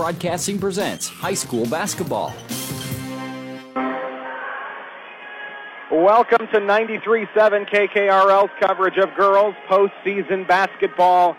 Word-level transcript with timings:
Broadcasting 0.00 0.58
presents 0.58 1.08
high 1.08 1.34
school 1.34 1.66
basketball. 1.66 2.32
Welcome 5.92 6.46
to 6.46 6.58
93.7 6.58 7.68
KKRL's 7.68 8.50
coverage 8.58 8.96
of 8.96 9.14
girls 9.14 9.54
postseason 9.68 10.48
basketball. 10.48 11.36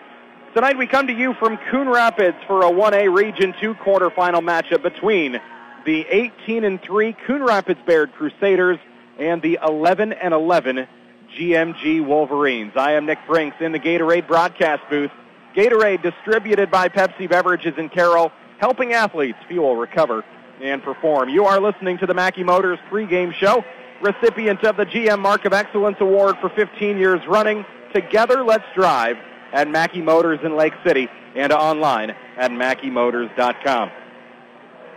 Tonight 0.54 0.78
we 0.78 0.86
come 0.86 1.08
to 1.08 1.14
you 1.14 1.34
from 1.34 1.58
Coon 1.72 1.90
Rapids 1.90 2.38
for 2.46 2.62
a 2.62 2.70
1A 2.70 3.12
Region 3.12 3.56
2 3.60 3.74
quarterfinal 3.74 4.44
matchup 4.44 4.84
between 4.84 5.42
the 5.88 6.06
18 6.08 6.64
and 6.64 6.80
3 6.84 7.14
Coon 7.26 7.42
Rapids 7.42 7.80
Bayard 7.88 8.14
Crusaders 8.14 8.78
and 9.18 9.42
the 9.42 9.58
11 9.68 10.14
and 10.14 10.36
11 10.36 10.88
GMG 11.36 12.06
Wolverines. 12.06 12.74
I 12.76 12.92
am 12.92 13.08
Nick 13.08 13.26
Brinks 13.26 13.58
in 13.60 13.72
the 13.72 13.80
Gatorade 13.80 14.28
broadcast 14.28 14.84
booth. 14.88 15.10
Gatorade 15.56 16.04
distributed 16.04 16.70
by 16.70 16.90
Pepsi 16.90 17.28
Beverages 17.28 17.74
in 17.78 17.90
Carroll, 17.90 18.32
helping 18.62 18.94
athletes 18.94 19.40
fuel, 19.48 19.76
recover, 19.76 20.24
and 20.62 20.82
perform. 20.84 21.28
You 21.28 21.46
are 21.46 21.60
listening 21.60 21.98
to 21.98 22.06
the 22.06 22.14
Mackey 22.14 22.44
Motors 22.44 22.78
pregame 22.92 23.34
show, 23.34 23.66
recipient 24.02 24.64
of 24.64 24.78
the 24.78 24.86
GM 24.86 25.20
Mark 25.20 25.46
of 25.46 25.52
Excellence 25.52 25.98
Award 26.00 26.38
for 26.40 26.50
15 26.50 26.98
years 26.98 27.26
running. 27.28 27.66
Together, 27.92 28.44
let's 28.44 28.64
drive 28.76 29.18
at 29.52 29.68
Mackey 29.68 30.02
Motors 30.02 30.40
in 30.44 30.56
Lake 30.56 30.74
City 30.86 31.10
and 31.36 31.52
online 31.52 32.12
at 32.38 32.52
MackeyMotors.com. 32.52 33.90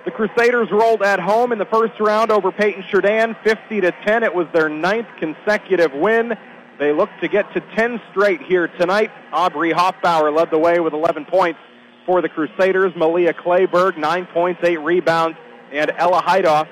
The 0.04 0.10
Crusaders 0.10 0.70
rolled 0.70 1.02
at 1.02 1.18
home 1.18 1.50
in 1.50 1.58
the 1.58 1.64
first 1.64 1.98
round 1.98 2.30
over 2.30 2.52
Paton-Churdan, 2.52 3.34
50 3.42 3.80
to 3.80 3.92
10. 4.04 4.22
It 4.24 4.34
was 4.34 4.46
their 4.52 4.68
ninth 4.68 5.08
consecutive 5.18 5.94
win. 5.94 6.34
They 6.78 6.92
look 6.92 7.08
to 7.22 7.28
get 7.28 7.50
to 7.54 7.60
10 7.74 8.02
straight 8.10 8.42
here 8.42 8.68
tonight. 8.68 9.10
Aubrey 9.32 9.72
Hoffbauer 9.72 10.36
led 10.36 10.50
the 10.50 10.58
way 10.58 10.80
with 10.80 10.92
11 10.92 11.24
points 11.24 11.58
for 12.06 12.22
the 12.22 12.28
Crusaders. 12.28 12.94
Malia 12.96 13.32
Clayberg, 13.32 13.96
9 13.96 14.26
points, 14.26 14.60
8 14.62 14.78
rebounds, 14.78 15.38
and 15.72 15.90
Ella 15.96 16.22
Heidoff 16.22 16.68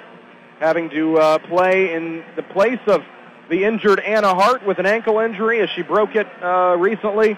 having 0.60 0.90
to 0.90 1.18
uh, 1.18 1.38
play 1.38 1.92
in 1.94 2.24
the 2.36 2.42
place 2.42 2.80
of 2.86 3.02
the 3.50 3.64
injured 3.64 4.00
Anna 4.00 4.34
Hart 4.34 4.64
with 4.64 4.78
an 4.78 4.86
ankle 4.86 5.18
injury 5.18 5.60
as 5.60 5.68
she 5.70 5.82
broke 5.82 6.14
it 6.14 6.26
uh, 6.42 6.76
recently. 6.78 7.36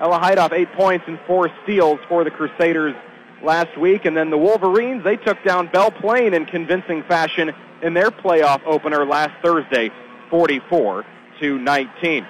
Ella 0.00 0.20
Heidoff, 0.20 0.52
8 0.52 0.72
points 0.74 1.04
and 1.08 1.18
4 1.26 1.50
steals 1.64 1.98
for 2.08 2.22
the 2.24 2.30
Crusaders 2.30 2.94
last 3.42 3.76
week. 3.78 4.04
And 4.04 4.16
then 4.16 4.30
the 4.30 4.38
Wolverines, 4.38 5.02
they 5.04 5.16
took 5.16 5.42
down 5.42 5.68
Belle 5.68 5.90
Plaine 5.90 6.34
in 6.34 6.46
convincing 6.46 7.02
fashion 7.04 7.52
in 7.82 7.94
their 7.94 8.10
playoff 8.10 8.60
opener 8.66 9.04
last 9.04 9.32
Thursday, 9.42 9.90
44 10.30 11.04
to 11.40 11.58
19. 11.58 12.26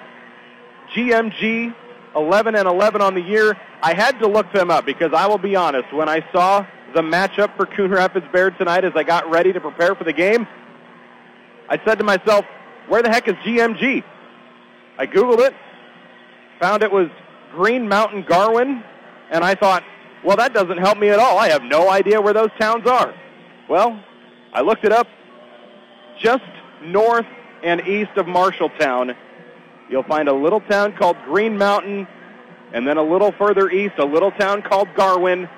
GMG 0.93 1.75
11 2.15 2.55
and 2.55 2.67
11 2.67 3.01
on 3.01 3.13
the 3.13 3.21
year. 3.21 3.57
I 3.81 3.93
had 3.93 4.19
to 4.19 4.27
look 4.27 4.51
them 4.53 4.71
up 4.71 4.85
because 4.85 5.13
I 5.13 5.27
will 5.27 5.37
be 5.37 5.55
honest, 5.55 5.93
when 5.93 6.09
I 6.09 6.25
saw 6.31 6.65
the 6.93 7.01
matchup 7.01 7.55
for 7.55 7.65
Coon 7.65 7.91
Rapids 7.91 8.25
Bayard 8.33 8.57
tonight 8.57 8.83
as 8.83 8.93
I 8.95 9.03
got 9.03 9.29
ready 9.29 9.53
to 9.53 9.59
prepare 9.59 9.95
for 9.95 10.03
the 10.03 10.13
game, 10.13 10.47
I 11.69 11.79
said 11.85 11.99
to 11.99 12.03
myself, 12.03 12.45
where 12.87 13.03
the 13.03 13.09
heck 13.09 13.27
is 13.27 13.35
GMG? 13.45 14.03
I 14.97 15.05
Googled 15.05 15.45
it, 15.47 15.53
found 16.59 16.83
it 16.83 16.91
was 16.91 17.09
Green 17.51 17.87
Mountain 17.87 18.23
Garwin, 18.23 18.83
and 19.29 19.43
I 19.43 19.55
thought, 19.55 19.83
well, 20.23 20.35
that 20.37 20.53
doesn't 20.53 20.77
help 20.77 20.97
me 20.97 21.09
at 21.09 21.19
all. 21.19 21.37
I 21.37 21.49
have 21.49 21.63
no 21.63 21.89
idea 21.89 22.19
where 22.19 22.33
those 22.33 22.49
towns 22.59 22.85
are. 22.87 23.13
Well, 23.69 24.03
I 24.51 24.61
looked 24.61 24.83
it 24.83 24.91
up. 24.91 25.07
Just 26.19 26.43
north 26.81 27.27
and 27.63 27.81
east 27.87 28.11
of 28.17 28.25
Marshalltown, 28.25 29.15
you'll 29.89 30.03
find 30.03 30.29
a 30.29 30.33
little 30.33 30.61
town 30.61 30.93
called 30.93 31.17
Green 31.25 31.57
Mountain, 31.57 32.07
and 32.73 32.87
then 32.87 32.97
a 32.97 33.03
little 33.03 33.31
further 33.31 33.69
east, 33.69 33.95
a 33.97 34.05
little 34.05 34.31
town 34.31 34.61
called 34.61 34.87
Garwin. 34.89 35.49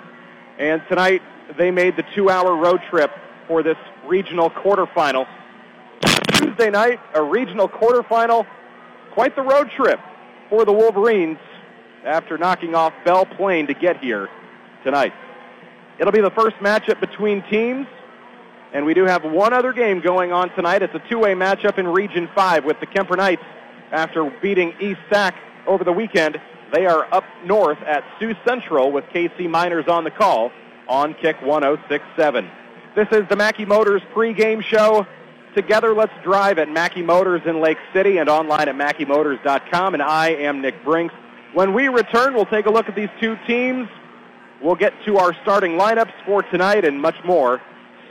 And 0.58 0.82
tonight, 0.88 1.22
they 1.58 1.72
made 1.72 1.96
the 1.98 2.04
two-hour 2.16 2.56
road 2.56 2.82
trip 2.90 3.12
for 3.48 3.64
this 3.64 3.78
regional 4.06 4.50
quarterfinal. 4.50 5.28
Tuesday 6.34 6.70
night, 6.70 7.00
a 7.14 7.22
regional 7.22 7.68
quarterfinal. 7.68 8.46
Quite 9.12 9.36
the 9.36 9.42
road 9.42 9.70
trip 9.72 10.00
for 10.50 10.64
the 10.64 10.72
Wolverines 10.72 11.38
after 12.06 12.38
knocking 12.38 12.76
off 12.76 12.94
Belle 13.04 13.26
Plaine 13.26 13.68
to 13.68 13.74
get 13.74 14.00
here 14.00 14.30
tonight. 14.84 15.14
It'll 16.00 16.14
be 16.14 16.22
the 16.22 16.32
first 16.32 16.56
matchup 16.58 17.00
between 17.00 17.44
teams 17.44 17.88
and 18.74 18.86
we 18.86 18.94
do 18.94 19.06
have 19.06 19.24
one 19.24 19.54
other 19.54 19.74
game 19.74 20.00
going 20.00 20.32
on 20.32 20.50
tonight. 20.56 20.82
It's 20.82 20.96
a 20.96 21.02
two-way 21.10 21.34
matchup 21.34 21.78
in 21.78 21.88
Region 21.88 22.30
5 22.34 22.64
with 22.64 22.80
the 22.80 22.88
Kuemper 22.88 23.18
Knights 23.18 23.44
after 23.92 24.30
beating 24.42 24.74
East 24.80 25.00
Sac 25.10 25.36
over 25.68 25.84
the 25.84 25.94
weekend. 25.94 26.40
They 26.74 26.86
are 26.86 27.14
up 27.14 27.26
north 27.46 27.80
at 27.80 28.04
Sioux 28.18 28.36
Central 28.46 28.92
with 28.92 29.06
KC 29.06 29.50
Miners 29.50 29.88
on 29.88 30.04
the 30.04 30.12
call 30.12 30.52
on 30.88 31.14
Kick 31.16 31.42
1067. 31.42 32.50
This 32.96 33.08
is 33.12 33.28
the 33.30 33.36
Mackey 33.36 33.66
Motors 33.66 34.02
pregame 34.14 34.62
show. 34.62 35.06
Together, 35.56 35.94
let's 35.94 36.14
drive 36.24 36.60
at 36.60 36.70
Mackey 36.70 37.02
Motors 37.02 37.42
in 37.46 37.60
Lake 37.60 37.78
City 37.94 38.18
and 38.18 38.30
online 38.30 38.70
at 38.70 38.76
MackeyMotors.com. 38.76 39.94
And 39.94 40.02
I 40.02 40.30
am 40.30 40.62
Nick 40.62 40.84
Brinks. 40.84 41.14
When 41.54 41.74
we 41.74 41.90
return, 41.90 42.34
we'll 42.34 42.46
take 42.46 42.66
a 42.66 42.70
look 42.70 42.88
at 42.88 42.96
these 42.96 43.10
two 43.20 43.38
teams. 43.48 43.90
We'll 44.62 44.76
get 44.76 44.94
to 45.06 45.18
our 45.18 45.34
starting 45.42 45.74
lineups 45.74 46.14
for 46.26 46.44
tonight 46.44 46.86
and 46.86 47.02
much 47.02 47.16
more 47.26 47.62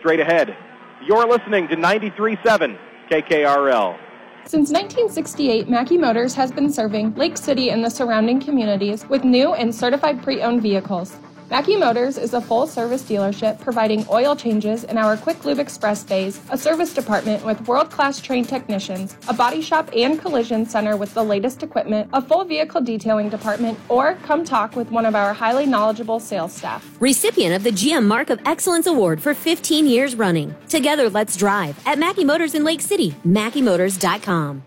straight 0.00 0.20
ahead. 0.20 0.54
You're 1.06 1.26
listening 1.26 1.68
to 1.68 1.76
93.7 1.76 2.78
KKRL. 3.10 3.98
Since 4.46 4.70
1968, 4.72 5.68
Mackey 5.68 5.96
Motors 5.96 6.34
has 6.34 6.50
been 6.50 6.72
serving 6.72 7.14
Lake 7.14 7.36
City 7.36 7.70
and 7.70 7.84
the 7.84 7.90
surrounding 7.90 8.40
communities 8.40 9.08
with 9.08 9.22
new 9.22 9.54
and 9.54 9.72
certified 9.72 10.22
pre-owned 10.22 10.60
vehicles. 10.60 11.16
Mackey 11.50 11.74
Motors 11.74 12.16
is 12.16 12.32
a 12.32 12.40
full 12.40 12.68
service 12.68 13.02
dealership 13.02 13.58
providing 13.58 14.06
oil 14.08 14.36
changes 14.36 14.84
in 14.84 14.96
our 14.96 15.16
Quick 15.16 15.44
Lube 15.44 15.58
Express 15.58 16.04
bays, 16.04 16.40
a 16.50 16.56
service 16.56 16.94
department 16.94 17.44
with 17.44 17.66
world 17.66 17.90
class 17.90 18.20
trained 18.20 18.48
technicians, 18.48 19.16
a 19.26 19.34
body 19.34 19.60
shop 19.60 19.90
and 19.92 20.20
collision 20.20 20.64
center 20.64 20.96
with 20.96 21.12
the 21.12 21.24
latest 21.24 21.64
equipment, 21.64 22.08
a 22.12 22.22
full 22.22 22.44
vehicle 22.44 22.80
detailing 22.80 23.28
department, 23.28 23.76
or 23.88 24.14
come 24.22 24.44
talk 24.44 24.76
with 24.76 24.92
one 24.92 25.04
of 25.04 25.16
our 25.16 25.32
highly 25.32 25.66
knowledgeable 25.66 26.20
sales 26.20 26.52
staff. 26.52 26.96
Recipient 27.00 27.56
of 27.56 27.64
the 27.64 27.72
GM 27.72 28.06
Mark 28.06 28.30
of 28.30 28.40
Excellence 28.46 28.86
Award 28.86 29.20
for 29.20 29.34
15 29.34 29.88
years 29.88 30.14
running. 30.14 30.54
Together, 30.68 31.10
let's 31.10 31.36
drive 31.36 31.76
at 31.84 31.98
Mackey 31.98 32.22
Motors 32.22 32.54
in 32.54 32.62
Lake 32.62 32.80
City, 32.80 33.10
MackeyMotors.com. 33.26 34.62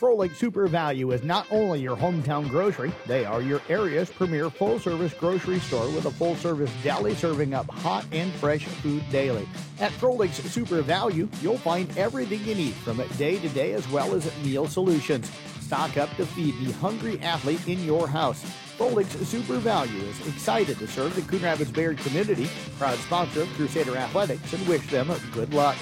Froelich 0.00 0.34
Super 0.34 0.66
Value 0.66 1.10
is 1.10 1.22
not 1.22 1.46
only 1.50 1.78
your 1.78 1.94
hometown 1.94 2.48
grocery, 2.48 2.90
they 3.06 3.26
are 3.26 3.42
your 3.42 3.60
area's 3.68 4.08
premier 4.08 4.48
full 4.48 4.78
service 4.78 5.12
grocery 5.12 5.58
store 5.58 5.90
with 5.90 6.06
a 6.06 6.10
full 6.10 6.34
service 6.36 6.72
deli 6.82 7.14
serving 7.14 7.52
up 7.52 7.70
hot 7.70 8.06
and 8.10 8.32
fresh 8.32 8.64
food 8.64 9.02
daily. 9.10 9.46
At 9.78 9.92
Froelich's 9.92 10.50
Super 10.50 10.80
Value, 10.80 11.28
you'll 11.42 11.58
find 11.58 11.86
everything 11.98 12.42
you 12.46 12.54
need 12.54 12.72
from 12.76 13.02
day 13.18 13.38
to 13.40 13.48
day 13.50 13.74
as 13.74 13.86
well 13.90 14.14
as 14.14 14.34
meal 14.42 14.66
solutions. 14.66 15.30
Stock 15.60 15.98
up 15.98 16.08
to 16.16 16.24
feed 16.24 16.54
the 16.64 16.72
hungry 16.78 17.20
athlete 17.20 17.68
in 17.68 17.84
your 17.84 18.08
house. 18.08 18.42
Froelich's 18.78 19.28
Super 19.28 19.58
Value 19.58 20.00
is 20.04 20.26
excited 20.28 20.78
to 20.78 20.88
serve 20.88 21.14
the 21.14 21.20
Coon 21.30 21.42
Rapids 21.42 21.70
Bayard 21.70 21.98
community, 21.98 22.48
proud 22.78 22.96
sponsor 23.00 23.42
of 23.42 23.48
Crusader 23.50 23.98
Athletics, 23.98 24.50
and 24.54 24.66
wish 24.66 24.90
them 24.90 25.12
good 25.34 25.52
luck. 25.52 25.76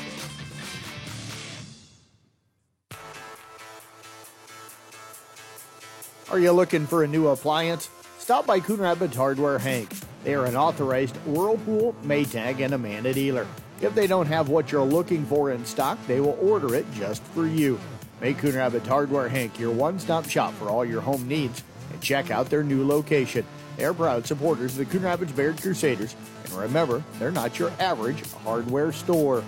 Are 6.31 6.39
you 6.39 6.53
looking 6.53 6.87
for 6.87 7.05
a 7.05 7.09
new 7.09 7.28
appliance? 7.28 7.89
Stop 8.19 8.44
by 8.44 8.61
Coon 8.61 8.81
Rapids 8.81 9.16
Hardware 9.16 9.59
Hank. 9.59 9.91
They 10.25 10.34
are 10.34 10.44
an 10.44 10.56
authorized 10.56 11.16
Whirlpool, 11.25 11.94
Maytag, 12.05 12.62
and 12.62 12.75
Amana 12.75 13.15
dealer. 13.15 13.47
If 13.81 13.94
they 13.94 14.06
don't 14.06 14.27
have 14.27 14.50
what 14.50 14.71
you're 14.71 14.83
looking 14.84 15.25
for 15.25 15.51
in 15.53 15.65
stock, 15.65 15.98
they 16.07 16.21
will 16.21 16.39
order 16.39 16.75
it 16.75 16.84
just 16.92 17.22
for 17.22 17.47
you. 17.47 17.80
Make 18.21 18.36
Coon 18.36 18.57
Rapids 18.57 18.86
Hardware 18.86 19.30
Hank 19.30 19.59
your 19.59 19.71
one-stop 19.71 20.28
shop 20.28 20.53
for 20.54 20.69
all 20.69 20.84
your 20.84 21.01
home 21.01 21.27
needs 21.27 21.65
and 21.91 22.03
check 22.03 22.31
out 22.31 22.51
their 22.51 22.63
new 22.63 22.86
location. 22.86 23.47
They 23.78 23.86
are 23.86 23.95
proud 23.95 24.27
supporters 24.27 24.72
of 24.72 24.86
the 24.86 24.92
Coon 24.92 25.04
Rapids 25.04 25.33
Bayard 25.33 25.63
Crusaders. 25.63 26.15
And 26.45 26.53
remember, 26.53 27.03
they're 27.19 27.31
not 27.31 27.59
your 27.59 27.72
average 27.81 28.22
hardware 28.45 28.92
store. 28.92 29.42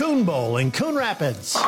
Coon 0.00 0.24
Bowl 0.24 0.56
in 0.56 0.70
Coon 0.70 0.96
Rapids. 0.96 1.58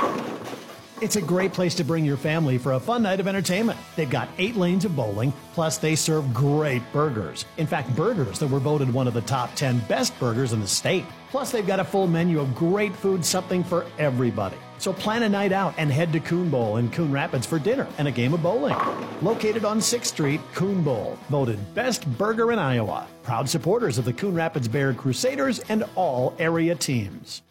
It's 1.03 1.17
a 1.17 1.21
great 1.21 1.53
place 1.53 1.75
to 1.75 1.85
bring 1.85 2.03
your 2.03 2.17
family 2.17 2.57
for 2.57 2.73
a 2.73 2.81
fun 2.81 3.03
night 3.03 3.21
of 3.21 3.29
entertainment. 3.29 3.79
They've 3.95 4.09
got 4.09 4.31
eight 4.39 4.57
lanes 4.57 4.87
of 4.87 4.97
bowling, 4.97 5.35
plus 5.53 5.77
they 5.77 5.95
serve 5.95 6.33
great 6.33 6.81
burgers. 6.95 7.45
In 7.59 7.67
fact, 7.67 7.95
burgers 7.95 8.39
that 8.39 8.47
were 8.47 8.59
voted 8.59 8.91
one 8.91 9.07
of 9.07 9.13
the 9.13 9.21
top 9.21 9.55
10 9.55 9.81
best 9.81 10.19
burgers 10.19 10.55
in 10.55 10.61
the 10.61 10.67
state. 10.67 11.05
Plus, 11.31 11.53
they've 11.53 11.67
got 11.67 11.79
a 11.79 11.85
full 11.85 12.07
menu 12.07 12.41
of 12.41 12.55
great 12.55 12.97
food, 12.97 13.23
something 13.23 13.63
for 13.63 13.85
everybody. 13.99 14.57
So 14.79 14.95
plan 14.95 15.25
a 15.25 15.29
night 15.29 15.53
out 15.53 15.75
and 15.77 15.93
head 15.93 16.11
to 16.15 16.21
Coon 16.21 16.49
Bowl 16.49 16.79
in 16.79 16.91
Coon 16.91 17.13
Rapids 17.13 17.45
for 17.45 17.59
dinner 17.59 17.87
and 17.99 18.09
a 18.09 18.11
game 18.11 18.33
of 18.33 18.43
bowling. 18.43 18.79
Located 19.21 19.67
on 19.67 19.79
6th 19.79 20.07
Street, 20.07 20.41
Coon 20.55 20.83
Bowl, 20.83 21.19
voted 21.29 21.75
best 21.75 22.11
burger 22.17 22.51
in 22.51 22.59
Iowa. 22.59 23.07
Proud 23.25 23.47
supporters 23.47 23.99
of 23.99 24.07
the 24.07 24.13
Coon 24.15 24.35
Rapids 24.35 24.69
Bayard 24.69 24.97
Crusaders 24.97 25.59
and 25.69 25.85
all 25.97 26.35
area 26.39 26.75
teams. 26.75 27.43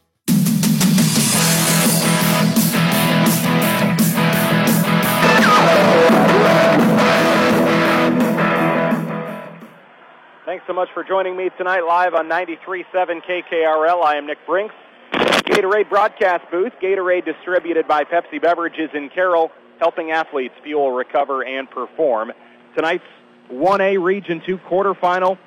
Thanks 10.45 10.66
so 10.68 10.74
much 10.74 10.89
for 10.94 11.04
joining 11.04 11.38
me 11.38 11.50
tonight 11.57 11.81
live 11.81 12.13
on 12.13 12.28
93.7 12.28 12.86
KKRL. 12.94 14.04
I 14.04 14.16
am 14.18 14.28
Nick 14.28 14.38
Brinks. 14.45 14.75
Gatorade 15.13 15.89
broadcast 15.89 16.44
booth, 16.51 16.74
Gatorade 16.81 17.25
distributed 17.25 17.88
by 17.88 18.04
Pepsi 18.04 18.42
Beverages 18.42 18.89
in 18.94 19.10
Carroll, 19.10 19.51
helping 19.80 20.12
athletes 20.12 20.54
fuel, 20.63 20.92
recover, 20.92 21.44
and 21.45 21.69
perform. 21.69 22.31
Tonight's 22.75 23.04
1A 23.51 24.01
Region 24.04 24.42
2 24.45 24.57
quarterfinal 24.57 25.38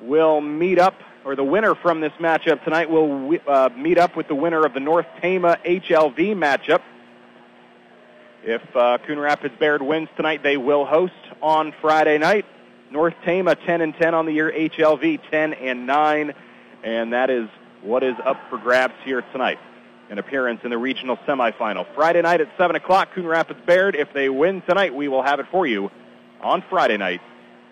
will 0.00 0.40
meet 0.40 0.78
up 0.78 0.94
or 1.24 1.36
the 1.36 1.44
winner 1.44 1.74
from 1.74 2.00
this 2.00 2.12
matchup 2.18 2.64
tonight 2.64 2.90
will 2.90 3.38
uh, 3.46 3.68
meet 3.76 3.98
up 3.98 4.16
with 4.16 4.28
the 4.28 4.34
winner 4.34 4.64
of 4.64 4.74
the 4.74 4.80
North 4.80 5.06
Tama 5.20 5.58
HLV 5.64 6.16
matchup. 6.34 6.82
If 8.42 8.62
uh, 8.74 8.98
Coon 9.06 9.18
Rapids 9.18 9.54
Bayard 9.58 9.82
wins 9.82 10.08
tonight, 10.16 10.42
they 10.42 10.56
will 10.56 10.84
host 10.84 11.12
on 11.40 11.72
Friday 11.80 12.18
night. 12.18 12.44
North 12.90 13.14
Tama 13.24 13.54
10 13.54 13.80
and 13.80 13.94
10 13.96 14.14
on 14.14 14.26
the 14.26 14.32
year, 14.32 14.50
HLV 14.50 15.20
10 15.30 15.54
and 15.54 15.86
9, 15.86 16.34
and 16.82 17.12
that 17.12 17.30
is 17.30 17.48
what 17.82 18.02
is 18.02 18.16
up 18.24 18.38
for 18.50 18.58
grabs 18.58 18.94
here 19.04 19.22
tonight. 19.32 19.58
An 20.10 20.18
appearance 20.18 20.60
in 20.64 20.70
the 20.70 20.76
regional 20.76 21.16
semifinal. 21.18 21.86
Friday 21.94 22.20
night 22.20 22.40
at 22.40 22.48
7 22.58 22.76
o'clock, 22.76 23.14
Coon 23.14 23.26
Rapids 23.26 23.60
Bayard. 23.64 23.94
If 23.94 24.12
they 24.12 24.28
win 24.28 24.60
tonight, 24.62 24.94
we 24.94 25.08
will 25.08 25.22
have 25.22 25.40
it 25.40 25.46
for 25.50 25.66
you 25.66 25.90
on 26.40 26.62
Friday 26.68 26.96
night, 26.96 27.20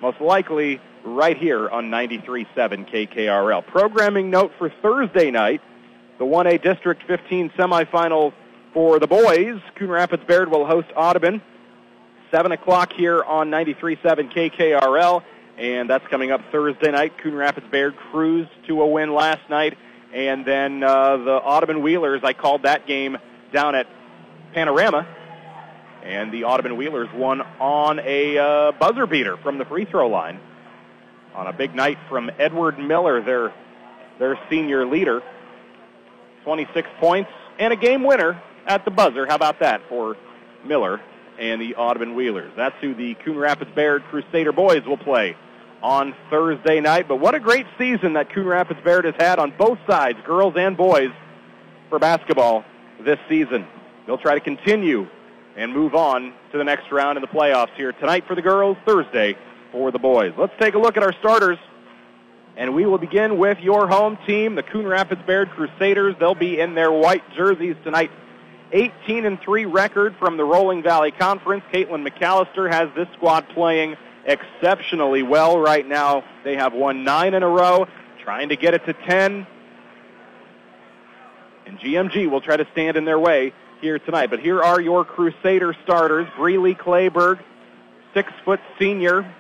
most 0.01 0.21
likely 0.21 0.81
right 1.05 1.37
here 1.37 1.69
on 1.69 1.91
93.7 1.91 2.47
KKRL. 2.91 3.67
Programming 3.67 4.31
note 4.31 4.53
for 4.59 4.71
Thursday 4.83 5.31
night, 5.31 5.61
the 6.19 6.25
1A 6.25 6.63
District 6.63 7.03
15 7.07 7.51
semifinal 7.51 8.33
for 8.73 8.99
the 8.99 9.07
boys. 9.07 9.61
Coon 9.77 9.91
Rapids 9.91 10.23
Bayard 10.27 10.51
will 10.51 10.67
host 10.67 10.89
Audubon. 10.95 11.43
7 12.31 12.53
o'clock 12.53 12.93
here 12.93 13.23
on 13.23 13.51
93.7 13.51 14.33
KKRL, 14.33 15.23
and 15.59 15.91
that's 15.91 16.07
coming 16.09 16.31
up 16.31 16.41
Thursday 16.53 16.93
night. 16.93 17.19
Coon 17.19 17.35
Rapids 17.35 17.67
Bayard 17.71 17.97
cruised 17.97 18.51
to 18.69 18.83
a 18.83 18.87
win 18.87 19.13
last 19.15 19.49
night, 19.51 19.77
and 20.13 20.45
then 20.45 20.83
uh, 20.83 21.17
the 21.17 21.33
Audubon 21.33 21.83
Wheelers, 21.83 22.23
I 22.23 22.33
called 22.33 22.63
that 22.63 22.87
game 22.87 23.19
down 23.53 23.75
at 23.75 23.89
Panorama, 24.53 25.09
and 26.05 26.33
the 26.33 26.45
Audubon 26.45 26.77
Wheelers 26.77 27.09
won 27.13 27.41
on 27.59 27.99
a 27.99 28.39
uh, 28.39 28.73
buzzer 28.73 29.07
beater 29.07 29.37
from 29.39 29.59
the 29.59 29.65
free 29.65 29.85
throw 29.85 30.09
line 30.09 30.39
on 31.35 31.47
a 31.47 31.53
big 31.53 31.75
night 31.75 31.99
from 32.09 32.31
Edward 32.39 32.79
Miller, 32.79 33.21
their, 33.23 33.53
their 34.19 34.39
senior 34.49 34.87
leader. 34.87 35.23
26 36.45 36.89
points 36.99 37.31
and 37.59 37.73
a 37.73 37.77
game 37.77 38.03
winner 38.03 38.41
at 38.67 38.85
the 38.85 38.91
buzzer. 38.91 39.27
How 39.27 39.35
about 39.35 39.61
that 39.61 39.83
for 39.89 40.17
Miller? 40.65 41.01
and 41.41 41.61
the 41.61 41.75
Audubon 41.75 42.15
Wheelers. 42.15 42.53
That's 42.55 42.77
who 42.81 42.95
the 42.95 43.15
Coon 43.15 43.39
Rapids 43.39 43.71
Bayard 43.75 44.05
Crusader 44.11 44.53
boys 44.53 44.85
will 44.85 44.99
play 44.99 45.37
on 45.83 46.15
Thursday 46.29 46.81
night. 46.81 47.09
But 47.09 47.17
what 47.17 47.35
a 47.35 47.41
great 47.41 47.67
season 47.79 48.13
that 48.13 48.31
Coon 48.33 48.47
Rapids 48.47 48.81
Bayard 48.85 49.07
has 49.07 49.15
had 49.19 49.39
on 49.39 49.53
both 49.57 49.79
sides, 49.89 50.19
girls 50.25 50.55
and 50.57 50.77
boys, 50.77 51.11
for 51.89 51.99
basketball 51.99 52.65
this 53.01 53.19
season. 53.29 53.67
They'll 54.07 54.19
try 54.19 54.35
to 54.35 54.41
continue 54.41 55.09
and 55.57 55.73
move 55.73 55.95
on 55.95 56.35
to 56.53 56.59
the 56.59 56.65
next 56.65 56.93
round 56.93 57.17
in 57.17 57.23
the 57.23 57.29
playoffs 57.29 57.75
here 57.75 57.93
tonight 57.93 58.27
for 58.27 58.37
the 58.37 58.43
girls, 58.43 58.77
Thursday 58.85 59.37
for 59.73 59.91
the 59.91 59.99
boys. 59.99 60.33
Let's 60.37 60.53
take 60.59 60.75
a 60.75 60.79
look 60.79 60.97
at 60.97 61.03
our 61.03 61.13
starters. 61.15 61.59
And 62.57 62.75
we 62.75 62.85
will 62.85 62.99
begin 62.99 63.39
with 63.39 63.59
your 63.61 63.87
home 63.89 64.19
team, 64.27 64.55
the 64.55 64.63
Coon 64.63 64.87
Rapids 64.87 65.23
Bayard 65.27 65.51
Crusaders. 65.51 66.17
They'll 66.19 66.35
be 66.35 66.61
in 66.61 66.75
their 66.75 66.93
white 66.93 67.23
jerseys 67.35 67.77
tonight 67.85 68.11
18 68.73 69.25
and 69.25 69.41
3 69.41 69.65
record 69.67 70.15
from 70.19 70.37
the 70.37 70.45
Rolling 70.45 70.83
Valley 70.83 71.11
Conference. 71.11 71.65
Caitlin 71.73 72.07
McAllister 72.07 72.71
has 72.71 72.89
this 72.95 73.09
squad 73.15 73.49
playing 73.49 73.97
exceptionally 74.25 75.23
well 75.23 75.59
right 75.59 75.87
now. 75.87 76.25
They 76.45 76.57
have 76.57 76.73
won 76.73 77.05
nine 77.05 77.35
in 77.35 77.43
a 77.43 77.49
row, 77.49 77.89
trying 78.23 78.51
to 78.51 78.57
get 78.57 78.75
it 78.75 78.85
to 78.87 78.93
10. 78.93 79.47
And 81.67 81.79
GMG 81.79 82.29
will 82.31 82.41
try 82.41 82.57
to 82.57 82.67
stand 82.73 82.97
in 82.97 83.05
their 83.05 83.19
way 83.19 83.53
here 83.81 83.99
tonight. 83.99 84.31
But 84.31 84.41
here 84.41 84.63
are 84.63 84.81
your 84.81 85.05
Crusader 85.05 85.75
starters. 85.85 86.29
Breely 86.37 86.75
Clayberg, 86.75 87.41
six 88.15 88.33
foot 88.45 88.61
senior, 88.79 89.35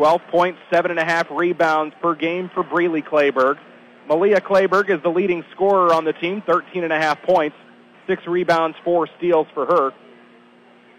12 0.00 0.22
points, 0.28 0.58
seven 0.72 0.90
and 0.90 0.98
a 0.98 1.04
half 1.04 1.30
rebounds 1.30 1.94
per 2.00 2.14
game 2.14 2.48
for 2.54 2.62
Breely 2.62 3.02
Clayberg. 3.02 3.58
Malia 4.08 4.40
Clayberg 4.40 4.88
is 4.88 5.02
the 5.02 5.10
leading 5.10 5.44
scorer 5.52 5.92
on 5.92 6.06
the 6.06 6.14
team, 6.14 6.40
13 6.40 6.84
and 6.84 6.92
a 6.92 6.98
half 6.98 7.20
points 7.20 7.54
six 8.06 8.26
rebounds, 8.26 8.78
four 8.82 9.06
steals 9.18 9.46
for 9.52 9.66
her. 9.66 9.92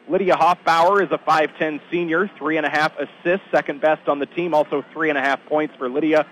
Lydia 0.07 0.35
Hoffbauer 0.35 1.03
is 1.03 1.11
a 1.11 1.17
5'10 1.17 1.81
senior, 1.89 2.29
three 2.37 2.57
and 2.57 2.65
a 2.65 2.69
half 2.69 2.93
assists, 2.95 3.47
second 3.49 3.81
best 3.81 4.07
on 4.07 4.19
the 4.19 4.27
team, 4.27 4.53
also 4.53 4.85
three 4.93 5.09
and 5.09 5.17
a 5.17 5.21
half 5.21 5.43
points 5.47 5.73
for 5.79 5.89
Lydia. 5.89 6.27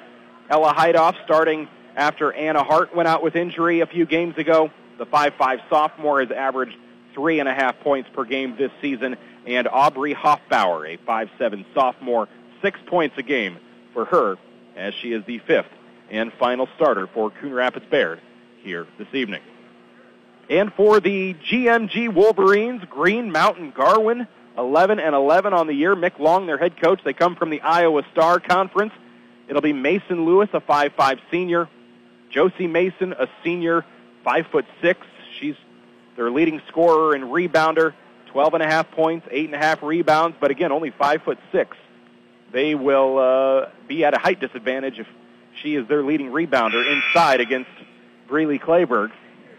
Ella 0.52 0.72
Heidoff 0.76 1.16
starting 1.26 1.68
after 1.96 2.32
Anna 2.34 2.64
Hart 2.64 2.96
went 2.96 3.10
out 3.10 3.24
with 3.24 3.36
injury 3.36 3.80
a 3.80 3.88
few 3.88 4.06
games 4.06 4.38
ago. 4.38 4.70
The 5.00 5.08
5'5 5.08 5.68
sophomore 5.72 6.22
has 6.22 6.30
averaged 6.30 6.78
three 7.16 7.40
and 7.40 7.50
a 7.50 7.54
half 7.56 7.80
points 7.80 8.12
per 8.14 8.26
game 8.26 8.56
this 8.58 8.72
season. 8.80 9.18
And 9.48 9.68
Aubrey 9.68 10.14
Hoffbauer, 10.14 10.94
a 10.94 10.98
5'7 11.00 11.66
sophomore, 11.74 12.28
six 12.62 12.80
points 12.86 13.18
a 13.18 13.24
game 13.24 13.58
for 13.94 14.06
her 14.06 14.38
as 14.76 14.94
she 14.94 15.14
is 15.14 15.24
the 15.26 15.40
fifth 15.40 15.68
and 16.10 16.32
final 16.34 16.68
starter 16.76 17.08
for 17.08 17.30
Coon 17.30 17.54
Rapids 17.54 17.86
Bayard 17.90 18.22
here 18.64 18.88
this 18.98 19.08
evening. 19.14 19.42
And 20.50 20.74
for 20.74 21.00
the 21.00 21.36
GMG 21.36 22.12
Wolverines, 22.12 22.82
Green 22.90 23.32
Mountain 23.32 23.72
Garwin, 23.74 24.28
11 24.58 25.00
and 25.00 25.16
11 25.16 25.54
on 25.54 25.68
the 25.68 25.74
year. 25.74 25.96
Mick 25.96 26.20
Long, 26.20 26.48
their 26.48 26.58
head 26.58 26.82
coach. 26.82 27.02
They 27.04 27.14
come 27.14 27.36
from 27.36 27.50
the 27.50 27.62
Iowa 27.62 28.04
Star 28.12 28.40
Conference. 28.40 28.94
It'll 29.48 29.62
be 29.62 29.74
Mason 29.74 30.26
Lewis, 30.26 30.50
a 30.54 30.60
5'5 30.60 31.20
senior. 31.32 31.70
Josie 32.30 32.68
Mason, 32.68 33.14
a 33.14 33.28
senior, 33.44 33.86
5 34.24 34.48
foot 34.48 34.66
6. 34.82 35.00
She's 35.40 35.56
their 36.16 36.30
leading 36.30 36.62
scorer 36.68 37.16
and 37.16 37.26
rebounder, 37.26 37.94
12 38.28 38.56
and 38.56 38.64
a 38.64 38.68
half 38.68 38.92
points, 38.92 39.26
8 39.32 39.46
and 39.46 39.56
a 39.56 39.58
half 39.58 39.82
rebounds, 39.82 40.36
but 40.40 40.52
again, 40.52 40.72
only 40.72 40.92
5 40.92 41.24
foot 41.24 41.40
6. 41.52 41.78
They 42.52 42.76
will 42.76 43.20
uh, 43.20 43.70
be 43.88 44.04
at 44.04 44.16
a 44.16 44.20
height 44.20 44.40
disadvantage 44.40 45.00
if 45.00 45.08
she 45.62 45.76
is 45.76 45.88
their 45.88 46.04
leading 46.04 46.32
rebounder 46.32 46.86
inside 46.92 47.42
against 47.42 47.70
Breely 48.28 48.60
Clayberg 48.60 49.12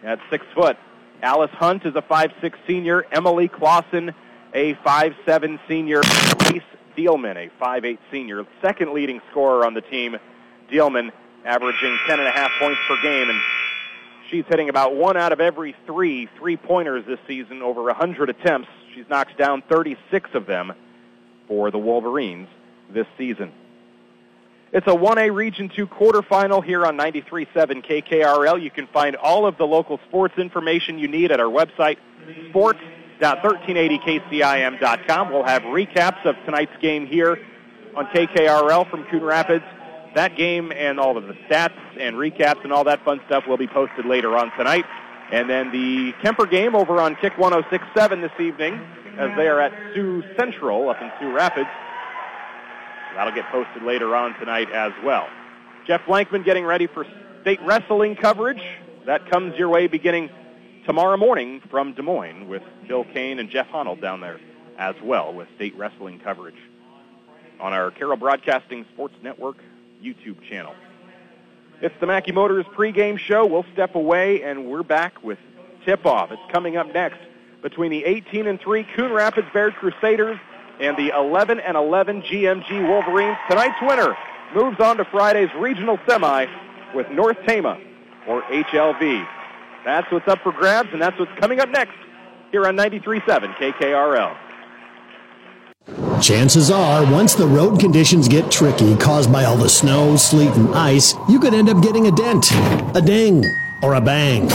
at 0.02 0.18
six 0.30 0.44
foot. 0.54 0.76
Alice 1.22 1.50
Hunt 1.52 1.84
is 1.84 1.94
a 1.94 2.02
five-six 2.02 2.58
senior. 2.66 3.06
Emily 3.12 3.46
Clausen, 3.48 4.14
a 4.54 4.74
five-seven 4.82 5.60
senior. 5.68 6.00
Reese 6.50 6.62
Dealman, 6.96 7.36
a 7.36 7.50
five-eight 7.58 8.00
senior. 8.10 8.46
Second 8.62 8.92
leading 8.92 9.20
scorer 9.30 9.66
on 9.66 9.74
the 9.74 9.82
team. 9.82 10.16
Dealman 10.70 11.12
averaging 11.44 11.98
ten 12.06 12.18
and 12.18 12.28
a 12.28 12.32
half 12.32 12.50
points 12.58 12.80
per 12.88 13.00
game, 13.02 13.28
and 13.28 13.40
she's 14.30 14.44
hitting 14.48 14.68
about 14.68 14.94
one 14.94 15.16
out 15.16 15.32
of 15.32 15.40
every 15.40 15.76
three 15.86 16.28
three-pointers 16.38 17.04
this 17.06 17.18
season, 17.26 17.62
over 17.62 17.82
100 17.82 18.30
attempts. 18.30 18.68
She's 18.94 19.08
knocked 19.08 19.36
down 19.36 19.62
36 19.68 20.30
of 20.34 20.46
them 20.46 20.72
for 21.46 21.70
the 21.70 21.78
Wolverines 21.78 22.48
this 22.92 23.06
season. 23.18 23.52
It's 24.72 24.86
a 24.86 24.90
1A 24.90 25.34
Region 25.34 25.68
2 25.74 25.88
quarterfinal 25.88 26.64
here 26.64 26.86
on 26.86 26.96
93.7 26.96 27.84
KKRL. 27.84 28.62
You 28.62 28.70
can 28.70 28.86
find 28.86 29.16
all 29.16 29.44
of 29.44 29.58
the 29.58 29.66
local 29.66 29.98
sports 30.08 30.38
information 30.38 30.96
you 30.96 31.08
need 31.08 31.32
at 31.32 31.40
our 31.40 31.50
website, 31.50 31.96
sports.1380kcim.com. 32.50 35.32
We'll 35.32 35.42
have 35.42 35.62
recaps 35.62 36.24
of 36.24 36.36
tonight's 36.44 36.76
game 36.80 37.04
here 37.06 37.40
on 37.96 38.06
KKRL 38.06 38.88
from 38.88 39.02
Coon 39.04 39.24
Rapids. 39.24 39.64
That 40.14 40.36
game 40.36 40.72
and 40.72 41.00
all 41.00 41.16
of 41.16 41.26
the 41.26 41.34
stats 41.48 41.74
and 41.98 42.14
recaps 42.14 42.62
and 42.62 42.72
all 42.72 42.84
that 42.84 43.04
fun 43.04 43.20
stuff 43.26 43.48
will 43.48 43.56
be 43.56 43.66
posted 43.66 44.06
later 44.06 44.36
on 44.36 44.52
tonight. 44.56 44.84
And 45.32 45.50
then 45.50 45.72
the 45.72 46.12
Kuemper 46.22 46.48
game 46.50 46.76
over 46.76 47.00
on 47.00 47.16
Kick 47.16 47.32
106.7 47.34 48.20
this 48.20 48.30
evening 48.40 48.74
as 49.18 49.36
they 49.36 49.48
are 49.48 49.60
at 49.60 49.72
Sioux 49.94 50.22
Central 50.36 50.88
up 50.88 51.02
in 51.02 51.10
Sioux 51.18 51.32
Rapids. 51.32 51.68
That'll 53.20 53.34
get 53.34 53.50
posted 53.52 53.82
later 53.82 54.16
on 54.16 54.32
tonight 54.38 54.70
as 54.72 54.92
well. 55.04 55.28
Jeff 55.86 56.00
Blankman 56.06 56.42
getting 56.42 56.64
ready 56.64 56.86
for 56.86 57.04
state 57.42 57.60
wrestling 57.60 58.16
coverage. 58.16 58.62
That 59.04 59.30
comes 59.30 59.58
your 59.58 59.68
way 59.68 59.88
beginning 59.88 60.30
tomorrow 60.86 61.18
morning 61.18 61.60
from 61.70 61.92
Des 61.92 62.00
Moines 62.00 62.48
with 62.48 62.62
Bill 62.88 63.04
Kane 63.04 63.38
and 63.38 63.50
Jeff 63.50 63.68
Honnold 63.68 64.00
down 64.00 64.22
there 64.22 64.40
as 64.78 64.94
well 65.04 65.34
with 65.34 65.48
state 65.56 65.76
wrestling 65.76 66.18
coverage 66.18 66.56
on 67.60 67.74
our 67.74 67.90
Carroll 67.90 68.16
Broadcasting 68.16 68.86
Sports 68.94 69.16
Network 69.22 69.58
YouTube 70.02 70.40
channel. 70.48 70.74
It's 71.82 71.94
the 72.00 72.06
Mackey 72.06 72.32
Motors 72.32 72.64
pregame 72.74 73.18
show. 73.18 73.44
We'll 73.44 73.66
step 73.74 73.96
away 73.96 74.42
and 74.44 74.64
we're 74.64 74.82
back 74.82 75.22
with 75.22 75.38
tip-off. 75.84 76.32
It's 76.32 76.52
coming 76.52 76.78
up 76.78 76.94
next 76.94 77.20
between 77.60 77.90
the 77.90 78.02
18 78.02 78.46
and 78.46 78.58
3 78.58 78.82
Coon 78.96 79.12
Rapids 79.12 79.48
Bayard 79.52 79.74
Crusaders 79.74 80.38
and 80.80 80.96
the 80.96 81.10
11 81.16 81.60
and 81.60 81.76
11 81.76 82.22
GMG 82.22 82.88
Wolverines. 82.88 83.36
Tonight's 83.48 83.80
winner 83.82 84.16
moves 84.54 84.80
on 84.80 84.96
to 84.96 85.04
Friday's 85.04 85.50
regional 85.56 85.98
semi 86.08 86.46
with 86.94 87.08
North 87.10 87.36
Tama 87.46 87.78
or 88.26 88.42
HLV. 88.42 89.26
That's 89.84 90.10
what's 90.10 90.28
up 90.28 90.40
for 90.42 90.52
grabs, 90.52 90.90
and 90.92 91.00
that's 91.00 91.18
what's 91.18 91.32
coming 91.38 91.60
up 91.60 91.68
next 91.68 91.96
here 92.50 92.66
on 92.66 92.76
93.7 92.76 93.54
KKRL. 93.54 94.36
Chances 96.20 96.70
are, 96.70 97.10
once 97.10 97.34
the 97.34 97.46
road 97.46 97.80
conditions 97.80 98.28
get 98.28 98.50
tricky 98.50 98.94
caused 98.96 99.32
by 99.32 99.44
all 99.44 99.56
the 99.56 99.68
snow, 99.68 100.16
sleet, 100.16 100.50
and 100.50 100.74
ice, 100.74 101.14
you 101.28 101.40
could 101.40 101.54
end 101.54 101.70
up 101.70 101.82
getting 101.82 102.06
a 102.06 102.12
dent, 102.12 102.52
a 102.94 103.00
ding, 103.00 103.42
or 103.82 103.94
a 103.94 104.00
bang. 104.00 104.48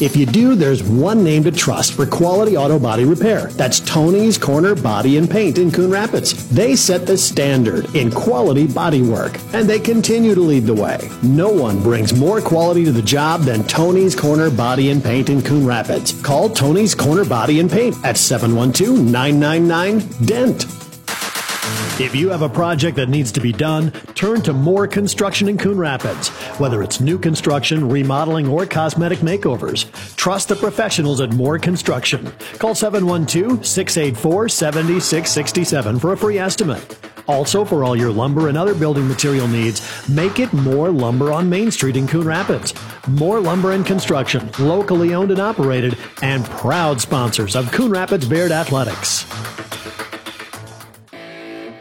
If 0.00 0.16
you 0.16 0.24
do, 0.24 0.54
there's 0.54 0.82
one 0.82 1.22
name 1.22 1.44
to 1.44 1.52
trust 1.52 1.92
for 1.92 2.06
quality 2.06 2.56
auto 2.56 2.78
body 2.78 3.04
repair. 3.04 3.48
That's 3.48 3.80
Tony's 3.80 4.38
Corner 4.38 4.74
Body 4.74 5.18
and 5.18 5.30
Paint 5.30 5.58
in 5.58 5.70
Coon 5.70 5.90
Rapids. 5.90 6.48
They 6.48 6.74
set 6.74 7.06
the 7.06 7.18
standard 7.18 7.94
in 7.94 8.10
quality 8.10 8.66
body 8.66 9.02
work, 9.02 9.38
and 9.52 9.68
they 9.68 9.78
continue 9.78 10.34
to 10.34 10.40
lead 10.40 10.64
the 10.64 10.74
way. 10.74 11.10
No 11.22 11.50
one 11.50 11.82
brings 11.82 12.14
more 12.14 12.40
quality 12.40 12.86
to 12.86 12.92
the 12.92 13.02
job 13.02 13.42
than 13.42 13.64
Tony's 13.64 14.16
Corner 14.16 14.50
Body 14.50 14.88
and 14.90 15.04
Paint 15.04 15.28
in 15.28 15.42
Coon 15.42 15.66
Rapids. 15.66 16.18
Call 16.22 16.48
Tony's 16.48 16.94
Corner 16.94 17.26
Body 17.26 17.60
and 17.60 17.70
Paint 17.70 17.94
at 18.02 18.16
712 18.16 19.04
999 19.04 19.98
DENT. 20.24 20.79
If 22.00 22.14
you 22.14 22.30
have 22.30 22.40
a 22.40 22.48
project 22.48 22.96
that 22.96 23.10
needs 23.10 23.30
to 23.32 23.42
be 23.42 23.52
done, 23.52 23.90
turn 24.14 24.40
to 24.42 24.54
Moore 24.54 24.88
Construction 24.88 25.48
in 25.48 25.58
Coon 25.58 25.76
Rapids. 25.76 26.28
Whether 26.58 26.82
it's 26.82 26.98
new 26.98 27.18
construction, 27.18 27.90
remodeling, 27.90 28.48
or 28.48 28.64
cosmetic 28.64 29.18
makeovers, 29.18 29.84
trust 30.16 30.48
the 30.48 30.56
professionals 30.56 31.20
at 31.20 31.34
Moore 31.34 31.58
Construction. 31.58 32.32
Call 32.58 32.74
712 32.74 33.66
684 33.66 34.48
7667 34.48 35.98
for 35.98 36.14
a 36.14 36.16
free 36.16 36.38
estimate. 36.38 36.98
Also, 37.28 37.66
for 37.66 37.84
all 37.84 37.94
your 37.94 38.10
lumber 38.10 38.48
and 38.48 38.56
other 38.56 38.74
building 38.74 39.06
material 39.06 39.46
needs, 39.46 40.08
make 40.08 40.38
it 40.40 40.50
More 40.54 40.90
Lumber 40.90 41.30
on 41.30 41.50
Main 41.50 41.70
Street 41.70 41.98
in 41.98 42.08
Coon 42.08 42.26
Rapids. 42.26 42.72
More 43.08 43.40
Lumber 43.40 43.72
and 43.72 43.84
Construction, 43.84 44.48
locally 44.58 45.12
owned 45.12 45.32
and 45.32 45.40
operated, 45.40 45.98
and 46.22 46.46
proud 46.46 46.98
sponsors 46.98 47.54
of 47.54 47.70
Coon 47.72 47.90
Rapids 47.90 48.26
Bayard 48.26 48.52
Athletics. 48.52 49.26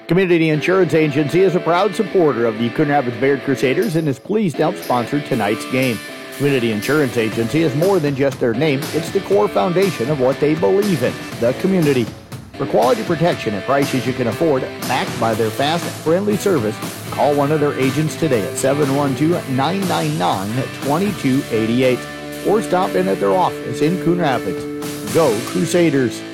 Community 0.09 0.49
Insurance 0.49 0.95
Agency 0.95 1.41
is 1.41 1.53
a 1.53 1.59
proud 1.59 1.93
supporter 1.93 2.47
of 2.47 2.57
the 2.57 2.71
Coon 2.71 2.89
Rapids 2.89 3.15
Bayard 3.17 3.43
Crusaders 3.43 3.95
and 3.95 4.07
is 4.07 4.17
pleased 4.17 4.55
to 4.55 4.63
help 4.63 4.75
sponsor 4.83 5.21
tonight's 5.21 5.69
game. 5.71 5.99
Community 6.35 6.71
Insurance 6.71 7.15
Agency 7.15 7.61
is 7.61 7.75
more 7.75 7.99
than 7.99 8.15
just 8.15 8.39
their 8.39 8.55
name, 8.55 8.79
it's 8.85 9.11
the 9.11 9.19
core 9.19 9.47
foundation 9.47 10.09
of 10.09 10.19
what 10.19 10.39
they 10.39 10.55
believe 10.55 11.03
in 11.03 11.13
the 11.39 11.53
community. 11.61 12.05
For 12.53 12.65
quality 12.65 13.03
protection 13.03 13.53
at 13.53 13.67
prices 13.67 14.07
you 14.07 14.13
can 14.13 14.25
afford, 14.29 14.63
backed 14.63 15.19
by 15.19 15.35
their 15.35 15.51
fast, 15.51 15.85
friendly 16.03 16.37
service, 16.37 16.75
call 17.11 17.35
one 17.35 17.51
of 17.51 17.59
their 17.59 17.79
agents 17.79 18.15
today 18.15 18.41
at 18.49 18.57
712 18.57 19.47
999 19.51 20.47
2288 20.85 22.47
or 22.47 22.63
stop 22.63 22.95
in 22.95 23.07
at 23.07 23.19
their 23.19 23.35
office 23.35 23.83
in 23.83 24.03
Coon 24.03 24.17
Rapids. 24.17 25.13
Go 25.13 25.39
Crusaders! 25.51 26.28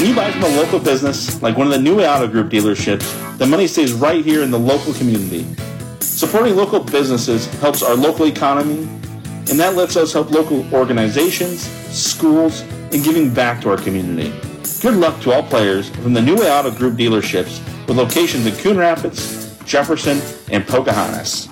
When 0.00 0.08
you 0.08 0.16
buy 0.16 0.30
from 0.30 0.44
a 0.44 0.48
local 0.48 0.78
business, 0.78 1.42
like 1.42 1.58
one 1.58 1.66
of 1.66 1.74
the 1.74 1.78
New 1.78 2.02
Auto 2.02 2.26
Group 2.26 2.50
dealerships, 2.50 3.36
the 3.36 3.44
money 3.44 3.66
stays 3.66 3.92
right 3.92 4.24
here 4.24 4.42
in 4.42 4.50
the 4.50 4.58
local 4.58 4.94
community. 4.94 5.44
Supporting 6.00 6.56
local 6.56 6.80
businesses 6.80 7.44
helps 7.60 7.82
our 7.82 7.94
local 7.94 8.24
economy, 8.24 8.88
and 9.50 9.60
that 9.60 9.74
lets 9.74 9.98
us 9.98 10.14
help 10.14 10.30
local 10.30 10.64
organizations, 10.72 11.68
schools, 11.94 12.62
and 12.62 13.04
giving 13.04 13.34
back 13.34 13.60
to 13.60 13.68
our 13.68 13.76
community. 13.76 14.32
Good 14.80 14.94
luck 14.94 15.20
to 15.20 15.34
all 15.34 15.42
players 15.42 15.90
from 15.90 16.14
the 16.14 16.22
New 16.22 16.36
Way 16.36 16.50
Auto 16.50 16.70
Group 16.70 16.94
dealerships 16.94 17.60
with 17.86 17.98
locations 17.98 18.46
in 18.46 18.56
Coon 18.56 18.78
Rapids, 18.78 19.54
Jefferson, 19.66 20.22
and 20.50 20.66
Pocahontas. 20.66 21.46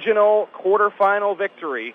Regional 0.00 0.48
quarterfinal 0.54 1.36
victory 1.36 1.94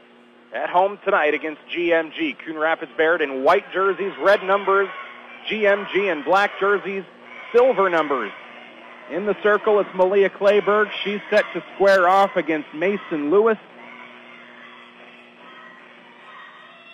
at 0.53 0.69
home 0.69 0.99
tonight 1.03 1.33
against 1.33 1.59
GMG. 1.73 2.37
Coon 2.37 2.55
Rapids 2.55 2.91
Bayard 2.95 3.21
in 3.21 3.43
white 3.43 3.71
jerseys, 3.73 4.13
red 4.21 4.43
numbers, 4.43 4.87
GMG 5.49 6.11
in 6.11 6.23
black 6.23 6.51
jerseys, 6.59 7.03
silver 7.51 7.89
numbers. 7.89 8.31
In 9.09 9.25
the 9.25 9.35
circle, 9.41 9.79
it's 9.79 9.89
Malia 9.95 10.29
Clayberg. 10.29 10.91
She's 11.03 11.19
set 11.31 11.45
to 11.53 11.63
square 11.73 12.07
off 12.07 12.35
against 12.35 12.71
Mason 12.75 13.31
Lewis. 13.31 13.57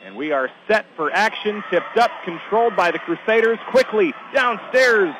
And 0.05 0.15
we 0.15 0.31
are 0.31 0.49
set 0.67 0.85
for 0.95 1.11
action, 1.11 1.61
tipped 1.69 1.97
up, 1.97 2.11
controlled 2.23 2.77
by 2.77 2.91
the 2.91 2.99
Crusaders. 2.99 3.59
Quickly 3.69 4.13
downstairs, 4.33 5.13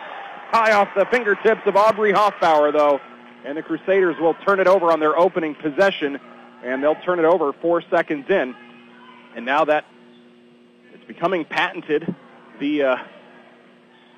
high 0.51 0.71
off 0.71 0.87
the 0.95 1.05
fingertips 1.05 1.61
of 1.65 1.75
Aubrey 1.75 2.13
Hoffbauer, 2.13 2.71
though. 2.71 3.01
And 3.45 3.57
the 3.57 3.63
Crusaders 3.63 4.17
will 4.19 4.35
turn 4.45 4.59
it 4.59 4.67
over 4.67 4.91
on 4.91 4.99
their 4.99 5.17
opening 5.17 5.55
possession, 5.55 6.19
and 6.63 6.83
they'll 6.83 6.95
turn 6.95 7.19
it 7.19 7.25
over 7.25 7.53
four 7.53 7.81
seconds 7.89 8.29
in. 8.29 8.55
And 9.35 9.45
now 9.45 9.65
that 9.65 9.85
it's 10.93 11.05
becoming 11.05 11.45
patented, 11.45 12.13
the 12.59 12.83
uh, 12.83 12.97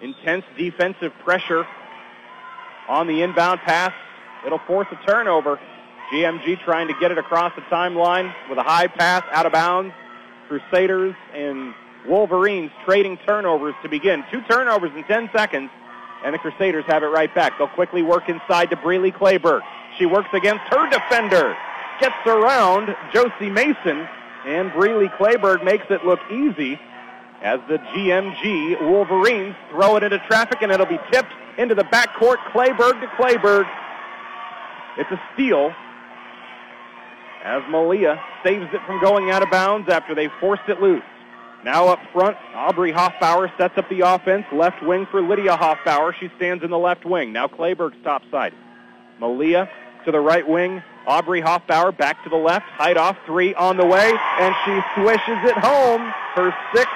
intense 0.02 0.44
defensive 0.58 1.14
pressure 1.24 1.66
on 2.90 3.08
the 3.08 3.22
inbound 3.22 3.62
pass, 3.62 3.94
it'll 4.46 4.60
force 4.60 4.88
a 4.92 5.06
turnover. 5.06 5.60
GMG 6.12 6.60
trying 6.60 6.90
to 6.90 6.94
get 7.00 7.12
it 7.12 7.18
across 7.18 7.56
the 7.56 7.62
timeline 7.62 8.34
with 8.50 8.58
a 8.58 8.64
high 8.64 8.88
pass 8.88 9.24
out 9.32 9.46
of 9.46 9.54
bounds. 9.54 9.94
Crusaders 10.48 11.16
and 11.34 11.74
Wolverines 12.06 12.72
trading 12.86 13.18
turnovers 13.26 13.74
to 13.82 13.90
begin. 13.90 14.24
Two 14.32 14.42
turnovers 14.42 14.92
in 14.96 15.04
10 15.06 15.30
seconds, 15.34 15.70
and 16.24 16.34
the 16.34 16.40
Crusaders 16.40 16.86
have 16.88 17.04
it 17.04 17.08
right 17.08 17.34
back. 17.34 17.58
They'll 17.58 17.68
quickly 17.68 18.02
work 18.02 18.30
inside 18.30 18.70
to 18.70 18.78
Breely 18.78 19.12
Clayberg. 19.12 19.62
She 19.98 20.06
works 20.06 20.30
against 20.34 20.64
her 20.70 20.90
defender, 20.90 21.56
gets 22.00 22.16
around 22.26 22.96
Josie 23.14 23.50
Mason, 23.50 24.08
and 24.46 24.72
Breely 24.74 25.10
Clayberg 25.10 25.64
makes 25.64 25.86
it 25.90 26.06
look 26.06 26.20
easy 26.32 26.80
as 27.42 27.60
the 27.68 27.78
GMG 27.78 28.82
Wolverines 28.90 29.56
throw 29.70 29.98
it 29.98 30.04
into 30.04 30.20
traffic, 30.28 30.62
and 30.62 30.72
it'll 30.72 30.86
be 30.86 31.00
tipped 31.12 31.34
into 31.58 31.76
the 31.76 31.84
backcourt. 31.84 32.38
Clayberg 32.54 33.02
to 33.02 33.08
Clayberg. 33.18 33.70
It's 34.98 35.12
a 35.12 35.22
steal 35.34 35.74
as 37.44 37.62
Malia 37.70 38.22
saves 38.44 38.68
it 38.74 38.80
from 38.88 39.02
going 39.02 39.30
out 39.30 39.44
of 39.44 39.52
bounds 39.52 39.90
after 39.90 40.16
they 40.16 40.30
forced 40.40 40.64
it 40.70 40.82
loose. 40.82 41.04
Now 41.64 41.88
up 41.88 42.00
front, 42.12 42.36
Aubrey 42.54 42.92
Hoffbauer 42.92 43.56
sets 43.58 43.78
up 43.78 43.88
the 43.90 44.02
offense. 44.02 44.46
Left 44.52 44.84
wing 44.84 45.08
for 45.10 45.22
Lydia 45.22 45.56
Hoffbauer. 45.56 46.14
She 46.20 46.30
stands 46.36 46.64
in 46.64 46.70
the 46.70 46.78
left 46.78 47.06
wing. 47.06 47.32
Now 47.32 47.48
Clayberg's 47.48 47.96
top 48.04 48.22
side. 48.30 48.54
Malia 49.20 49.70
to 50.04 50.12
the 50.12 50.20
right 50.20 50.48
wing. 50.48 50.84
Aubrey 51.08 51.42
Hoffbauer 51.42 51.98
back 51.98 52.22
to 52.26 52.30
the 52.30 52.36
left. 52.36 52.66
Heidoff 52.78 53.18
three 53.26 53.54
on 53.56 53.78
the 53.78 53.86
way, 53.86 54.14
and 54.40 54.56
she 54.66 54.80
swishes 54.96 55.38
it 55.46 55.58
home. 55.58 56.02
Her 56.36 56.54
sixth 56.74 56.94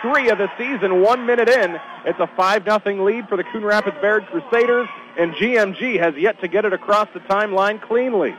three 0.00 0.30
of 0.30 0.38
the 0.38 0.50
season, 0.56 1.02
one 1.02 1.26
minute 1.26 1.48
in. 1.48 1.78
It's 2.04 2.20
a 2.20 2.26
5 2.36 2.66
nothing 2.66 3.04
lead 3.04 3.28
for 3.28 3.36
the 3.36 3.44
Coon 3.44 3.64
Rapids 3.64 3.96
Bayard 4.00 4.26
Crusaders, 4.26 4.88
and 5.18 5.32
GMG 5.34 5.98
has 5.98 6.14
yet 6.16 6.40
to 6.40 6.48
get 6.48 6.64
it 6.64 6.72
across 6.72 7.08
the 7.12 7.20
timeline 7.20 7.82
cleanly. 7.82 8.34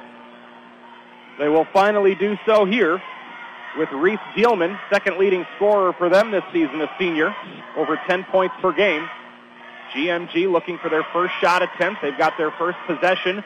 They 1.38 1.50
will 1.50 1.67
finally 1.74 2.15
do 2.15 2.38
so 2.46 2.65
here 2.65 3.01
with 3.77 3.91
Reese 3.91 4.19
Dielman, 4.36 4.79
second 4.89 5.17
leading 5.17 5.46
scorer 5.55 5.93
for 5.93 6.10
them 6.10 6.31
this 6.31 6.43
season, 6.51 6.81
a 6.81 6.89
senior, 6.98 7.36
over 7.75 8.00
10 8.07 8.24
points 8.25 8.55
per 8.62 8.74
game. 8.74 9.07
GMG 9.93 10.51
looking 10.51 10.77
for 10.79 10.89
their 10.89 11.03
first 11.13 11.34
shot 11.39 11.62
attempt. 11.62 12.01
They've 12.01 12.17
got 12.17 12.38
their 12.38 12.51
first 12.51 12.77
possession 12.86 13.43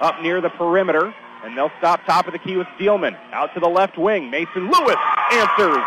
up 0.00 0.20
near 0.22 0.40
the 0.40 0.50
perimeter, 0.50 1.12
and 1.44 1.56
they'll 1.56 1.72
stop 1.78 2.04
top 2.06 2.26
of 2.26 2.32
the 2.32 2.38
key 2.38 2.56
with 2.56 2.68
Dielman. 2.78 3.18
Out 3.32 3.54
to 3.54 3.60
the 3.60 3.68
left 3.68 3.98
wing. 3.98 4.30
Mason 4.30 4.70
Lewis 4.70 4.96
answers 5.32 5.82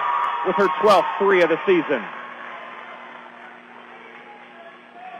with 0.46 0.56
her 0.56 0.68
12th 0.82 1.18
three 1.20 1.42
of 1.42 1.50
the 1.50 1.60
season. 1.66 2.04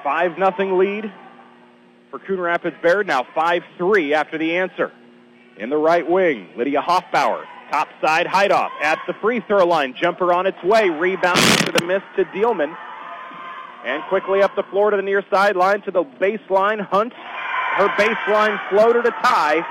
5 0.04 0.38
nothing 0.38 0.78
lead 0.78 1.12
for 2.10 2.20
Coon 2.20 2.40
Rapids 2.40 2.76
Bayard. 2.82 3.08
Now 3.08 3.26
5-3 3.36 4.14
after 4.14 4.38
the 4.38 4.58
answer. 4.58 4.92
In 5.58 5.70
the 5.70 5.78
right 5.78 6.08
wing, 6.08 6.50
Lydia 6.58 6.82
Hoffbauer. 6.82 7.46
Top 7.72 7.88
side, 8.02 8.28
Heidoff 8.28 8.70
at 8.82 9.00
the 9.08 9.14
free 9.14 9.40
throw 9.40 9.66
line. 9.66 9.96
Jumper 10.00 10.34
on 10.34 10.46
its 10.46 10.62
way. 10.64 10.90
Rebound 10.90 11.40
to 11.66 11.72
the 11.72 11.86
miss 11.86 12.04
to 12.16 12.26
Dealman. 12.26 12.76
And 13.86 14.04
quickly 14.10 14.42
up 14.42 14.56
the 14.56 14.64
floor 14.64 14.92
to 14.92 14.98
the 14.98 15.04
near 15.04 15.24
sideline 15.30 15.82
to 15.82 15.92
the 15.92 16.04
baseline. 16.04 16.86
Hunt. 16.86 17.14
Her 17.76 17.90
baseline 17.90 18.60
floater 18.70 19.02
to 19.02 19.10
tie. 19.10 19.66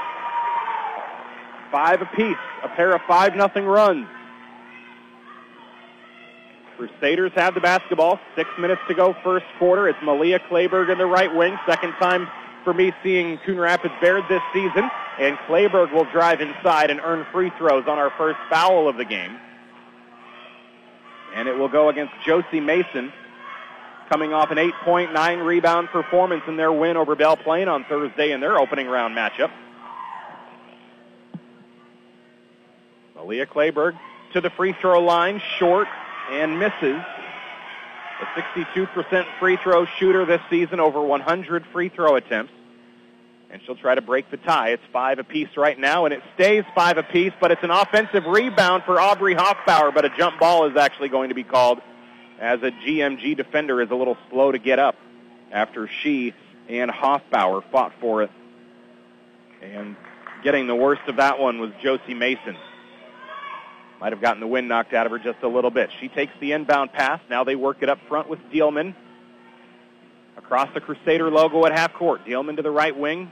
Five 1.70 2.02
apiece. 2.02 2.37
A 2.64 2.68
pair 2.68 2.94
of 2.94 3.00
5 3.08 3.37
nothing 3.37 3.64
runs. 3.64 4.06
Crusaders 6.76 7.32
have 7.37 7.54
the 7.54 7.61
basketball. 7.61 8.18
Six 8.34 8.50
minutes 8.58 8.80
to 8.88 8.94
go, 8.94 9.14
first 9.22 9.46
quarter. 9.58 9.88
It's 9.88 9.99
Malia 10.02 10.40
Clayberg 10.50 10.90
in 10.90 10.99
the 10.99 11.06
right 11.06 11.32
wing. 11.32 11.56
Second 11.66 11.92
time 12.00 12.26
for 12.64 12.75
me 12.75 12.92
seeing 13.02 13.38
Coon 13.38 13.59
Rapids 13.59 13.95
Bayard 14.00 14.25
this 14.28 14.42
season. 14.52 14.90
And 15.19 15.37
Clayberg 15.47 15.92
will 15.92 16.07
drive 16.07 16.40
inside 16.40 16.90
and 16.90 17.00
earn 17.00 17.26
free 17.33 17.50
throws 17.59 17.87
on 17.87 17.99
our 17.99 18.11
first 18.16 18.38
foul 18.49 18.88
of 18.88 18.97
the 18.97 19.04
game. 19.04 19.38
And 21.35 21.49
it 21.49 21.57
will 21.57 21.69
go 21.69 21.88
against 21.88 22.12
Josie 22.25 22.61
Mason, 22.61 23.12
coming 24.09 24.33
off 24.33 24.50
an 24.50 24.59
8.9 24.59 25.47
rebound 25.47 25.88
performance 25.88 26.42
in 26.47 26.57
their 26.57 26.73
win 26.73 26.97
over 26.97 27.14
Belle 27.14 27.37
Plaine 27.37 27.69
on 27.69 27.85
Thursday 27.85 28.33
in 28.33 28.40
their 28.40 28.59
opening 28.59 28.87
round 28.87 29.16
matchup. 29.16 29.50
Malia 33.14 33.47
Clayberg 33.47 33.99
to 34.33 34.40
the 34.40 34.50
free 34.50 34.75
throw 34.81 35.00
line, 35.00 35.40
short, 35.59 35.88
and 36.31 36.59
misses. 36.59 37.00
A 38.22 38.40
62% 38.40 39.26
free 39.38 39.56
throw 39.56 39.84
shooter 39.84 40.24
this 40.24 40.40
season, 40.48 40.80
over 40.80 41.02
100 41.02 41.66
free 41.72 41.88
throw 41.88 42.16
attempts. 42.16 42.52
And 43.50 43.60
she'll 43.66 43.76
try 43.76 43.94
to 43.94 44.00
break 44.00 44.30
the 44.30 44.38
tie. 44.38 44.70
It's 44.70 44.82
five 44.92 45.18
apiece 45.18 45.56
right 45.56 45.78
now, 45.78 46.06
and 46.06 46.14
it 46.14 46.22
stays 46.34 46.64
five 46.74 46.96
apiece, 46.96 47.32
but 47.38 47.50
it's 47.50 47.62
an 47.62 47.70
offensive 47.70 48.24
rebound 48.24 48.84
for 48.84 48.98
Aubrey 48.98 49.34
Hoffbauer, 49.34 49.92
but 49.92 50.06
a 50.06 50.10
jump 50.16 50.40
ball 50.40 50.66
is 50.70 50.76
actually 50.76 51.10
going 51.10 51.28
to 51.28 51.34
be 51.34 51.44
called 51.44 51.80
as 52.42 52.60
a 52.62 52.72
GMG 52.72 53.36
defender 53.36 53.80
is 53.80 53.90
a 53.90 53.94
little 53.94 54.16
slow 54.28 54.50
to 54.50 54.58
get 54.58 54.80
up 54.80 54.96
after 55.52 55.88
she 56.02 56.34
and 56.68 56.90
Hoffbauer 56.90 57.62
fought 57.70 57.92
for 58.00 58.24
it. 58.24 58.30
And 59.62 59.94
getting 60.42 60.66
the 60.66 60.74
worst 60.74 61.02
of 61.06 61.16
that 61.16 61.38
one 61.38 61.60
was 61.60 61.70
Josie 61.80 62.14
Mason. 62.14 62.56
Might 64.02 64.11
have 64.11 64.21
gotten 64.21 64.40
the 64.40 64.49
wind 64.49 64.66
knocked 64.66 64.94
out 64.94 65.06
of 65.06 65.12
her 65.12 65.18
just 65.21 65.44
a 65.44 65.49
little 65.49 65.71
bit. 65.71 65.88
She 66.00 66.09
takes 66.09 66.32
the 66.40 66.50
inbound 66.50 66.92
pass. 66.92 67.21
Now 67.30 67.44
they 67.44 67.54
work 67.54 67.85
it 67.85 67.88
up 67.88 68.00
front 68.09 68.28
with 68.28 68.40
Dealman. 68.52 68.97
Across 70.37 70.75
the 70.75 70.80
Crusader 70.80 71.30
logo 71.30 71.64
at 71.66 71.73
half 71.73 71.92
court. 71.92 72.26
Dealman 72.26 72.56
to 72.56 72.62
the 72.62 72.71
right 72.73 72.99
wing. 72.99 73.30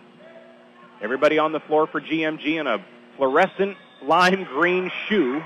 Everybody 1.03 1.41
on 1.41 1.51
the 1.51 1.59
floor 1.59 1.89
for 1.89 2.01
GMG 2.01 2.61
in 2.61 2.69
a 2.69 2.79
fluorescent 3.17 3.79
lime 4.01 4.45
green 4.45 4.93
shoe. 5.09 5.43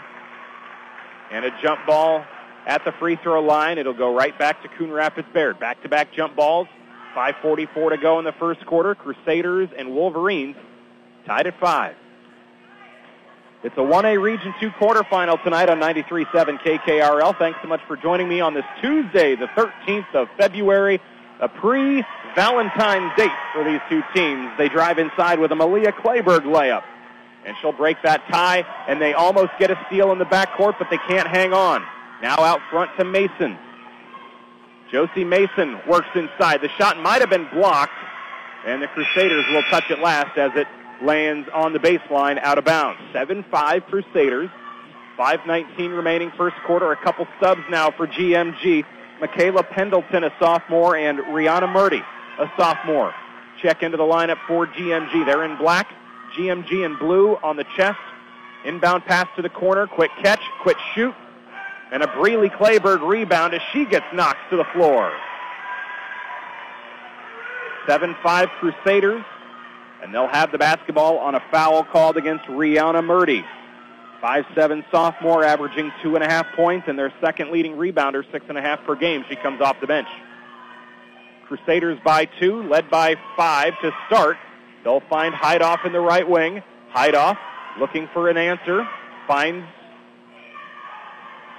And 1.31 1.47
a 1.47 1.59
jump 1.62 1.87
ball 1.87 2.23
at 2.66 2.85
the 2.85 2.93
free 2.93 3.16
throw 3.16 3.40
line. 3.40 3.78
It'll 3.78 3.95
go 3.95 4.14
right 4.14 4.38
back 4.38 4.61
to 4.61 4.69
Coon 4.69 4.93
Rapids 4.93 5.28
Bayard. 5.33 5.59
Back-to-back 5.59 6.12
jump 6.12 6.37
balls. 6.37 6.69
5.44 7.16 7.93
to 7.93 7.97
go 7.97 8.19
in 8.19 8.26
the 8.26 8.33
first 8.33 8.66
quarter. 8.66 8.95
Crusaders 8.95 9.71
and 9.75 9.95
Wolverines 9.95 10.57
tied 11.25 11.46
at 11.46 11.59
five. 11.59 11.96
It's 13.64 13.79
a 13.79 13.81
1A 13.81 14.20
Region 14.20 14.53
2 14.61 14.72
quarterfinal 14.72 15.42
tonight 15.42 15.70
on 15.70 15.81
93.7 15.81 16.27
KKRL. 16.61 17.38
Thanks 17.38 17.59
so 17.62 17.66
much 17.66 17.81
for 17.88 17.96
joining 17.96 18.29
me 18.29 18.38
on 18.38 18.53
this 18.53 18.66
Tuesday, 18.83 19.37
the 19.37 19.46
13th 19.46 20.14
of 20.14 20.29
February, 20.37 21.00
a 21.40 21.48
pre-Valentine's 21.48 23.11
date 23.16 23.31
for 23.55 23.64
these 23.64 23.81
two 23.88 24.03
teams. 24.14 24.50
They 24.59 24.68
drive 24.68 24.98
inside 24.98 25.38
with 25.38 25.50
a 25.50 25.55
Malia 25.55 25.92
Clayberg 25.92 26.40
layup, 26.40 26.83
and 27.46 27.57
she'll 27.62 27.72
break 27.72 27.96
that 28.03 28.22
tie, 28.31 28.66
and 28.87 29.00
they 29.00 29.14
almost 29.14 29.53
get 29.59 29.70
a 29.70 29.83
steal 29.87 30.12
in 30.12 30.18
the 30.18 30.27
backcourt, 30.27 30.79
but 30.79 30.90
they 30.90 30.98
can't 30.98 31.27
hang 31.27 31.55
on. 31.55 31.83
Now 32.20 32.37
out 32.40 32.61
front 32.70 32.90
to 32.98 33.05
Mason. 33.05 33.57
Josie 34.92 35.24
Mason 35.24 35.81
works 35.88 36.09
inside. 36.14 36.61
The 36.61 36.68
shot 36.77 36.98
might 36.98 37.22
have 37.22 37.31
been 37.31 37.48
blocked, 37.48 37.96
and 38.66 38.83
the 38.83 38.88
Crusaders 38.88 39.46
will 39.48 39.62
touch 39.70 39.90
it 39.90 40.00
last 40.00 40.37
as 40.37 40.53
it 40.55 40.68
lands 41.05 41.49
on 41.53 41.73
the 41.73 41.79
baseline 41.79 42.40
out 42.43 42.59
of 42.59 42.64
bounds. 42.64 43.01
7-5 43.12 43.87
Crusaders. 43.87 44.51
5.19 45.19 45.97
remaining 45.97 46.33
first 46.37 46.57
quarter. 46.67 46.90
A 46.93 46.97
couple 46.97 47.27
subs 47.40 47.62
now 47.71 47.90
for 47.90 48.07
GMG. 48.07 48.85
Michaela 49.21 49.62
Pendleton, 49.62 50.25
a 50.25 50.33
sophomore, 50.40 50.97
and 50.97 51.19
Rihanna 51.19 51.73
Murdy, 51.73 52.03
a 52.38 52.51
sophomore. 52.57 53.14
Check 53.62 53.83
into 53.83 53.97
the 53.97 54.03
lineup 54.03 54.38
for 54.49 54.67
GMG. 54.67 55.25
They're 55.25 55.45
in 55.45 55.57
black. 55.57 55.93
GMG 56.37 56.85
in 56.85 56.97
blue 56.97 57.37
on 57.37 57.57
the 57.57 57.64
chest. 57.77 57.99
Inbound 58.64 59.05
pass 59.05 59.29
to 59.37 59.43
the 59.43 59.49
corner. 59.49 59.87
Quick 59.87 60.11
catch. 60.21 60.40
Quick 60.62 60.79
shoot. 60.95 61.14
And 61.93 62.03
a 62.03 62.09
Breely 62.09 62.49
Clayberg 62.49 63.07
rebound 63.07 63.55
as 63.55 63.61
she 63.73 63.85
gets 63.85 64.07
knocked 64.12 64.51
to 64.51 64.57
the 64.57 64.64
floor. 64.64 65.12
7-5 67.87 68.49
Crusaders 68.59 69.25
and 70.05 70.14
they'll 70.14 70.29
have 70.29 70.53
the 70.53 70.59
basketball 70.59 71.17
on 71.17 71.35
a 71.35 71.43
foul 71.51 71.83
called 71.83 72.19
against 72.19 72.45
Rihanna 72.45 73.03
Murdy. 73.03 73.43
5'7 74.23 74.85
sophomore, 74.90 75.45
averaging 75.45 75.93
two 76.03 76.14
and 76.14 76.23
a 76.23 76.29
half 76.29 76.47
points, 76.55 76.88
and 76.88 76.99
their 76.99 77.12
second 77.23 77.51
leading 77.51 77.73
rebounder, 77.73 78.23
six 78.31 78.45
and 78.49 78.57
a 78.57 78.61
half 78.61 78.85
per 78.85 78.95
game. 78.95 79.25
She 79.29 79.37
comes 79.37 79.61
off 79.62 79.81
the 79.81 79.87
bench. 79.87 80.09
Crusaders 81.47 81.99
by 82.05 82.27
two, 82.27 82.62
led 82.62 82.90
by 82.90 83.17
five 83.37 83.75
to 83.81 83.93
start. 84.07 84.37
They'll 84.83 85.03
find 85.09 85.35
Heidoff 85.35 85.87
in 85.87 85.93
the 85.93 86.01
right 86.01 86.29
wing. 86.29 86.62
Heidoff 86.95 87.38
looking 87.81 88.09
for 88.12 88.29
an 88.29 88.37
answer, 88.37 88.87
finds 89.27 89.67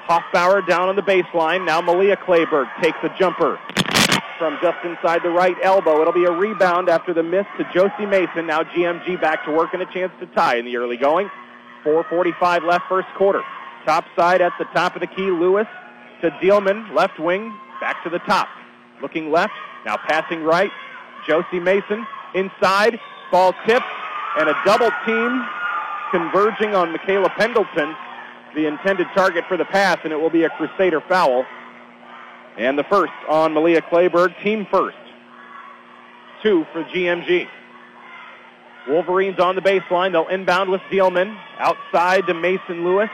Hoffbauer 0.07 0.67
down 0.67 0.87
on 0.89 0.95
the 0.95 1.01
baseline. 1.01 1.65
Now 1.65 1.81
Malia 1.81 2.15
Clayberg 2.15 2.67
takes 2.81 2.97
a 3.01 3.09
jumper 3.17 3.59
from 4.37 4.57
just 4.61 4.77
inside 4.83 5.23
the 5.23 5.29
right 5.29 5.55
elbow. 5.63 6.01
It'll 6.01 6.13
be 6.13 6.25
a 6.25 6.31
rebound 6.31 6.89
after 6.89 7.13
the 7.13 7.23
miss 7.23 7.45
to 7.57 7.63
Josie 7.73 8.05
Mason. 8.05 8.47
Now 8.47 8.63
GMG 8.63 9.19
back 9.19 9.45
to 9.45 9.51
work 9.51 9.73
and 9.73 9.81
a 9.81 9.85
chance 9.85 10.11
to 10.19 10.25
tie 10.27 10.55
in 10.55 10.65
the 10.65 10.77
early 10.77 10.97
going. 10.97 11.29
4.45 11.83 12.63
left 12.63 12.85
first 12.89 13.07
quarter. 13.15 13.43
Top 13.85 14.05
side 14.15 14.41
at 14.41 14.53
the 14.57 14.65
top 14.65 14.95
of 14.95 15.01
the 15.01 15.07
key. 15.07 15.29
Lewis 15.29 15.67
to 16.21 16.31
Dielman, 16.31 16.93
left 16.93 17.19
wing, 17.19 17.53
back 17.79 18.03
to 18.03 18.09
the 18.09 18.19
top. 18.19 18.47
Looking 19.01 19.31
left, 19.31 19.53
now 19.85 19.97
passing 19.97 20.43
right. 20.43 20.71
Josie 21.27 21.59
Mason 21.59 22.05
inside, 22.33 22.99
ball 23.31 23.53
tipped, 23.65 23.85
and 24.37 24.49
a 24.49 24.55
double 24.65 24.91
team 25.05 25.45
converging 26.11 26.75
on 26.75 26.91
Michaela 26.91 27.29
Pendleton, 27.29 27.95
the 28.53 28.67
intended 28.67 29.07
target 29.13 29.45
for 29.47 29.57
the 29.57 29.65
pass, 29.65 29.99
and 30.03 30.13
it 30.13 30.17
will 30.17 30.29
be 30.29 30.43
a 30.43 30.49
Crusader 30.49 31.01
foul. 31.01 31.45
And 32.57 32.77
the 32.79 32.83
first 32.83 33.13
on 33.27 33.53
Malia 33.53 33.81
Clayberg, 33.81 34.41
team 34.41 34.65
first. 34.71 34.97
Two 36.41 36.65
for 36.71 36.83
GMG. 36.83 37.47
Wolverines 38.87 39.39
on 39.39 39.55
the 39.55 39.61
baseline. 39.61 40.11
They'll 40.11 40.27
inbound 40.27 40.69
with 40.69 40.81
Dielman. 40.91 41.37
Outside 41.57 42.27
to 42.27 42.33
Mason 42.33 42.85
Lewis. 42.85 43.09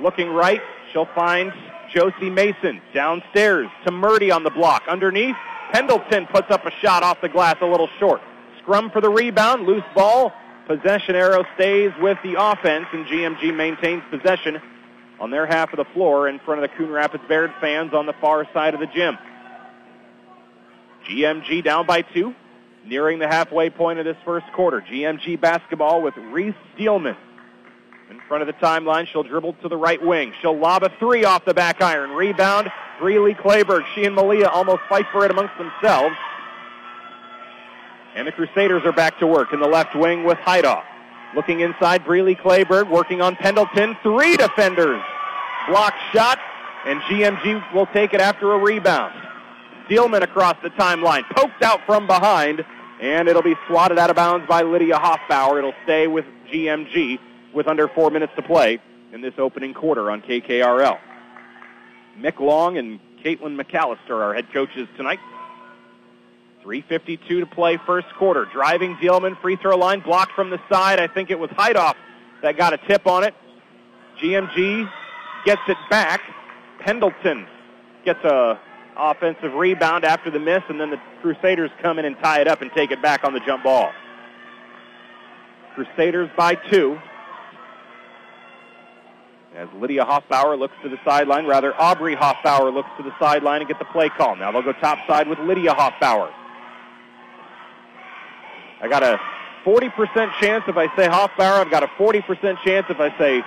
Looking 0.00 0.30
right. 0.30 0.62
She'll 0.92 1.08
find 1.14 1.52
Josie 1.92 2.30
Mason. 2.30 2.80
Downstairs 2.92 3.68
to 3.84 3.92
Murdy 3.92 4.30
on 4.30 4.42
the 4.42 4.50
block. 4.50 4.82
Underneath, 4.88 5.36
Pendleton 5.72 6.26
puts 6.26 6.50
up 6.50 6.64
a 6.66 6.70
shot 6.70 7.02
off 7.02 7.20
the 7.20 7.28
glass 7.28 7.56
a 7.60 7.66
little 7.66 7.88
short. 7.98 8.20
Scrum 8.62 8.90
for 8.90 9.00
the 9.00 9.10
rebound. 9.10 9.66
Loose 9.66 9.84
ball. 9.94 10.32
Possession 10.66 11.14
arrow 11.14 11.44
stays 11.54 11.92
with 12.00 12.16
the 12.24 12.36
offense, 12.38 12.86
and 12.92 13.04
GMG 13.04 13.54
maintains 13.54 14.02
possession 14.10 14.62
on 15.20 15.30
their 15.30 15.46
half 15.46 15.72
of 15.72 15.76
the 15.76 15.84
floor 15.92 16.28
in 16.28 16.38
front 16.40 16.62
of 16.62 16.70
the 16.70 16.76
Coon 16.76 16.90
Rapids 16.90 17.24
Bayard 17.28 17.52
fans 17.60 17.94
on 17.94 18.06
the 18.06 18.14
far 18.14 18.46
side 18.52 18.74
of 18.74 18.80
the 18.80 18.86
gym. 18.86 19.16
GMG 21.08 21.62
down 21.62 21.86
by 21.86 22.02
two, 22.02 22.34
nearing 22.84 23.18
the 23.18 23.28
halfway 23.28 23.70
point 23.70 23.98
of 23.98 24.04
this 24.04 24.16
first 24.24 24.46
quarter. 24.52 24.80
GMG 24.80 25.40
basketball 25.40 26.02
with 26.02 26.16
Reese 26.16 26.54
Dealman. 26.78 27.16
In 28.10 28.20
front 28.28 28.42
of 28.42 28.46
the 28.46 28.52
timeline, 28.54 29.06
she'll 29.06 29.22
dribble 29.22 29.54
to 29.62 29.68
the 29.68 29.76
right 29.76 30.02
wing. 30.02 30.32
She'll 30.40 30.56
lob 30.56 30.82
a 30.82 30.90
three 30.98 31.24
off 31.24 31.44
the 31.44 31.54
back 31.54 31.80
iron. 31.80 32.10
Rebound, 32.10 32.70
Breely 33.00 33.34
Clayberg. 33.34 33.84
She 33.94 34.04
and 34.04 34.14
Malia 34.14 34.48
almost 34.48 34.82
fight 34.88 35.06
for 35.10 35.24
it 35.24 35.30
amongst 35.30 35.56
themselves. 35.56 36.16
And 38.14 38.26
the 38.26 38.32
Crusaders 38.32 38.84
are 38.84 38.92
back 38.92 39.18
to 39.20 39.26
work 39.26 39.52
in 39.52 39.60
the 39.60 39.66
left 39.66 39.96
wing 39.96 40.24
with 40.24 40.38
Heidoff. 40.38 40.84
Looking 41.34 41.60
inside, 41.60 42.04
Breely 42.04 42.36
Clayberg 42.36 42.88
working 42.88 43.20
on 43.20 43.34
Pendleton. 43.36 43.96
Three 44.02 44.36
defenders. 44.36 45.02
Block 45.68 45.94
shot, 46.12 46.38
and 46.84 47.00
GMG 47.02 47.74
will 47.74 47.86
take 47.86 48.14
it 48.14 48.20
after 48.20 48.52
a 48.52 48.58
rebound. 48.58 49.14
Dealman 49.88 50.22
across 50.22 50.56
the 50.62 50.70
timeline, 50.70 51.24
poked 51.30 51.62
out 51.62 51.80
from 51.86 52.06
behind, 52.06 52.64
and 53.00 53.28
it'll 53.28 53.42
be 53.42 53.56
swatted 53.66 53.98
out 53.98 54.10
of 54.10 54.16
bounds 54.16 54.46
by 54.46 54.62
Lydia 54.62 54.96
Hoffbauer. 54.96 55.58
It'll 55.58 55.74
stay 55.84 56.06
with 56.06 56.24
GMG 56.52 57.18
with 57.52 57.66
under 57.66 57.88
four 57.88 58.10
minutes 58.10 58.32
to 58.36 58.42
play 58.42 58.80
in 59.12 59.20
this 59.20 59.34
opening 59.38 59.74
quarter 59.74 60.10
on 60.10 60.22
KKRL. 60.22 60.98
Mick 62.18 62.38
Long 62.40 62.78
and 62.78 63.00
Caitlin 63.24 63.60
McAllister, 63.60 64.22
our 64.22 64.34
head 64.34 64.52
coaches 64.52 64.86
tonight. 64.96 65.18
3.52 66.64 67.28
to 67.40 67.46
play 67.46 67.78
first 67.86 68.06
quarter. 68.18 68.46
Driving 68.46 68.96
Dielman, 68.96 69.40
free 69.40 69.56
throw 69.56 69.76
line, 69.76 70.00
blocked 70.00 70.32
from 70.32 70.50
the 70.50 70.58
side. 70.70 70.98
I 70.98 71.06
think 71.06 71.30
it 71.30 71.38
was 71.38 71.50
Heidoff 71.50 71.94
that 72.42 72.56
got 72.56 72.72
a 72.72 72.78
tip 72.88 73.06
on 73.06 73.24
it. 73.24 73.34
GMG 74.22 74.90
gets 75.44 75.60
it 75.68 75.76
back. 75.90 76.22
Pendleton 76.80 77.46
gets 78.04 78.22
a 78.24 78.58
offensive 78.96 79.54
rebound 79.54 80.04
after 80.04 80.30
the 80.30 80.38
miss, 80.38 80.62
and 80.68 80.80
then 80.80 80.90
the 80.90 81.00
Crusaders 81.20 81.70
come 81.82 81.98
in 81.98 82.04
and 82.04 82.16
tie 82.22 82.40
it 82.40 82.48
up 82.48 82.62
and 82.62 82.70
take 82.72 82.90
it 82.90 83.02
back 83.02 83.24
on 83.24 83.32
the 83.32 83.40
jump 83.40 83.64
ball. 83.64 83.90
Crusaders 85.74 86.30
by 86.36 86.54
two. 86.54 86.98
As 89.56 89.68
Lydia 89.76 90.04
Hoffbauer 90.04 90.58
looks 90.58 90.74
to 90.82 90.88
the 90.88 90.98
sideline, 91.04 91.46
rather 91.46 91.74
Aubrey 91.80 92.16
Hoffbauer 92.16 92.72
looks 92.72 92.90
to 92.96 93.02
the 93.02 93.12
sideline 93.18 93.60
and 93.60 93.68
get 93.68 93.78
the 93.78 93.84
play 93.86 94.08
call. 94.08 94.34
Now 94.36 94.50
they'll 94.50 94.62
go 94.62 94.72
top 94.72 94.98
side 95.06 95.28
with 95.28 95.38
Lydia 95.40 95.74
Hoffbauer. 95.74 96.32
I 98.84 98.88
got 98.88 99.02
a 99.02 99.18
40% 99.64 100.30
chance 100.40 100.64
if 100.68 100.76
I 100.76 100.94
say 100.94 101.08
Hoffbauer. 101.08 101.58
I've 101.58 101.70
got 101.70 101.82
a 101.82 101.86
40% 101.86 102.62
chance 102.62 102.84
if 102.90 103.00
I 103.00 103.16
say 103.16 103.42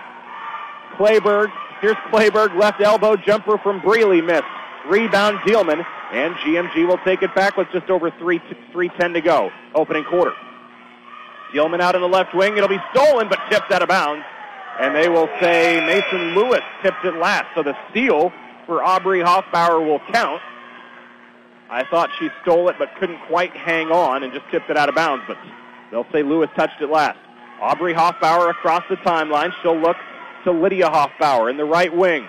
Clayberg. 0.98 1.52
Here's 1.80 1.96
Clayberg, 2.12 2.60
left 2.60 2.82
elbow 2.82 3.16
jumper 3.16 3.60
from 3.60 3.80
Breeley, 3.82 4.26
missed. 4.26 4.44
Rebound 4.90 5.38
Dealman, 5.40 5.86
and 6.12 6.34
GMG 6.36 6.88
will 6.88 6.98
take 7.00 7.22
it 7.22 7.36
back 7.36 7.56
with 7.56 7.68
just 7.72 7.88
over 7.92 8.10
3 8.10 8.40
310 8.72 9.14
to 9.14 9.22
go. 9.22 9.52
Opening 9.76 10.06
quarter. 10.06 10.34
Dealman 11.54 11.82
out 11.82 11.94
in 11.94 12.02
the 12.02 12.08
left 12.08 12.34
wing. 12.34 12.58
It'll 12.58 12.68
be 12.68 12.82
stolen, 12.92 13.30
but 13.30 13.40
tipped 13.52 13.72
out 13.72 13.84
of 13.84 13.90
bounds. 13.90 14.26
And 14.80 14.96
they 14.96 15.08
will 15.08 15.30
say 15.40 15.86
Mason 15.86 16.34
Lewis 16.34 16.62
tipped 16.82 17.06
it 17.06 17.16
last. 17.16 17.54
So 17.54 17.62
the 17.62 17.78
steal 17.92 18.34
for 18.66 18.84
Aubrey 18.84 19.20
Hoffbauer 19.20 19.86
will 19.86 20.00
count. 20.12 20.42
I 21.70 21.84
thought 21.84 22.10
she 22.18 22.30
stole 22.42 22.70
it, 22.70 22.78
but 22.80 22.96
couldn't 22.96 23.20
quite 23.28 23.56
hang 23.56 23.92
on 23.92 24.24
and 24.24 24.34
just 24.34 24.46
tipped 24.52 24.70
it 24.70 24.78
out 24.78 24.90
of 24.90 24.96
bounds. 24.96 25.26
But 25.28 25.38
they'll 25.92 26.08
say 26.12 26.24
Lewis 26.24 26.50
touched 26.56 26.82
it 26.82 26.90
last. 26.90 27.20
Aubrey 27.60 27.94
Hoffbauer 27.94 28.50
across 28.50 28.84
the 28.90 28.96
timeline. 28.98 29.52
She'll 29.62 29.78
look 29.78 29.98
to 30.44 30.52
Lydia 30.52 30.90
Hoffbauer 30.90 31.50
in 31.50 31.58
the 31.58 31.66
right 31.66 31.94
wing. 31.94 32.28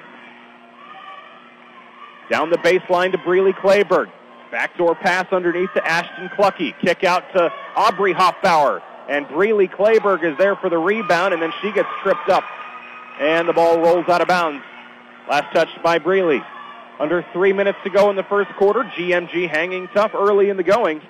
Down 2.30 2.50
the 2.50 2.58
baseline 2.58 3.12
to 3.12 3.18
Breeley 3.18 3.54
Clayberg. 3.54 4.10
Backdoor 4.50 4.94
pass 4.94 5.26
underneath 5.32 5.72
to 5.74 5.86
Ashton 5.86 6.28
Clucky. 6.30 6.78
Kick 6.80 7.04
out 7.04 7.24
to 7.34 7.52
Aubrey 7.76 8.14
Hoffbauer. 8.14 8.82
And 9.08 9.26
Breeley 9.26 9.70
Clayberg 9.70 10.24
is 10.24 10.36
there 10.36 10.56
for 10.56 10.68
the 10.68 10.78
rebound, 10.78 11.32
and 11.32 11.42
then 11.42 11.52
she 11.62 11.72
gets 11.72 11.88
tripped 12.02 12.28
up. 12.28 12.44
And 13.20 13.48
the 13.48 13.52
ball 13.52 13.78
rolls 13.78 14.08
out 14.08 14.20
of 14.20 14.28
bounds. 14.28 14.62
Last 15.28 15.52
touched 15.52 15.82
by 15.82 15.98
Breeley. 15.98 16.44
Under 16.98 17.24
three 17.32 17.52
minutes 17.52 17.78
to 17.84 17.90
go 17.90 18.10
in 18.10 18.16
the 18.16 18.24
first 18.24 18.50
quarter. 18.56 18.82
GMG 18.82 19.48
hanging 19.48 19.88
tough 19.94 20.12
early 20.14 20.50
in 20.50 20.56
the 20.56 20.64
going 20.64 21.00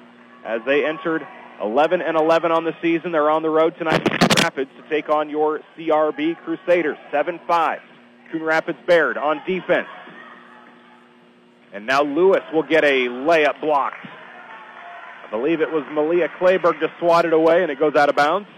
as 0.44 0.60
they 0.66 0.84
entered 0.84 1.26
11 1.62 2.02
and 2.02 2.16
11 2.16 2.52
on 2.52 2.64
the 2.64 2.74
season. 2.82 3.12
They're 3.12 3.30
on 3.30 3.42
the 3.42 3.50
road 3.50 3.76
tonight 3.78 4.04
to 4.04 4.42
Rapids 4.42 4.70
to 4.76 4.88
take 4.88 5.08
on 5.08 5.30
your 5.30 5.60
CRB 5.76 6.36
Crusaders. 6.44 6.98
7-5. 7.12 7.80
Coon 8.30 8.42
Rapids 8.42 8.78
Bayard 8.86 9.16
on 9.16 9.40
defense. 9.46 9.88
And 11.72 11.86
now 11.86 12.02
Lewis 12.02 12.42
will 12.52 12.62
get 12.62 12.84
a 12.84 13.08
layup 13.08 13.60
blocked. 13.60 14.06
I 15.26 15.30
believe 15.30 15.60
it 15.60 15.70
was 15.70 15.84
Malia 15.90 16.28
Clayberg 16.28 16.80
just 16.80 16.92
swatted 16.98 17.32
away 17.32 17.62
and 17.62 17.70
it 17.70 17.78
goes 17.78 17.94
out 17.94 18.08
of 18.08 18.16
bounds. 18.16 18.48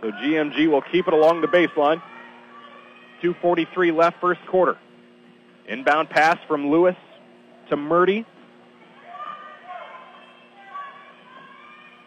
So 0.00 0.10
GMG 0.12 0.68
will 0.68 0.82
keep 0.82 1.06
it 1.08 1.12
along 1.12 1.40
the 1.40 1.48
baseline. 1.48 2.02
2.43 3.22 3.94
left 3.94 4.20
first 4.20 4.40
quarter. 4.46 4.78
Inbound 5.70 6.10
pass 6.10 6.36
from 6.48 6.68
Lewis 6.68 6.96
to 7.68 7.76
Murdy. 7.76 8.26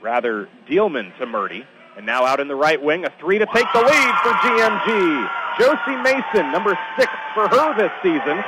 Rather, 0.01 0.49
Dealman 0.67 1.17
to 1.17 1.25
Murdy. 1.25 1.65
And 1.95 2.05
now 2.05 2.25
out 2.25 2.41
in 2.41 2.49
the 2.49 2.55
right 2.55 2.81
wing, 2.81 3.05
a 3.05 3.13
three 3.21 3.39
to 3.39 3.45
take 3.45 3.65
the 3.73 3.79
lead 3.79 4.15
for 4.21 4.31
GMG. 4.31 5.29
Josie 5.57 5.95
Mason, 6.01 6.51
number 6.51 6.77
six 6.99 7.09
for 7.33 7.47
her 7.47 7.77
this 7.77 7.91
season. 8.01 8.43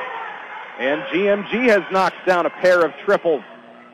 And 0.79 1.01
GMG 1.03 1.69
has 1.69 1.83
knocked 1.93 2.25
down 2.25 2.45
a 2.45 2.49
pair 2.49 2.83
of 2.83 2.91
triples 3.05 3.43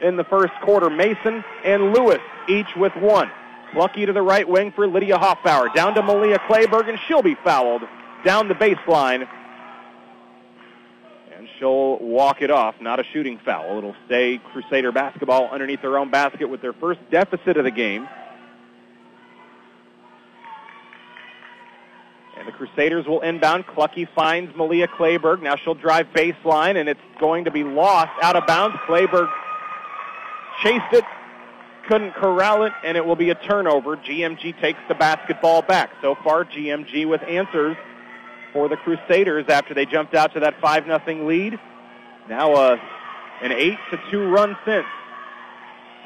in 0.02 0.16
the 0.16 0.24
first 0.24 0.54
quarter. 0.64 0.90
Mason 0.90 1.44
and 1.64 1.94
Lewis 1.94 2.22
each 2.50 2.76
with 2.76 2.96
one. 2.96 3.30
Clucky 3.74 4.08
to 4.08 4.14
the 4.14 4.24
right 4.24 4.50
wing 4.50 4.72
for 4.72 4.88
Lydia 4.88 5.20
Hoffbauer. 5.20 5.72
Down 5.76 5.94
to 5.94 6.02
Malia 6.02 6.40
Clayberg, 6.40 6.90
and 6.90 6.98
she'll 7.08 7.22
be 7.22 7.36
fouled 7.36 7.84
down 8.26 8.48
the 8.48 8.56
baseline. 8.56 9.28
She'll 11.62 12.00
walk 12.00 12.42
it 12.42 12.50
off. 12.50 12.74
Not 12.82 13.00
a 13.00 13.04
shooting 13.14 13.38
foul. 13.46 13.78
It'll 13.78 13.96
stay 14.08 14.40
Crusader 14.52 14.92
basketball 14.92 15.48
underneath 15.52 15.84
their 15.84 16.00
own 16.00 16.10
basket 16.10 16.50
with 16.50 16.60
their 16.60 16.74
first 16.74 17.00
deficit 17.12 17.56
of 17.56 17.66
the 17.66 17.70
game. 17.70 18.08
And 22.36 22.48
the 22.48 22.52
Crusaders 22.52 23.06
will 23.06 23.22
inbound. 23.22 23.68
Clucky 23.68 24.08
finds 24.16 24.56
Malia 24.56 24.88
Clayberg. 24.88 25.44
Now 25.44 25.56
she'll 25.56 25.76
drive 25.76 26.08
baseline, 26.16 26.78
and 26.78 26.90
it's 26.90 27.00
going 27.20 27.46
to 27.46 27.52
be 27.52 27.64
lost 27.64 28.12
out 28.24 28.36
of 28.36 28.48
bounds. 28.48 28.76
Clayberg 28.88 29.32
chased 30.64 30.94
it, 30.94 31.06
couldn't 31.88 32.16
corral 32.16 32.64
it, 32.64 32.74
and 32.84 32.98
it 32.98 33.06
will 33.06 33.16
be 33.16 33.30
a 33.30 33.36
turnover. 33.36 33.98
GMG 33.98 34.60
takes 34.60 34.80
the 34.88 34.96
basketball 34.96 35.62
back. 35.62 35.92
So 36.02 36.16
far, 36.16 36.44
GMG 36.44 37.08
with 37.08 37.22
answers 37.22 37.78
for 38.54 38.68
the 38.70 38.78
Crusaders 38.78 39.46
after 39.50 39.74
they 39.74 39.86
jumped 39.86 40.14
out 40.14 40.34
to 40.34 40.40
that 40.42 40.60
5 40.62 40.86
0 40.86 41.28
lead. 41.28 41.60
Now 42.30 42.54
uh, 42.54 42.78
an 43.42 43.52
8 43.52 43.78
to 43.92 44.00
2 44.12 44.30
run 44.30 44.58
since 44.66 44.86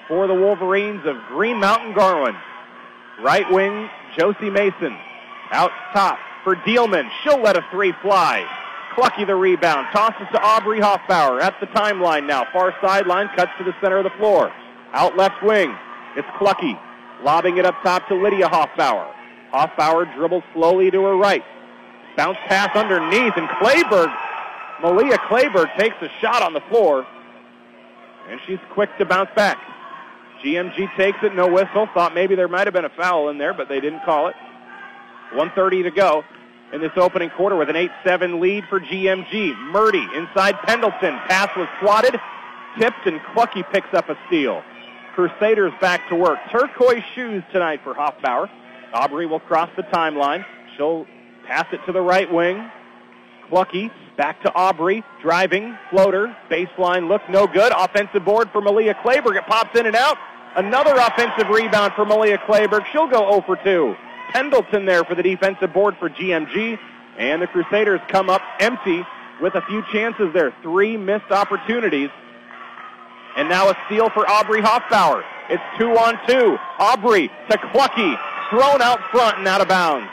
for 0.07 0.27
the 0.27 0.33
Wolverines 0.33 1.05
of 1.05 1.17
Green 1.27 1.59
Mountain 1.59 1.93
Garwin. 1.93 2.39
Right 3.21 3.49
wing, 3.51 3.89
Josie 4.17 4.49
Mason. 4.49 4.97
Out 5.51 5.71
top 5.93 6.19
for 6.43 6.55
Dealman. 6.55 7.09
She'll 7.23 7.41
let 7.41 7.57
a 7.57 7.65
three 7.71 7.93
fly. 8.01 8.45
Clucky 8.93 9.25
the 9.25 9.35
rebound. 9.35 9.87
Tosses 9.91 10.27
to 10.31 10.41
Aubrey 10.41 10.79
Hoffbauer 10.79 11.41
at 11.41 11.59
the 11.59 11.67
timeline 11.67 12.25
now. 12.27 12.45
Far 12.53 12.73
sideline, 12.81 13.29
cuts 13.35 13.51
to 13.57 13.63
the 13.63 13.73
center 13.81 13.97
of 13.97 14.03
the 14.03 14.09
floor. 14.11 14.51
Out 14.93 15.17
left 15.17 15.43
wing. 15.43 15.75
It's 16.15 16.27
Clucky. 16.39 16.79
Lobbing 17.23 17.57
it 17.57 17.65
up 17.65 17.75
top 17.83 18.07
to 18.07 18.15
Lydia 18.15 18.47
Hoffbauer. 18.47 19.11
Hoffbauer 19.51 20.13
dribbles 20.15 20.43
slowly 20.53 20.91
to 20.91 21.03
her 21.03 21.15
right. 21.15 21.43
Bounce 22.15 22.37
pass 22.47 22.75
underneath, 22.75 23.33
and 23.35 23.47
Clayberg, 23.49 24.13
Malia 24.81 25.17
Clayberg 25.17 25.75
takes 25.77 25.95
a 26.01 26.09
shot 26.21 26.41
on 26.41 26.53
the 26.53 26.61
floor. 26.61 27.05
And 28.29 28.39
she's 28.47 28.59
quick 28.71 28.89
to 28.97 29.05
bounce 29.05 29.29
back. 29.35 29.57
GMG 30.43 30.95
takes 30.95 31.19
it, 31.23 31.35
no 31.35 31.47
whistle. 31.47 31.87
Thought 31.93 32.13
maybe 32.13 32.35
there 32.35 32.47
might 32.47 32.67
have 32.67 32.73
been 32.73 32.85
a 32.85 32.89
foul 32.89 33.29
in 33.29 33.37
there, 33.37 33.53
but 33.53 33.69
they 33.69 33.79
didn't 33.79 34.03
call 34.03 34.27
it. 34.27 34.35
130 35.31 35.83
to 35.83 35.91
go 35.91 36.23
in 36.73 36.81
this 36.81 36.91
opening 36.97 37.29
quarter 37.31 37.55
with 37.55 37.69
an 37.69 37.75
8-7 38.05 38.39
lead 38.39 38.65
for 38.69 38.79
GMG. 38.79 39.57
Murdy 39.71 40.05
inside 40.15 40.55
Pendleton. 40.63 41.17
Pass 41.27 41.55
was 41.55 41.67
swatted, 41.79 42.19
tipped, 42.77 43.05
and 43.05 43.19
Clucky 43.21 43.69
picks 43.71 43.93
up 43.93 44.09
a 44.09 44.17
steal. 44.27 44.63
Crusaders 45.13 45.73
back 45.79 46.07
to 46.09 46.15
work. 46.15 46.39
Turquoise 46.51 47.03
shoes 47.13 47.43
tonight 47.51 47.81
for 47.83 47.93
Hoffbauer. 47.93 48.49
Aubrey 48.93 49.25
will 49.25 49.39
cross 49.39 49.69
the 49.75 49.83
timeline. 49.83 50.45
She'll 50.75 51.05
pass 51.45 51.67
it 51.71 51.79
to 51.85 51.91
the 51.91 52.01
right 52.01 52.31
wing. 52.31 52.69
Clucky 53.49 53.91
back 54.17 54.41
to 54.43 54.53
Aubrey. 54.53 55.03
Driving. 55.21 55.77
Floater. 55.89 56.35
Baseline 56.49 57.07
look 57.07 57.21
no 57.29 57.47
good. 57.47 57.71
Offensive 57.71 58.25
board 58.25 58.49
for 58.51 58.61
Malia 58.61 58.93
Clayberg. 58.95 59.37
It 59.37 59.45
pops 59.45 59.77
in 59.77 59.85
and 59.85 59.95
out. 59.95 60.17
Another 60.55 60.95
offensive 60.95 61.49
rebound 61.49 61.93
for 61.93 62.05
Malia 62.05 62.37
Clayberg. 62.37 62.85
She'll 62.91 63.07
go 63.07 63.29
0 63.29 63.43
for 63.45 63.55
2. 63.57 63.95
Pendleton 64.31 64.85
there 64.85 65.03
for 65.03 65.15
the 65.15 65.23
defensive 65.23 65.73
board 65.73 65.95
for 65.97 66.09
GMG. 66.09 66.79
And 67.17 67.41
the 67.41 67.47
Crusaders 67.47 68.01
come 68.07 68.29
up 68.29 68.41
empty 68.59 69.05
with 69.41 69.55
a 69.55 69.61
few 69.63 69.83
chances 69.91 70.33
there. 70.33 70.53
Three 70.61 70.97
missed 70.97 71.31
opportunities. 71.31 72.09
And 73.35 73.49
now 73.49 73.69
a 73.69 73.77
steal 73.85 74.09
for 74.09 74.29
Aubrey 74.29 74.61
Hoffbauer. 74.61 75.23
It's 75.49 75.63
two 75.77 75.91
on 75.97 76.17
two. 76.27 76.57
Aubrey 76.79 77.27
to 77.49 77.57
Clucky. 77.57 78.17
Thrown 78.49 78.81
out 78.81 78.99
front 79.11 79.39
and 79.39 79.47
out 79.47 79.61
of 79.61 79.67
bounds. 79.67 80.09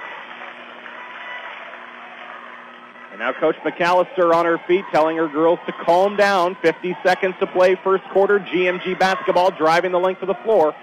And 3.13 3.19
now 3.19 3.35
Coach 3.35 3.57
McAllister 3.57 4.35
on 4.35 4.47
her 4.47 4.59
feet 4.67 4.87
telling 4.91 5.19
her 5.19 5.29
girls 5.29 5.59
to 5.67 5.73
calm 5.85 6.17
down. 6.17 6.57
50 6.63 6.97
seconds 7.05 7.35
to 7.41 7.47
play 7.47 7.77
first 7.85 8.05
quarter. 8.05 8.39
GMG 8.41 8.99
basketball 8.99 9.51
driving 9.51 9.93
the 9.93 10.01
length 10.01 10.23
of 10.23 10.29
the 10.29 10.39
floor. 10.43 10.75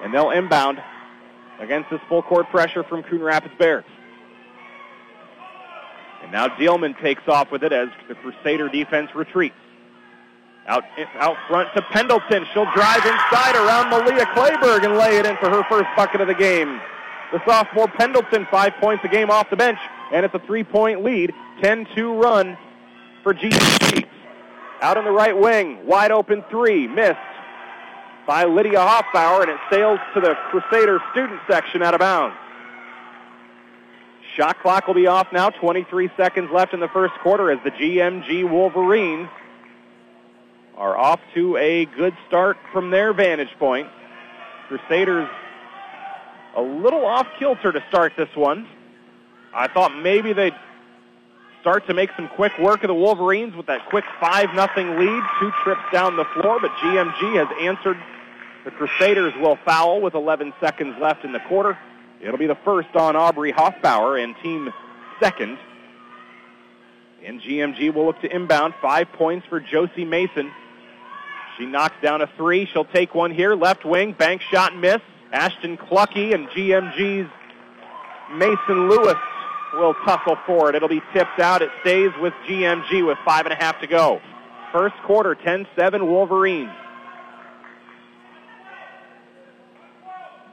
And 0.00 0.14
they'll 0.14 0.30
inbound 0.30 0.80
against 1.58 1.90
this 1.90 2.00
full 2.08 2.22
court 2.22 2.48
pressure 2.50 2.84
from 2.84 3.02
Coon 3.02 3.20
Rapids 3.20 3.54
Bears. 3.58 3.84
And 6.22 6.30
now 6.30 6.46
Dealman 6.46 6.96
takes 7.00 7.26
off 7.26 7.50
with 7.50 7.64
it 7.64 7.72
as 7.72 7.88
the 8.06 8.14
Crusader 8.14 8.68
defense 8.68 9.10
retreats. 9.12 9.56
Out, 10.68 10.84
out 11.14 11.36
front 11.48 11.70
to 11.74 11.82
Pendleton. 11.90 12.46
She'll 12.52 12.70
drive 12.72 13.04
inside 13.04 13.56
around 13.56 13.90
Malia 13.90 14.26
Clayberg 14.26 14.84
and 14.84 14.96
lay 14.96 15.16
it 15.16 15.26
in 15.26 15.36
for 15.38 15.50
her 15.50 15.64
first 15.68 15.88
bucket 15.96 16.20
of 16.20 16.28
the 16.28 16.34
game. 16.34 16.80
The 17.32 17.44
sophomore 17.44 17.88
Pendleton, 17.88 18.46
five 18.48 18.74
points 18.74 19.02
a 19.04 19.08
game 19.08 19.28
off 19.30 19.50
the 19.50 19.56
bench. 19.56 19.78
And 20.12 20.24
it's 20.24 20.34
a 20.34 20.38
three-point 20.40 21.04
lead. 21.04 21.32
10-2 21.60 22.22
run 22.22 22.56
for 23.22 23.34
GMG. 23.34 24.06
Out 24.80 24.96
on 24.96 25.04
the 25.04 25.10
right 25.10 25.36
wing, 25.36 25.84
wide 25.86 26.12
open 26.12 26.44
three, 26.50 26.86
missed 26.86 27.18
by 28.26 28.44
Lydia 28.44 28.78
Hoffbauer, 28.78 29.42
and 29.42 29.50
it 29.50 29.58
sails 29.70 29.98
to 30.14 30.20
the 30.20 30.34
Crusader 30.50 31.00
student 31.10 31.40
section 31.48 31.82
out 31.82 31.94
of 31.94 32.00
bounds. 32.00 32.36
Shot 34.36 34.60
clock 34.60 34.86
will 34.86 34.94
be 34.94 35.08
off 35.08 35.32
now. 35.32 35.50
23 35.50 36.10
seconds 36.16 36.50
left 36.52 36.72
in 36.72 36.78
the 36.78 36.88
first 36.88 37.14
quarter 37.22 37.50
as 37.50 37.58
the 37.64 37.72
GMG 37.72 38.48
Wolverines 38.48 39.28
are 40.76 40.96
off 40.96 41.18
to 41.34 41.56
a 41.56 41.86
good 41.86 42.14
start 42.28 42.56
from 42.72 42.90
their 42.90 43.12
vantage 43.12 43.50
point. 43.58 43.88
Crusaders 44.68 45.28
a 46.54 46.62
little 46.62 47.04
off 47.04 47.26
kilter 47.38 47.72
to 47.72 47.82
start 47.88 48.12
this 48.16 48.28
one. 48.36 48.68
I 49.58 49.66
thought 49.66 49.96
maybe 49.96 50.32
they'd 50.32 50.54
start 51.60 51.84
to 51.88 51.94
make 51.94 52.10
some 52.14 52.28
quick 52.28 52.56
work 52.60 52.84
of 52.84 52.88
the 52.88 52.94
Wolverines 52.94 53.56
with 53.56 53.66
that 53.66 53.88
quick 53.88 54.04
5 54.20 54.54
nothing 54.54 54.96
lead, 54.96 55.22
two 55.40 55.50
trips 55.64 55.82
down 55.92 56.14
the 56.16 56.24
floor, 56.26 56.60
but 56.60 56.70
GMG 56.80 57.34
has 57.34 57.48
answered. 57.60 57.98
The 58.64 58.70
Crusaders 58.70 59.34
will 59.34 59.58
foul 59.64 60.00
with 60.00 60.14
11 60.14 60.52
seconds 60.60 60.94
left 61.00 61.24
in 61.24 61.32
the 61.32 61.40
quarter. 61.40 61.76
It'll 62.20 62.38
be 62.38 62.46
the 62.46 62.58
first 62.64 62.94
on 62.94 63.16
Aubrey 63.16 63.52
Hoffbauer 63.52 64.22
and 64.22 64.36
team 64.42 64.72
second. 65.18 65.58
And 67.24 67.40
GMG 67.40 67.92
will 67.92 68.06
look 68.06 68.20
to 68.20 68.32
inbound. 68.32 68.74
Five 68.80 69.10
points 69.12 69.44
for 69.48 69.58
Josie 69.58 70.04
Mason. 70.04 70.52
She 71.56 71.66
knocks 71.66 71.96
down 72.00 72.22
a 72.22 72.28
three. 72.36 72.66
She'll 72.66 72.84
take 72.84 73.12
one 73.12 73.32
here. 73.32 73.56
Left 73.56 73.84
wing, 73.84 74.12
bank 74.12 74.40
shot 74.42 74.76
miss. 74.76 75.00
Ashton 75.32 75.76
Clucky 75.76 76.32
and 76.32 76.46
GMG's 76.48 77.28
Mason 78.30 78.88
Lewis 78.88 79.16
will 79.74 79.94
tussle 80.04 80.36
for 80.46 80.68
it. 80.68 80.74
It'll 80.74 80.88
be 80.88 81.02
tipped 81.12 81.38
out. 81.38 81.62
It 81.62 81.70
stays 81.80 82.10
with 82.20 82.32
GMG 82.46 83.06
with 83.06 83.18
five 83.24 83.46
and 83.46 83.52
a 83.52 83.56
half 83.56 83.80
to 83.80 83.86
go. 83.86 84.20
First 84.72 84.96
quarter, 85.04 85.34
10-7 85.34 86.06
Wolverines. 86.06 86.70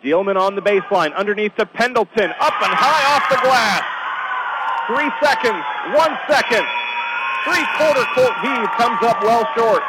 Dealman 0.03 0.39
on 0.39 0.55
the 0.55 0.61
baseline, 0.61 1.15
underneath 1.15 1.55
to 1.55 1.65
Pendleton, 1.65 2.29
up 2.39 2.53
and 2.61 2.73
high 2.73 3.03
off 3.15 3.25
the 3.27 3.41
glass. 3.41 3.83
Three 4.85 5.09
seconds, 5.17 5.65
one 5.97 6.13
second. 6.29 6.61
Three-quarter 7.43 8.05
court 8.13 8.35
heave 8.41 8.69
comes 8.77 9.01
up 9.01 9.21
well 9.23 9.47
short. 9.57 9.81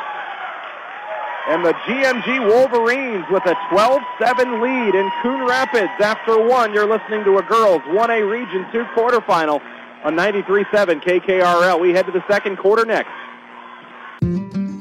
And 1.48 1.64
the 1.64 1.72
GMG 1.72 2.44
Wolverines 2.44 3.24
with 3.30 3.44
a 3.46 3.54
12-7 3.70 4.60
lead 4.60 4.94
in 4.96 5.10
Coon 5.22 5.46
Rapids. 5.46 5.92
After 6.00 6.42
one, 6.42 6.74
you're 6.74 6.88
listening 6.88 7.22
to 7.22 7.38
a 7.38 7.42
girls 7.42 7.82
1A 7.82 8.28
Region 8.28 8.66
2 8.72 8.84
quarterfinal 8.96 9.62
on 10.04 10.16
93.7 10.16 11.00
KKRL. 11.02 11.80
We 11.80 11.90
head 11.90 12.06
to 12.06 12.12
the 12.12 12.24
second 12.28 12.56
quarter 12.56 12.84
next. 12.84 13.10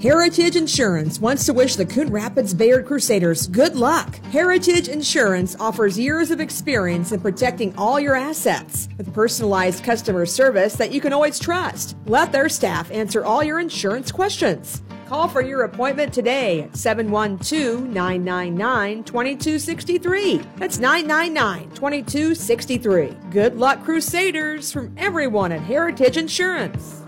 Heritage 0.02 0.56
Insurance 0.56 1.20
wants 1.20 1.46
to 1.46 1.54
wish 1.54 1.76
the 1.78 1.86
Coon 1.86 2.12
Rapids 2.12 2.54
Bayard 2.54 2.86
Crusaders 2.86 3.48
good 3.48 3.76
luck. 3.76 4.18
Heritage 4.26 4.88
Insurance 4.88 5.56
offers 5.60 5.98
years 5.98 6.30
of 6.30 6.40
experience 6.40 7.12
in 7.12 7.20
protecting 7.20 7.76
all 7.76 8.00
your 8.00 8.14
assets 8.14 8.88
with 9.00 9.12
personalized 9.16 9.84
customer 9.84 10.28
service 10.28 10.76
that 10.76 10.92
you 10.92 11.02
can 11.02 11.12
always 11.12 11.40
trust. 11.40 11.96
Let 12.06 12.32
their 12.32 12.50
staff 12.50 12.92
answer 12.92 13.26
all 13.26 13.44
your 13.44 13.60
insurance 13.60 14.12
questions. 14.12 14.84
Call 15.08 15.28
for 15.28 15.42
your 15.42 15.64
appointment 15.64 16.12
today 16.12 16.62
at 16.62 16.76
712 16.76 17.88
999 17.90 19.04
2263. 19.04 20.38
That's 20.58 20.80
999 20.80 21.70
2263. 21.76 23.16
Good 23.30 23.56
luck, 23.56 23.84
Crusaders, 23.84 24.72
from 24.72 24.96
everyone 24.98 25.52
at 25.52 25.62
Heritage 25.62 26.18
Insurance. 26.18 27.04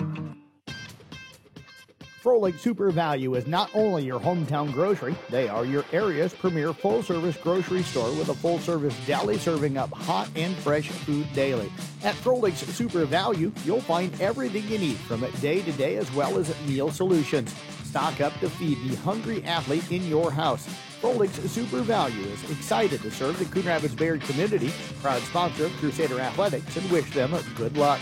Froelich 2.28 2.60
Super 2.60 2.92
Value 2.92 3.36
is 3.36 3.48
not 3.48 3.70
only 3.74 4.04
your 4.04 4.20
hometown 4.20 4.74
grocery, 4.74 5.16
they 5.30 5.48
are 5.48 5.66
your 5.66 5.86
area's 5.94 6.34
premier 6.34 6.74
full 6.74 7.02
service 7.02 7.38
grocery 7.38 7.84
store 7.84 8.10
with 8.10 8.28
a 8.28 8.34
full 8.34 8.60
service 8.60 8.94
deli 9.08 9.38
serving 9.38 9.78
up 9.78 9.94
hot 9.94 10.28
and 10.36 10.54
fresh 10.58 10.90
food 10.90 11.26
daily. 11.34 11.72
At 12.04 12.16
Froelich's 12.16 12.76
Super 12.76 13.06
Value, 13.06 13.54
you'll 13.64 13.80
find 13.80 14.12
everything 14.20 14.68
you 14.68 14.78
need 14.78 14.98
from 14.98 15.26
day 15.40 15.62
to 15.62 15.72
day 15.72 15.96
as 15.96 16.12
well 16.14 16.38
as 16.38 16.54
meal 16.68 16.92
solutions. 16.92 17.56
Stock 17.88 18.20
up 18.20 18.38
to 18.42 18.50
feed 18.50 18.78
the 18.90 18.96
hungry 18.98 19.44
athlete 19.46 19.92
in 19.92 20.06
your 20.08 20.30
house. 20.30 20.68
Froelich's 21.02 21.52
Super 21.52 21.82
Value 21.82 22.26
is 22.26 22.52
excited 22.52 23.02
to 23.02 23.10
serve 23.10 23.40
the 23.40 23.46
Coon 23.46 23.66
Rapids 23.66 23.96
Bayard 23.96 24.22
community, 24.22 24.74
proud 25.02 25.22
sponsor 25.22 25.66
of 25.66 25.72
Crusader 25.78 26.20
Athletics, 26.20 26.76
and 26.76 26.92
wish 26.92 27.10
them 27.12 27.34
good 27.56 27.78
luck. 27.78 28.00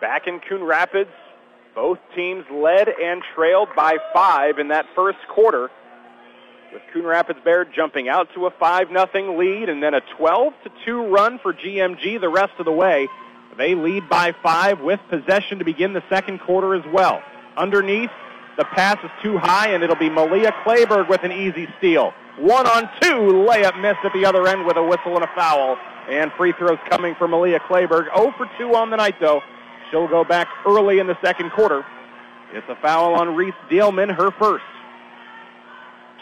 Back 0.00 0.26
in 0.26 0.40
Coon 0.40 0.62
Rapids, 0.62 1.10
both 1.74 1.98
teams 2.14 2.44
led 2.50 2.88
and 2.88 3.22
trailed 3.34 3.68
by 3.74 3.96
five 4.12 4.58
in 4.58 4.68
that 4.68 4.86
first 4.94 5.18
quarter, 5.28 5.70
with 6.72 6.82
Coon 6.92 7.04
Rapids 7.04 7.38
Bayard 7.44 7.68
jumping 7.74 8.08
out 8.08 8.28
to 8.34 8.46
a 8.46 8.50
5 8.50 8.90
nothing 8.90 9.38
lead 9.38 9.68
and 9.68 9.82
then 9.82 9.94
a 9.94 10.00
12 10.16 10.52
to 10.64 10.70
2 10.84 11.06
run 11.06 11.38
for 11.38 11.52
GMG 11.52 12.20
the 12.20 12.28
rest 12.28 12.52
of 12.58 12.64
the 12.64 12.72
way. 12.72 13.08
They 13.56 13.76
lead 13.76 14.08
by 14.08 14.34
five 14.42 14.80
with 14.80 14.98
possession 15.08 15.60
to 15.60 15.64
begin 15.64 15.92
the 15.92 16.02
second 16.08 16.40
quarter 16.40 16.74
as 16.74 16.84
well. 16.92 17.22
Underneath, 17.56 18.10
the 18.56 18.64
pass 18.64 18.98
is 19.04 19.10
too 19.22 19.38
high, 19.38 19.68
and 19.68 19.84
it'll 19.84 19.94
be 19.94 20.10
Malia 20.10 20.52
Clayberg 20.64 21.08
with 21.08 21.22
an 21.22 21.30
easy 21.30 21.68
steal. 21.78 22.12
One 22.38 22.66
on 22.66 22.88
two, 23.00 23.46
layup 23.46 23.80
missed 23.80 24.00
at 24.04 24.12
the 24.12 24.24
other 24.24 24.48
end 24.48 24.66
with 24.66 24.76
a 24.76 24.82
whistle 24.82 25.14
and 25.14 25.22
a 25.22 25.30
foul. 25.36 25.76
And 26.08 26.32
free 26.32 26.52
throws 26.52 26.78
coming 26.90 27.14
for 27.14 27.28
Malia 27.28 27.60
Clayberg. 27.60 28.14
0 28.14 28.34
for 28.36 28.48
2 28.58 28.74
on 28.74 28.90
the 28.90 28.96
night, 28.96 29.16
though. 29.20 29.40
She'll 29.94 30.08
go 30.08 30.24
back 30.24 30.48
early 30.66 30.98
in 30.98 31.06
the 31.06 31.16
second 31.22 31.50
quarter. 31.50 31.86
It's 32.52 32.68
a 32.68 32.74
foul 32.74 33.14
on 33.14 33.36
Reese 33.36 33.54
Dealman, 33.70 34.12
her 34.12 34.32
first. 34.32 34.64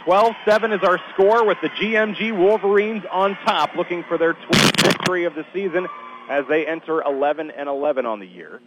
12-7 0.04 0.76
is 0.76 0.82
our 0.87 1.00
score 1.14 1.46
with 1.46 1.56
the 1.62 1.70
GMG 1.70 2.37
Wolverines 2.37 3.02
on 3.11 3.35
top, 3.46 3.74
looking 3.74 4.04
for 4.04 4.18
their 4.18 4.35
12th 4.35 4.82
victory 4.85 5.24
of 5.24 5.35
the 5.35 5.46
season 5.54 5.88
as 6.28 6.44
they 6.48 6.66
enter 6.66 7.00
11 7.00 7.50
and 7.52 7.66
11 7.66 8.04
on 8.04 8.20
the 8.20 8.26
year. 8.26 8.61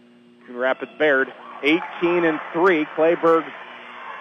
Rapids 0.50 0.90
Bayard 0.98 1.32
18 1.62 2.24
and 2.24 2.40
3. 2.52 2.84
Clayberg's 2.96 3.52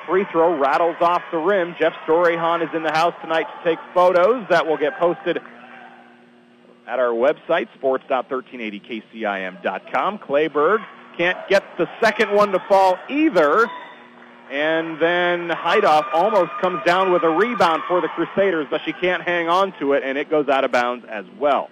free 0.06 0.26
throw 0.32 0.56
rattles 0.56 0.98
off 1.02 1.24
the 1.32 1.40
rim. 1.40 1.76
Jeff 1.80 1.94
Storyhan 2.04 2.62
is 2.62 2.70
in 2.76 2.84
the 2.84 2.92
house 2.92 3.16
tonight 3.24 3.48
to 3.58 3.64
take 3.68 3.80
photos 3.96 4.46
that 4.50 4.68
will 4.68 4.78
get 4.78 5.00
posted 5.00 5.40
at 6.88 7.00
our 7.00 7.10
website, 7.10 7.68
sports.1380kcim.com. 7.76 10.20
Clayberg 10.20 10.86
can't 11.18 11.38
get 11.48 11.64
the 11.78 11.90
second 12.02 12.32
one 12.32 12.52
to 12.52 12.60
fall 12.68 13.00
either. 13.10 13.70
And 14.52 15.00
then 15.00 15.48
Heidoff 15.50 16.06
almost 16.14 16.52
comes 16.62 16.84
down 16.86 17.12
with 17.12 17.24
a 17.24 17.30
rebound 17.30 17.82
for 17.88 18.00
the 18.02 18.08
Crusaders, 18.10 18.68
but 18.70 18.82
she 18.86 18.94
can't 18.94 19.24
hang 19.24 19.50
on 19.50 19.74
to 19.80 19.94
it, 19.94 20.04
and 20.04 20.20
it 20.20 20.30
goes 20.30 20.50
out 20.50 20.64
of 20.64 20.72
bounds 20.72 21.04
as 21.10 21.26
well. 21.40 21.72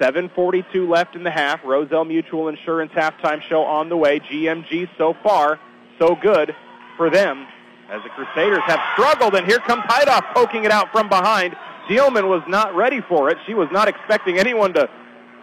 7.42 0.00 0.88
left 0.88 1.16
in 1.16 1.22
the 1.22 1.30
half. 1.30 1.62
Roselle 1.64 2.06
Mutual 2.06 2.48
Insurance 2.48 2.92
halftime 2.92 3.42
show 3.42 3.62
on 3.62 3.90
the 3.90 3.96
way. 3.96 4.20
GMG 4.20 4.88
so 4.96 5.14
far, 5.22 5.60
so 5.98 6.16
good 6.16 6.56
for 6.96 7.10
them 7.10 7.46
as 7.90 8.02
the 8.02 8.08
Crusaders 8.08 8.62
have 8.66 8.80
struggled, 8.94 9.34
and 9.34 9.46
here 9.46 9.58
comes 9.58 9.82
Heidoff 9.82 10.32
poking 10.32 10.64
it 10.64 10.70
out 10.70 10.90
from 10.90 11.10
behind. 11.10 11.54
Dealman 11.92 12.26
was 12.26 12.42
not 12.48 12.74
ready 12.74 13.02
for 13.02 13.28
it. 13.28 13.36
She 13.46 13.52
was 13.52 13.68
not 13.70 13.86
expecting 13.86 14.38
anyone 14.38 14.72
to 14.72 14.88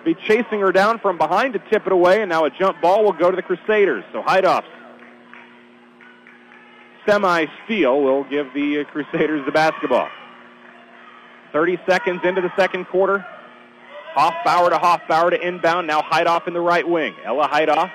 be 0.04 0.16
chasing 0.16 0.62
her 0.62 0.72
down 0.72 0.98
from 0.98 1.20
behind 1.20 1.54
to 1.54 1.60
tip 1.70 1.86
it 1.86 1.92
away, 1.92 2.24
and 2.24 2.30
now 2.30 2.46
a 2.46 2.50
jump 2.50 2.82
ball 2.82 3.04
will 3.04 3.14
go 3.14 3.30
to 3.30 3.36
the 3.36 3.44
Crusaders. 3.44 4.04
So 4.12 4.24
Heidoff's 4.24 4.66
semi-steal 7.06 8.02
will 8.02 8.24
give 8.24 8.48
the 8.56 8.84
Crusaders 8.86 9.46
the 9.46 9.52
basketball. 9.52 10.10
30 11.54 11.78
seconds 11.88 12.22
into 12.24 12.42
the 12.42 12.52
second 12.58 12.86
quarter. 12.86 13.24
Hoffbauer 14.16 14.72
to 14.72 14.78
Hoffbauer 14.78 15.30
to 15.30 15.48
inbound. 15.48 15.86
Now 15.86 16.02
Heidoff 16.02 16.48
in 16.48 16.54
the 16.54 16.62
right 16.62 16.88
wing. 16.88 17.14
Ella 17.24 17.48
Heidoff 17.48 17.92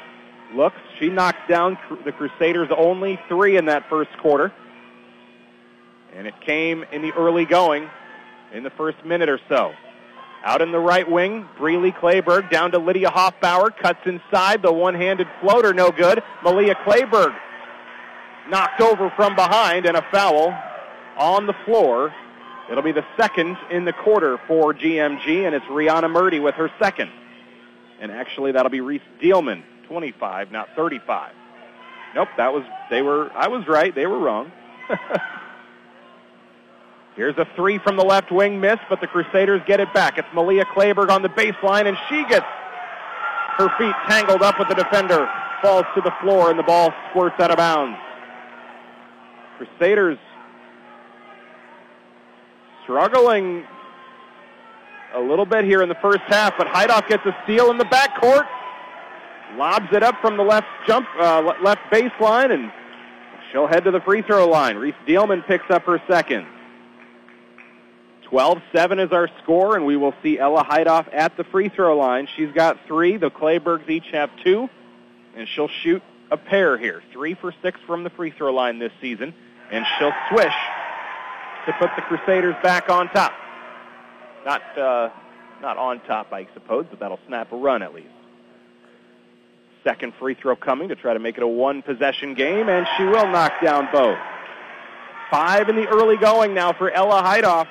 looks. 0.55 0.79
She 1.01 1.09
knocks 1.09 1.41
down 1.49 1.77
the 2.05 2.13
Crusaders' 2.13 2.69
only 2.77 3.19
three 3.27 3.57
in 3.57 3.65
that 3.65 3.89
first 3.89 4.17
quarter. 4.19 4.53
And 6.15 6.29
it 6.29 6.41
came 6.41 6.85
in 6.93 7.03
the 7.03 7.13
early 7.15 7.47
going 7.47 7.91
in 8.55 8.63
the 8.63 8.71
first 8.71 9.05
minute 9.05 9.29
or 9.29 9.41
so. 9.49 9.73
Out 10.45 10.63
in 10.63 10.73
the 10.73 10.79
right 10.79 11.11
wing, 11.11 11.49
Breely 11.59 11.91
Clayberg 11.91 12.51
down 12.51 12.71
to 12.73 12.79
Lydia 12.79 13.11
Hoffbauer. 13.11 13.77
Cuts 13.77 14.01
inside. 14.07 14.63
The 14.63 14.73
one-handed 14.73 15.27
floater, 15.41 15.73
no 15.73 15.91
good. 15.91 16.23
Malia 16.43 16.75
Clayberg 16.75 17.35
knocked 18.49 18.81
over 18.81 19.11
from 19.17 19.35
behind 19.35 19.87
and 19.87 19.97
a 19.97 20.05
foul 20.11 20.55
on 21.17 21.47
the 21.47 21.55
floor. 21.65 22.15
It'll 22.71 22.83
be 22.83 22.93
the 22.93 23.05
second 23.17 23.57
in 23.71 23.85
the 23.85 23.93
quarter 23.93 24.39
for 24.47 24.73
GMG, 24.73 25.47
and 25.47 25.55
it's 25.55 25.67
Rihanna 25.67 26.11
Murdy 26.11 26.41
with 26.41 26.55
her 26.57 26.71
second. 26.79 27.11
And 28.01 28.13
actually, 28.13 28.53
that'll 28.53 28.71
be 28.71 28.81
Reese 28.81 29.03
Dealman 29.21 29.63
25, 29.89 30.51
not 30.51 30.69
35. 30.77 31.33
Nope, 32.15 32.29
that 32.37 32.53
was 32.53 32.65
they 32.91 33.03
were 33.03 33.31
I 33.35 33.49
was 33.49 33.67
right, 33.67 33.95
they 33.95 34.07
were 34.07 34.19
wrong. 34.19 34.53
Here's 37.17 37.37
a 37.39 37.47
three 37.55 37.79
from 37.79 37.97
the 37.97 38.05
left 38.05 38.33
wing 38.33 38.61
miss, 38.61 38.79
but 38.89 39.01
the 39.01 39.07
Crusaders 39.07 39.63
get 39.67 39.79
it 39.79 39.93
back. 39.95 40.19
It's 40.19 40.27
Malia 40.35 40.65
Clayberg 40.65 41.11
on 41.11 41.23
the 41.23 41.29
baseline, 41.29 41.87
and 41.87 41.97
she 42.09 42.25
gets 42.29 42.47
her 43.57 43.69
feet 43.79 43.95
tangled 44.09 44.43
up 44.43 44.59
with 44.59 44.69
the 44.69 44.75
defender, 44.75 45.29
falls 45.63 45.85
to 45.95 46.01
the 46.01 46.13
floor, 46.21 46.51
and 46.51 46.59
the 46.59 46.65
ball 46.65 46.93
squirts 47.11 47.39
out 47.39 47.53
of 47.53 47.57
bounds. 47.57 47.97
Crusaders 49.59 50.19
struggling 52.83 53.65
a 55.15 55.21
little 55.21 55.47
bit 55.47 55.65
here 55.65 55.83
in 55.83 55.89
the 55.89 55.95
first 56.03 56.23
half, 56.27 56.59
but 56.59 56.67
Heidoff 56.67 57.07
gets 57.09 57.25
a 57.27 57.37
steal 57.45 57.71
in 57.71 57.79
the 57.79 57.85
backcourt, 57.85 58.49
lobs 59.57 59.87
it 59.93 60.03
up 60.03 60.21
from 60.21 60.37
the 60.37 60.43
left 60.43 60.67
jump, 60.85 61.07
uh, 61.21 61.55
left 61.63 61.83
baseline, 61.93 62.51
and 62.53 62.73
she'll 63.53 63.69
head 63.69 63.85
to 63.85 63.93
the 63.93 64.01
free 64.01 64.23
throw 64.23 64.49
line. 64.49 64.77
Reese 64.77 64.97
Dealman 65.07 65.47
picks 65.47 65.71
up 65.71 65.85
her 65.85 66.03
second. 66.09 66.45
12-7 68.31 69.05
is 69.05 69.13
our 69.13 69.29
score, 69.43 69.77
and 69.77 69.87
we 69.87 69.97
will 69.97 70.15
see 70.23 70.39
Ella 70.39 70.65
Heidoff 70.65 71.09
at 71.13 71.37
the 71.37 71.45
free 71.45 71.69
throw 71.69 71.97
line. 71.97 72.29
She's 72.37 72.53
got 72.53 72.79
three. 72.87 73.17
The 73.17 73.31
Claybergs 73.31 73.89
each 73.89 74.07
have 74.13 74.31
two, 74.43 74.69
and 75.37 75.49
she'll 75.49 75.69
shoot 75.69 76.03
a 76.31 76.37
pair 76.37 76.77
here. 76.79 77.03
Three 77.13 77.35
for 77.35 77.55
six 77.63 77.79
from 77.87 78.05
the 78.05 78.11
free 78.11 78.31
throw 78.31 78.53
line 78.53 78.79
this 78.79 78.93
season, 79.01 79.35
and 79.71 79.85
she'll 79.99 80.13
swish 80.31 80.55
to 81.67 81.73
put 81.75 81.91
the 81.97 82.03
Crusaders 82.03 82.57
back 82.63 82.89
on 82.89 83.09
top. 83.09 83.33
Not, 84.45 84.79
uh, 84.79 85.11
not 85.63 85.77
on 85.79 86.01
top, 86.01 86.33
I 86.33 86.47
suppose, 86.55 86.87
but 86.91 87.01
that'll 87.01 87.21
snap 87.27 87.53
a 87.53 87.57
run 87.57 87.83
at 87.83 87.95
least. 87.95 88.09
Second 89.83 90.15
free 90.19 90.35
throw 90.35 90.57
coming 90.57 90.89
to 90.89 90.97
try 90.97 91.13
to 91.13 91.21
make 91.21 91.37
it 91.37 91.43
a 91.43 91.47
one-possession 91.47 92.35
game, 92.35 92.69
and 92.69 92.87
she 92.97 93.05
will 93.05 93.27
knock 93.29 93.53
down 93.63 93.89
both. 93.93 94.19
Five 95.31 95.69
in 95.69 95.77
the 95.77 95.87
early 95.87 96.17
going 96.17 96.55
now 96.55 96.73
for 96.73 96.91
Ella 96.91 97.23
Heidoff. 97.23 97.67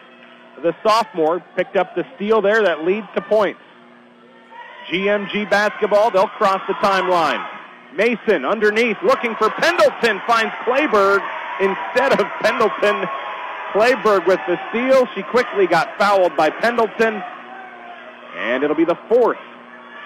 The 0.63 0.73
sophomore 0.81 1.43
picked 1.57 1.75
up 1.75 1.93
the 1.93 2.05
steal 2.15 2.41
there 2.41 2.63
that 2.63 2.85
leads 2.85 3.07
to 3.15 3.21
points. 3.21 3.59
GMG 4.89 5.49
basketball, 5.49 6.09
they'll 6.09 6.27
cross 6.27 6.61
the 6.67 6.73
timeline. 6.75 7.45
Mason 7.95 8.45
underneath 8.45 8.95
looking 9.03 9.35
for 9.35 9.49
Pendleton, 9.49 10.21
finds 10.25 10.53
Clayberg 10.65 11.21
instead 11.59 12.13
of 12.13 12.25
Pendleton. 12.39 13.07
Clayberg 13.73 14.25
with 14.25 14.39
the 14.47 14.57
steal. 14.69 15.05
She 15.13 15.23
quickly 15.23 15.67
got 15.67 15.97
fouled 15.97 16.35
by 16.37 16.49
Pendleton. 16.49 17.21
And 18.37 18.63
it'll 18.63 18.75
be 18.75 18.85
the 18.85 18.97
fourth. 19.09 19.37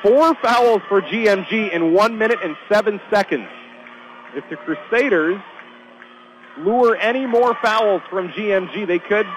Four 0.01 0.33
fouls 0.35 0.81
for 0.89 1.01
GMG 1.01 1.71
in 1.71 1.93
one 1.93 2.17
minute 2.17 2.39
and 2.43 2.57
seven 2.67 2.99
seconds. 3.11 3.47
If 4.35 4.43
the 4.49 4.55
Crusaders 4.57 5.39
lure 6.57 6.95
any 6.95 7.27
more 7.27 7.55
fouls 7.61 8.01
from 8.09 8.29
GMG, 8.29 8.87
they 8.87 8.99
could 8.99 9.27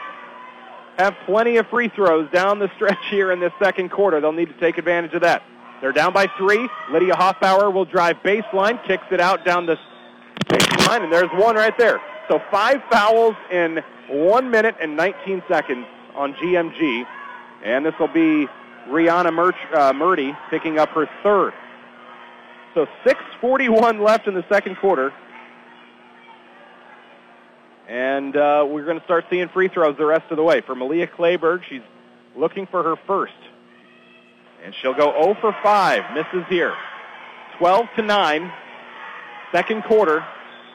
have 1.01 1.17
plenty 1.27 1.57
of 1.57 1.67
free 1.69 1.89
throws 1.89 2.31
down 2.31 2.59
the 2.59 2.71
stretch 2.77 2.99
here 3.11 3.33
in 3.33 3.41
this 3.41 3.53
second 3.63 3.91
quarter. 3.91 4.21
They'll 4.21 4.33
need 4.33 4.49
to 4.49 4.59
take 4.61 4.79
advantage 4.79 5.15
of 5.15 5.23
that. 5.23 5.43
They're 5.81 5.93
down 5.93 6.13
by 6.13 6.27
three. 6.37 6.69
Lydia 6.91 7.15
Hoffbauer 7.15 7.73
will 7.73 7.85
drive 7.85 8.17
baseline, 8.23 8.85
kicks 8.87 9.07
it 9.11 9.21
out 9.21 9.45
down 9.45 9.67
the 9.67 9.79
baseline, 10.47 11.03
and 11.03 11.13
there's 11.13 11.31
one 11.33 11.57
right 11.57 11.77
there. 11.79 12.01
So 12.29 12.41
five 12.51 12.83
fouls 12.91 13.35
in 13.51 13.83
one 14.09 14.51
minute 14.51 14.77
and 14.81 14.97
19 14.97 15.43
seconds 15.49 15.87
on 16.15 16.35
GMG, 16.35 17.07
and 17.65 17.85
this 17.85 17.95
will 17.99 18.09
be 18.09 18.47
Rihanna 18.89 19.33
Murch, 19.33 19.57
uh, 19.73 19.93
Murdy 19.93 20.37
picking 20.51 20.79
up 20.79 20.91
her 20.91 21.09
third. 21.23 21.53
So 22.75 22.87
6:41 23.05 24.01
left 24.01 24.29
in 24.29 24.35
the 24.35 24.45
second 24.49 24.77
quarter. 24.77 25.13
And 27.91 28.37
uh, 28.37 28.65
we're 28.69 28.85
going 28.85 29.01
to 29.01 29.05
start 29.05 29.25
seeing 29.31 29.49
free 29.49 29.67
throws 29.67 29.97
the 29.99 30.07
rest 30.07 30.31
of 30.31 30.37
the 30.37 30.45
way. 30.45 30.61
For 30.61 30.77
Malia 30.77 31.09
Clayberg, 31.09 31.65
she's 31.69 31.83
looking 32.37 32.69
for 32.69 32.85
her 32.85 32.95
first. 33.05 33.33
And 34.63 34.73
she'll 34.81 34.95
go 34.95 35.11
0 35.11 35.37
for 35.41 35.53
5. 35.61 36.15
Misses 36.15 36.47
here. 36.49 36.73
12 37.59 37.87
to 37.97 38.03
9. 38.03 38.53
Second 39.51 39.83
quarter. 39.83 40.25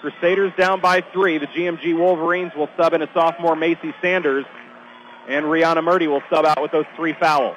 Crusaders 0.01 0.51
down 0.58 0.82
by 0.82 0.99
three. 1.13 1.38
The 1.38 1.47
GMG 1.47 1.97
Wolverines 1.97 2.51
will 2.54 2.67
sub 2.75 2.93
in 2.93 3.01
a 3.01 3.08
sophomore 3.13 3.56
Macy 3.56 3.93
Sanders. 4.01 4.45
And 5.30 5.45
Rihanna 5.45 5.86
Murdy 5.86 6.08
will 6.08 6.23
sub 6.30 6.43
out 6.43 6.62
with 6.62 6.73
those 6.73 6.86
three 6.97 7.13
fouls. 7.13 7.56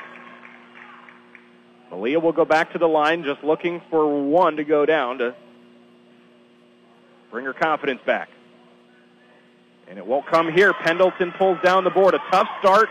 Malia 1.91 2.21
will 2.21 2.33
go 2.33 2.45
back 2.45 2.75
to 2.75 2.79
the 2.79 2.87
line 2.87 3.25
just 3.25 3.43
looking 3.43 3.83
for 3.91 4.23
one 4.23 4.59
to 4.59 4.63
go 4.63 4.87
down 4.87 5.19
to 5.19 5.35
bring 7.33 7.45
her 7.45 7.53
confidence 7.53 8.01
back. 8.07 8.29
And 9.89 9.99
it 9.99 10.07
won't 10.07 10.27
come 10.27 10.53
here. 10.53 10.73
Pendleton 10.75 11.33
pulls 11.33 11.59
down 11.63 11.85
the 11.85 11.91
board. 11.91 12.15
A 12.15 12.19
tough 12.31 12.49
start 12.61 12.89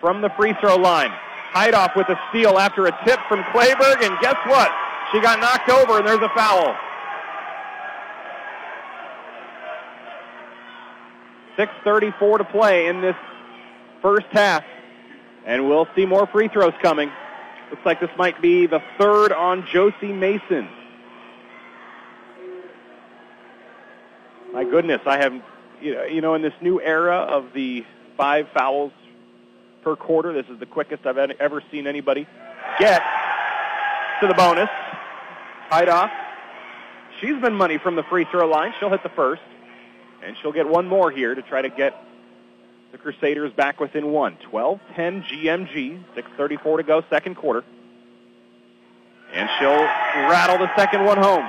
from 0.00 0.20
the 0.20 0.30
free 0.30 0.54
throw 0.60 0.76
line. 0.76 1.12
Heidoff 1.52 1.96
with 1.96 2.08
a 2.08 2.18
steal 2.28 2.58
after 2.58 2.86
a 2.86 3.04
tip 3.04 3.20
from 3.28 3.42
Clayberg, 3.44 4.04
and 4.04 4.18
guess 4.20 4.36
what? 4.46 4.70
She 5.12 5.20
got 5.20 5.40
knocked 5.40 5.70
over, 5.70 5.98
and 5.98 6.06
there's 6.06 6.20
a 6.20 6.28
foul. 6.30 6.74
6.34 11.56 12.38
to 12.38 12.44
play 12.44 12.86
in 12.86 13.00
this 13.00 13.16
first 14.02 14.26
half, 14.30 14.64
and 15.44 15.68
we'll 15.68 15.88
see 15.96 16.06
more 16.06 16.26
free 16.26 16.48
throws 16.48 16.74
coming. 16.82 17.10
Looks 17.70 17.84
like 17.84 18.00
this 18.00 18.10
might 18.16 18.40
be 18.40 18.66
the 18.66 18.80
third 18.98 19.32
on 19.32 19.66
Josie 19.72 20.12
Mason. 20.12 20.68
My 24.52 24.64
goodness, 24.64 25.00
I 25.04 25.18
have 25.18 25.32
you 25.80 25.94
know, 25.94 26.04
you 26.04 26.20
know, 26.20 26.34
in 26.34 26.42
this 26.42 26.54
new 26.60 26.80
era 26.80 27.16
of 27.16 27.52
the 27.52 27.84
five 28.16 28.48
fouls 28.54 28.92
per 29.82 29.96
quarter, 29.96 30.32
this 30.32 30.46
is 30.48 30.58
the 30.58 30.66
quickest 30.66 31.06
I've 31.06 31.18
ever 31.18 31.62
seen 31.70 31.86
anybody 31.86 32.26
get 32.78 33.02
to 34.20 34.26
the 34.26 34.34
bonus. 34.34 34.68
Heidoff. 35.70 36.10
She's 37.20 37.40
been 37.40 37.54
money 37.54 37.78
from 37.78 37.96
the 37.96 38.02
free 38.04 38.24
throw 38.24 38.48
line. 38.48 38.72
She'll 38.78 38.90
hit 38.90 39.02
the 39.02 39.08
first, 39.08 39.42
and 40.22 40.36
she'll 40.40 40.52
get 40.52 40.68
one 40.68 40.86
more 40.86 41.10
here 41.10 41.34
to 41.34 41.42
try 41.42 41.62
to 41.62 41.68
get 41.68 41.94
the 42.92 42.98
Crusaders 42.98 43.52
back 43.52 43.80
within 43.80 44.12
one. 44.12 44.36
12-10 44.50 45.24
GMG, 45.24 46.02
6.34 46.16 46.76
to 46.78 46.82
go, 46.84 47.04
second 47.10 47.34
quarter. 47.34 47.64
And 49.32 49.48
she'll 49.58 49.82
rattle 50.30 50.58
the 50.58 50.74
second 50.74 51.04
one 51.04 51.18
home. 51.18 51.46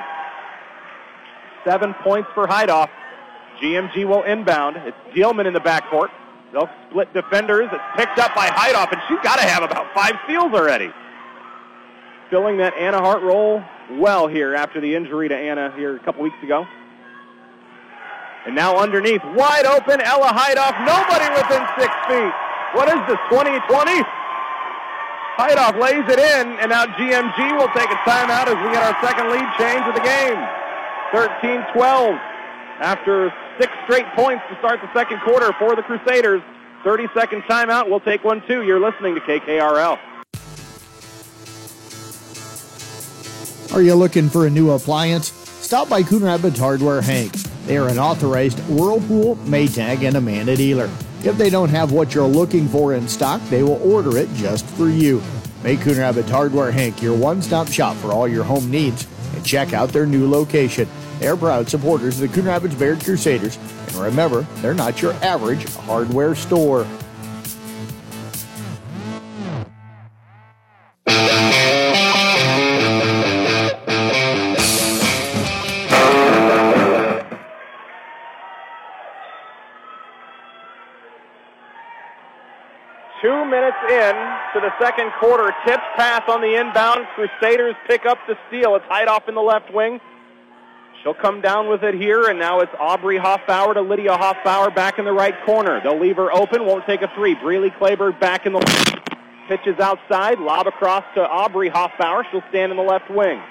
Seven 1.64 1.94
points 1.94 2.30
for 2.34 2.46
Heidoff. 2.46 2.90
GMG 3.62 4.06
will 4.06 4.24
inbound. 4.24 4.78
It's 4.78 4.98
Dealman 5.14 5.46
in 5.46 5.54
the 5.54 5.60
backcourt. 5.60 6.10
They'll 6.52 6.70
split 6.90 7.14
defenders. 7.14 7.70
It's 7.72 7.84
picked 7.96 8.18
up 8.18 8.34
by 8.34 8.48
Heidoff, 8.48 8.92
and 8.92 9.02
she's 9.08 9.20
got 9.22 9.38
to 9.38 9.46
have 9.46 9.64
about 9.64 9.94
five 9.94 10.14
steals 10.26 10.54
already. 10.54 10.92
Filling 12.30 12.58
that 12.58 12.74
Anna 12.74 13.00
Hart 13.00 13.22
role 13.22 13.64
well 13.92 14.28
here 14.28 14.56
after 14.56 14.82
the 14.82 14.96
injury 14.96 15.30
to 15.30 15.36
Anna 15.36 15.74
here 15.76 15.96
a 15.96 16.00
couple 16.00 16.24
weeks 16.24 16.42
ago. 16.44 16.66
And 18.46 18.56
now 18.56 18.78
underneath, 18.78 19.24
wide 19.36 19.66
open, 19.66 20.02
Ella 20.02 20.32
Heidoff. 20.34 20.74
Nobody 20.86 21.28
within 21.36 21.62
six 21.78 21.92
feet. 22.08 22.34
What 22.74 22.88
is 22.88 23.02
this, 23.06 23.20
2020? 23.30 24.02
Heidoff 25.38 25.80
lays 25.80 26.06
it 26.10 26.20
in, 26.20 26.60
and 26.60 26.70
now 26.70 26.86
GMG 26.86 27.58
will 27.58 27.72
take 27.78 27.90
a 27.90 28.00
timeout 28.08 28.48
as 28.48 28.58
we 28.66 28.72
get 28.74 28.84
our 28.84 28.96
second 29.04 29.30
lead 29.30 29.48
change 29.58 29.86
of 29.88 29.94
the 29.94 30.02
game. 30.02 30.40
13-12 31.12 32.20
after 32.80 33.34
six 33.60 33.72
straight 33.84 34.08
points 34.16 34.44
to 34.50 34.58
start 34.58 34.80
the 34.82 34.92
second 34.94 35.20
quarter 35.22 35.52
for 35.60 35.76
the 35.76 35.84
Crusaders. 35.84 36.42
30 36.84 37.08
second 37.14 37.42
timeout. 37.44 37.90
We'll 37.90 38.00
take 38.00 38.24
one 38.24 38.42
too. 38.48 38.64
You're 38.64 38.80
listening 38.80 39.16
to 39.16 39.22
KKRL. 39.22 40.00
Are 43.74 43.82
you 43.82 43.94
looking 43.96 44.30
for 44.30 44.48
a 44.48 44.50
new 44.50 44.72
appliance? 44.72 45.32
Stop 45.32 45.90
by 45.90 46.02
Coon 46.02 46.24
Rapids 46.24 46.58
Hardware 46.58 47.02
Hank. 47.02 47.34
They 47.68 47.78
are 47.78 47.88
an 47.88 48.00
authorized 48.00 48.60
Whirlpool, 48.68 49.36
Maytag, 49.46 50.08
and 50.08 50.18
Amana 50.18 50.56
dealer. 50.56 50.90
If 51.24 51.38
they 51.38 51.52
don't 51.52 51.70
have 51.70 51.92
what 51.92 52.16
you're 52.16 52.26
looking 52.26 52.68
for 52.68 52.96
in 52.96 53.08
stock, 53.08 53.42
they 53.50 53.62
will 53.62 53.80
order 53.84 54.18
it 54.18 54.34
just 54.34 54.66
for 54.66 54.90
you. 54.90 55.22
Make 55.64 55.82
Coon 55.82 56.00
Rapids 56.00 56.32
Hardware 56.32 56.72
Hank 56.72 57.02
your 57.02 57.16
one-stop 57.16 57.68
shop 57.68 57.96
for 57.98 58.12
all 58.12 58.28
your 58.28 58.44
home 58.44 58.72
needs 58.72 59.06
and 59.36 59.46
check 59.46 59.74
out 59.74 59.90
their 59.90 60.06
new 60.06 60.28
location. 60.28 60.88
They're 61.20 61.36
proud 61.36 61.68
supporters 61.70 62.22
of 62.22 62.30
the 62.30 62.34
Coon 62.34 62.46
Rapids 62.46 62.76
Bayard 62.76 63.04
Crusaders. 63.04 63.58
And 63.88 63.98
remember, 63.98 64.42
they're 64.62 64.74
not 64.74 65.02
your 65.02 65.14
average 65.16 65.68
hardware 65.76 66.34
store. 66.34 66.88
Two 83.22 83.44
minutes 83.44 83.76
in 83.90 84.16
to 84.54 84.62
the 84.62 84.72
second 84.80 85.12
quarter. 85.20 85.54
Tips 85.68 85.84
pass 85.98 86.24
on 86.30 86.40
the 86.40 86.56
inbound. 86.56 87.06
Crusaders 87.14 87.76
pick 87.86 88.06
up 88.06 88.18
the 88.26 88.38
steal. 88.48 88.76
It's 88.76 88.86
Heidoff 88.86 89.28
in 89.28 89.36
the 89.36 89.42
left 89.42 89.74
wing. 89.74 90.00
She'll 91.04 91.14
come 91.14 91.40
down 91.40 91.70
with 91.70 91.84
it 91.84 91.96
here, 91.96 92.28
and 92.28 92.38
now 92.38 92.60
it's 92.60 92.74
Aubrey 92.78 93.18
Hoffbauer 93.18 93.74
to 93.74 93.82
Lydia 93.82 94.18
Hoffbauer 94.18 94.74
back 94.76 95.00
in 95.00 95.06
the 95.06 95.14
right 95.14 95.36
corner. 95.46 95.80
They'll 95.82 96.00
leave 96.00 96.18
her 96.18 96.32
open, 96.34 96.66
won't 96.66 96.86
take 96.86 97.02
a 97.02 97.08
three. 97.16 97.36
Breely 97.36 97.70
Clayberg 97.70 98.20
back 98.20 98.46
in 98.46 98.52
the 98.52 98.60
left. 98.60 99.10
pitches 99.48 99.80
outside, 99.80 100.40
lob 100.40 100.68
across 100.68 101.06
to 101.16 101.22
Aubrey 101.22 101.70
Hoffbauer. 101.70 102.24
She'll 102.32 102.44
stand 102.50 102.72
in 102.72 102.78
the 102.78 102.84
left 102.84 103.10
wing. 103.10 103.42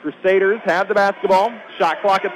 Crusaders 0.00 0.60
have 0.64 0.88
the 0.88 0.94
basketball. 0.94 1.52
Shot 1.78 2.00
clock 2.00 2.24
at 2.24 2.32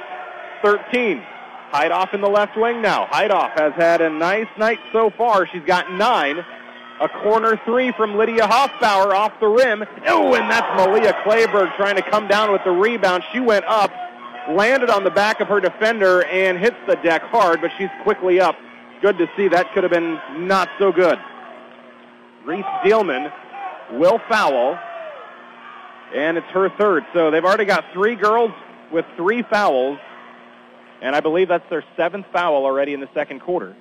13. 0.63 1.23
Heidoff 1.71 2.13
in 2.13 2.21
the 2.21 2.29
left 2.29 2.57
wing 2.57 2.81
now. 2.81 3.05
Heidoff 3.07 3.51
has 3.59 3.73
had 3.73 4.01
a 4.01 4.09
nice 4.09 4.47
night 4.57 4.79
so 4.91 5.09
far. 5.11 5.47
She's 5.47 5.63
got 5.65 5.91
nine. 5.91 6.37
A 7.01 7.07
corner 7.07 7.59
three 7.65 7.91
from 7.93 8.17
Lydia 8.17 8.43
Hoffbauer 8.47 9.13
off 9.13 9.39
the 9.39 9.47
rim. 9.47 9.83
Oh, 10.07 10.33
and 10.33 10.49
that's 10.49 10.67
Malia 10.75 11.13
Clayberg 11.25 11.75
trying 11.77 11.95
to 11.95 12.01
come 12.01 12.27
down 12.27 12.51
with 12.51 12.63
the 12.63 12.71
rebound. 12.71 13.23
She 13.31 13.39
went 13.39 13.65
up, 13.65 13.91
landed 14.49 14.89
on 14.89 15.03
the 15.03 15.11
back 15.11 15.39
of 15.39 15.47
her 15.47 15.59
defender, 15.59 16.23
and 16.25 16.57
hits 16.57 16.77
the 16.87 16.95
deck 16.95 17.21
hard, 17.23 17.61
but 17.61 17.71
she's 17.77 17.89
quickly 18.03 18.39
up. 18.39 18.55
Good 19.01 19.17
to 19.17 19.29
see. 19.35 19.47
That 19.47 19.73
could 19.73 19.83
have 19.83 19.91
been 19.91 20.19
not 20.47 20.69
so 20.77 20.91
good. 20.91 21.19
Reese 22.45 22.65
Dealman 22.83 23.31
will 23.93 24.19
foul, 24.29 24.77
and 26.15 26.37
it's 26.37 26.47
her 26.47 26.69
third. 26.77 27.05
So 27.13 27.31
they've 27.31 27.45
already 27.45 27.65
got 27.65 27.85
three 27.93 28.15
girls 28.15 28.51
with 28.91 29.05
three 29.15 29.43
fouls 29.43 29.99
and 31.01 31.15
I 31.15 31.19
believe 31.19 31.47
that's 31.47 31.67
their 31.69 31.83
seventh 31.95 32.25
foul 32.31 32.65
already 32.65 32.93
in 32.93 32.99
the 32.99 33.09
second 33.13 33.39
quarter. 33.39 33.75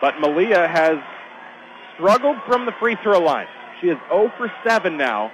But 0.00 0.20
Malia 0.20 0.66
has 0.66 0.98
struggled 1.94 2.36
from 2.46 2.66
the 2.66 2.72
free 2.72 2.96
throw 3.02 3.20
line. 3.20 3.46
She 3.80 3.88
is 3.88 3.98
0 4.08 4.32
for 4.36 4.52
7 4.64 4.96
now, 4.96 5.30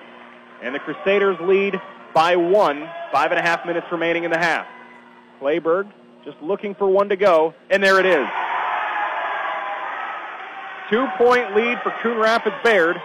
and 0.62 0.74
the 0.74 0.78
Crusaders 0.78 1.37
lead 1.41 1.80
by 2.14 2.36
one. 2.36 2.88
Five 3.12 3.30
and 3.30 3.38
a 3.38 3.42
half 3.42 3.66
minutes 3.66 3.86
remaining 3.90 4.24
in 4.24 4.30
the 4.30 4.38
half. 4.38 4.66
Clayberg 5.40 5.90
just 6.24 6.40
looking 6.40 6.74
for 6.74 6.88
one 6.88 7.08
to 7.08 7.16
go, 7.16 7.54
and 7.70 7.82
there 7.82 7.98
it 7.98 8.06
is. 8.06 8.26
Two-point 10.90 11.54
lead 11.56 11.78
for 11.82 11.92
Coon 12.02 12.18
Rapids 12.18 12.56
Bayard. 12.62 13.00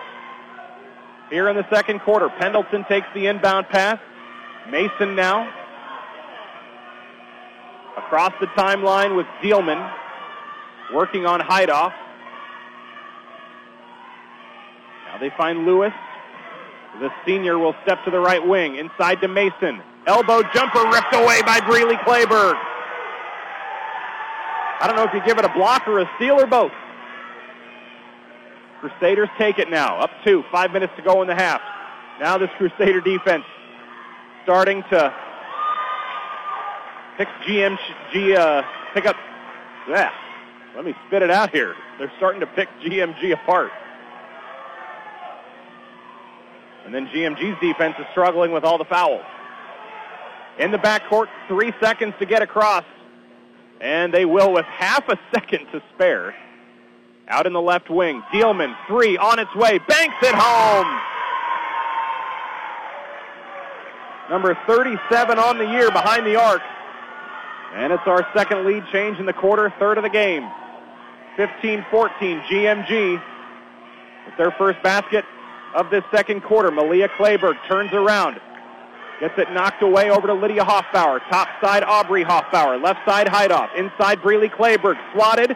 here 1.29 1.49
in 1.49 1.55
the 1.55 1.67
second 1.69 1.99
quarter. 1.99 2.29
Pendleton 2.29 2.85
takes 2.85 3.07
the 3.13 3.27
inbound 3.27 3.67
pass. 3.69 3.99
Mason 4.69 5.15
now 5.15 5.51
Across 7.97 8.33
the 8.39 8.45
timeline 8.47 9.17
with 9.17 9.25
Dealman 9.41 9.91
working 10.93 11.25
on 11.25 11.39
Heidoff. 11.39 11.91
Now 15.07 15.17
they 15.19 15.31
find 15.31 15.65
Lewis. 15.65 15.91
The 16.99 17.09
senior 17.25 17.57
will 17.57 17.75
step 17.83 18.03
to 18.05 18.11
the 18.11 18.19
right 18.19 18.45
wing. 18.45 18.75
Inside 18.75 19.21
to 19.21 19.27
Mason. 19.27 19.81
Elbow 20.05 20.41
jumper 20.53 20.83
ripped 20.89 21.13
away 21.13 21.41
by 21.43 21.59
Breely 21.61 21.95
Clayberg. 21.97 22.55
I 24.79 24.85
don't 24.85 24.95
know 24.95 25.03
if 25.03 25.13
you 25.13 25.21
give 25.25 25.37
it 25.37 25.45
a 25.45 25.53
block 25.53 25.87
or 25.87 25.99
a 25.99 26.09
steal 26.15 26.39
or 26.39 26.47
both. 26.47 26.71
Crusaders 28.79 29.29
take 29.37 29.59
it 29.59 29.69
now. 29.69 29.99
Up 29.99 30.11
two. 30.23 30.43
Five 30.51 30.71
minutes 30.71 30.93
to 30.97 31.01
go 31.01 31.21
in 31.21 31.27
the 31.27 31.35
half. 31.35 31.61
Now 32.19 32.37
this 32.37 32.49
Crusader 32.57 33.01
defense 33.01 33.43
starting 34.43 34.83
to 34.91 35.13
Picks 37.17 37.31
GMG, 37.47 38.37
uh, 38.37 38.61
pick 38.93 39.07
up, 39.07 39.15
yeah, 39.89 40.11
let 40.75 40.85
me 40.85 40.93
spit 41.07 41.23
it 41.23 41.31
out 41.31 41.49
here. 41.49 41.73
They're 41.97 42.11
starting 42.17 42.41
to 42.41 42.45
pick 42.45 42.69
GMG 42.83 43.33
apart. 43.33 43.71
And 46.87 46.95
then 46.95 47.07
GMG's 47.07 47.59
defense 47.59 47.95
is 47.99 48.05
struggling 48.11 48.53
with 48.53 48.63
all 48.63 48.77
the 48.77 48.85
fouls. 48.85 49.25
In 50.57 50.71
the 50.71 50.77
backcourt, 50.77 51.27
three 51.49 51.73
seconds 51.81 52.13
to 52.19 52.25
get 52.25 52.41
across. 52.41 52.85
And 53.81 54.13
they 54.13 54.23
will 54.23 54.53
with 54.53 54.63
half 54.63 55.09
a 55.09 55.19
second 55.33 55.65
to 55.73 55.83
spare. 55.93 56.33
Out 57.27 57.45
in 57.45 57.51
the 57.51 57.61
left 57.61 57.89
wing, 57.89 58.23
Dealman, 58.31 58.73
three 58.87 59.17
on 59.17 59.37
its 59.37 59.53
way, 59.53 59.79
banks 59.79 60.15
it 60.21 60.33
home. 60.33 61.01
Number 64.29 64.57
37 64.65 65.37
on 65.37 65.57
the 65.57 65.65
year 65.65 65.91
behind 65.91 66.25
the 66.25 66.37
arc. 66.37 66.61
And 67.73 67.91
it's 67.91 68.03
our 68.05 68.25
second 68.33 68.65
lead 68.65 68.85
change 68.93 69.19
in 69.19 69.25
the 69.25 69.33
quarter, 69.33 69.73
third 69.77 69.97
of 69.97 70.05
the 70.05 70.09
game. 70.09 70.49
15-14, 71.35 72.43
GMG 72.43 73.21
with 74.25 74.37
their 74.37 74.51
first 74.51 74.81
basket 74.81 75.25
of 75.73 75.89
this 75.89 76.03
second 76.11 76.41
quarter. 76.41 76.71
Malia 76.71 77.09
Clayberg 77.09 77.57
turns 77.67 77.93
around. 77.93 78.39
Gets 79.19 79.37
it 79.39 79.51
knocked 79.51 79.81
away 79.81 80.11
over 80.11 80.27
to 80.27 80.33
Lydia 80.33 80.63
Hoffbauer. 80.63 81.19
Top 81.29 81.49
side, 81.59 81.83
Aubrey 81.83 82.23
Hoffbauer. 82.23 82.81
Left 82.81 82.99
side, 83.05 83.27
Heidoff. 83.27 83.73
Inside, 83.75 84.21
Breely 84.21 84.49
Clayberg. 84.49 84.97
Swatted. 85.13 85.55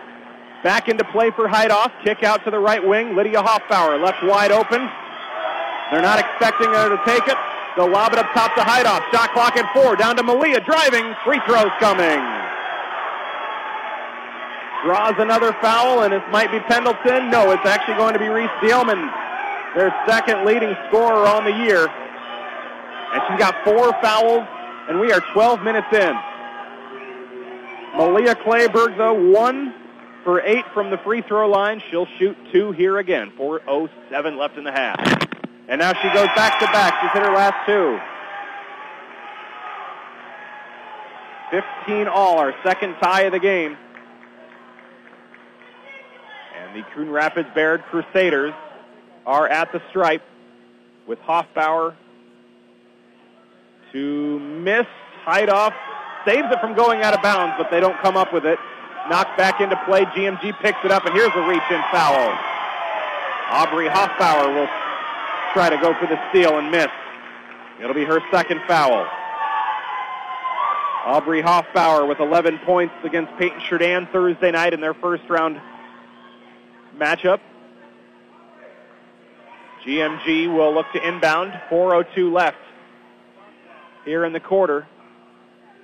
Back 0.63 0.89
into 0.89 1.03
play 1.05 1.31
for 1.31 1.47
Heidoff. 1.47 1.91
Kick 2.03 2.23
out 2.23 2.43
to 2.45 2.51
the 2.51 2.59
right 2.59 2.85
wing. 2.85 3.15
Lydia 3.15 3.41
Hoffbauer 3.41 4.01
left 4.03 4.23
wide 4.23 4.51
open. 4.51 4.89
They're 5.91 6.01
not 6.01 6.19
expecting 6.19 6.69
her 6.69 6.89
to 6.89 7.01
take 7.05 7.27
it. 7.27 7.37
They'll 7.77 7.89
lob 7.89 8.13
it 8.13 8.19
up 8.19 8.31
top 8.33 8.55
to 8.55 8.61
Heidoff. 8.61 9.01
Shot 9.11 9.31
clock 9.33 9.55
at 9.57 9.71
four. 9.73 9.95
Down 9.95 10.15
to 10.17 10.23
Malia 10.23 10.59
driving. 10.59 11.15
Free 11.23 11.39
throws 11.45 11.71
coming. 11.79 12.19
Draws 14.83 15.13
another 15.19 15.53
foul, 15.61 16.01
and 16.03 16.13
it 16.13 16.23
might 16.31 16.51
be 16.51 16.59
Pendleton. 16.61 17.29
No, 17.29 17.51
it's 17.51 17.65
actually 17.65 17.95
going 17.95 18.13
to 18.13 18.19
be 18.19 18.29
Reese 18.29 18.49
Dealman, 18.61 19.13
their 19.75 19.93
second 20.07 20.45
leading 20.45 20.75
scorer 20.87 21.27
on 21.27 21.43
the 21.43 21.51
year. 21.51 21.87
And 21.87 23.21
she's 23.27 23.39
got 23.39 23.63
four 23.63 23.91
fouls, 24.01 24.47
and 24.89 24.99
we 24.99 25.11
are 25.11 25.21
12 25.33 25.63
minutes 25.63 25.87
in. 25.91 26.13
Malia 27.97 28.35
Clayberg, 28.35 28.97
though, 28.97 29.13
one 29.13 29.73
for 30.23 30.41
eight 30.41 30.65
from 30.73 30.89
the 30.89 30.97
free 30.99 31.21
throw 31.21 31.49
line. 31.49 31.81
She'll 31.89 32.07
shoot 32.17 32.37
two 32.51 32.71
here 32.71 32.97
again. 32.99 33.31
4.07 33.37 34.37
left 34.37 34.57
in 34.57 34.63
the 34.63 34.71
half. 34.71 34.99
And 35.67 35.79
now 35.79 35.93
she 35.93 36.07
goes 36.09 36.27
back 36.35 36.59
to 36.59 36.65
back. 36.67 37.01
She's 37.01 37.11
hit 37.11 37.23
her 37.23 37.33
last 37.33 37.65
two. 37.65 37.99
15 41.85 42.07
all, 42.07 42.37
our 42.37 42.53
second 42.63 42.95
tie 43.01 43.23
of 43.23 43.33
the 43.33 43.39
game. 43.39 43.77
And 46.57 46.75
the 46.75 46.83
Coon 46.93 47.09
Rapids 47.09 47.49
Bayard 47.53 47.83
Crusaders 47.83 48.53
are 49.31 49.47
at 49.47 49.71
the 49.71 49.81
stripe 49.89 50.23
with 51.07 51.17
Hoffbauer 51.21 51.95
to 53.93 54.39
miss. 54.39 54.85
Heidoff 55.25 55.73
saves 56.25 56.51
it 56.51 56.59
from 56.59 56.75
going 56.75 57.01
out 57.01 57.13
of 57.13 57.21
bounds, 57.21 57.55
but 57.57 57.71
they 57.71 57.79
don't 57.79 57.97
come 57.99 58.17
up 58.17 58.33
with 58.33 58.45
it. 58.45 58.59
Knocked 59.09 59.37
back 59.37 59.61
into 59.61 59.77
play. 59.85 60.03
GMG 60.03 60.59
picks 60.59 60.79
it 60.83 60.91
up, 60.91 61.05
and 61.05 61.15
here's 61.15 61.31
a 61.33 61.47
reach-in 61.47 61.81
foul. 61.93 62.37
Aubrey 63.51 63.87
Hoffbauer 63.87 64.53
will 64.53 64.67
try 65.53 65.69
to 65.69 65.77
go 65.77 65.93
for 65.93 66.07
the 66.07 66.19
steal 66.29 66.57
and 66.57 66.69
miss. 66.69 66.89
It'll 67.79 67.95
be 67.95 68.03
her 68.03 68.19
second 68.31 68.61
foul. 68.67 69.07
Aubrey 71.05 71.41
Hoffbauer 71.41 72.05
with 72.05 72.19
11 72.19 72.59
points 72.59 72.95
against 73.05 73.31
Paton-Churdan 73.37 74.07
Thursday 74.11 74.51
night 74.51 74.73
in 74.73 74.81
their 74.81 74.93
first 74.93 75.23
round 75.29 75.61
matchup. 76.97 77.39
GMG 79.85 80.53
will 80.53 80.73
look 80.73 80.85
to 80.93 81.07
inbound. 81.07 81.53
4.02 81.69 82.31
left 82.31 82.57
here 84.05 84.25
in 84.25 84.33
the 84.33 84.39
quarter. 84.39 84.87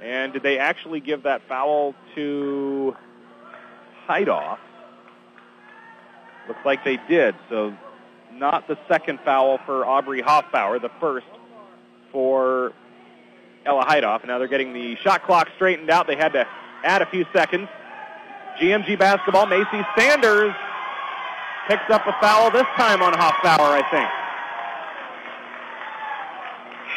And 0.02 0.34
did 0.34 0.44
they 0.44 0.60
actually 0.60 1.00
give 1.00 1.24
that 1.24 1.42
foul 1.48 1.96
to 2.16 2.96
Heidoff? 4.08 4.60
Looks 6.48 6.66
like 6.66 6.84
they 6.86 6.98
did. 7.10 7.36
So 7.50 7.76
not 8.32 8.68
the 8.68 8.78
second 8.88 9.20
foul 9.26 9.60
for 9.66 9.86
Aubrey 9.86 10.22
Hoffbauer, 10.22 10.82
the 10.82 10.92
first 11.00 11.26
for 12.12 12.74
Ella 13.66 13.84
Heidoff. 13.86 14.26
Now 14.26 14.38
they're 14.38 14.48
getting 14.48 14.74
the 14.74 14.96
shot 14.98 15.24
clock 15.24 15.50
straightened 15.56 15.90
out. 15.90 16.08
They 16.08 16.16
had 16.16 16.34
to 16.34 16.48
add 16.84 17.02
a 17.02 17.06
few 17.08 17.26
seconds. 17.34 17.68
GMG 18.60 18.98
basketball, 18.98 19.46
Macy 19.46 19.86
Sanders 19.98 20.54
picks 21.68 21.90
up 21.90 22.06
a 22.08 22.16
foul 22.22 22.52
this 22.52 22.66
time 22.76 23.02
on 23.02 23.14
Hoffbauer, 23.14 23.72
I 23.76 23.84
think. 23.92 24.10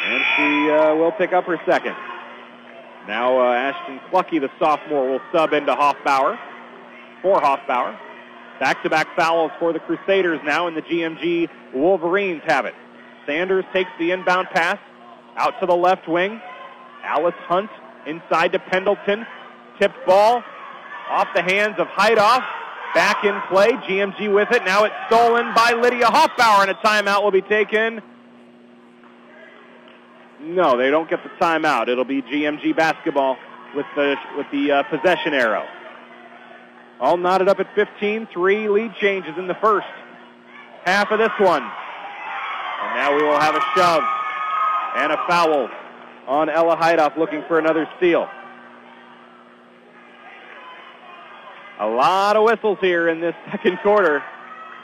And 0.03 0.23
she 0.35 0.71
uh, 0.71 0.95
will 0.95 1.11
pick 1.11 1.33
up 1.33 1.45
her 1.45 1.59
second. 1.65 1.95
Now 3.07 3.39
uh, 3.39 3.53
Ashton 3.53 3.99
Clucky, 4.11 4.39
the 4.39 4.49
sophomore, 4.59 5.09
will 5.09 5.21
sub 5.31 5.53
into 5.53 5.73
Hoffbauer 5.73 6.39
for 7.21 7.39
Hoffbauer. 7.39 7.97
Back-to-back 8.59 9.15
fouls 9.15 9.51
for 9.59 9.73
the 9.73 9.79
Crusaders 9.79 10.39
now, 10.43 10.67
and 10.67 10.77
the 10.77 10.83
GMG 10.83 11.49
Wolverines 11.73 12.43
have 12.45 12.65
it. 12.65 12.75
Sanders 13.25 13.65
takes 13.73 13.89
the 13.99 14.11
inbound 14.11 14.47
pass 14.53 14.77
out 15.35 15.59
to 15.59 15.65
the 15.65 15.75
left 15.75 16.07
wing. 16.07 16.39
Alice 17.03 17.35
Hunt 17.47 17.69
inside 18.05 18.51
to 18.53 18.59
Pendleton. 18.59 19.25
Tipped 19.79 20.05
ball 20.05 20.43
off 21.09 21.27
the 21.35 21.41
hands 21.41 21.75
of 21.79 21.87
Heidoff. 21.87 22.43
Back 22.93 23.23
in 23.23 23.39
play, 23.49 23.71
GMG 23.71 24.33
with 24.33 24.51
it. 24.51 24.65
Now 24.65 24.83
it's 24.83 24.95
stolen 25.07 25.53
by 25.53 25.73
Lydia 25.73 26.07
Hoffbauer, 26.07 26.61
and 26.61 26.71
a 26.71 26.73
timeout 26.75 27.23
will 27.23 27.31
be 27.31 27.41
taken. 27.41 28.01
No, 30.41 30.77
they 30.77 30.89
don't 30.89 31.09
get 31.09 31.23
the 31.23 31.29
timeout. 31.43 31.87
It'll 31.87 32.03
be 32.03 32.21
GMG 32.21 32.75
basketball 32.75 33.37
with 33.75 33.85
the 33.95 34.15
with 34.35 34.47
the 34.51 34.71
uh, 34.71 34.83
possession 34.83 35.33
arrow. 35.33 35.65
All 36.99 37.15
knotted 37.17 37.47
up 37.47 37.59
at 37.59 37.73
15. 37.75 38.27
Three 38.33 38.67
lead 38.67 38.93
changes 38.95 39.37
in 39.37 39.47
the 39.47 39.55
first 39.55 39.87
half 40.83 41.11
of 41.11 41.19
this 41.19 41.31
one. 41.39 41.63
And 41.63 42.95
now 42.95 43.15
we 43.15 43.23
will 43.23 43.39
have 43.39 43.55
a 43.55 43.61
shove 43.75 44.03
and 44.95 45.11
a 45.11 45.17
foul 45.27 45.69
on 46.27 46.49
Ella 46.49 46.75
Heidoff 46.75 47.17
looking 47.17 47.43
for 47.47 47.57
another 47.57 47.87
steal. 47.97 48.27
A 51.81 51.87
lot 51.87 52.37
of 52.37 52.43
whistles 52.43 52.77
here 52.79 53.09
in 53.09 53.19
this 53.19 53.33
second 53.51 53.79
quarter. 53.79 54.23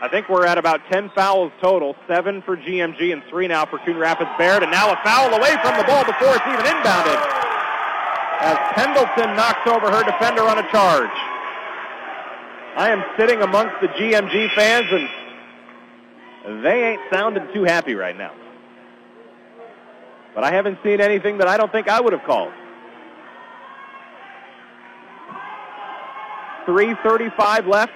I 0.01 0.07
think 0.07 0.29
we're 0.29 0.45
at 0.45 0.57
about 0.57 0.81
10 0.91 1.11
fouls 1.11 1.51
total, 1.61 1.95
seven 2.07 2.41
for 2.41 2.57
GMG 2.57 3.13
and 3.13 3.23
three 3.29 3.47
now 3.47 3.65
for 3.65 3.77
Coon 3.79 3.97
Rapids 3.97 4.29
Bayard. 4.37 4.63
And 4.63 4.71
now 4.71 4.91
a 4.91 4.99
foul 5.03 5.33
away 5.33 5.53
from 5.61 5.77
the 5.77 5.83
ball 5.83 6.03
before 6.05 6.35
it's 6.35 6.47
even 6.47 6.65
inbounded. 6.65 7.17
As 8.41 8.57
Pendleton 8.73 9.35
knocks 9.35 9.65
over 9.67 9.91
her 9.91 10.03
defender 10.03 10.41
on 10.41 10.57
a 10.57 10.71
charge. 10.71 11.09
I 12.75 12.89
am 12.89 13.03
sitting 13.17 13.41
amongst 13.41 13.81
the 13.81 13.87
GMG 13.87 14.53
fans 14.53 14.87
and 14.91 16.63
they 16.65 16.91
ain't 16.91 17.01
sounding 17.11 17.47
too 17.53 17.63
happy 17.63 17.93
right 17.93 18.17
now. 18.17 18.33
But 20.33 20.43
I 20.43 20.51
haven't 20.51 20.79
seen 20.83 21.01
anything 21.01 21.39
that 21.39 21.47
I 21.47 21.57
don't 21.57 21.71
think 21.71 21.89
I 21.89 22.01
would 22.01 22.13
have 22.13 22.23
called. 22.23 22.53
3.35 26.67 27.67
left. 27.67 27.93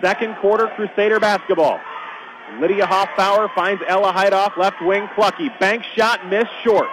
Second 0.00 0.36
quarter 0.36 0.66
Crusader 0.74 1.20
basketball. 1.20 1.78
Lydia 2.60 2.86
Hoffbauer 2.86 3.52
finds 3.54 3.82
Ella 3.86 4.12
Heidoff, 4.12 4.56
left 4.56 4.80
wing, 4.82 5.08
Clucky. 5.08 5.56
Bank 5.58 5.84
shot, 5.94 6.26
missed 6.28 6.50
short. 6.62 6.88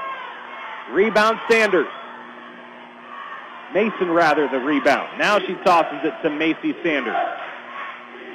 Rebound 0.91 1.39
Sanders. 1.49 1.87
Mason 3.73 4.11
rather 4.11 4.47
the 4.49 4.59
rebound. 4.59 5.17
Now 5.17 5.39
she 5.39 5.55
tosses 5.63 5.99
it 6.03 6.13
to 6.21 6.29
Macy 6.29 6.75
Sanders. 6.83 7.15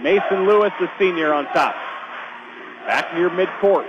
Mason 0.02 0.46
Lewis, 0.46 0.72
the 0.80 0.88
senior, 0.98 1.32
on 1.32 1.44
top. 1.46 1.74
Back 2.86 3.14
near 3.14 3.30
midcourt. 3.30 3.86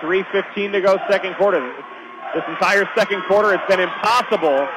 3.15 0.00 0.72
to 0.72 0.80
go 0.80 0.98
second 1.08 1.34
quarter. 1.34 1.60
This 2.34 2.44
entire 2.48 2.88
second 2.94 3.22
quarter, 3.22 3.54
it's 3.54 3.66
been 3.68 3.80
impossible 3.80 4.68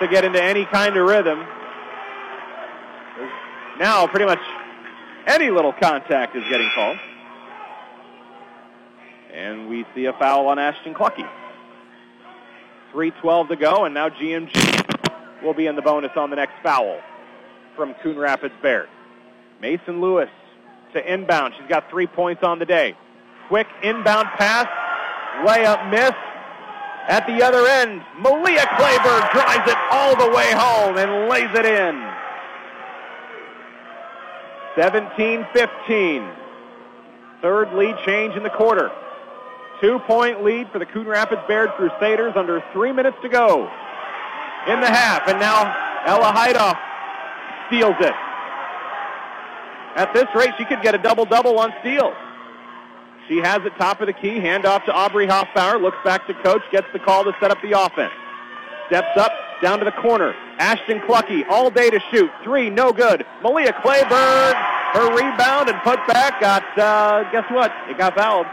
to 0.00 0.08
get 0.08 0.24
into 0.24 0.42
any 0.42 0.64
kind 0.66 0.96
of 0.96 1.06
rhythm. 1.06 1.46
Now, 3.78 4.06
pretty 4.06 4.26
much 4.26 4.40
any 5.26 5.50
little 5.50 5.72
contact 5.72 6.36
is 6.36 6.44
getting 6.48 6.70
called. 6.74 6.98
And 9.32 9.68
we 9.68 9.84
see 9.94 10.04
a 10.04 10.12
foul 10.12 10.46
on 10.46 10.58
Ashton 10.58 10.94
Clucky. 10.94 11.28
3.12 12.92 13.48
to 13.48 13.56
go, 13.56 13.84
and 13.84 13.92
now 13.92 14.08
GMG 14.08 15.42
will 15.42 15.54
be 15.54 15.66
in 15.66 15.74
the 15.74 15.82
bonus 15.82 16.12
on 16.16 16.30
the 16.30 16.36
next 16.36 16.54
foul 16.62 17.00
from 17.74 17.94
Coon 17.94 18.16
Rapids 18.16 18.54
Bayard. 18.62 18.88
Mason 19.60 20.00
Lewis 20.00 20.30
to 20.92 21.12
inbound. 21.12 21.54
She's 21.58 21.68
got 21.68 21.90
three 21.90 22.06
points 22.06 22.44
on 22.44 22.60
the 22.60 22.64
day. 22.64 22.96
Quick 23.48 23.66
inbound 23.82 24.28
pass, 24.36 24.68
layup 25.44 25.90
miss. 25.90 26.12
At 27.08 27.26
the 27.26 27.44
other 27.44 27.66
end, 27.66 28.02
Malia 28.18 28.60
Clayberg 28.60 29.32
drives 29.32 29.70
it 29.70 29.76
all 29.90 30.16
the 30.16 30.30
way 30.34 30.52
home 30.52 30.96
and 30.96 31.28
lays 31.28 31.50
it 31.54 31.66
in. 31.66 32.13
17-15. 34.76 36.36
Third 37.42 37.72
lead 37.74 37.96
change 38.04 38.34
in 38.34 38.42
the 38.42 38.50
quarter. 38.50 38.90
Two-point 39.80 40.42
lead 40.42 40.70
for 40.70 40.78
the 40.78 40.86
Coon 40.86 41.06
Rapids 41.06 41.42
Bayard 41.46 41.70
Crusaders 41.72 42.34
under 42.36 42.62
three 42.72 42.92
minutes 42.92 43.16
to 43.22 43.28
go 43.28 43.70
in 44.66 44.80
the 44.80 44.86
half. 44.86 45.28
And 45.28 45.38
now 45.38 45.76
Ella 46.06 46.32
Heidoff 46.32 46.78
steals 47.66 47.96
it. 48.00 48.14
At 49.96 50.12
this 50.12 50.26
rate, 50.34 50.54
she 50.58 50.64
could 50.64 50.82
get 50.82 50.94
a 50.94 50.98
double-double 50.98 51.58
on 51.58 51.72
steals. 51.80 52.14
She 53.28 53.38
has 53.38 53.64
it 53.64 53.72
top 53.78 54.00
of 54.00 54.06
the 54.06 54.12
key, 54.12 54.40
handoff 54.40 54.84
to 54.84 54.92
Aubrey 54.92 55.26
Hoffbauer, 55.26 55.80
looks 55.80 55.96
back 56.04 56.26
to 56.26 56.34
coach, 56.34 56.62
gets 56.70 56.86
the 56.92 56.98
call 56.98 57.24
to 57.24 57.32
set 57.40 57.50
up 57.50 57.62
the 57.62 57.78
offense. 57.78 58.12
Steps 58.88 59.16
up, 59.16 59.32
down 59.64 59.78
to 59.78 59.84
the 59.86 59.92
corner. 59.92 60.34
Ashton 60.58 61.00
Clucky, 61.00 61.42
all 61.48 61.70
day 61.70 61.88
to 61.88 61.98
shoot. 62.10 62.30
Three, 62.44 62.68
no 62.68 62.92
good. 62.92 63.24
Malia 63.42 63.72
Clayberg, 63.72 64.54
her 64.92 65.08
rebound 65.16 65.70
and 65.70 65.80
put 65.80 66.06
back 66.06 66.38
got, 66.38 66.78
uh, 66.78 67.30
guess 67.32 67.50
what? 67.50 67.72
It 67.88 67.96
got 67.96 68.14
fouled. 68.14 68.46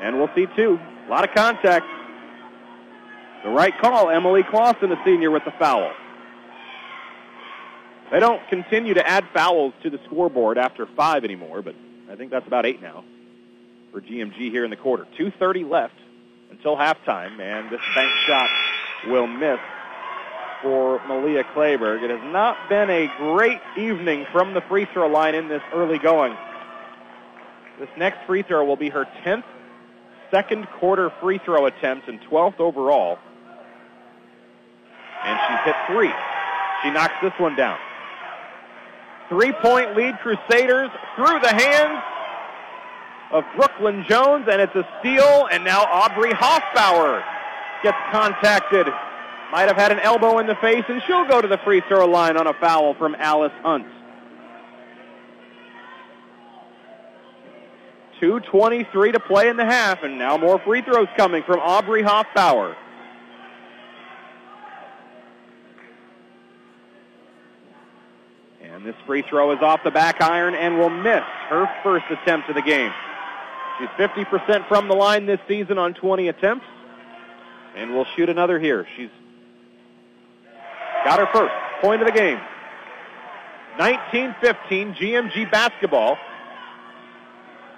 And 0.00 0.16
we'll 0.16 0.30
see 0.36 0.46
two. 0.54 0.78
A 1.06 1.10
lot 1.10 1.28
of 1.28 1.34
contact. 1.34 1.84
The 3.42 3.50
right 3.50 3.76
call, 3.80 4.10
Emily 4.10 4.44
Clausen, 4.44 4.92
a 4.92 5.04
senior, 5.04 5.32
with 5.32 5.44
the 5.44 5.52
foul. 5.58 5.92
They 8.12 8.20
don't 8.20 8.46
continue 8.48 8.94
to 8.94 9.04
add 9.04 9.24
fouls 9.34 9.74
to 9.82 9.90
the 9.90 9.98
scoreboard 10.06 10.56
after 10.56 10.86
five 10.86 11.24
anymore, 11.24 11.62
but 11.62 11.74
I 12.08 12.14
think 12.14 12.30
that's 12.30 12.46
about 12.46 12.64
eight 12.64 12.80
now 12.80 13.04
for 13.90 14.00
GMG 14.00 14.52
here 14.52 14.62
in 14.64 14.70
the 14.70 14.76
quarter. 14.76 15.04
2.30 15.18 15.68
left 15.68 15.94
until 16.52 16.76
halftime, 16.76 17.40
and 17.40 17.70
this 17.70 17.80
bank 17.96 18.12
shot 18.24 18.48
will 19.06 19.26
miss 19.26 19.58
for 20.62 21.00
Malia 21.06 21.44
Clayberg. 21.44 22.02
It 22.02 22.10
has 22.10 22.32
not 22.32 22.68
been 22.68 22.90
a 22.90 23.10
great 23.16 23.60
evening 23.76 24.26
from 24.32 24.54
the 24.54 24.60
free 24.62 24.86
throw 24.92 25.08
line 25.08 25.34
in 25.34 25.48
this 25.48 25.62
early 25.72 25.98
going. 25.98 26.36
This 27.78 27.88
next 27.96 28.26
free 28.26 28.42
throw 28.42 28.64
will 28.64 28.76
be 28.76 28.88
her 28.88 29.06
10th 29.24 29.44
second 30.30 30.66
quarter 30.78 31.10
free 31.20 31.38
throw 31.38 31.66
attempt 31.66 32.08
and 32.08 32.20
12th 32.22 32.60
overall. 32.60 33.18
And 35.24 35.38
she's 35.48 35.64
hit 35.64 35.76
three. 35.86 36.12
She 36.82 36.90
knocks 36.90 37.14
this 37.22 37.32
one 37.38 37.56
down. 37.56 37.78
Three-point 39.28 39.96
lead 39.96 40.18
Crusaders 40.20 40.90
through 41.16 41.40
the 41.40 41.52
hands 41.52 42.02
of 43.30 43.44
Brooklyn 43.56 44.04
Jones, 44.08 44.46
and 44.50 44.60
it's 44.60 44.74
a 44.74 44.88
steal, 45.00 45.48
and 45.50 45.64
now 45.64 45.82
Aubrey 45.82 46.30
Hoffbauer 46.30 47.22
gets 47.82 47.98
contacted. 48.10 48.86
Might 49.52 49.68
have 49.68 49.76
had 49.76 49.92
an 49.92 50.00
elbow 50.00 50.38
in 50.38 50.46
the 50.46 50.56
face, 50.56 50.84
and 50.88 51.02
she'll 51.06 51.26
go 51.26 51.40
to 51.40 51.48
the 51.48 51.58
free 51.58 51.80
throw 51.88 52.06
line 52.06 52.36
on 52.36 52.46
a 52.46 52.54
foul 52.54 52.94
from 52.94 53.14
Alice 53.14 53.52
Hunt. 53.62 53.86
2.23 58.20 59.12
to 59.12 59.20
play 59.20 59.48
in 59.48 59.56
the 59.56 59.64
half, 59.64 60.02
and 60.02 60.18
now 60.18 60.36
more 60.36 60.58
free 60.58 60.82
throws 60.82 61.08
coming 61.16 61.42
from 61.44 61.60
Aubrey 61.60 62.02
Hoffbauer. 62.02 62.74
And 68.62 68.84
this 68.84 68.96
free 69.06 69.22
throw 69.22 69.52
is 69.52 69.62
off 69.62 69.80
the 69.84 69.90
back 69.90 70.20
iron 70.20 70.54
and 70.54 70.78
will 70.78 70.90
miss 70.90 71.24
her 71.48 71.66
first 71.82 72.06
attempt 72.10 72.48
of 72.48 72.54
the 72.54 72.62
game. 72.62 72.92
She's 73.78 73.88
50% 73.88 74.68
from 74.68 74.88
the 74.88 74.94
line 74.94 75.26
this 75.26 75.40
season 75.46 75.78
on 75.78 75.94
20 75.94 76.28
attempts, 76.28 76.66
and 77.78 77.94
will 77.94 78.06
shoot 78.16 78.28
another 78.28 78.58
here. 78.58 78.86
She's 78.96 79.10
got 81.04 81.20
her 81.20 81.28
first 81.32 81.54
point 81.80 82.02
of 82.02 82.06
the 82.06 82.12
game. 82.12 82.40
19-15 83.78 84.96
GMG 84.96 85.50
basketball 85.50 86.18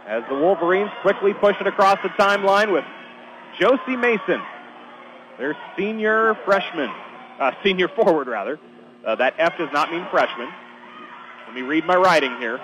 as 0.07 0.25
the 0.31 0.35
Wolverines 0.35 0.91
quickly 1.03 1.35
push 1.35 1.55
it 1.61 1.67
across 1.67 1.99
the 2.03 2.09
timeline 2.11 2.73
with 2.73 2.85
Josie 3.59 3.97
Mason, 3.97 4.41
their 5.39 5.57
senior 5.77 6.35
freshman, 6.47 6.91
uh, 7.39 7.53
senior 7.63 7.89
forward 7.89 8.27
rather. 8.27 8.59
Uh, 9.05 9.15
that 9.17 9.35
F 9.39 9.59
does 9.59 9.69
not 9.73 9.93
mean 9.93 10.07
freshman. 10.11 10.49
Let 11.47 11.55
me 11.55 11.63
read 11.63 11.85
my 11.85 11.97
writing 11.97 12.39
here. 12.39 12.59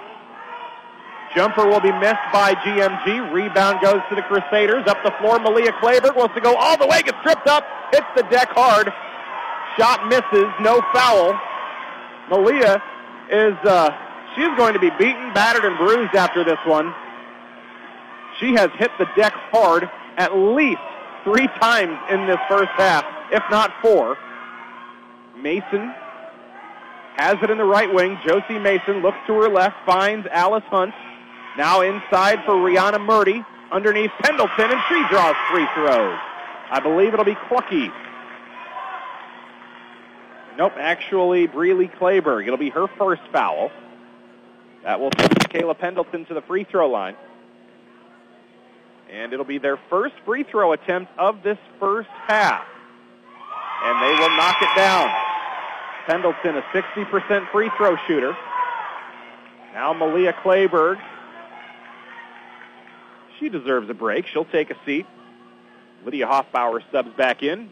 Jumper 1.37 1.67
will 1.67 1.81
be 1.81 1.93
missed 1.93 2.25
by 2.33 2.55
GMG. 2.55 3.31
Rebound 3.31 3.81
goes 3.83 4.01
to 4.09 4.15
the 4.15 4.23
Crusaders. 4.23 4.87
Up 4.87 4.97
the 5.05 5.13
floor, 5.21 5.39
Malia 5.39 5.71
Clayberg 5.73 6.17
wants 6.17 6.35
to 6.35 6.41
go 6.41 6.57
all 6.57 6.79
the 6.79 6.87
way, 6.87 7.03
gets 7.03 7.19
tripped 7.23 7.47
up, 7.47 7.63
hits 7.93 8.07
the 8.17 8.23
deck 8.23 8.49
hard. 8.53 8.91
Shot 9.77 10.09
misses, 10.09 10.51
no 10.61 10.81
foul. 10.95 11.39
Malia 12.31 12.83
is, 13.31 13.55
uh, 13.69 13.93
she 14.35 14.41
is 14.41 14.57
going 14.57 14.73
to 14.73 14.81
be 14.81 14.89
beaten, 14.99 15.35
battered, 15.35 15.67
and 15.67 15.77
bruised 15.77 16.15
after 16.15 16.43
this 16.43 16.59
one. 16.65 16.95
She 18.41 18.55
has 18.55 18.71
hit 18.79 18.91
the 18.99 19.07
deck 19.15 19.35
hard 19.53 19.91
at 20.17 20.35
least 20.35 20.81
three 21.23 21.49
times 21.61 21.99
in 22.11 22.27
this 22.27 22.39
first 22.49 22.73
half, 22.73 23.05
if 23.31 23.43
not 23.51 23.75
four. 23.83 24.17
Mason 25.37 25.93
has 27.17 27.37
it 27.43 27.51
in 27.51 27.59
the 27.59 27.65
right 27.65 27.93
wing. 27.93 28.19
Josie 28.27 28.59
Mason 28.59 29.03
looks 29.03 29.19
to 29.27 29.35
her 29.35 29.51
left, 29.51 29.77
finds 29.85 30.27
Alice 30.31 30.65
Hunt. 30.71 30.95
Now 31.57 31.81
inside 31.81 32.45
for 32.45 32.53
Rihanna 32.53 33.05
Murdy. 33.05 33.45
Underneath 33.73 34.13
Pendleton, 34.23 34.71
and 34.71 34.81
she 34.89 34.95
draws 35.11 35.35
free 35.51 35.67
throws. 35.75 36.17
I 36.71 36.79
believe 36.81 37.13
it'll 37.13 37.25
be 37.25 37.35
Clucky. 37.35 37.93
Nope, 40.57 40.75
actually, 40.79 41.47
Breely 41.47 41.89
Clayberg. 41.89 42.47
It'll 42.47 42.57
be 42.57 42.71
her 42.71 42.87
first 42.97 43.23
foul. 43.33 43.73
That 44.85 45.01
will 45.01 45.11
send 45.19 45.31
Kayla 45.51 45.77
Pendleton 45.77 46.27
to 46.27 46.35
the 46.35 46.43
free 46.43 46.65
throw 46.65 46.89
line. 46.89 47.17
And 49.11 49.33
it'll 49.33 49.45
be 49.45 49.59
their 49.59 49.79
first 49.91 50.15
free 50.25 50.45
throw 50.45 50.73
attempt 50.73 51.11
of 51.19 51.43
this 51.43 51.59
first 51.81 52.09
half. 52.27 52.65
And 53.83 54.03
they 54.03 54.21
will 54.21 54.37
knock 54.37 54.57
it 54.63 54.75
down. 54.77 55.11
Pendleton, 56.07 56.57
a 56.57 56.63
60% 56.73 57.51
free 57.51 57.71
throw 57.77 57.97
shooter. 58.07 58.37
Now 59.75 59.93
Malia 59.93 60.33
Clayberg. 60.33 61.01
She 63.39 63.49
deserves 63.49 63.89
a 63.91 63.95
break. 63.95 64.27
She'll 64.27 64.45
take 64.45 64.71
a 64.71 64.77
seat. 64.85 65.07
Lydia 66.05 66.27
Hoffbauer 66.27 66.81
subs 66.93 67.11
back 67.17 67.43
in. 67.43 67.71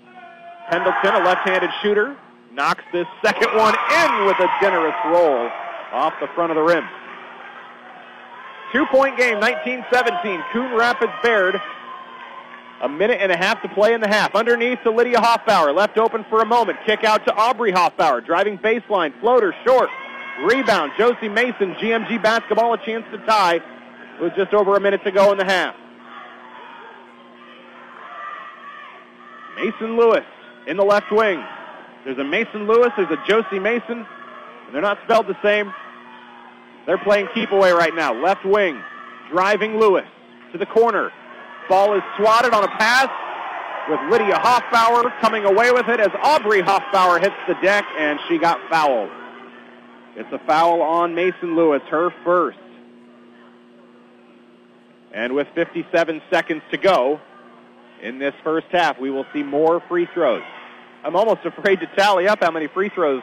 Pendleton, 0.68 1.14
a 1.14 1.24
left-handed 1.24 1.70
shooter, 1.82 2.16
knocks 2.52 2.82
this 2.92 3.06
second 3.22 3.54
one 3.56 3.74
in 3.74 4.26
with 4.26 4.38
a 4.40 4.48
generous 4.60 4.94
roll 5.06 5.48
off 5.92 6.14
the 6.20 6.26
front 6.34 6.50
of 6.50 6.56
the 6.56 6.62
rim. 6.62 6.84
Two-point 8.72 9.16
game, 9.16 9.40
19-17. 9.40 10.52
Coon 10.52 10.76
Rapids 10.76 11.12
Bayard. 11.22 11.60
A 12.82 12.88
minute 12.88 13.18
and 13.20 13.30
a 13.30 13.36
half 13.36 13.62
to 13.62 13.68
play 13.68 13.94
in 13.94 14.00
the 14.00 14.08
half. 14.08 14.34
Underneath 14.34 14.82
to 14.82 14.90
Lydia 14.90 15.18
Hoffbauer. 15.18 15.74
Left 15.74 15.96
open 15.96 16.24
for 16.28 16.40
a 16.40 16.44
moment. 16.44 16.78
Kick 16.84 17.04
out 17.04 17.24
to 17.26 17.34
Aubrey 17.34 17.72
Hoffbauer. 17.72 18.26
Driving 18.26 18.58
baseline. 18.58 19.18
Floater 19.20 19.54
short. 19.64 19.88
Rebound. 20.42 20.92
Josie 20.98 21.28
Mason. 21.28 21.74
GMG 21.74 22.20
basketball. 22.20 22.74
A 22.74 22.78
chance 22.84 23.04
to 23.12 23.18
tie 23.18 23.60
with 24.20 24.34
just 24.36 24.52
over 24.54 24.76
a 24.76 24.80
minute 24.80 25.02
to 25.04 25.10
go 25.10 25.32
in 25.32 25.38
the 25.38 25.44
half. 25.44 25.74
Mason 29.56 29.96
Lewis 29.96 30.24
in 30.66 30.76
the 30.76 30.84
left 30.84 31.10
wing. 31.12 31.42
There's 32.04 32.18
a 32.18 32.24
Mason 32.24 32.66
Lewis. 32.66 32.90
There's 32.96 33.10
a 33.10 33.22
Josie 33.26 33.58
Mason. 33.58 34.06
And 34.66 34.74
they're 34.74 34.82
not 34.82 34.98
spelled 35.04 35.26
the 35.26 35.36
same. 35.42 35.72
They're 36.86 36.98
playing 36.98 37.28
keep 37.34 37.50
away 37.50 37.72
right 37.72 37.94
now. 37.94 38.14
Left 38.14 38.44
wing. 38.44 38.80
Driving 39.30 39.78
Lewis 39.78 40.06
to 40.52 40.58
the 40.58 40.66
corner. 40.66 41.10
Ball 41.68 41.94
is 41.94 42.02
swatted 42.16 42.52
on 42.52 42.64
a 42.64 42.68
pass 42.68 43.08
with 43.88 44.00
Lydia 44.10 44.34
Hoffbauer 44.34 45.18
coming 45.20 45.44
away 45.44 45.70
with 45.70 45.88
it 45.88 46.00
as 46.00 46.10
Aubrey 46.22 46.62
Hoffbauer 46.62 47.20
hits 47.20 47.36
the 47.48 47.54
deck 47.62 47.84
and 47.98 48.18
she 48.28 48.38
got 48.38 48.58
fouled. 48.70 49.10
It's 50.16 50.32
a 50.32 50.38
foul 50.46 50.82
on 50.82 51.14
Mason 51.14 51.56
Lewis, 51.56 51.82
her 51.90 52.10
first. 52.24 52.58
And 55.14 55.32
with 55.32 55.46
57 55.54 56.20
seconds 56.28 56.62
to 56.72 56.76
go 56.76 57.20
in 58.02 58.18
this 58.18 58.34
first 58.42 58.66
half, 58.70 58.98
we 58.98 59.10
will 59.10 59.24
see 59.32 59.44
more 59.44 59.80
free 59.88 60.08
throws. 60.12 60.42
I'm 61.04 61.14
almost 61.14 61.44
afraid 61.44 61.78
to 61.80 61.86
tally 61.96 62.26
up 62.26 62.42
how 62.42 62.50
many 62.50 62.66
free 62.66 62.88
throws 62.88 63.22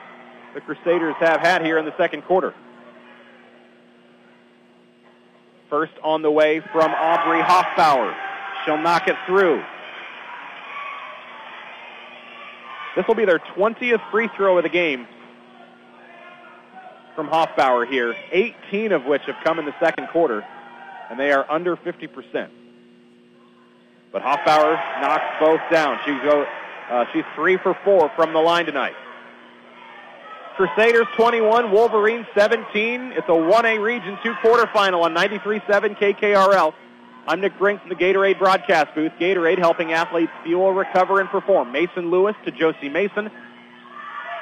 the 0.53 0.61
Crusaders 0.61 1.15
have 1.19 1.41
had 1.41 1.65
here 1.65 1.77
in 1.77 1.85
the 1.85 1.95
second 1.97 2.21
quarter. 2.23 2.53
First 5.69 5.91
on 6.01 6.21
the 6.21 6.31
way 6.31 6.61
from 6.71 6.91
Aubrey 6.91 7.41
Hoffbauer. 7.41 8.15
She'll 8.63 8.77
knock 8.77 9.07
it 9.07 9.17
through. 9.25 9.61
This 12.95 13.05
will 13.07 13.15
be 13.15 13.25
their 13.25 13.39
20th 13.39 14.01
free 14.11 14.29
throw 14.35 14.57
of 14.57 14.63
the 14.63 14.69
game 14.69 15.07
from 17.15 17.27
Hoffbauer 17.27 17.89
here, 17.89 18.15
18 18.31 18.93
of 18.93 19.05
which 19.05 19.23
have 19.23 19.35
come 19.43 19.59
in 19.59 19.65
the 19.65 19.75
second 19.79 20.07
quarter, 20.07 20.45
and 21.11 21.19
they 21.19 21.33
are 21.33 21.45
under 21.51 21.75
50%. 21.75 22.49
But 24.13 24.21
Hoffbauer 24.21 25.01
knocks 25.01 25.25
both 25.41 25.59
down. 25.69 25.99
She 26.05 26.11
go, 26.23 26.45
uh, 26.89 27.05
she's 27.11 27.25
three 27.35 27.57
for 27.57 27.77
four 27.83 28.09
from 28.15 28.31
the 28.31 28.39
line 28.39 28.65
tonight. 28.65 28.95
Crusaders 30.55 31.07
21, 31.17 31.71
Wolverines 31.71 32.25
17. 32.33 33.11
It's 33.11 33.27
a 33.27 33.31
1A 33.31 33.83
Region 33.83 34.17
2 34.23 34.33
quarterfinal 34.35 35.03
on 35.03 35.13
93.7 35.13 35.97
KKRL. 35.97 36.73
I'm 37.27 37.41
Nick 37.41 37.57
Brink 37.57 37.81
from 37.81 37.89
the 37.89 37.95
Gatorade 37.95 38.39
broadcast 38.39 38.95
booth. 38.95 39.11
Gatorade 39.19 39.57
helping 39.57 39.91
athletes 39.91 40.31
fuel, 40.43 40.71
recover, 40.71 41.19
and 41.19 41.29
perform. 41.29 41.73
Mason 41.73 42.09
Lewis 42.09 42.35
to 42.45 42.51
Josie 42.51 42.89
Mason. 42.89 43.29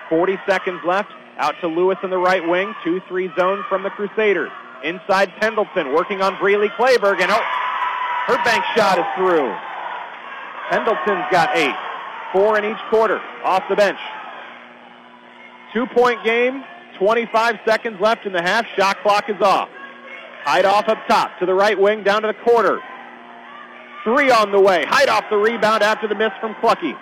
40 0.10 0.38
seconds 0.48 0.82
left. 0.86 1.12
Out 1.38 1.56
to 1.62 1.68
Lewis 1.68 1.98
in 2.04 2.12
the 2.12 2.18
right 2.18 2.48
wing. 2.48 2.76
2-3 2.86 3.36
zone 3.36 3.66
from 3.70 3.82
the 3.82 3.90
Crusaders. 3.90 4.52
Inside 4.84 5.32
Pendleton 5.40 5.94
working 5.94 6.22
on 6.22 6.38
Breely 6.40 6.70
Clayberg. 6.70 7.22
And 7.22 7.32
oh, 7.32 7.44
her 8.28 8.38
bank 8.44 8.64
shot 8.76 9.00
is 9.00 9.06
through. 9.18 9.54
Pendleton's 10.70 11.26
got 11.32 11.56
eight. 11.56 11.76
Four 12.32 12.58
in 12.58 12.66
each 12.66 12.82
quarter 12.90 13.20
off 13.44 13.64
the 13.70 13.76
bench. 13.76 14.00
Two-point 15.74 16.24
game. 16.24 16.64
25 16.98 17.60
seconds 17.66 18.00
left 18.00 18.26
in 18.26 18.34
the 18.34 18.42
half. 18.42 18.66
Shot 18.76 19.02
clock 19.02 19.30
is 19.30 19.42
off. 19.42 19.70
Heidoff 20.46 20.88
up 20.88 21.00
top 21.08 21.38
to 21.40 21.46
the 21.46 21.54
right 21.54 21.80
wing 21.80 22.04
down 22.04 22.22
to 22.22 22.28
the 22.28 22.34
quarter. 22.34 22.80
Three 24.04 24.32
on 24.32 24.52
the 24.52 24.60
way. 24.60 24.86
Heidoff 24.86 25.30
the 25.30 25.38
rebound 25.38 25.84
after 25.84 26.08
the 26.08 26.16
miss 26.16 26.32
from 26.40 26.56
Clucky. 26.56 26.98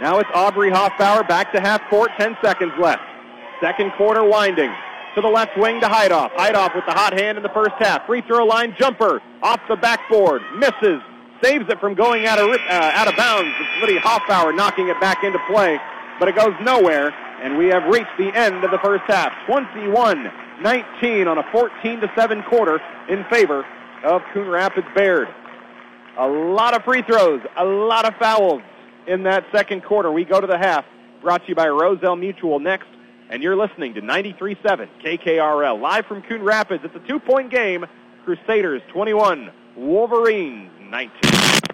Now 0.00 0.18
it's 0.18 0.30
Aubrey 0.34 0.70
Hoffbauer 0.70 1.26
back 1.26 1.52
to 1.52 1.60
half 1.60 1.82
court. 1.88 2.10
Ten 2.18 2.36
seconds 2.42 2.72
left. 2.78 3.02
Second 3.60 3.92
quarter 3.92 4.22
winding. 4.22 4.70
To 5.16 5.22
the 5.22 5.28
left 5.28 5.56
wing 5.56 5.80
to 5.80 5.86
Heidoff. 5.86 6.30
Heidoff 6.32 6.74
with 6.74 6.84
the 6.84 6.92
hot 6.92 7.18
hand 7.18 7.38
in 7.38 7.42
the 7.42 7.48
first 7.48 7.72
half. 7.78 8.04
Free 8.04 8.20
throw 8.20 8.44
line 8.44 8.74
jumper 8.78 9.22
off 9.42 9.60
the 9.66 9.76
backboard. 9.76 10.42
Misses. 10.58 11.00
Saves 11.42 11.64
it 11.70 11.80
from 11.80 11.94
going 11.94 12.26
out 12.26 12.38
of, 12.38 12.50
uh, 12.50 12.90
out 12.92 13.08
of 13.08 13.16
bounds. 13.16 13.48
It's 13.58 13.80
Lydia 13.80 14.00
Hoffbauer 14.00 14.54
knocking 14.54 14.88
it 14.88 15.00
back 15.00 15.24
into 15.24 15.38
play. 15.50 15.80
But 16.18 16.28
it 16.28 16.36
goes 16.36 16.52
nowhere. 16.60 17.14
And 17.42 17.56
we 17.56 17.68
have 17.68 17.84
reached 17.84 18.10
the 18.18 18.30
end 18.36 18.62
of 18.62 18.70
the 18.70 18.78
first 18.78 19.04
half. 19.04 19.32
21 19.46 20.30
19 20.60 21.28
on 21.28 21.38
a 21.38 21.44
14 21.50 22.00
to 22.00 22.12
7 22.14 22.42
quarter 22.42 22.78
in 23.08 23.24
favor 23.30 23.64
of 24.04 24.20
Coon 24.34 24.48
Rapids 24.48 24.86
Bayard. 24.94 25.28
A 26.18 26.28
lot 26.28 26.74
of 26.74 26.84
free 26.84 27.00
throws, 27.00 27.40
a 27.56 27.64
lot 27.64 28.04
of 28.04 28.14
fouls 28.16 28.60
in 29.06 29.22
that 29.22 29.46
second 29.50 29.82
quarter. 29.82 30.12
We 30.12 30.26
go 30.26 30.42
to 30.42 30.46
the 30.46 30.58
half. 30.58 30.84
Brought 31.22 31.42
to 31.44 31.48
you 31.48 31.54
by 31.54 31.68
Roselle 31.68 32.16
Mutual 32.16 32.60
next. 32.60 32.88
And 33.28 33.42
you're 33.42 33.56
listening 33.56 33.94
to 33.94 34.02
93.7 34.02 34.88
KKRL. 35.04 35.80
Live 35.80 36.06
from 36.06 36.22
Coon 36.22 36.42
Rapids. 36.42 36.84
It's 36.84 36.94
a 36.94 37.08
two-point 37.08 37.50
game. 37.50 37.84
Crusaders 38.24 38.82
21, 38.92 39.50
Wolverines 39.76 40.70
19. 40.90 41.65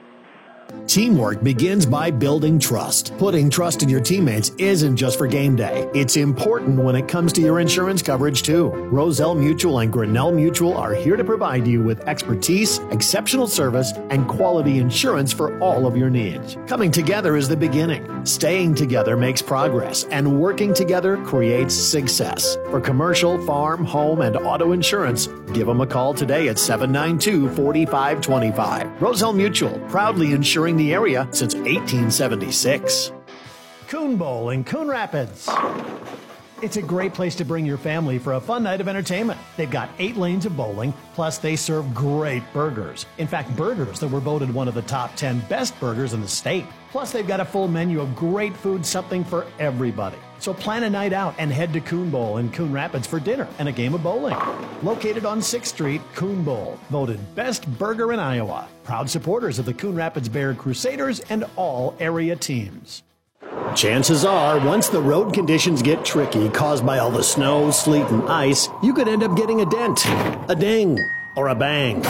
Teamwork 0.87 1.43
begins 1.43 1.87
by 1.87 2.11
building 2.11 2.59
trust. 2.59 3.17
Putting 3.17 3.49
trust 3.49 3.83
in 3.83 3.89
your 3.89 4.01
teammates 4.01 4.51
isn't 4.59 4.97
just 4.97 5.17
for 5.17 5.27
game 5.27 5.57
day. 5.57 5.89
It's 5.95 6.17
important 6.17 6.79
when 6.79 6.97
it 6.97 7.09
comes 7.09 7.33
to 7.35 7.41
your 7.41 7.61
insurance 7.61 8.03
coverage 8.03 8.43
too. 8.43 8.69
Roselle 8.69 9.35
Mutual 9.35 9.79
and 9.79 9.93
Grinnell 9.93 10.33
Mutual 10.33 10.77
are 10.77 10.93
here 10.93 11.17
to 11.17 11.25
provide 11.25 11.67
you 11.67 11.83
with 11.83 12.07
expertise, 12.09 12.79
exceptional 12.91 13.47
service, 13.47 13.93
and 14.11 14.29
quality 14.29 14.79
insurance 14.79 15.33
for 15.33 15.59
all 15.61 15.87
of 15.87 15.97
your 15.97 16.11
needs. 16.11 16.59
Coming 16.67 16.91
together 16.91 17.37
is 17.37 17.49
the 17.49 17.57
beginning. 17.57 18.27
Staying 18.27 18.75
together 18.75 19.17
makes 19.17 19.41
progress, 19.41 20.05
and 20.05 20.41
working 20.41 20.75
together 20.75 21.17
creates 21.25 21.75
success. 21.75 22.57
For 22.71 22.81
commercial, 22.81 23.45
farm, 23.47 23.85
home, 23.85 24.21
and 24.21 24.37
auto 24.37 24.73
insurance, 24.73 25.29
give 25.55 25.67
them 25.67 25.81
a 25.81 25.87
call 25.87 26.13
today 26.13 26.49
at 26.49 26.59
792 26.59 27.49
4525. 27.55 29.03
Roselle 29.03 29.33
Mutual, 29.33 29.79
proudly 29.89 30.33
insuring 30.63 30.77
the 30.77 30.95
area 30.95 31.27
since 31.33 31.57
1876. 31.57 33.11
Coon 33.89 34.17
Bowl 34.17 34.51
in 34.51 34.63
Coon 34.63 34.87
Rapids. 34.87 35.49
It's 36.63 36.77
a 36.77 36.83
great 36.83 37.13
place 37.13 37.35
to 37.35 37.45
bring 37.45 37.67
your 37.67 37.79
family 37.79 38.17
for 38.21 38.35
a 38.35 38.41
fun 38.41 38.63
night 38.63 38.81
of 38.81 38.87
entertainment. 38.87 39.41
They've 39.57 39.69
got 39.69 39.91
eight 39.99 40.17
lanes 40.17 40.47
of 40.47 40.57
bowling, 40.57 40.95
plus 41.15 41.39
they 41.39 41.57
serve 41.57 41.93
great 41.93 42.45
burgers. 42.53 43.07
In 43.19 43.27
fact, 43.27 43.57
burgers 43.57 43.99
that 43.99 44.07
were 44.07 44.21
voted 44.21 44.55
one 44.55 44.69
of 44.69 44.75
the 44.75 44.83
top 44.83 45.17
10 45.17 45.41
best 45.49 45.79
burgers 45.81 46.13
in 46.13 46.21
the 46.21 46.29
state. 46.29 46.67
Plus, 46.93 47.11
they've 47.11 47.27
got 47.27 47.41
a 47.41 47.45
full 47.45 47.67
menu 47.67 48.01
of 48.01 48.15
great 48.15 48.57
food, 48.57 48.87
something 48.87 49.25
for 49.25 49.45
everybody. 49.59 50.19
So 50.43 50.53
plan 50.53 50.83
a 50.83 50.91
night 50.91 51.13
out 51.13 51.37
and 51.39 51.53
head 51.53 51.73
to 51.73 51.81
Coon 51.81 52.11
Bowl 52.11 52.39
in 52.39 52.51
Coon 52.51 52.73
Rapids 52.73 53.07
for 53.07 53.21
dinner 53.21 53.47
and 53.61 53.69
a 53.69 53.73
game 53.73 53.95
of 53.95 54.03
bowling. 54.03 54.37
Located 54.83 55.25
on 55.25 55.39
6th 55.39 55.67
Street, 55.67 56.01
Coon 56.17 56.43
Bowl, 56.43 56.81
voted 56.91 57.21
best 57.37 57.65
burger 57.79 58.13
in 58.13 58.19
Iowa. 58.19 58.67
Proud 58.83 59.09
supporters 59.09 59.61
of 59.61 59.67
the 59.67 59.73
Coon 59.73 59.95
Rapids 59.95 60.29
Bear 60.29 60.53
Crusaders 60.53 61.21
and 61.31 61.45
all 61.55 61.95
area 62.01 62.35
teams. 62.35 63.05
Chances 63.77 64.25
are, 64.25 64.59
once 64.67 64.89
the 64.89 65.01
road 65.01 65.33
conditions 65.33 65.81
get 65.81 66.05
tricky 66.05 66.49
caused 66.49 66.85
by 66.85 66.99
all 66.99 67.13
the 67.13 67.23
snow, 67.23 67.71
sleet, 67.71 68.07
and 68.07 68.29
ice, 68.29 68.69
you 68.83 68.93
could 68.93 69.07
end 69.07 69.23
up 69.23 69.37
getting 69.37 69.61
a 69.61 69.67
dent, 69.67 70.05
a 70.51 70.57
ding, 70.59 70.99
or 71.35 71.49
a 71.49 71.55
bang. 71.55 72.03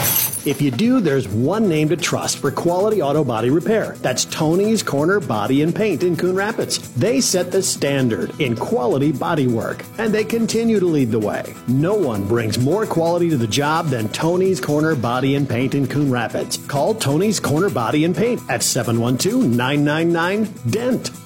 If 0.45 0.61
you 0.61 0.71
do, 0.71 0.99
there's 0.99 1.27
one 1.27 1.69
name 1.69 1.87
to 1.89 1.95
trust 1.95 2.39
for 2.39 2.51
quality 2.51 3.01
auto 3.01 3.23
body 3.23 3.49
repair. 3.49 3.95
That's 4.01 4.25
Tony's 4.25 4.83
Corner 4.83 5.21
Body 5.21 5.61
and 5.61 5.73
Paint 5.73 6.03
in 6.03 6.17
Coon 6.17 6.35
Rapids. 6.35 6.93
They 6.95 7.21
set 7.21 7.49
the 7.49 7.63
standard 7.63 8.37
in 8.41 8.57
quality 8.57 9.13
body 9.13 9.47
work, 9.47 9.85
and 9.97 10.13
they 10.13 10.25
continue 10.25 10.81
to 10.81 10.85
lead 10.85 11.11
the 11.11 11.19
way. 11.19 11.53
No 11.69 11.93
one 11.93 12.27
brings 12.27 12.59
more 12.59 12.85
quality 12.85 13.29
to 13.29 13.37
the 13.37 13.47
job 13.47 13.87
than 13.87 14.09
Tony's 14.09 14.59
Corner 14.59 14.95
Body 14.95 15.35
and 15.35 15.47
Paint 15.47 15.75
in 15.75 15.87
Coon 15.87 16.11
Rapids. 16.11 16.57
Call 16.67 16.93
Tony's 16.93 17.39
Corner 17.39 17.69
Body 17.69 18.03
and 18.03 18.15
Paint 18.15 18.41
at 18.49 18.63
712 18.63 19.45
999 19.45 20.53
DENT. 20.69 21.22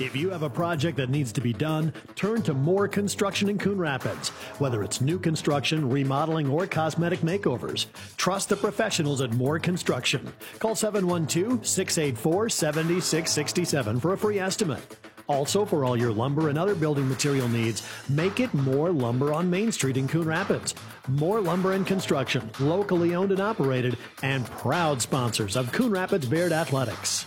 If 0.00 0.14
you 0.14 0.30
have 0.30 0.44
a 0.44 0.50
project 0.50 0.96
that 0.98 1.10
needs 1.10 1.32
to 1.32 1.40
be 1.40 1.52
done, 1.52 1.92
turn 2.14 2.42
to 2.42 2.54
More 2.54 2.86
Construction 2.86 3.48
in 3.48 3.58
Coon 3.58 3.78
Rapids. 3.78 4.28
Whether 4.60 4.84
it's 4.84 5.00
new 5.00 5.18
construction, 5.18 5.90
remodeling, 5.90 6.48
or 6.48 6.68
cosmetic 6.68 7.20
makeovers, 7.20 7.86
trust 8.16 8.48
the 8.48 8.56
professionals 8.56 9.20
at 9.20 9.32
More 9.32 9.58
Construction. 9.58 10.32
Call 10.60 10.76
712 10.76 11.66
684 11.66 12.48
7667 12.48 13.98
for 13.98 14.12
a 14.12 14.18
free 14.18 14.38
estimate. 14.38 14.96
Also, 15.26 15.64
for 15.64 15.84
all 15.84 15.96
your 15.96 16.12
lumber 16.12 16.48
and 16.48 16.58
other 16.58 16.76
building 16.76 17.08
material 17.08 17.48
needs, 17.48 17.86
make 18.08 18.38
it 18.38 18.54
More 18.54 18.92
Lumber 18.92 19.32
on 19.32 19.50
Main 19.50 19.72
Street 19.72 19.96
in 19.96 20.06
Coon 20.06 20.28
Rapids. 20.28 20.76
More 21.08 21.40
Lumber 21.40 21.72
and 21.72 21.86
Construction, 21.86 22.48
locally 22.60 23.16
owned 23.16 23.32
and 23.32 23.40
operated, 23.40 23.98
and 24.22 24.46
proud 24.46 25.02
sponsors 25.02 25.56
of 25.56 25.72
Coon 25.72 25.90
Rapids 25.90 26.26
Bayard 26.26 26.52
Athletics. 26.52 27.26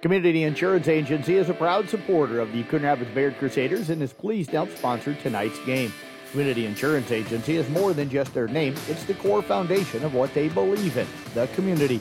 Community 0.00 0.44
Insurance 0.44 0.86
Agency 0.86 1.38
is 1.38 1.50
a 1.50 1.54
proud 1.54 1.88
supporter 1.88 2.38
of 2.38 2.52
the 2.52 2.62
Coon 2.64 2.82
Rapids 2.84 3.10
Bear 3.12 3.32
Crusaders 3.32 3.90
and 3.90 4.00
is 4.00 4.12
pleased 4.12 4.50
to 4.50 4.58
help 4.58 4.70
sponsor 4.70 5.14
tonight's 5.14 5.58
game. 5.64 5.92
Community 6.30 6.66
Insurance 6.66 7.10
Agency 7.10 7.56
is 7.56 7.68
more 7.68 7.92
than 7.92 8.08
just 8.08 8.32
their 8.32 8.46
name, 8.46 8.76
it's 8.86 9.02
the 9.04 9.14
core 9.14 9.42
foundation 9.42 10.04
of 10.04 10.14
what 10.14 10.32
they 10.34 10.48
believe 10.50 10.96
in 10.96 11.08
the 11.34 11.48
community. 11.48 12.00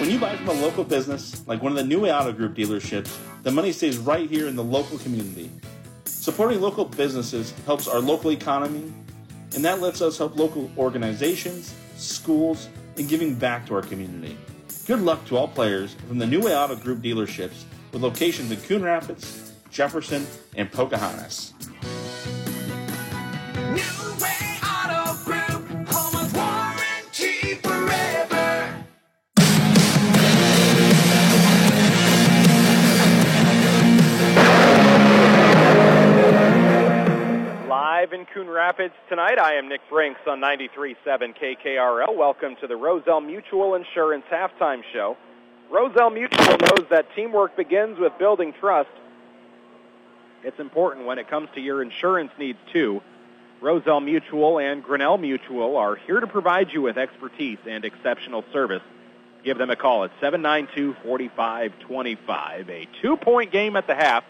When 0.00 0.08
you 0.08 0.18
buy 0.18 0.34
from 0.34 0.48
a 0.48 0.52
local 0.54 0.82
business, 0.82 1.46
like 1.46 1.62
one 1.62 1.72
of 1.72 1.76
the 1.76 1.84
new 1.84 2.08
Auto 2.08 2.32
Group 2.32 2.54
dealerships, 2.54 3.14
the 3.42 3.50
money 3.50 3.70
stays 3.70 3.98
right 3.98 4.30
here 4.30 4.48
in 4.48 4.56
the 4.56 4.64
local 4.64 4.96
community. 4.96 5.50
Supporting 6.06 6.62
local 6.62 6.86
businesses 6.86 7.52
helps 7.66 7.86
our 7.86 8.00
local 8.00 8.32
economy, 8.32 8.90
and 9.54 9.62
that 9.62 9.82
lets 9.82 10.00
us 10.00 10.16
help 10.16 10.38
local 10.38 10.70
organizations, 10.78 11.74
schools, 11.96 12.70
and 12.96 13.10
giving 13.10 13.34
back 13.34 13.66
to 13.66 13.74
our 13.74 13.82
community. 13.82 14.38
Good 14.86 15.02
luck 15.02 15.22
to 15.26 15.36
all 15.36 15.48
players 15.48 15.92
from 16.08 16.16
the 16.16 16.26
New 16.26 16.40
Way 16.40 16.56
Auto 16.56 16.76
Group 16.76 17.00
dealerships 17.00 17.64
with 17.92 18.00
locations 18.00 18.50
in 18.50 18.58
Coon 18.62 18.82
Rapids, 18.82 19.52
Jefferson, 19.70 20.26
and 20.56 20.72
Pocahontas. 20.72 21.52
Live 38.00 38.14
in 38.14 38.24
Coon 38.24 38.48
Rapids 38.48 38.94
tonight, 39.10 39.38
I 39.38 39.56
am 39.56 39.68
Nick 39.68 39.82
Brinks 39.90 40.22
on 40.26 40.40
93.7 40.40 41.34
KKRL. 41.36 42.16
Welcome 42.16 42.56
to 42.62 42.66
the 42.66 42.74
Roselle 42.74 43.20
Mutual 43.20 43.74
Insurance 43.74 44.24
Halftime 44.32 44.82
Show. 44.90 45.18
Roselle 45.70 46.08
Mutual 46.08 46.56
knows 46.56 46.86
that 46.88 47.14
teamwork 47.14 47.58
begins 47.58 47.98
with 47.98 48.16
building 48.18 48.54
trust. 48.58 48.88
It's 50.42 50.58
important 50.58 51.04
when 51.04 51.18
it 51.18 51.28
comes 51.28 51.50
to 51.56 51.60
your 51.60 51.82
insurance 51.82 52.30
needs, 52.38 52.56
too. 52.72 53.02
Roselle 53.60 54.00
Mutual 54.00 54.58
and 54.58 54.82
Grinnell 54.82 55.18
Mutual 55.18 55.76
are 55.76 55.96
here 55.96 56.20
to 56.20 56.26
provide 56.26 56.72
you 56.72 56.80
with 56.80 56.96
expertise 56.96 57.58
and 57.66 57.84
exceptional 57.84 58.46
service. 58.50 58.80
Give 59.44 59.58
them 59.58 59.68
a 59.68 59.76
call 59.76 60.04
at 60.04 60.18
792-4525. 60.22 62.70
A 62.70 62.88
two-point 63.02 63.52
game 63.52 63.76
at 63.76 63.86
the 63.86 63.94
half. 63.94 64.24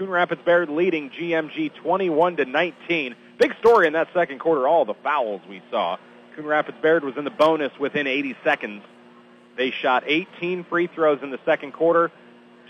Coon 0.00 0.08
Rapids 0.08 0.40
Bayard 0.46 0.70
leading 0.70 1.10
GMG 1.10 1.74
21 1.74 2.36
to 2.36 2.46
19. 2.46 3.14
Big 3.36 3.54
story 3.58 3.86
in 3.86 3.92
that 3.92 4.08
second 4.14 4.38
quarter. 4.38 4.66
All 4.66 4.86
the 4.86 4.94
fouls 4.94 5.42
we 5.46 5.60
saw. 5.70 5.98
Coon 6.34 6.46
Rapids 6.46 6.78
Bayard 6.80 7.04
was 7.04 7.18
in 7.18 7.24
the 7.24 7.30
bonus 7.30 7.70
within 7.78 8.06
80 8.06 8.34
seconds. 8.42 8.82
They 9.58 9.70
shot 9.70 10.04
18 10.06 10.64
free 10.64 10.86
throws 10.86 11.18
in 11.22 11.28
the 11.28 11.38
second 11.44 11.72
quarter, 11.72 12.10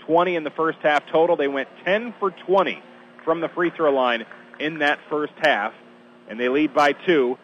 20 0.07 0.35
in 0.35 0.43
the 0.43 0.49
first 0.49 0.79
half 0.79 1.07
total. 1.09 1.37
They 1.37 1.47
went 1.47 1.69
10 1.85 2.15
for 2.19 2.31
20 2.31 2.83
from 3.23 3.39
the 3.39 3.47
free 3.47 3.69
throw 3.69 3.93
line 3.93 4.25
in 4.59 4.79
that 4.79 4.99
first 5.09 5.33
half, 5.37 5.73
and 6.27 6.37
they 6.37 6.49
lead 6.49 6.73
by 6.73 6.91
two. 6.91 7.37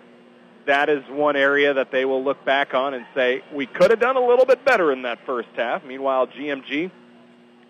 That 0.65 0.89
is 0.89 1.01
one 1.09 1.37
area 1.37 1.75
that 1.75 1.91
they 1.91 2.03
will 2.03 2.25
look 2.25 2.43
back 2.43 2.73
on 2.73 2.93
and 2.93 3.05
say, 3.15 3.41
we 3.53 3.65
could 3.65 3.91
have 3.91 4.01
done 4.01 4.17
a 4.17 4.27
little 4.27 4.45
bit 4.45 4.65
better 4.65 4.91
in 4.91 5.03
that 5.03 5.19
first 5.25 5.47
half. 5.55 5.85
Meanwhile, 5.85 6.27
GMG 6.27 6.91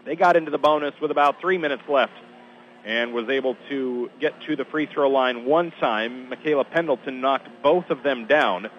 they 0.07 0.15
got 0.15 0.37
into 0.37 0.49
the 0.49 0.57
bonus 0.57 0.93
with 1.01 1.11
about 1.11 1.41
three 1.41 1.57
minutes 1.57 1.83
left 1.89 2.13
and 2.85 3.13
was 3.13 3.27
able 3.27 3.57
to 3.67 4.09
get 4.21 4.41
to 4.43 4.55
the 4.55 4.63
free 4.63 4.85
throw 4.85 5.09
line 5.09 5.43
one 5.43 5.71
time. 5.71 6.29
Michaela 6.29 6.63
Pendleton 6.63 7.19
knocked 7.19 7.49
both 7.61 7.89
of 7.89 8.03
them 8.03 8.25
down. 8.25 8.69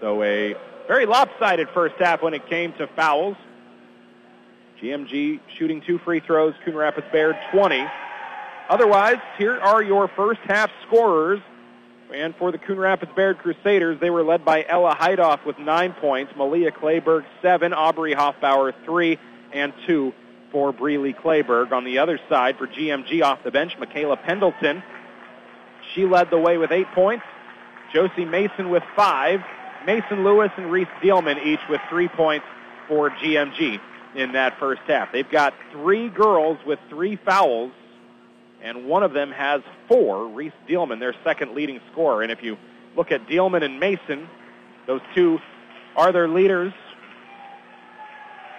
So 0.00 0.22
a 0.24 0.56
very 0.88 1.06
lopsided 1.06 1.68
first 1.70 1.94
half 2.00 2.22
when 2.22 2.34
it 2.34 2.48
came 2.48 2.72
to 2.74 2.88
fouls. 2.88 3.36
GMG 4.82 5.38
shooting 5.56 5.80
two 5.80 5.98
free 5.98 6.20
throws, 6.20 6.54
Coon 6.64 6.74
Rapids 6.74 7.06
Bayard 7.12 7.36
20. 7.52 7.84
Otherwise, 8.68 9.18
here 9.38 9.58
are 9.58 9.82
your 9.82 10.08
first 10.08 10.40
half 10.40 10.70
scorers. 10.86 11.40
And 12.12 12.34
for 12.36 12.50
the 12.50 12.58
Coon 12.58 12.78
Rapids 12.78 13.12
Bayard 13.14 13.38
Crusaders, 13.38 14.00
they 14.00 14.10
were 14.10 14.24
led 14.24 14.44
by 14.44 14.64
Ella 14.68 14.96
Heidoff 14.98 15.44
with 15.44 15.58
nine 15.58 15.92
points, 15.92 16.32
Malia 16.36 16.72
Clayberg 16.72 17.24
seven, 17.42 17.72
Aubrey 17.72 18.14
Hoffbauer 18.14 18.72
three, 18.84 19.18
and 19.52 19.72
two 19.86 20.12
for 20.50 20.72
Breeley 20.72 21.14
Clayberg. 21.14 21.72
On 21.72 21.84
the 21.84 21.98
other 21.98 22.18
side, 22.28 22.56
for 22.56 22.66
GMG 22.66 23.22
off 23.22 23.42
the 23.44 23.50
bench, 23.50 23.76
Michaela 23.78 24.16
Pendleton. 24.16 24.82
She 25.94 26.04
led 26.04 26.30
the 26.30 26.38
way 26.38 26.58
with 26.58 26.70
eight 26.70 26.90
points. 26.94 27.24
Josie 27.92 28.24
Mason 28.24 28.70
with 28.70 28.82
five. 28.94 29.40
Mason 29.86 30.24
Lewis 30.24 30.50
and 30.56 30.70
Reese 30.70 30.88
Dealman 31.02 31.44
each 31.44 31.60
with 31.68 31.80
three 31.88 32.08
points 32.08 32.46
for 32.88 33.10
GMG 33.10 33.80
in 34.14 34.32
that 34.32 34.58
first 34.58 34.82
half. 34.86 35.12
They've 35.12 35.30
got 35.30 35.54
three 35.72 36.08
girls 36.08 36.58
with 36.66 36.78
three 36.88 37.16
fouls, 37.16 37.72
and 38.62 38.86
one 38.86 39.02
of 39.02 39.12
them 39.12 39.30
has 39.30 39.62
four. 39.86 40.26
Reese 40.28 40.52
Dealman, 40.68 40.98
their 40.98 41.14
second 41.24 41.54
leading 41.54 41.80
scorer. 41.92 42.22
And 42.22 42.32
if 42.32 42.42
you 42.42 42.58
look 42.96 43.12
at 43.12 43.26
Dealman 43.26 43.62
and 43.62 43.78
Mason, 43.78 44.28
those 44.86 45.00
two 45.14 45.38
are 45.96 46.12
their 46.12 46.28
leaders 46.28 46.72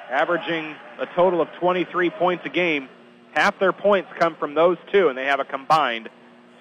averaging 0.10 0.76
a 1.00 1.06
total 1.06 1.42
of 1.42 1.52
23 1.60 2.10
points 2.10 2.46
a 2.46 2.50
game. 2.50 2.90
Half 3.32 3.60
their 3.60 3.74
points 3.74 4.10
come 4.18 4.36
from 4.36 4.56
those 4.56 4.78
two, 4.92 5.08
and 5.10 5.18
they 5.18 5.26
have 5.26 5.40
a 5.40 5.46
combined 5.46 6.10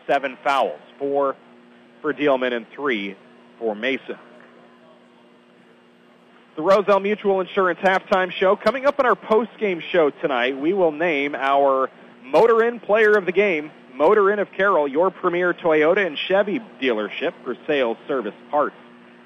seven 0.07 0.37
fouls, 0.45 0.81
four 0.99 1.37
for 2.01 2.13
Dealman 2.13 2.53
and 2.53 2.67
three 2.71 3.17
for 3.59 3.75
Mason. 3.75 4.19
The 6.57 6.63
Roselle 6.63 7.01
Mutual 7.01 7.41
Insurance 7.41 7.79
halftime 7.81 8.33
show. 8.33 8.57
Coming 8.57 8.85
up 8.85 8.99
in 8.99 9.07
our 9.07 9.15
post-game 9.15 9.81
show 9.93 10.11
tonight, 10.11 10.59
we 10.59 10.73
will 10.73 10.91
name 10.91 11.35
our 11.35 11.89
Motor 12.25 12.65
Inn 12.65 12.81
Player 12.81 13.15
of 13.15 13.27
the 13.27 13.33
Game. 13.33 13.71
Motor 13.95 14.31
Inn 14.31 14.39
of 14.39 14.53
Carroll, 14.53 14.87
your 14.87 15.11
premier 15.11 15.53
Toyota 15.55 16.07
and 16.07 16.17
Chevy 16.17 16.61
dealership 16.81 17.33
for 17.45 17.57
sales, 17.67 17.97
service, 18.07 18.35
parts, 18.51 18.77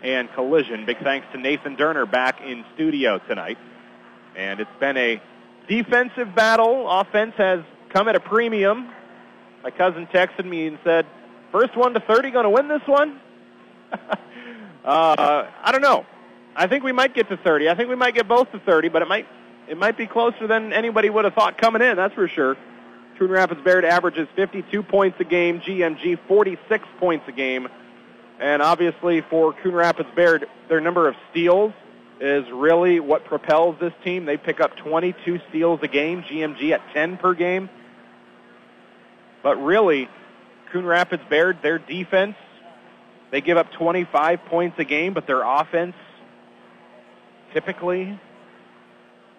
and 0.03 0.33
collision. 0.33 0.87
Big 0.87 0.99
thanks 0.99 1.27
to 1.33 1.39
Nathan 1.39 1.77
Durner 1.77 2.11
back 2.11 2.41
in 2.41 2.65
studio 2.75 3.19
tonight. 3.19 3.59
And 4.37 4.61
it's 4.61 4.71
been 4.81 4.97
a 4.97 5.21
defensive 5.69 6.35
battle. 6.35 6.89
Offense 6.91 7.35
has 7.37 7.61
come 7.91 8.09
at 8.09 8.17
a 8.17 8.21
premium. 8.21 8.91
My 9.63 9.71
cousin 9.71 10.07
texted 10.07 10.45
me 10.45 10.67
and 10.67 10.79
said, 10.83 11.07
first 11.51 11.77
one 11.77 11.95
to 11.95 12.01
30 12.01 12.31
going 12.31 12.45
to 12.45 12.51
win 12.51 12.69
this 12.69 12.87
one? 12.87 13.21
uh, 13.93 14.17
I 14.85 15.71
don't 15.71 15.83
know. 15.83 16.07
I 16.55 16.67
think 16.67 16.85
we 16.85 16.93
might 16.93 17.15
get 17.15 17.29
to 17.29 17.37
30. 17.37 17.69
I 17.69 17.75
think 17.75 17.89
we 17.89 17.97
might 17.97 18.15
get 18.15 18.29
both 18.29 18.51
to 18.53 18.59
30, 18.59 18.89
but 18.89 19.03
it 19.03 19.09
might 19.09 19.27
it 19.69 19.79
might 19.79 19.97
be 19.97 20.07
closer 20.07 20.47
than 20.47 20.73
anybody 20.73 21.09
would 21.09 21.25
have 21.25 21.35
thought 21.35 21.57
coming 21.57 21.83
in, 21.83 21.97
that's 21.97 22.15
for 22.15 22.27
sure. 22.27 22.57
Coon 23.19 23.31
Rapids 23.31 23.61
Bayard 23.63 23.85
averages 23.85 24.27
52 24.35 24.83
points 24.83 25.21
a 25.21 25.25
game, 25.25 25.61
GMG 25.61 26.19
46 26.27 26.85
points 26.99 27.25
a 27.29 27.33
game. 27.33 27.69
And 28.41 28.61
obviously 28.61 29.21
for 29.21 29.53
Coon 29.53 29.75
Rapids 29.75 30.09
Bayard, 30.17 30.49
their 30.69 30.81
number 30.81 31.07
of 31.07 31.15
steals 31.31 31.73
is 32.23 32.49
really 32.53 33.01
what 33.01 33.25
propels 33.25 33.77
this 33.81 33.93
team. 34.05 34.27
They 34.27 34.37
pick 34.37 34.61
up 34.61 34.77
22 34.77 35.41
steals 35.49 35.81
a 35.83 35.89
game, 35.89 36.23
GMG 36.23 36.71
at 36.71 36.81
10 36.95 37.17
per 37.17 37.35
game. 37.35 37.69
But 39.43 39.57
really, 39.57 40.09
Coon 40.73 40.87
Rapids 40.87 41.25
Bayard, 41.29 41.59
their 41.63 41.81
defense, 41.81 42.37
they 43.33 43.41
give 43.41 43.57
up 43.57 43.73
25 43.73 44.45
points 44.45 44.79
a 44.79 44.85
game, 44.85 45.15
but 45.15 45.27
their 45.27 45.43
offense 45.43 45.97
typically 47.53 48.21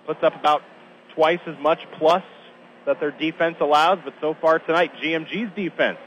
puts 0.06 0.22
up 0.22 0.36
about 0.36 0.62
twice 1.16 1.40
as 1.48 1.58
much 1.60 1.80
plus 1.98 2.24
that 2.86 3.00
their 3.00 3.12
defense 3.12 3.56
allows. 3.62 4.00
But 4.04 4.16
so 4.20 4.36
far 4.42 4.60
tonight, 4.60 4.92
GMG's 5.02 5.56
defense, 5.56 6.00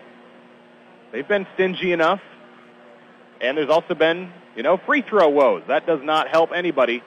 they've 1.11 1.27
been 1.27 1.47
stingy 1.55 1.93
enough. 1.93 2.21
And 3.41 3.57
there's 3.57 3.71
also 3.71 3.95
been 3.95 4.33
you 4.57 4.63
know, 4.63 4.79
free 4.79 5.03
throw 5.03 5.29
woes. 5.29 5.63
That 5.69 5.87
does 5.87 6.03
not 6.03 6.29
help 6.29 6.51
anybody 6.53 7.03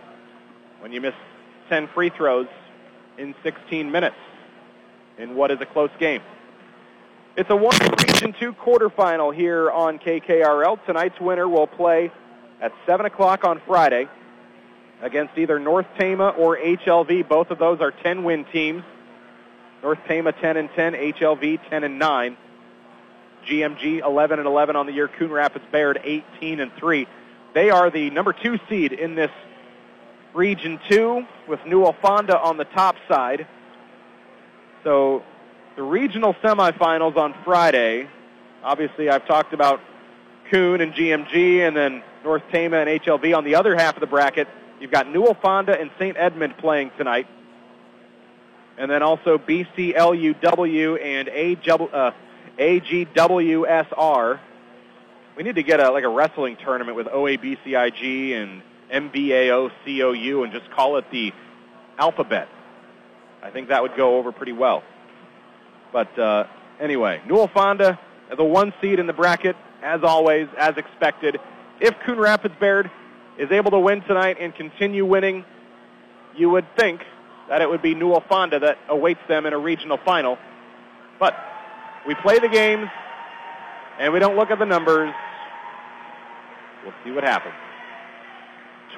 when 0.80 0.92
you 0.92 1.02
miss 1.02 1.16
10 1.70 1.88
free 1.88 2.10
throws 2.10 2.48
in 3.18 3.36
16 3.44 3.92
minutes 3.92 4.16
in 5.18 5.36
what 5.36 5.52
is 5.52 5.60
a 5.60 5.66
close 5.66 5.90
game. 6.00 6.22
It's 7.36 7.50
a 7.50 7.56
one 7.56 7.78
Region 8.08 8.34
2 8.40 8.54
quarterfinal 8.54 9.34
here 9.34 9.72
on 9.72 9.98
KKRL. 10.00 10.86
Tonight's 10.86 11.20
winner 11.20 11.48
will 11.48 11.68
play 11.68 12.12
at 12.62 12.72
7 12.86 13.06
o'clock 13.06 13.44
on 13.44 13.62
Friday 13.66 14.08
against 15.02 15.38
either 15.38 15.60
North 15.60 15.88
Tama 15.98 16.30
or 16.30 16.58
HLV. 16.58 17.28
Both 17.28 17.52
of 17.52 17.58
those 17.58 17.82
are 17.82 17.92
10-win 17.92 18.46
teams. 18.46 18.84
North 19.82 20.00
Tama 20.08 20.34
10 20.34 20.58
and 20.58 20.70
10, 20.76 20.94
HLV 20.94 21.70
10 21.70 21.84
and 21.84 21.98
9. 21.98 22.38
GMG 23.50 24.00
11 24.02 24.40
and 24.40 24.48
11 24.48 24.76
on 24.76 24.86
the 24.86 24.92
year. 24.94 25.08
Coon 25.08 25.32
Rapids 25.32 25.66
Bayard 25.72 26.00
18 26.04 26.60
and 26.60 26.72
3. 26.74 27.08
They 27.54 27.70
are 27.70 27.90
the 27.90 28.10
number 28.12 28.34
two 28.34 28.60
seed 28.70 28.94
in 28.94 29.16
this 29.16 29.32
Region 30.34 30.80
2 30.90 31.26
with 31.48 31.60
Newell 31.66 31.96
Fonda 32.02 32.40
on 32.40 32.58
the 32.58 32.66
top 32.66 32.96
side. 33.08 33.48
So 34.84 35.24
the 35.76 35.84
regional 35.84 36.36
semifinals 36.36 37.18
on 37.18 37.34
Friday. 37.44 38.08
Obviously, 38.64 39.10
I've 39.10 39.26
talked 39.26 39.54
about 39.54 39.82
Coon 40.52 40.82
and 40.82 40.94
GMG 40.94 41.68
and 41.68 41.76
then 41.76 42.04
North 42.24 42.44
Tama 42.52 42.78
and 42.78 43.02
HLV 43.02 43.36
on 43.36 43.44
the 43.44 43.56
other 43.56 43.76
half 43.76 43.96
of 43.96 44.02
the 44.02 44.08
bracket. 44.08 44.48
You've 44.80 44.92
got 44.92 45.10
Newell 45.10 45.36
Fonda 45.36 45.80
and 45.80 45.90
St. 45.98 46.16
Edmund 46.18 46.58
playing 46.58 46.92
tonight. 46.98 47.28
And 48.78 48.90
then 48.90 49.04
also 49.04 49.38
BCLUW 49.38 51.04
and 51.04 51.30
uh, 51.94 52.12
AGWSR. 52.60 54.40
We 55.38 55.44
need 55.44 55.56
to 55.56 55.64
get 55.64 55.80
a 55.80 55.92
like 55.92 56.04
a 56.04 56.10
wrestling 56.10 56.58
tournament 56.58 56.98
with 56.98 57.08
OABCIG 57.08 58.34
and 58.34 58.62
MBAO 58.92 60.44
and 60.44 60.52
just 60.52 60.70
call 60.72 60.98
it 60.98 61.06
the 61.12 61.32
alphabet. 61.98 62.50
I 63.42 63.50
think 63.52 63.70
that 63.70 63.82
would 63.82 63.96
go 63.96 64.18
over 64.18 64.34
pretty 64.34 64.52
well. 64.52 64.84
But 65.94 66.20
uh, 66.20 66.46
anyway, 66.80 67.22
Newell 67.26 67.48
Fonda, 67.48 67.98
the 68.36 68.44
one 68.44 68.74
seed 68.82 69.00
in 69.00 69.08
the 69.08 69.14
bracket, 69.14 69.56
as 69.82 70.04
always, 70.04 70.48
as 70.58 70.76
expected. 70.76 71.38
If 71.80 71.96
Coon 72.06 72.20
Rapids 72.20 72.56
Bayard 72.60 72.92
is 73.38 73.50
able 73.52 73.72
to 73.72 73.80
win 73.80 74.02
tonight 74.02 74.38
and 74.40 74.54
continue 74.54 75.06
winning, 75.06 75.46
you 76.36 76.50
would 76.50 76.66
think 76.76 77.02
that 77.48 77.62
it 77.62 77.70
would 77.70 77.82
be 77.82 77.96
Newell 77.96 78.24
Fonda 78.28 78.60
that 78.60 78.78
awaits 78.90 79.22
them 79.30 79.46
in 79.46 79.54
a 79.54 79.58
regional 79.58 79.98
final. 80.04 80.38
But 81.20 81.34
we 82.08 82.16
play 82.16 82.40
the 82.40 82.50
games, 82.50 82.90
and 84.00 84.14
we 84.14 84.20
don't 84.20 84.36
look 84.36 84.52
at 84.52 84.60
the 84.60 84.66
numbers. 84.66 85.14
We'll 86.84 86.94
see 87.04 87.12
what 87.12 87.24
happens. 87.24 87.56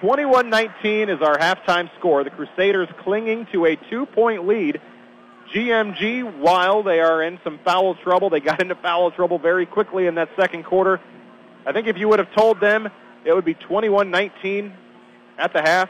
21-19 0.02 1.16
is 1.16 1.22
our 1.22 1.38
halftime 1.38 1.90
score. 2.00 2.24
The 2.24 2.30
Crusaders 2.32 2.90
clinging 3.04 3.48
to 3.52 3.66
a 3.66 3.76
two-point 3.76 4.48
lead. 4.48 4.82
GMG, 5.54 6.40
while 6.40 6.82
they 6.82 7.00
are 7.00 7.22
in 7.22 7.40
some 7.44 7.60
foul 7.64 7.96
trouble, 7.96 8.30
they 8.30 8.40
got 8.40 8.62
into 8.62 8.76
foul 8.76 9.12
trouble 9.12 9.38
very 9.38 9.66
quickly 9.66 10.08
in 10.08 10.16
that 10.16 10.30
second 10.36 10.64
quarter. 10.64 11.00
I 11.66 11.74
think 11.74 11.88
if 11.88 11.98
you 11.98 12.08
would 12.08 12.20
have 12.20 12.34
told 12.34 12.60
them 12.60 12.90
it 13.26 13.34
would 13.34 13.46
be 13.46 13.56
21-19 13.56 14.74
at 15.38 15.54
the 15.54 15.62
half, 15.62 15.90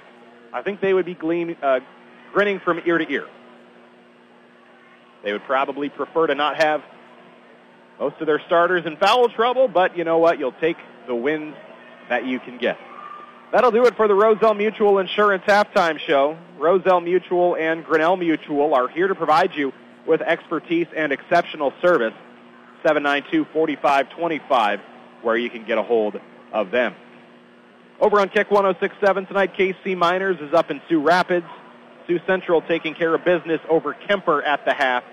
I 0.51 0.61
think 0.61 0.81
they 0.81 0.93
would 0.93 1.05
be 1.05 1.17
uh, 1.61 1.79
grinning 2.33 2.59
from 2.59 2.81
ear 2.85 2.97
to 2.97 3.09
ear. 3.09 3.27
They 5.23 5.31
would 5.31 5.43
probably 5.43 5.89
prefer 5.89 6.27
to 6.27 6.35
not 6.35 6.57
have 6.57 6.81
most 8.01 8.19
of 8.19 8.25
their 8.25 8.41
starters 8.47 8.87
in 8.87 8.97
foul 8.97 9.29
trouble, 9.29 9.67
but 9.67 9.95
you 9.95 10.03
know 10.03 10.17
what? 10.17 10.39
You'll 10.39 10.53
take 10.53 10.77
the 11.05 11.13
wins 11.13 11.55
that 12.09 12.25
you 12.25 12.39
can 12.39 12.57
get. 12.57 12.79
That'll 13.51 13.69
do 13.69 13.85
it 13.85 13.95
for 13.95 14.07
the 14.07 14.15
Roselle 14.15 14.55
Mutual 14.55 14.97
Insurance 14.97 15.43
Halftime 15.45 15.99
Show. 15.99 16.35
Roselle 16.57 16.99
Mutual 16.99 17.55
and 17.55 17.85
Grinnell 17.85 18.17
Mutual 18.17 18.73
are 18.73 18.87
here 18.87 19.07
to 19.07 19.13
provide 19.13 19.53
you 19.53 19.71
with 20.07 20.21
expertise 20.21 20.87
and 20.95 21.11
exceptional 21.11 21.73
service. 21.79 22.15
792-4525, 22.83 24.81
where 25.21 25.37
you 25.37 25.51
can 25.51 25.63
get 25.63 25.77
a 25.77 25.83
hold 25.83 26.19
of 26.51 26.71
them. 26.71 26.95
Over 27.99 28.19
on 28.19 28.29
Kick 28.29 28.49
1067 28.49 29.27
tonight, 29.27 29.53
KC 29.53 29.95
Miners 29.95 30.37
is 30.39 30.55
up 30.55 30.71
in 30.71 30.81
Sioux 30.89 31.01
Rapids. 31.01 31.45
Sioux 32.07 32.19
Central 32.25 32.63
taking 32.63 32.95
care 32.95 33.13
of 33.13 33.23
business 33.23 33.61
over 33.69 33.93
Kuemper 33.93 34.43
at 34.43 34.65
the 34.65 34.73
half, 34.73 35.03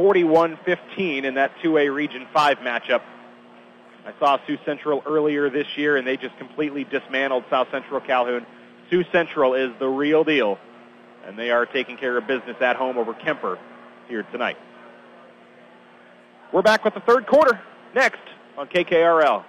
41-15 0.00 1.24
in 1.24 1.34
that 1.34 1.52
2A 1.62 1.94
Region 1.94 2.26
5 2.32 2.58
matchup. 2.58 3.02
I 4.06 4.14
saw 4.18 4.38
Sioux 4.46 4.56
Central 4.64 5.02
earlier 5.04 5.50
this 5.50 5.66
year, 5.76 5.98
and 5.98 6.06
they 6.06 6.16
just 6.16 6.38
completely 6.38 6.84
dismantled 6.84 7.44
South 7.50 7.68
Central 7.70 8.00
Calhoun. 8.00 8.46
Sioux 8.88 9.04
Central 9.12 9.52
is 9.52 9.70
the 9.78 9.86
real 9.86 10.24
deal, 10.24 10.58
and 11.26 11.38
they 11.38 11.50
are 11.50 11.66
taking 11.66 11.98
care 11.98 12.16
of 12.16 12.26
business 12.26 12.56
at 12.62 12.76
home 12.76 12.96
over 12.96 13.12
Kuemper 13.12 13.58
here 14.08 14.22
tonight. 14.32 14.56
We're 16.50 16.62
back 16.62 16.82
with 16.82 16.94
the 16.94 17.00
third 17.00 17.26
quarter 17.26 17.60
next 17.94 18.22
on 18.56 18.68
KKRL. 18.68 19.44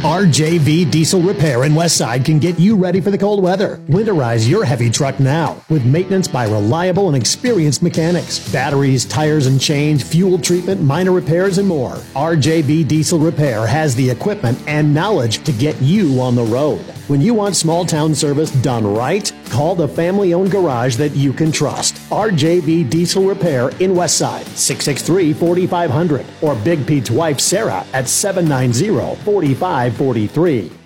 RJV 0.00 0.90
Diesel 0.90 1.20
Repair 1.20 1.64
in 1.64 1.72
Westside 1.72 2.24
can 2.24 2.38
get 2.38 2.58
you 2.58 2.74
ready 2.74 3.02
for 3.02 3.10
the 3.10 3.18
cold 3.18 3.42
weather. 3.42 3.76
Winterize 3.88 4.48
your 4.48 4.64
heavy 4.64 4.88
truck 4.88 5.20
now 5.20 5.62
with 5.68 5.84
maintenance 5.84 6.26
by 6.26 6.44
reliable 6.44 7.08
and 7.08 7.16
experienced 7.16 7.82
mechanics. 7.82 8.38
Batteries, 8.50 9.04
tires 9.04 9.46
and 9.46 9.60
chains, 9.60 10.02
fuel 10.02 10.38
treatment, 10.38 10.80
minor 10.80 11.12
repairs, 11.12 11.58
and 11.58 11.68
more. 11.68 11.96
RJV 12.16 12.88
Diesel 12.88 13.18
Repair 13.18 13.66
has 13.66 13.94
the 13.94 14.08
equipment 14.08 14.58
and 14.66 14.94
knowledge 14.94 15.44
to 15.44 15.52
get 15.52 15.78
you 15.82 16.18
on 16.18 16.34
the 16.34 16.44
road. 16.44 16.80
When 17.08 17.20
you 17.20 17.34
want 17.34 17.54
small 17.54 17.84
town 17.84 18.14
service 18.14 18.50
done 18.62 18.86
right, 18.86 19.30
call 19.50 19.74
the 19.74 19.88
family 19.88 20.32
owned 20.32 20.50
garage 20.50 20.96
that 20.96 21.14
you 21.14 21.32
can 21.32 21.52
trust. 21.52 21.96
RJB 22.10 22.88
Diesel 22.88 23.24
Repair 23.24 23.68
in 23.80 23.92
Westside, 23.92 24.46
663 24.56 25.32
4500, 25.32 26.24
or 26.40 26.54
Big 26.56 26.86
Pete's 26.86 27.10
wife 27.10 27.40
Sarah 27.40 27.84
at 27.92 28.08
790 28.08 29.16
45 29.24 30.79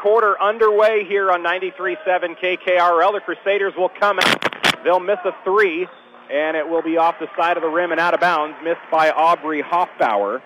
quarter 0.00 0.40
underway 0.40 1.04
here 1.04 1.30
on 1.30 1.42
93.7 1.42 1.96
KKRL. 2.38 3.12
The 3.12 3.20
Crusaders 3.20 3.74
will 3.76 3.88
come 3.88 4.18
out. 4.18 4.84
They'll 4.84 5.00
miss 5.00 5.18
a 5.24 5.34
three, 5.44 5.88
and 6.30 6.56
it 6.56 6.68
will 6.68 6.82
be 6.82 6.96
off 6.96 7.16
the 7.18 7.28
side 7.36 7.56
of 7.56 7.62
the 7.62 7.68
rim 7.68 7.90
and 7.90 8.00
out 8.00 8.14
of 8.14 8.20
bounds, 8.20 8.56
missed 8.62 8.80
by 8.90 9.10
Aubrey 9.10 9.62
Hoffbauer. 9.62 10.40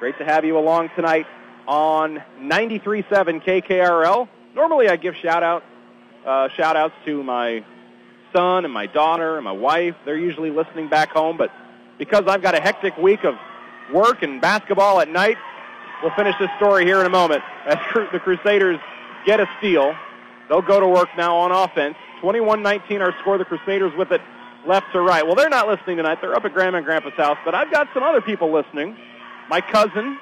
Great 0.00 0.18
to 0.18 0.24
have 0.24 0.44
you 0.44 0.58
along 0.58 0.90
tonight 0.96 1.26
on 1.68 2.22
93.7 2.40 3.44
KKRL. 3.44 4.28
Normally, 4.54 4.88
I 4.88 4.96
give 4.96 5.14
shout 5.16 5.42
out 5.42 5.62
uh, 6.26 6.48
shout 6.56 6.76
outs 6.76 6.94
to 7.04 7.22
my 7.22 7.64
son 8.32 8.64
and 8.64 8.74
my 8.74 8.86
daughter 8.86 9.36
and 9.36 9.44
my 9.44 9.52
wife. 9.52 9.94
They're 10.04 10.18
usually 10.18 10.50
listening 10.50 10.88
back 10.88 11.10
home, 11.10 11.36
but 11.36 11.52
because 11.98 12.24
I've 12.26 12.42
got 12.42 12.56
a 12.56 12.60
hectic 12.60 12.96
week 12.98 13.24
of 13.24 13.36
work 13.92 14.22
and 14.22 14.40
basketball 14.40 15.00
at 15.00 15.08
night, 15.08 15.36
we'll 16.02 16.14
finish 16.14 16.34
this 16.40 16.50
story 16.56 16.84
here 16.84 16.98
in 17.00 17.06
a 17.06 17.10
moment. 17.10 17.42
As 17.64 17.78
the 18.12 18.18
Crusaders 18.18 18.80
get 19.26 19.40
a 19.40 19.46
steal, 19.58 19.94
they'll 20.48 20.62
go 20.62 20.80
to 20.80 20.88
work 20.88 21.08
now 21.16 21.36
on 21.36 21.52
offense. 21.52 21.96
21-19 22.22 23.00
our 23.00 23.14
score. 23.20 23.36
The 23.36 23.44
Crusaders 23.44 23.92
with 23.96 24.10
it 24.12 24.20
left 24.66 24.86
to 24.92 25.00
right. 25.00 25.26
Well, 25.26 25.34
they're 25.34 25.50
not 25.50 25.68
listening 25.68 25.98
tonight. 25.98 26.18
They're 26.20 26.34
up 26.34 26.44
at 26.44 26.54
Grandma 26.54 26.78
and 26.78 26.86
Grandpa's 26.86 27.14
house, 27.14 27.38
but 27.44 27.54
I've 27.54 27.70
got 27.70 27.88
some 27.92 28.02
other 28.02 28.20
people 28.20 28.52
listening. 28.52 28.96
My 29.50 29.60
cousin, 29.60 30.18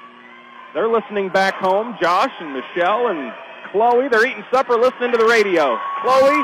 they're 0.73 0.89
listening 0.89 1.29
back 1.29 1.55
home. 1.55 1.95
Josh 2.01 2.31
and 2.39 2.53
Michelle 2.53 3.07
and 3.07 3.31
Chloe. 3.71 4.09
They're 4.09 4.25
eating 4.25 4.43
supper 4.51 4.75
listening 4.75 5.11
to 5.11 5.17
the 5.17 5.25
radio. 5.25 5.79
Chloe, 6.01 6.43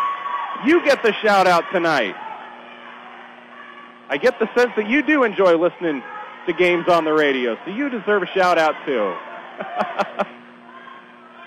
you 0.65 0.83
get 0.85 1.03
the 1.03 1.13
shout 1.21 1.47
out 1.47 1.65
tonight. 1.71 2.15
I 4.09 4.17
get 4.17 4.39
the 4.39 4.49
sense 4.57 4.71
that 4.75 4.89
you 4.89 5.01
do 5.03 5.23
enjoy 5.23 5.57
listening 5.57 6.03
to 6.47 6.53
games 6.53 6.87
on 6.89 7.05
the 7.05 7.13
radio, 7.13 7.55
so 7.63 7.71
you 7.71 7.89
deserve 7.89 8.23
a 8.23 8.27
shout 8.27 8.57
out 8.57 8.75
too. 8.85 9.13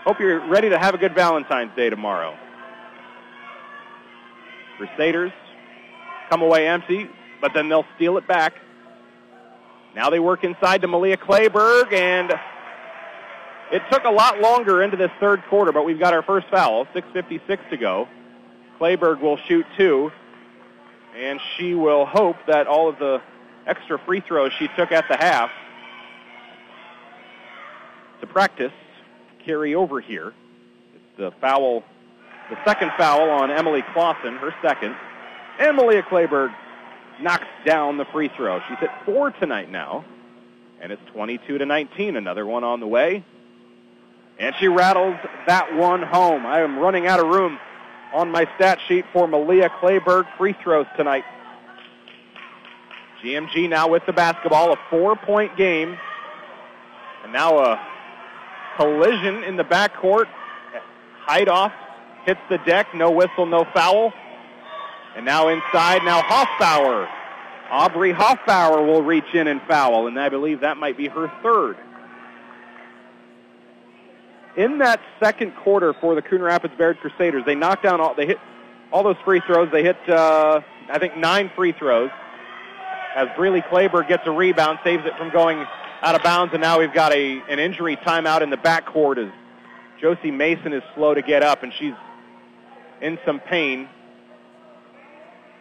Hope 0.05 0.21
you're 0.21 0.47
ready 0.49 0.69
to 0.69 0.79
have 0.79 0.95
a 0.95 0.99
good 0.99 1.15
Valentine's 1.15 1.75
Day 1.75 1.89
tomorrow. 1.89 2.37
Crusaders 4.77 5.33
come 6.29 6.43
away 6.43 6.69
empty, 6.69 7.09
but 7.41 7.53
then 7.55 7.71
they'll 7.71 7.87
steal 7.97 8.19
it 8.19 8.29
back. 8.29 8.53
Now 9.97 10.11
they 10.11 10.21
work 10.21 10.45
inside 10.45 10.83
to 10.83 10.89
Malia 10.89 11.17
Clayberg, 11.17 11.95
and 11.95 12.39
it 13.73 13.81
took 13.91 14.05
a 14.05 14.11
lot 14.11 14.41
longer 14.43 14.83
into 14.83 14.99
this 14.99 15.11
third 15.21 15.43
quarter, 15.49 15.73
but 15.73 15.87
we've 15.87 15.99
got 15.99 16.13
our 16.13 16.23
first 16.23 16.49
foul, 16.51 16.85
6.56 16.95 17.71
to 17.71 17.79
go. 17.79 18.07
Clayberg 18.79 19.23
will 19.23 19.39
shoot 19.49 19.65
two, 19.79 20.13
and 21.17 21.41
she 21.57 21.75
will 21.75 22.05
hope 22.05 22.37
that 22.47 22.67
all 22.67 22.91
of 22.91 22.99
the 22.99 23.23
extra 23.67 23.99
free 24.01 24.21
throws 24.21 24.53
she 24.59 24.69
took 24.77 24.93
at 24.93 25.09
the 25.09 25.17
half 25.17 25.51
to 28.21 28.27
practice 28.27 28.73
carry 29.45 29.75
over 29.75 30.01
here. 30.01 30.33
It's 30.95 31.19
the 31.19 31.33
foul, 31.41 31.85
the 32.51 32.57
second 32.65 32.93
foul 32.97 33.31
on 33.31 33.51
Emily 33.51 33.83
Clausen, 33.93 34.37
her 34.37 34.55
second. 34.63 34.95
And 35.59 35.77
Malia 35.77 36.03
Clayberg 36.03 36.55
knocks 37.21 37.47
down 37.65 37.97
the 37.97 38.05
free 38.07 38.29
throw. 38.37 38.61
She's 38.69 38.79
at 38.81 39.05
four 39.05 39.31
tonight 39.31 39.71
now, 39.71 40.05
and 40.81 40.93
it's 40.93 41.03
22 41.13 41.59
to 41.59 41.67
19. 41.67 42.17
Another 42.17 42.47
one 42.47 42.65
on 42.65 42.81
the 42.81 42.87
way. 42.87 43.25
And 44.39 44.55
she 44.59 44.67
rattles 44.67 45.17
that 45.47 45.77
one 45.77 46.03
home. 46.03 46.45
I 46.45 46.61
am 46.61 46.79
running 46.79 47.07
out 47.07 47.21
of 47.21 47.27
room 47.27 47.59
on 48.13 48.31
my 48.31 48.49
stat 48.57 48.79
sheet 48.89 49.05
for 49.13 49.29
Malia 49.29 49.69
Clayberg 49.69 50.27
free 50.37 50.55
throws 50.63 50.87
tonight. 50.97 51.25
GMG 53.23 53.69
now 53.69 53.89
with 53.89 54.05
the 54.07 54.13
basketball, 54.13 54.73
a 54.73 54.77
four-point 54.91 55.57
game. 55.57 55.97
And 57.23 57.33
now 57.33 57.59
a 57.59 57.94
collision 58.77 59.45
in 59.45 59.57
the 59.57 59.65
backcourt. 59.65 60.27
Heidoff 61.27 61.73
hits 62.27 62.41
the 62.49 62.59
deck, 62.59 62.95
no 62.95 63.11
whistle, 63.11 63.47
no 63.47 63.67
foul. 63.75 64.13
And 65.17 65.25
now 65.25 65.49
inside, 65.49 66.03
now 66.05 66.21
Hoffbauer. 66.23 67.09
Aubrey 67.71 68.13
Hoffbauer 68.13 68.87
will 68.87 69.03
reach 69.03 69.35
in 69.35 69.47
and 69.47 69.61
foul, 69.63 70.07
and 70.07 70.19
I 70.19 70.29
believe 70.29 70.61
that 70.61 70.77
might 70.77 70.97
be 70.97 71.09
her 71.09 71.33
third. 71.43 71.77
In 74.57 74.79
that 74.79 75.01
second 75.19 75.57
quarter 75.57 75.95
for 75.95 76.15
the 76.15 76.23
Coon 76.23 76.43
Rapids 76.43 76.75
Bayard 76.77 77.01
Crusaders, 77.01 77.45
they 77.45 77.55
knocked 77.55 77.83
down 77.83 78.01
all, 78.01 78.15
they 78.15 78.27
hit 78.27 78.39
all 78.93 79.03
those 79.03 79.17
free 79.25 79.41
throws. 79.45 79.71
They 79.73 79.83
hit, 79.83 79.97
uh, 80.09 80.61
I 80.89 80.99
think, 80.99 81.17
nine 81.17 81.51
free 81.57 81.73
throws. 81.73 82.11
As 83.17 83.29
Breely 83.37 83.61
Clayberg 83.61 84.09
gets 84.09 84.25
a 84.27 84.31
rebound, 84.31 84.79
saves 84.85 85.05
it 85.05 85.17
from 85.19 85.31
going 85.31 85.65
out 86.05 86.15
of 86.15 86.23
bounds, 86.23 86.53
and 86.53 86.61
now 86.61 86.79
we've 86.79 86.93
got 86.93 87.15
a 87.15 87.41
an 87.49 87.59
injury 87.59 87.97
timeout 87.97 88.43
in 88.43 88.51
the 88.51 88.59
backcourt 88.59 89.17
as 89.17 89.33
Josie 89.99 90.31
Mason 90.31 90.75
is 90.75 90.83
slow 90.95 91.15
to 91.15 91.23
get 91.23 91.43
up, 91.43 91.63
and 91.63 91.73
she's 91.73 91.95
in 93.01 93.19
some 93.25 93.41
pain. 93.41 93.89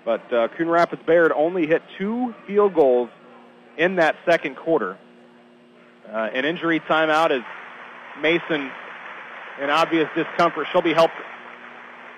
But 0.04 0.34
uh, 0.34 0.50
Coon 0.50 0.68
Rapids 0.68 1.02
Bayard 1.06 1.32
only 1.34 1.66
hit 1.66 1.82
two 1.98 2.36
field 2.46 2.74
goals 2.74 3.10
in 3.78 3.96
that 3.96 4.18
second 4.26 4.58
quarter. 4.58 4.98
Uh, 6.12 6.30
an 6.34 6.44
injury 6.44 6.82
timeout 6.82 7.32
as 7.32 7.44
Mason 8.22 8.70
in 9.62 9.70
obvious 9.70 10.10
discomfort. 10.14 10.68
She'll 10.74 10.82
be 10.82 10.94
helped 10.94 11.16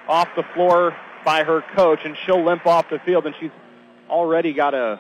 off 0.08 0.30
the 0.36 0.44
floor 0.56 0.96
by 1.24 1.44
her 1.44 1.62
coach, 1.76 2.00
and 2.04 2.18
she'll 2.26 2.44
limp 2.44 2.66
off 2.66 2.90
the 2.90 2.98
field, 2.98 3.28
and 3.28 3.36
she's 3.40 3.52
already 4.10 4.54
got 4.54 4.74
a 4.74 5.00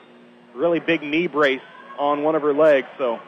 really 0.53 0.79
big 0.79 1.01
knee 1.01 1.25
brace 1.25 1.61
on 1.97 2.23
one 2.23 2.35
of 2.35 2.41
her 2.41 2.53
legs, 2.53 2.87
so 2.97 3.19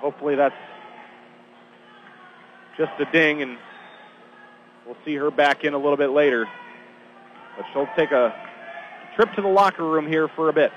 hopefully 0.00 0.34
that's 0.34 0.54
just 2.76 2.92
a 3.00 3.04
ding, 3.12 3.42
and 3.42 3.58
we'll 4.86 4.96
see 5.04 5.16
her 5.16 5.30
back 5.30 5.64
in 5.64 5.74
a 5.74 5.78
little 5.78 5.96
bit 5.96 6.10
later. 6.10 6.46
But 7.56 7.66
she'll 7.72 7.88
take 7.96 8.12
a 8.12 8.34
trip 9.16 9.32
to 9.34 9.42
the 9.42 9.48
locker 9.48 9.84
room 9.84 10.06
here 10.06 10.28
for 10.28 10.48
a 10.48 10.52
bit. 10.52 10.72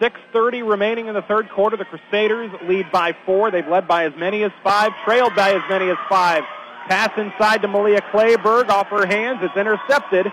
6.30 0.00 0.68
remaining 0.68 1.06
in 1.06 1.14
the 1.14 1.22
third 1.22 1.48
quarter. 1.50 1.76
The 1.76 1.84
Crusaders 1.84 2.50
lead 2.64 2.90
by 2.90 3.14
four. 3.24 3.50
They've 3.50 3.66
led 3.66 3.88
by 3.88 4.04
as 4.04 4.12
many 4.16 4.42
as 4.44 4.52
five, 4.62 4.92
trailed 5.04 5.34
by 5.34 5.52
as 5.52 5.62
many 5.68 5.90
as 5.90 5.96
five. 6.08 6.44
Pass 6.88 7.10
inside 7.18 7.62
to 7.62 7.68
Malia 7.68 8.00
Clayberg 8.12 8.68
off 8.68 8.88
her 8.88 9.06
hands. 9.06 9.40
It's 9.42 9.56
intercepted. 9.56 10.30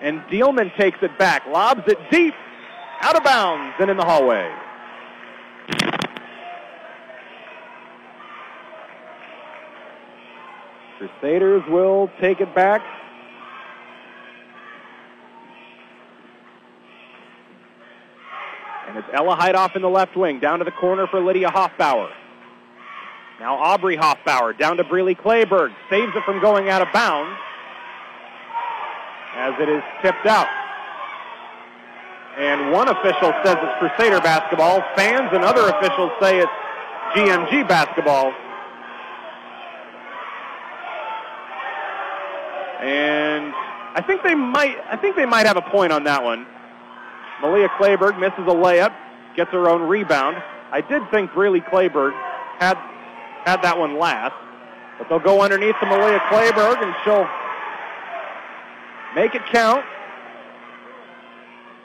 And 0.00 0.20
Dealman 0.22 0.74
takes 0.76 0.98
it 1.02 1.18
back, 1.18 1.46
lobs 1.46 1.82
it 1.86 1.98
deep, 2.10 2.34
out 3.00 3.16
of 3.16 3.24
bounds, 3.24 3.74
and 3.78 3.90
in 3.90 3.96
the 3.96 4.04
hallway. 4.04 4.52
Crusaders 10.98 11.62
will 11.68 12.10
take 12.20 12.40
it 12.40 12.54
back. 12.54 12.82
And 18.88 18.98
it's 18.98 19.08
Ella 19.12 19.36
Heidoff 19.36 19.76
in 19.76 19.82
the 19.82 19.88
left 19.88 20.16
wing, 20.16 20.40
down 20.40 20.58
to 20.58 20.64
the 20.64 20.72
corner 20.72 21.06
for 21.06 21.20
Lydia 21.20 21.48
Hoffbauer. 21.48 22.10
Now 23.38 23.56
Aubrey 23.58 23.96
Hoffbauer 23.96 24.58
down 24.58 24.78
to 24.78 24.84
Breely 24.84 25.14
Clayberg, 25.14 25.72
saves 25.88 26.12
it 26.16 26.24
from 26.24 26.40
going 26.40 26.68
out 26.68 26.82
of 26.82 26.88
bounds 26.92 27.38
as 29.36 29.54
it 29.60 29.68
is 29.68 29.82
tipped 30.02 30.26
out. 30.26 30.48
And 32.38 32.70
one 32.70 32.86
official 32.86 33.34
says 33.42 33.56
it's 33.60 33.78
Crusader 33.80 34.20
basketball. 34.20 34.84
Fans 34.94 35.28
and 35.32 35.42
other 35.42 35.68
officials 35.68 36.12
say 36.20 36.38
it's 36.38 36.52
GMG 37.16 37.66
basketball. 37.66 38.32
And 42.80 43.52
I 43.94 44.04
think 44.06 44.22
they 44.22 44.36
might 44.36 44.76
I 44.88 44.96
think 44.96 45.16
they 45.16 45.26
might 45.26 45.46
have 45.46 45.56
a 45.56 45.62
point 45.62 45.92
on 45.92 46.04
that 46.04 46.22
one. 46.22 46.46
Malia 47.42 47.68
Clayberg 47.70 48.20
misses 48.20 48.46
a 48.46 48.54
layup, 48.54 48.94
gets 49.34 49.50
her 49.50 49.68
own 49.68 49.82
rebound. 49.82 50.40
I 50.70 50.80
did 50.80 51.10
think 51.10 51.32
Breely 51.32 51.60
Clayberg 51.60 52.12
had 52.60 52.78
had 53.44 53.62
that 53.62 53.76
one 53.76 53.98
last. 53.98 54.34
But 54.98 55.08
they'll 55.08 55.18
go 55.18 55.42
underneath 55.42 55.74
to 55.80 55.86
Malia 55.86 56.20
Clayberg 56.30 56.82
and 56.82 56.94
she'll 57.02 57.26
make 59.16 59.34
it 59.34 59.44
count. 59.46 59.84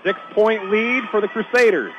Six 0.03 0.19
point 0.33 0.69
lead 0.69 1.03
for 1.09 1.21
the 1.21 1.27
Crusaders. 1.29 1.93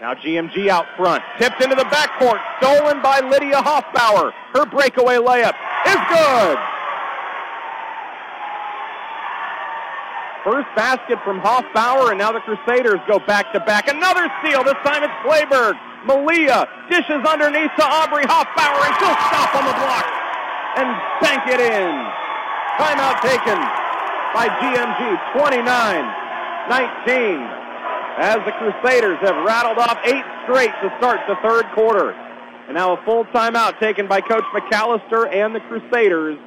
Now 0.00 0.14
GMG 0.14 0.68
out 0.68 0.86
front. 0.96 1.22
Tipped 1.38 1.62
into 1.62 1.74
the 1.74 1.84
backcourt. 1.84 2.38
Stolen 2.60 3.02
by 3.02 3.20
Lydia 3.20 3.56
Hoffbauer. 3.56 4.32
Her 4.54 4.66
breakaway 4.66 5.16
layup 5.16 5.54
is 5.86 5.98
good. 6.10 6.58
First 10.44 10.68
basket 10.74 11.18
from 11.24 11.40
Hoffbauer, 11.40 12.10
and 12.10 12.18
now 12.18 12.32
the 12.32 12.40
Crusaders 12.40 13.00
go 13.06 13.18
back 13.18 13.52
to 13.52 13.60
back. 13.60 13.88
Another 13.88 14.30
steal. 14.40 14.62
This 14.62 14.78
time 14.86 15.02
it's 15.02 15.12
Clayberg. 15.26 15.74
Malia 16.06 16.66
dishes 16.88 17.22
underneath 17.26 17.74
to 17.76 17.84
Aubrey 17.84 18.24
Hoffbauer, 18.24 18.80
and 18.86 18.94
she'll 19.02 19.18
stop 19.28 19.54
on 19.54 19.66
the 19.66 19.76
block 19.82 20.06
and 20.78 20.88
bank 21.20 21.42
it 21.50 21.58
in. 21.58 21.90
Timeout 22.78 23.20
taken 23.20 23.58
by 24.34 24.48
GMG, 24.48 25.18
29-19, 25.32 27.48
as 28.18 28.36
the 28.44 28.52
Crusaders 28.52 29.18
have 29.20 29.36
rattled 29.44 29.78
off 29.78 29.98
eight 30.04 30.24
straight 30.44 30.72
to 30.82 30.92
start 30.98 31.20
the 31.28 31.36
third 31.42 31.64
quarter. 31.74 32.12
And 32.66 32.74
now 32.74 32.92
a 32.92 33.02
full 33.04 33.24
timeout 33.26 33.78
taken 33.80 34.06
by 34.06 34.20
Coach 34.20 34.44
McAllister 34.54 35.32
and 35.32 35.54
the 35.54 35.60
Crusaders. 35.60 36.38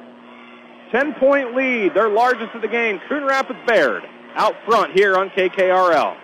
10-point 0.92 1.56
lead, 1.56 1.94
their 1.94 2.08
largest 2.08 2.54
of 2.54 2.62
the 2.62 2.68
game. 2.68 3.00
Coon 3.08 3.24
Rapids 3.24 3.58
Bayard 3.66 4.04
out 4.34 4.54
front 4.64 4.92
here 4.92 5.16
on 5.16 5.30
KKRL. 5.30 6.16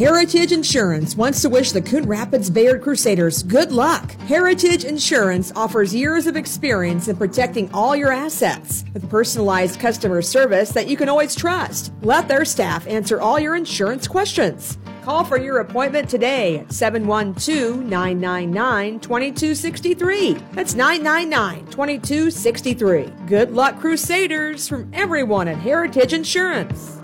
Heritage 0.00 0.50
Insurance 0.52 1.14
wants 1.14 1.42
to 1.42 1.50
wish 1.50 1.72
the 1.72 1.82
Coon 1.82 2.06
Rapids 2.06 2.48
Bayard 2.48 2.80
Crusaders 2.80 3.42
good 3.42 3.70
luck. 3.70 4.12
Heritage 4.22 4.84
Insurance 4.84 5.52
offers 5.54 5.94
years 5.94 6.26
of 6.26 6.36
experience 6.36 7.08
in 7.08 7.16
protecting 7.16 7.70
all 7.74 7.94
your 7.94 8.10
assets 8.10 8.82
with 8.94 9.10
personalized 9.10 9.78
customer 9.78 10.22
service 10.22 10.70
that 10.70 10.86
you 10.86 10.96
can 10.96 11.10
always 11.10 11.34
trust. 11.34 11.92
Let 12.00 12.28
their 12.28 12.46
staff 12.46 12.86
answer 12.86 13.20
all 13.20 13.38
your 13.38 13.56
insurance 13.56 14.08
questions. 14.08 14.78
Call 15.02 15.22
for 15.22 15.36
your 15.36 15.58
appointment 15.58 16.08
today 16.08 16.60
at 16.60 16.72
712 16.72 17.84
999 17.84 19.00
2263. 19.00 20.32
That's 20.52 20.74
999 20.74 21.66
2263. 21.66 23.12
Good 23.26 23.52
luck, 23.52 23.78
Crusaders, 23.78 24.66
from 24.66 24.90
everyone 24.94 25.46
at 25.46 25.58
Heritage 25.58 26.14
Insurance. 26.14 26.96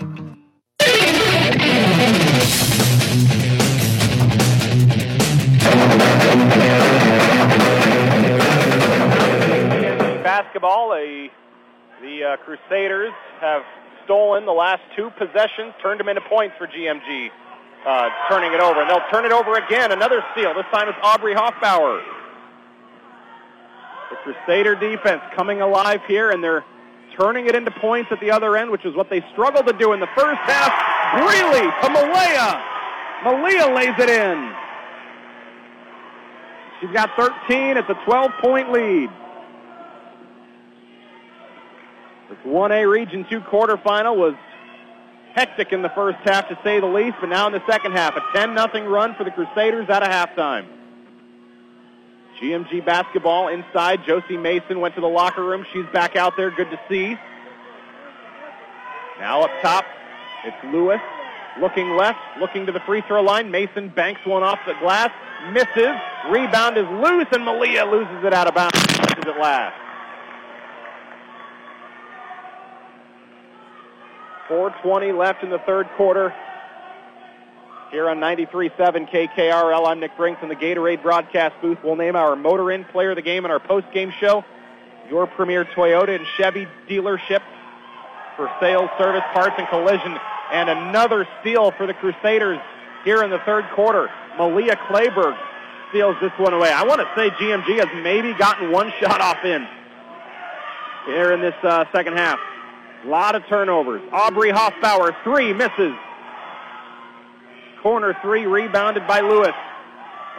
Basketball, 10.23 10.93
a, 10.93 11.29
the 12.01 12.23
uh, 12.23 12.37
Crusaders 12.37 13.13
have 13.39 13.63
stolen 14.05 14.45
the 14.45 14.51
last 14.51 14.81
two 14.95 15.09
possessions, 15.17 15.73
turned 15.81 15.99
them 15.99 16.09
into 16.09 16.21
points 16.21 16.55
for 16.57 16.67
GMG, 16.67 17.29
uh, 17.85 18.09
turning 18.29 18.53
it 18.53 18.59
over. 18.59 18.81
And 18.81 18.89
they'll 18.89 19.09
turn 19.11 19.25
it 19.25 19.31
over 19.31 19.55
again. 19.55 19.91
Another 19.91 20.23
steal. 20.31 20.53
This 20.53 20.65
time 20.71 20.89
it's 20.89 20.97
Aubrey 21.03 21.33
Hoffbauer. 21.33 22.01
The 24.09 24.15
Crusader 24.23 24.75
defense 24.75 25.21
coming 25.35 25.61
alive 25.61 26.01
here, 26.07 26.31
and 26.31 26.43
they're 26.43 26.63
turning 27.19 27.47
it 27.47 27.55
into 27.55 27.71
points 27.71 28.11
at 28.11 28.19
the 28.19 28.31
other 28.31 28.57
end, 28.57 28.71
which 28.71 28.85
is 28.85 28.95
what 28.95 29.09
they 29.09 29.23
struggled 29.33 29.67
to 29.67 29.73
do 29.73 29.93
in 29.93 29.99
the 29.99 30.09
first 30.15 30.39
half. 30.41 30.71
Breely 31.17 31.67
to 31.81 31.89
Malia. 31.89 32.63
Malia 33.23 33.73
lays 33.73 33.97
it 33.97 34.09
in. 34.09 34.66
She's 36.79 36.91
got 36.91 37.11
13. 37.15 37.77
It's 37.77 37.89
a 37.89 37.95
12-point 37.95 38.71
lead. 38.71 39.09
This 42.29 42.37
1A 42.45 42.89
Region 42.89 43.25
2 43.29 43.39
quarterfinal 43.41 44.15
was 44.15 44.35
hectic 45.33 45.71
in 45.71 45.81
the 45.81 45.89
first 45.89 46.17
half, 46.23 46.49
to 46.49 46.59
say 46.63 46.79
the 46.79 46.87
least, 46.87 47.17
but 47.19 47.29
now 47.29 47.47
in 47.47 47.53
the 47.53 47.63
second 47.69 47.93
half, 47.93 48.15
a 48.15 48.21
10-0 48.37 48.89
run 48.89 49.15
for 49.15 49.23
the 49.23 49.31
Crusaders 49.31 49.89
out 49.89 50.03
of 50.03 50.09
halftime. 50.09 50.65
GMG 52.41 52.85
basketball 52.85 53.47
inside. 53.47 54.03
Josie 54.05 54.37
Mason 54.37 54.79
went 54.79 54.95
to 54.95 55.01
the 55.01 55.07
locker 55.07 55.43
room. 55.43 55.65
She's 55.73 55.85
back 55.91 56.15
out 56.15 56.37
there. 56.37 56.51
Good 56.51 56.69
to 56.69 56.79
see. 56.87 57.17
Now 59.19 59.41
up 59.41 59.51
top, 59.61 59.85
it's 60.43 60.57
Lewis 60.65 61.01
looking 61.59 61.95
left, 61.95 62.19
looking 62.39 62.67
to 62.67 62.71
the 62.71 62.79
free 62.81 63.01
throw 63.01 63.21
line. 63.21 63.49
Mason 63.49 63.89
banks 63.89 64.21
one 64.25 64.43
off 64.43 64.59
the 64.67 64.75
glass, 64.75 65.11
misses. 65.51 65.95
Rebound 66.29 66.77
is 66.77 66.87
loose, 66.87 67.27
and 67.31 67.43
Malia 67.43 67.85
loses 67.85 68.23
it 68.23 68.33
out 68.33 68.47
of 68.47 68.55
bounds. 68.55 68.77
Catches 68.87 69.25
it 69.25 69.39
last. 69.39 69.75
4.20 74.49 75.17
left 75.17 75.43
in 75.43 75.49
the 75.49 75.59
third 75.59 75.87
quarter. 75.97 76.33
Here 77.91 78.09
on 78.09 78.19
93.7 78.19 79.09
KKRL, 79.09 79.87
I'm 79.87 79.99
Nick 79.99 80.15
Brinks 80.17 80.41
in 80.43 80.49
the 80.49 80.55
Gatorade 80.55 81.01
broadcast 81.01 81.55
booth. 81.61 81.77
We'll 81.83 81.95
name 81.95 82.15
our 82.15 82.35
Motor 82.35 82.71
In 82.71 82.83
Player 82.85 83.11
of 83.11 83.15
the 83.15 83.21
Game 83.21 83.45
in 83.45 83.51
our 83.51 83.59
post-game 83.59 84.11
show. 84.19 84.43
Your 85.09 85.25
premier 85.25 85.63
Toyota 85.63 86.15
and 86.15 86.25
Chevy 86.37 86.67
dealership 86.89 87.41
for 88.35 88.51
sales, 88.59 88.89
service, 88.97 89.23
parts, 89.33 89.55
and 89.57 89.67
collision. 89.69 90.17
And 90.51 90.69
another 90.69 91.27
steal 91.39 91.71
for 91.71 91.87
the 91.87 91.93
Crusaders 91.93 92.59
here 93.05 93.23
in 93.23 93.29
the 93.29 93.39
third 93.39 93.65
quarter. 93.73 94.09
Malia 94.37 94.75
Clayberg 94.89 95.37
steals 95.89 96.15
this 96.21 96.31
one 96.37 96.53
away. 96.53 96.71
I 96.71 96.83
want 96.83 97.01
to 97.01 97.07
say 97.15 97.29
GMG 97.31 97.79
has 97.79 98.03
maybe 98.03 98.33
gotten 98.33 98.71
one 98.71 98.91
shot 98.99 99.21
off 99.21 99.43
in 99.43 99.67
here 101.07 101.31
in 101.33 101.41
this 101.41 101.55
uh, 101.63 101.85
second 101.91 102.13
half. 102.13 102.39
A 103.05 103.07
lot 103.07 103.35
of 103.35 103.45
turnovers. 103.47 104.01
Aubrey 104.11 104.51
Hoffbauer, 104.51 105.15
three, 105.23 105.53
misses. 105.53 105.93
Corner 107.81 108.15
three, 108.21 108.45
rebounded 108.45 109.07
by 109.07 109.21
Lewis. 109.21 109.55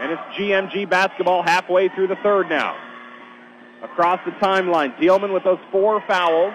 And 0.01 0.13
it's 0.13 0.23
GMG 0.37 0.89
basketball 0.89 1.43
halfway 1.43 1.89
through 1.89 2.09
the 2.09 2.17
third 2.17 2.49
now. 2.49 2.77
Across 3.83 4.21
the 4.25 4.33
timeline, 4.33 4.97
Dealman 4.99 5.33
with 5.33 5.45
those 5.45 5.59
four 5.73 6.03
fouls. 6.07 6.53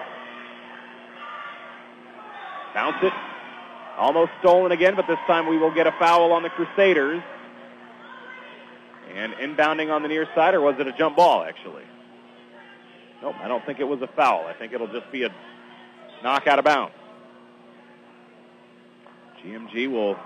Bounce 2.74 2.96
it. 3.02 3.12
Almost 3.96 4.32
stolen 4.40 4.72
again, 4.72 4.94
but 4.94 5.06
this 5.06 5.18
time 5.26 5.48
we 5.48 5.56
will 5.56 5.72
get 5.72 5.86
a 5.86 5.92
foul 5.92 6.32
on 6.32 6.42
the 6.42 6.50
Crusaders. 6.50 7.22
And 9.14 9.32
inbounding 9.34 9.92
on 9.92 10.02
the 10.02 10.08
near 10.08 10.26
side, 10.34 10.54
or 10.54 10.60
was 10.60 10.74
it 10.80 10.88
a 10.88 10.92
jump 10.92 11.16
ball, 11.16 11.44
actually? 11.44 11.84
Nope, 13.22 13.36
I 13.40 13.46
don't 13.46 13.64
think 13.64 13.78
it 13.78 13.84
was 13.84 14.02
a 14.02 14.08
foul. 14.08 14.44
I 14.46 14.54
think 14.54 14.72
it'll 14.72 14.88
just 14.88 15.10
be 15.12 15.22
a 15.22 15.30
knock 16.22 16.46
out 16.46 16.58
of 16.58 16.64
bounds. 16.64 16.94
GMG 19.42 19.90
will 19.90 20.16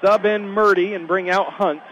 sub 0.00 0.24
in 0.24 0.48
Murdy 0.48 0.94
and 0.94 1.08
bring 1.08 1.30
out 1.30 1.52
Hunt. 1.52 1.82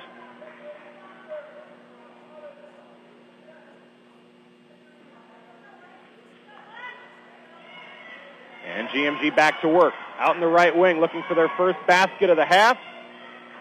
And 8.67 8.89
GMG 8.89 9.35
back 9.35 9.61
to 9.63 9.69
work. 9.69 9.95
Out 10.19 10.37
in 10.37 10.41
the 10.41 10.47
right 10.47 10.77
wing, 10.77 11.01
looking 11.01 11.25
for 11.27 11.35
their 11.35 11.51
first 11.57 11.79
basket 11.89 12.31
of 12.31 12.37
the 12.37 12.45
half. 12.45 12.79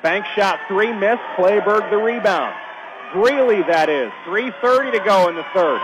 Bank 0.04 0.26
shot 0.36 0.60
three, 0.68 0.92
missed. 0.92 1.24
Clayberg 1.38 1.90
the 1.90 1.98
rebound. 1.98 2.54
Breely, 3.14 3.64
that 3.64 3.88
is. 3.90 4.12
3.30 4.28 4.92
to 4.92 5.00
go 5.00 5.30
in 5.30 5.36
the 5.36 5.46
third. 5.54 5.80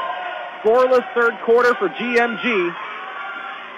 Scoreless 0.62 1.08
third 1.14 1.40
quarter 1.46 1.74
for 1.76 1.88
GMG. 1.88 2.76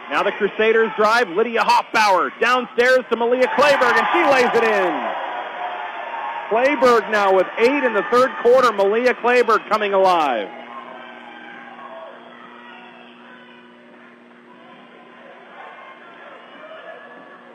Now 0.09 0.23
the 0.23 0.31
Crusaders 0.31 0.89
drive. 0.97 1.29
Lydia 1.29 1.61
Hoffbauer 1.61 2.31
downstairs 2.41 3.05
to 3.11 3.15
Malia 3.15 3.47
Clayberg, 3.55 3.93
and 3.93 4.07
she 4.11 4.23
lays 4.33 4.49
it 4.55 4.63
in. 4.63 4.91
Clayberg 6.49 7.11
now 7.11 7.35
with 7.35 7.47
eight 7.59 7.83
in 7.83 7.93
the 7.93 8.03
third 8.11 8.31
quarter. 8.41 8.73
Malia 8.73 9.13
Clayberg 9.13 9.69
coming 9.69 9.93
alive. 9.93 10.49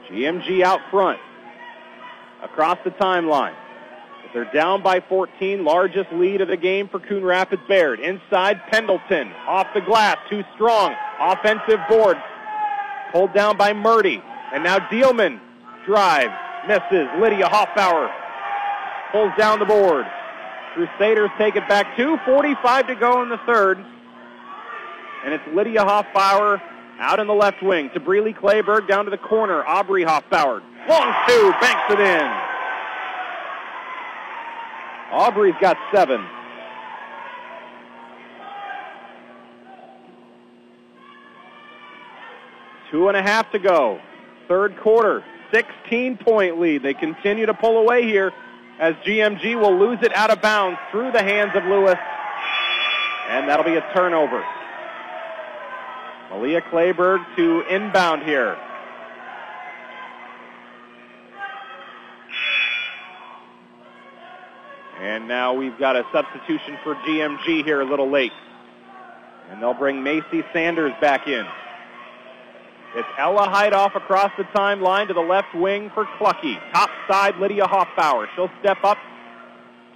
GMG 0.09 0.62
out 0.62 0.80
front. 0.91 1.18
Across 2.47 2.78
the 2.84 2.90
timeline. 2.92 3.55
They're 4.32 4.51
down 4.53 4.82
by 4.82 5.01
14, 5.01 5.64
largest 5.64 6.12
lead 6.12 6.40
of 6.40 6.49
the 6.49 6.57
game 6.57 6.88
for 6.88 7.01
Coon 7.01 7.24
Rapids 7.24 7.62
Bayard. 7.68 8.01
Inside 8.01 8.61
Pendleton, 8.70 9.32
off 9.47 9.66
the 9.74 9.80
glass, 9.80 10.18
too 10.30 10.44
strong. 10.55 10.94
Offensive 11.18 11.80
board, 11.88 12.16
pulled 13.12 13.32
down 13.34 13.57
by 13.57 13.72
Murdy. 13.72 14.22
And 14.53 14.62
now 14.62 14.78
Dealman 14.78 15.40
drives, 15.86 16.34
misses. 16.68 17.09
Lydia 17.18 17.47
Hoffbauer 17.47 18.12
pulls 19.11 19.32
down 19.36 19.59
the 19.59 19.64
board. 19.64 20.07
Crusaders 20.74 21.30
take 21.38 21.57
it 21.57 21.66
back. 21.68 21.97
2.45 21.97 22.86
to 22.88 22.94
go 22.94 23.22
in 23.22 23.30
the 23.30 23.40
third. 23.47 23.78
And 25.24 25.32
it's 25.34 25.44
Lydia 25.55 25.80
Hoffbauer 25.80 26.61
out 26.99 27.18
in 27.18 27.26
the 27.26 27.34
left 27.34 27.62
wing 27.62 27.90
to 27.94 28.01
Breely 28.01 28.34
Clayberg 28.34 28.86
down 28.86 29.07
to 29.07 29.11
the 29.11 29.18
corner. 29.18 29.64
Aubrey 29.64 30.05
Hoffbauer. 30.05 30.62
Long 30.89 31.14
two, 31.26 31.53
banks 31.61 31.82
it 31.91 32.01
in. 32.01 32.47
Aubrey's 35.11 35.55
got 35.61 35.76
seven. 35.93 36.24
Two 42.91 43.09
and 43.09 43.16
a 43.16 43.22
half 43.22 43.51
to 43.51 43.59
go. 43.59 44.01
Third 44.47 44.76
quarter, 44.78 45.24
16 45.53 46.18
point 46.18 46.61
lead. 46.61 46.82
They 46.82 46.95
continue 46.95 47.47
to 47.47 47.55
pull 47.55 47.78
away 47.78 48.05
here 48.05 48.32
as 48.78 48.95
GMG 48.97 49.61
will 49.61 49.76
lose 49.76 49.99
it 50.03 50.14
out 50.14 50.30
of 50.30 50.41
bounds 50.41 50.78
through 50.91 51.11
the 51.11 51.22
hands 51.22 51.53
of 51.55 51.64
Lewis. 51.64 51.97
And 53.28 53.49
that'll 53.49 53.64
be 53.64 53.74
a 53.74 53.93
turnover. 53.93 54.45
Malia 56.30 56.61
Clayberg 56.61 57.24
to 57.37 57.62
inbound 57.62 58.22
here. 58.22 58.57
And 65.07 65.29
now 65.29 65.55
we've 65.55 65.79
got 65.79 65.95
a 65.95 66.05
substitution 66.13 66.77
for 66.83 66.97
GMG 66.97 67.65
here 67.65 67.81
a 67.81 67.85
little 67.85 68.11
late. 68.11 68.33
And 69.49 69.63
they'll 69.63 69.73
bring 69.73 70.03
Macy 70.03 70.43
Sanders 70.53 70.93
back 71.01 71.29
in. 71.29 71.47
It's 72.97 73.09
Ella 73.17 73.47
Heidoff 73.47 73.95
across 73.95 74.33
the 74.37 74.43
timeline 74.43 75.07
to 75.07 75.15
the 75.15 75.21
left 75.21 75.55
wing 75.55 75.93
for 75.95 76.07
Clucky. 76.19 76.59
Top 76.73 76.91
side, 77.07 77.37
Lydia 77.37 77.67
Hoffbauer. 77.67 78.27
She'll 78.35 78.51
step 78.59 78.78
up. 78.83 78.99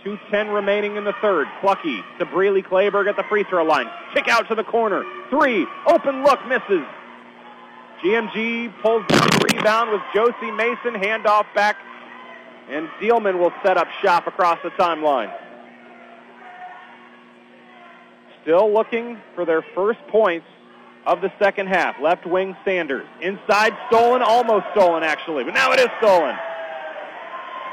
2.10 0.04 0.54
remaining 0.54 0.94
in 0.94 1.02
the 1.02 1.14
third. 1.20 1.48
Clucky 1.60 2.02
to 2.20 2.24
Breely 2.26 2.62
Clayberg 2.62 3.08
at 3.08 3.16
the 3.16 3.24
free 3.24 3.42
throw 3.42 3.64
line. 3.64 3.90
Kick 4.14 4.28
out 4.28 4.46
to 4.48 4.54
the 4.54 4.64
corner. 4.64 5.02
Three. 5.28 5.66
Open 5.88 6.22
look. 6.22 6.38
Misses. 6.46 6.86
GMG 8.00 8.72
pulls 8.80 9.04
down 9.08 9.26
the 9.26 9.48
rebound 9.54 9.90
with 9.90 10.02
Josie 10.14 10.52
Mason. 10.52 10.94
Handoff 10.94 11.46
back. 11.52 11.76
And 12.70 12.88
Dealman 13.00 13.38
will 13.38 13.52
set 13.64 13.76
up 13.76 13.88
shop 14.00 14.28
across 14.28 14.58
the 14.62 14.70
timeline. 14.70 15.34
Still 18.42 18.72
looking 18.72 19.18
for 19.34 19.44
their 19.44 19.62
first 19.74 19.98
points 20.08 20.46
of 21.04 21.20
the 21.20 21.32
second 21.38 21.66
half. 21.66 21.96
Left 22.00 22.24
wing 22.26 22.56
Sanders. 22.64 23.06
Inside 23.20 23.76
stolen, 23.88 24.22
almost 24.22 24.66
stolen 24.72 25.02
actually, 25.02 25.44
but 25.44 25.54
now 25.54 25.72
it 25.72 25.80
is 25.80 25.88
stolen. 25.98 26.36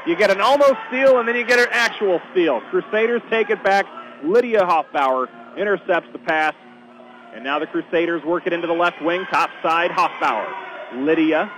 You 0.06 0.16
get 0.16 0.30
an 0.30 0.40
almost 0.40 0.76
steal 0.88 1.18
and 1.18 1.28
then 1.28 1.36
you 1.36 1.44
get 1.44 1.58
an 1.58 1.68
actual 1.70 2.20
steal. 2.32 2.60
Crusaders 2.70 3.22
take 3.30 3.50
it 3.50 3.62
back. 3.62 3.86
Lydia 4.24 4.62
Hoffbauer 4.62 5.28
intercepts 5.56 6.08
the 6.12 6.18
pass. 6.18 6.54
And 7.34 7.44
now 7.44 7.58
the 7.58 7.66
Crusaders 7.66 8.24
work 8.24 8.46
it 8.46 8.52
into 8.52 8.66
the 8.66 8.72
left 8.72 9.00
wing, 9.02 9.26
top 9.30 9.50
side, 9.62 9.90
Hoffbauer. 9.90 11.04
Lydia 11.04 11.52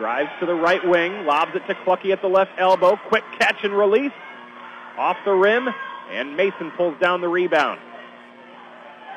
drives 0.00 0.30
to 0.40 0.46
the 0.46 0.54
right 0.54 0.82
wing, 0.88 1.26
lobs 1.26 1.54
it 1.54 1.66
to 1.66 1.74
Clucky 1.74 2.10
at 2.10 2.22
the 2.22 2.28
left 2.28 2.52
elbow. 2.56 2.96
Quick 3.08 3.22
catch 3.38 3.62
and 3.64 3.76
release. 3.76 4.12
Off 4.96 5.18
the 5.26 5.32
rim, 5.32 5.68
and 6.10 6.38
Mason 6.38 6.70
pulls 6.70 6.98
down 6.98 7.20
the 7.20 7.28
rebound. 7.28 7.78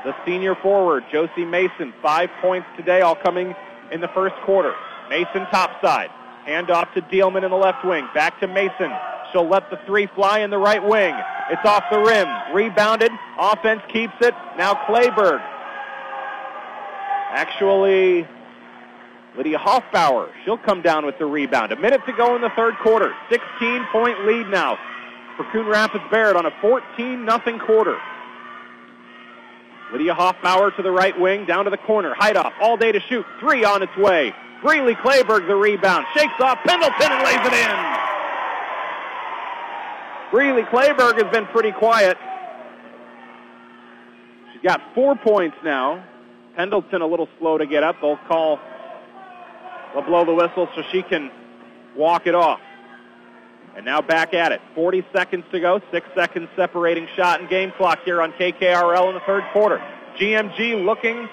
The 0.03 0.13
senior 0.25 0.55
forward, 0.55 1.05
Josie 1.09 1.45
Mason, 1.45 1.93
five 2.01 2.29
points 2.41 2.67
today, 2.75 2.99
all 2.99 3.15
coming 3.15 3.55
in 3.93 4.01
the 4.01 4.09
first 4.09 4.35
quarter. 4.43 4.75
Mason 5.09 5.45
topside. 5.45 6.09
Hand 6.43 6.69
off 6.69 6.93
to 6.95 7.01
Dealman 7.01 7.45
in 7.45 7.51
the 7.51 7.57
left 7.57 7.85
wing. 7.85 8.05
Back 8.13 8.41
to 8.41 8.47
Mason. 8.47 8.91
She'll 9.31 9.47
let 9.47 9.69
the 9.69 9.79
three 9.85 10.07
fly 10.07 10.39
in 10.39 10.49
the 10.49 10.57
right 10.57 10.83
wing. 10.83 11.15
It's 11.49 11.63
off 11.63 11.85
the 11.89 11.99
rim. 11.99 12.27
Rebounded. 12.53 13.11
Offense 13.39 13.81
keeps 13.87 14.15
it. 14.19 14.33
Now 14.57 14.73
Clayberg. 14.85 15.39
Actually, 17.31 18.27
Lydia 19.35 19.57
Hoffbauer. 19.57 20.29
She'll 20.45 20.57
come 20.57 20.81
down 20.81 21.05
with 21.05 21.17
the 21.17 21.25
rebound. 21.25 21.71
A 21.71 21.75
minute 21.75 22.01
to 22.05 22.13
go 22.13 22.35
in 22.35 22.41
the 22.41 22.51
third 22.55 22.77
quarter. 22.77 23.13
16 23.29 23.85
point 23.91 24.25
lead 24.25 24.47
now 24.47 24.77
for 25.37 25.43
Coon 25.51 25.65
Rapids 25.67 26.03
Bayard 26.11 26.35
on 26.35 26.45
a 26.45 26.51
14 26.61 27.25
nothing 27.25 27.59
quarter. 27.59 27.97
Lydia 29.91 30.13
Hoffbauer 30.13 30.75
to 30.75 30.81
the 30.81 30.91
right 30.91 31.19
wing, 31.19 31.45
down 31.45 31.65
to 31.65 31.71
the 31.71 31.77
corner. 31.77 32.15
Heidoff 32.15 32.51
all 32.59 32.77
day 32.77 32.91
to 32.91 32.99
shoot. 32.99 33.25
Three 33.39 33.63
on 33.63 33.83
its 33.83 33.95
way. 33.95 34.33
Breely 34.63 34.95
Clayberg 34.95 35.47
the 35.47 35.55
rebound. 35.55 36.05
Shakes 36.15 36.39
off 36.39 36.57
Pendleton 36.65 37.11
and 37.11 37.23
lays 37.23 37.45
it 37.45 37.53
in. 37.53 37.93
Breely 40.31 40.63
Clayberg 40.63 41.21
has 41.21 41.31
been 41.31 41.45
pretty 41.47 41.71
quiet. 41.71 42.17
She's 44.51 44.63
got 44.63 44.81
four 44.95 45.15
points 45.15 45.57
now. 45.63 46.03
Pendleton 46.55 47.01
a 47.01 47.07
little 47.07 47.27
slow 47.39 47.57
to 47.57 47.65
get 47.67 47.83
up. 47.83 47.97
They'll 48.01 48.17
call 48.27 48.59
They'll 49.93 50.03
blow 50.03 50.25
the 50.25 50.33
whistle 50.33 50.67
so 50.75 50.83
she 50.91 51.03
can 51.03 51.31
walk 51.95 52.27
it 52.27 52.35
off. 52.35 52.59
And 53.75 53.85
now 53.85 54.01
back 54.01 54.33
at 54.33 54.51
it. 54.51 54.61
40 54.75 55.05
seconds 55.13 55.45
to 55.51 55.59
go. 55.59 55.81
Six 55.91 56.07
seconds 56.15 56.49
separating 56.55 57.07
shot 57.15 57.39
and 57.39 57.49
game 57.49 57.71
clock 57.77 57.99
here 58.03 58.21
on 58.21 58.31
KKRL 58.33 59.09
in 59.09 59.15
the 59.15 59.21
third 59.21 59.43
quarter. 59.51 59.81
GMG 60.19 60.83
looking 60.83 61.27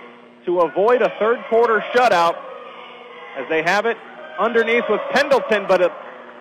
to 0.46 0.60
avoid 0.60 1.02
a 1.02 1.12
third 1.18 1.38
quarter 1.48 1.84
shutout 1.94 2.36
as 3.36 3.46
they 3.48 3.62
have 3.62 3.84
it 3.84 3.96
underneath 4.38 4.84
with 4.88 5.00
Pendleton, 5.10 5.66
but 5.68 5.92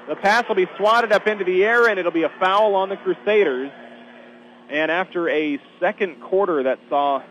the 0.08 0.16
pass 0.16 0.48
will 0.48 0.56
be 0.56 0.68
swatted 0.78 1.12
up 1.12 1.28
into 1.28 1.44
the 1.44 1.64
air 1.64 1.88
and 1.88 2.00
it'll 2.00 2.12
be 2.12 2.24
a 2.24 2.32
foul 2.40 2.76
on 2.76 2.90
the 2.90 2.98
Crusaders. 2.98 3.72
And 4.70 4.90
after 4.92 5.28
a 5.30 5.60
second 5.80 6.22
quarter 6.22 6.64
that 6.64 6.80
saw, 6.90 7.22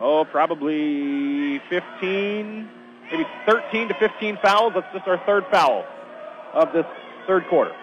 oh, 0.00 0.24
probably 0.24 1.60
15, 1.70 2.68
maybe 3.10 3.26
13 3.46 3.88
to 3.88 3.94
15 3.94 4.38
fouls, 4.42 4.72
that's 4.74 4.92
just 4.92 5.06
our 5.06 5.18
third 5.26 5.44
foul 5.50 5.84
of 6.54 6.72
this 6.72 6.86
third 7.26 7.46
quarter. 7.48 7.74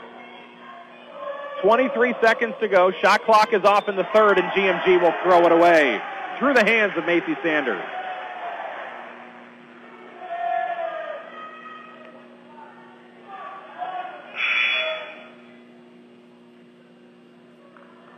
23 1.61 2.15
seconds 2.21 2.55
to 2.61 2.67
go. 2.67 2.91
Shot 2.91 3.23
clock 3.25 3.53
is 3.53 3.63
off 3.63 3.89
in 3.89 3.95
the 3.95 4.07
third, 4.13 4.39
and 4.39 4.47
GMG 4.51 5.01
will 5.01 5.13
throw 5.23 5.45
it 5.45 5.51
away 5.51 6.01
through 6.37 6.53
the 6.53 6.63
hands 6.63 6.93
of 6.95 7.05
Macy 7.05 7.35
Sanders. 7.43 7.83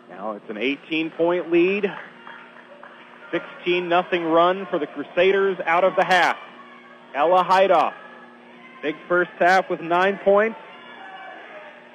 Now 0.10 0.34
it's 0.34 0.50
an 0.50 0.58
18-point 0.58 1.52
lead. 1.52 1.92
16 3.32 3.90
nothing 3.90 4.24
run 4.26 4.68
for 4.68 4.78
the 4.78 4.88
Crusaders 4.88 5.58
out 5.66 5.84
of 5.84 5.96
the 5.96 6.06
half. 6.06 6.38
Ella 7.14 7.44
Heidoff. 7.44 7.94
Big 8.82 8.96
first 9.08 9.32
half 9.38 9.70
with 9.70 9.82
nine 9.82 10.18
points. 10.24 10.58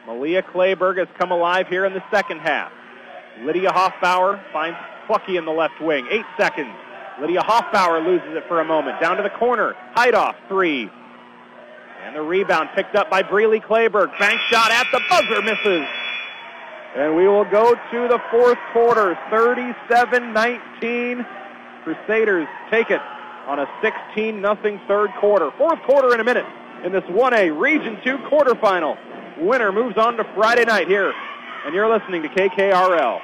Malia 0.07 0.43
Clayberg 0.43 0.99
has 0.99 1.09
come 1.19 1.33
alive 1.33 1.67
here 1.69 1.85
in 1.85 1.93
the 1.93 2.03
second 2.13 2.41
half. 2.41 2.71
Lydia 3.43 3.71
Hoffbauer 3.71 4.41
finds 4.53 4.79
Clucky 5.09 5.37
in 5.37 5.45
the 5.45 5.51
left 5.51 5.81
wing. 5.81 6.07
Eight 6.11 6.25
seconds. 6.39 6.71
Lydia 7.21 7.41
Hoffbauer 7.41 8.05
loses 8.05 8.37
it 8.37 8.45
for 8.47 8.61
a 8.61 8.65
moment. 8.65 9.01
Down 9.01 9.17
to 9.17 9.23
the 9.23 9.31
corner. 9.31 9.75
Heidoff, 9.97 10.37
three. 10.49 10.91
And 12.05 12.15
the 12.15 12.23
rebound 12.23 12.69
picked 12.75 12.95
up 12.95 13.11
by 13.11 13.23
Breely 13.23 13.59
Clayberg. 13.59 14.17
Bank 14.19 14.41
shot 14.43 14.71
at 14.71 14.87
the 14.93 15.01
buzzer, 15.09 15.43
misses. 15.43 15.89
And 16.95 17.17
we 17.17 17.27
will 17.27 17.45
go 17.45 17.75
to 17.75 18.09
the 18.09 18.21
fourth 18.31 18.59
quarter. 18.73 19.19
37-19. 19.31 21.27
Crusaders 21.83 22.47
take 22.71 22.91
it 22.91 23.01
on 23.47 23.61
a 23.61 23.67
16-0 23.83 24.87
third 24.87 25.11
quarter. 25.21 25.51
Fourth 25.57 25.81
quarter 25.83 26.15
in 26.15 26.21
a 26.21 26.25
minute 26.25 26.47
in 26.85 26.93
this 26.93 27.05
1A 27.05 27.59
Region 27.59 27.99
2 28.05 28.19
quarterfinal. 28.19 28.99
Winner 29.39 29.73
moves 29.73 29.97
on 29.97 30.17
to 30.17 30.25
Friday 30.35 30.65
night 30.65 30.89
here. 30.89 31.13
And 31.65 31.75
you're 31.75 31.89
listening 31.89 32.23
to 32.23 32.29
KKRL. 32.29 33.21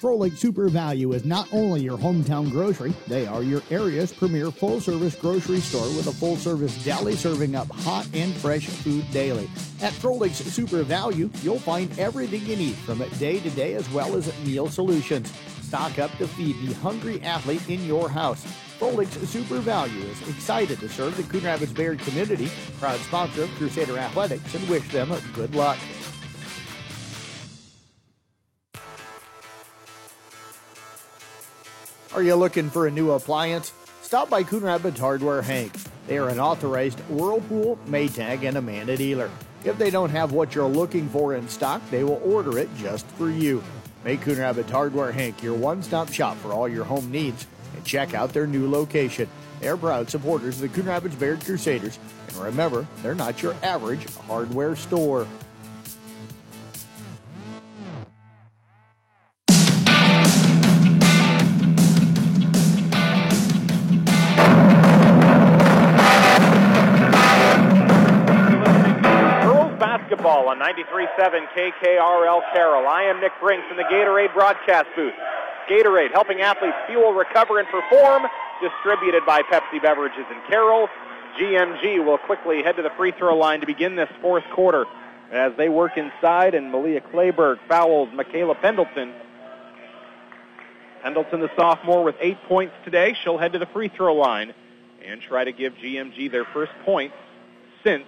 Froelich 0.00 0.36
Super 0.36 0.68
Value 0.68 1.14
is 1.14 1.24
not 1.24 1.48
only 1.52 1.82
your 1.82 1.96
hometown 1.96 2.50
grocery, 2.50 2.92
they 3.08 3.26
are 3.26 3.42
your 3.42 3.62
area's 3.70 4.12
premier 4.12 4.50
full 4.50 4.78
service 4.78 5.16
grocery 5.16 5.60
store 5.60 5.86
with 5.96 6.06
a 6.06 6.12
full 6.12 6.36
service 6.36 6.84
deli 6.84 7.16
serving 7.16 7.54
up 7.56 7.68
hot 7.68 8.06
and 8.12 8.34
fresh 8.34 8.66
food 8.66 9.10
daily. 9.10 9.48
At 9.80 9.94
Froelich's 9.94 10.52
Super 10.52 10.82
Value, 10.82 11.30
you'll 11.42 11.58
find 11.58 11.98
everything 11.98 12.44
you 12.44 12.56
need 12.56 12.74
from 12.74 12.98
day 13.18 13.40
to 13.40 13.50
day 13.50 13.74
as 13.74 13.90
well 13.90 14.14
as 14.16 14.30
meal 14.44 14.68
solutions. 14.68 15.32
Stock 15.66 15.98
up 15.98 16.16
to 16.18 16.28
feed 16.28 16.56
the 16.64 16.74
hungry 16.74 17.20
athlete 17.22 17.68
in 17.68 17.84
your 17.84 18.08
house. 18.08 18.44
Froelich's 18.78 19.28
Super 19.28 19.58
Value 19.58 20.04
is 20.04 20.28
excited 20.28 20.78
to 20.78 20.88
serve 20.88 21.16
the 21.16 21.24
Coon 21.24 21.42
Rapids 21.42 21.72
Bayard 21.72 21.98
community, 21.98 22.48
proud 22.78 23.00
sponsor 23.00 23.42
of 23.42 23.50
Crusader 23.56 23.98
Athletics, 23.98 24.54
and 24.54 24.68
wish 24.68 24.88
them 24.92 25.12
good 25.34 25.56
luck. 25.56 25.76
Are 32.14 32.22
you 32.22 32.36
looking 32.36 32.70
for 32.70 32.86
a 32.86 32.90
new 32.90 33.10
appliance? 33.10 33.72
Stop 34.02 34.30
by 34.30 34.44
Coon 34.44 34.62
Rapids 34.62 35.00
Hardware 35.00 35.42
Hank. 35.42 35.72
They 36.06 36.16
are 36.16 36.28
an 36.28 36.38
authorized 36.38 37.00
Whirlpool, 37.08 37.76
Maytag, 37.88 38.44
and 38.44 38.56
Amana 38.56 38.96
dealer. 38.96 39.30
If 39.64 39.78
they 39.78 39.90
don't 39.90 40.10
have 40.10 40.30
what 40.30 40.54
you're 40.54 40.68
looking 40.68 41.08
for 41.08 41.34
in 41.34 41.48
stock, 41.48 41.82
they 41.90 42.04
will 42.04 42.22
order 42.24 42.56
it 42.56 42.68
just 42.76 43.04
for 43.18 43.30
you. 43.30 43.64
Make 44.04 44.20
Coon 44.20 44.38
Rapids 44.38 44.70
Hardware 44.70 45.12
Hank 45.12 45.42
your 45.42 45.54
one-stop 45.54 46.12
shop 46.12 46.36
for 46.36 46.52
all 46.52 46.68
your 46.68 46.84
home 46.84 47.10
needs 47.10 47.46
and 47.74 47.84
check 47.84 48.14
out 48.14 48.32
their 48.32 48.46
new 48.46 48.70
location. 48.70 49.28
They're 49.60 49.76
proud 49.76 50.10
supporters 50.10 50.56
of 50.56 50.62
the 50.62 50.68
Coon 50.68 50.86
Rapids 50.86 51.16
Bayard 51.16 51.44
Crusaders. 51.44 51.98
And 52.28 52.36
remember, 52.38 52.86
they're 53.02 53.14
not 53.14 53.42
your 53.42 53.54
average 53.62 54.06
hardware 54.26 54.76
store. 54.76 55.26
93.7 70.92 71.46
KKRL 71.56 72.42
Carroll. 72.52 72.86
I 72.86 73.04
am 73.04 73.20
Nick 73.20 73.32
Brinks 73.40 73.66
in 73.70 73.76
the 73.76 73.84
Gatorade 73.84 74.32
broadcast 74.34 74.86
booth. 74.94 75.14
Gatorade 75.68 76.12
helping 76.12 76.40
athletes 76.40 76.76
fuel, 76.86 77.12
recover, 77.12 77.58
and 77.58 77.68
perform. 77.68 78.24
Distributed 78.62 79.24
by 79.26 79.42
Pepsi 79.42 79.82
Beverages 79.82 80.24
and 80.30 80.40
Carroll. 80.48 80.88
GMG 81.38 82.04
will 82.04 82.18
quickly 82.18 82.62
head 82.62 82.76
to 82.76 82.82
the 82.82 82.90
free 82.96 83.12
throw 83.12 83.36
line 83.36 83.60
to 83.60 83.66
begin 83.66 83.96
this 83.96 84.08
fourth 84.22 84.44
quarter 84.54 84.84
as 85.30 85.52
they 85.58 85.68
work 85.68 85.92
inside 85.96 86.54
and 86.54 86.70
Malia 86.70 87.00
Clayberg 87.00 87.58
fouls 87.68 88.08
Michaela 88.14 88.54
Pendleton. 88.54 89.12
Pendleton, 91.02 91.40
the 91.40 91.50
sophomore, 91.56 92.02
with 92.02 92.16
eight 92.20 92.38
points 92.44 92.74
today. 92.84 93.16
She'll 93.22 93.38
head 93.38 93.52
to 93.52 93.58
the 93.58 93.66
free 93.66 93.88
throw 93.88 94.14
line 94.14 94.54
and 95.04 95.20
try 95.20 95.44
to 95.44 95.52
give 95.52 95.74
GMG 95.74 96.30
their 96.30 96.44
first 96.44 96.72
points 96.84 97.16
since 97.84 98.06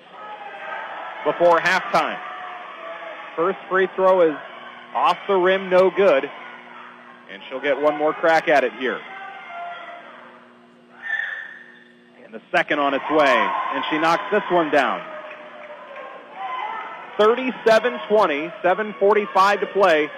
before 1.24 1.58
halftime. 1.58 2.18
First 3.38 3.58
free 3.68 3.86
throw 3.94 4.22
is 4.22 4.36
off 4.92 5.16
the 5.28 5.36
rim, 5.36 5.70
no 5.70 5.92
good. 5.92 6.28
And 7.30 7.40
she'll 7.48 7.60
get 7.60 7.80
one 7.80 7.96
more 7.96 8.12
crack 8.12 8.48
at 8.48 8.64
it 8.64 8.72
here. 8.80 8.98
And 12.24 12.34
the 12.34 12.42
second 12.50 12.80
on 12.80 12.94
its 12.94 13.08
way. 13.08 13.28
And 13.28 13.84
she 13.90 13.98
knocks 13.98 14.24
this 14.32 14.42
one 14.50 14.72
down. 14.72 15.00
37-20, 17.16 18.52
7.45 18.60 19.60
to 19.60 19.66
play. 19.66 20.10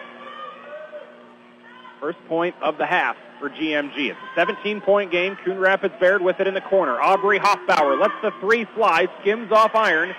First 2.01 2.19
point 2.27 2.55
of 2.63 2.79
the 2.79 2.87
half 2.87 3.19
for 3.39 3.51
GMG. 3.51 4.13
It's 4.13 4.19
a 4.35 4.41
17-point 4.41 5.13
game. 5.13 5.37
Coon 5.45 5.59
Rapids 5.59 5.93
Bayard 6.01 6.23
with 6.23 6.41
it 6.41 6.47
in 6.47 6.55
the 6.55 6.63
corner. 6.63 6.99
Aubrey 6.99 7.39
Hoffbauer 7.39 8.01
lets 8.01 8.15
the 8.23 8.33
three 8.41 8.65
fly, 8.75 9.09
skims 9.21 9.53
off 9.53 9.75
iron. 9.75 10.15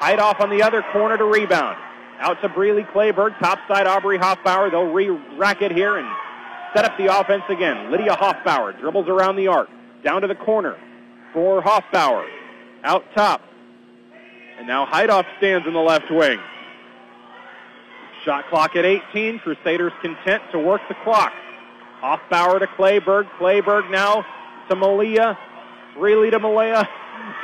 Heidoff 0.00 0.40
on 0.40 0.48
the 0.48 0.62
other 0.62 0.82
corner 0.92 1.18
to 1.18 1.24
rebound. 1.24 1.76
Out 2.20 2.42
to 2.42 2.48
Breely 2.48 2.82
Clayberg, 2.82 3.38
topside 3.38 3.86
Aubrey 3.86 4.18
Hoffbauer. 4.18 4.70
They'll 4.70 4.92
re-rack 4.92 5.62
it 5.62 5.70
here 5.70 5.96
and 5.96 6.08
set 6.74 6.84
up 6.84 6.96
the 6.98 7.06
offense 7.06 7.44
again. 7.48 7.90
Lydia 7.90 8.16
Hoffbauer 8.16 8.78
dribbles 8.80 9.08
around 9.08 9.36
the 9.36 9.46
arc. 9.48 9.68
Down 10.02 10.22
to 10.22 10.28
the 10.28 10.34
corner 10.34 10.76
for 11.32 11.62
Hoffbauer. 11.62 12.26
Out 12.82 13.04
top. 13.14 13.42
And 14.58 14.66
now 14.66 14.86
Heidoff 14.86 15.26
stands 15.38 15.66
in 15.66 15.72
the 15.72 15.80
left 15.80 16.10
wing. 16.10 16.40
Shot 18.24 18.48
clock 18.48 18.74
at 18.74 18.84
18. 18.84 19.38
Crusaders 19.38 19.92
content 20.02 20.42
to 20.52 20.58
work 20.58 20.80
the 20.88 20.96
clock. 21.04 21.32
Hoffbauer 22.00 22.58
to 22.58 22.66
Clayberg. 22.66 23.28
Clayberg 23.38 23.90
now 23.90 24.24
to 24.68 24.76
Malia. 24.76 25.38
Breely 25.96 26.30
to 26.30 26.38
Malia. 26.38 26.88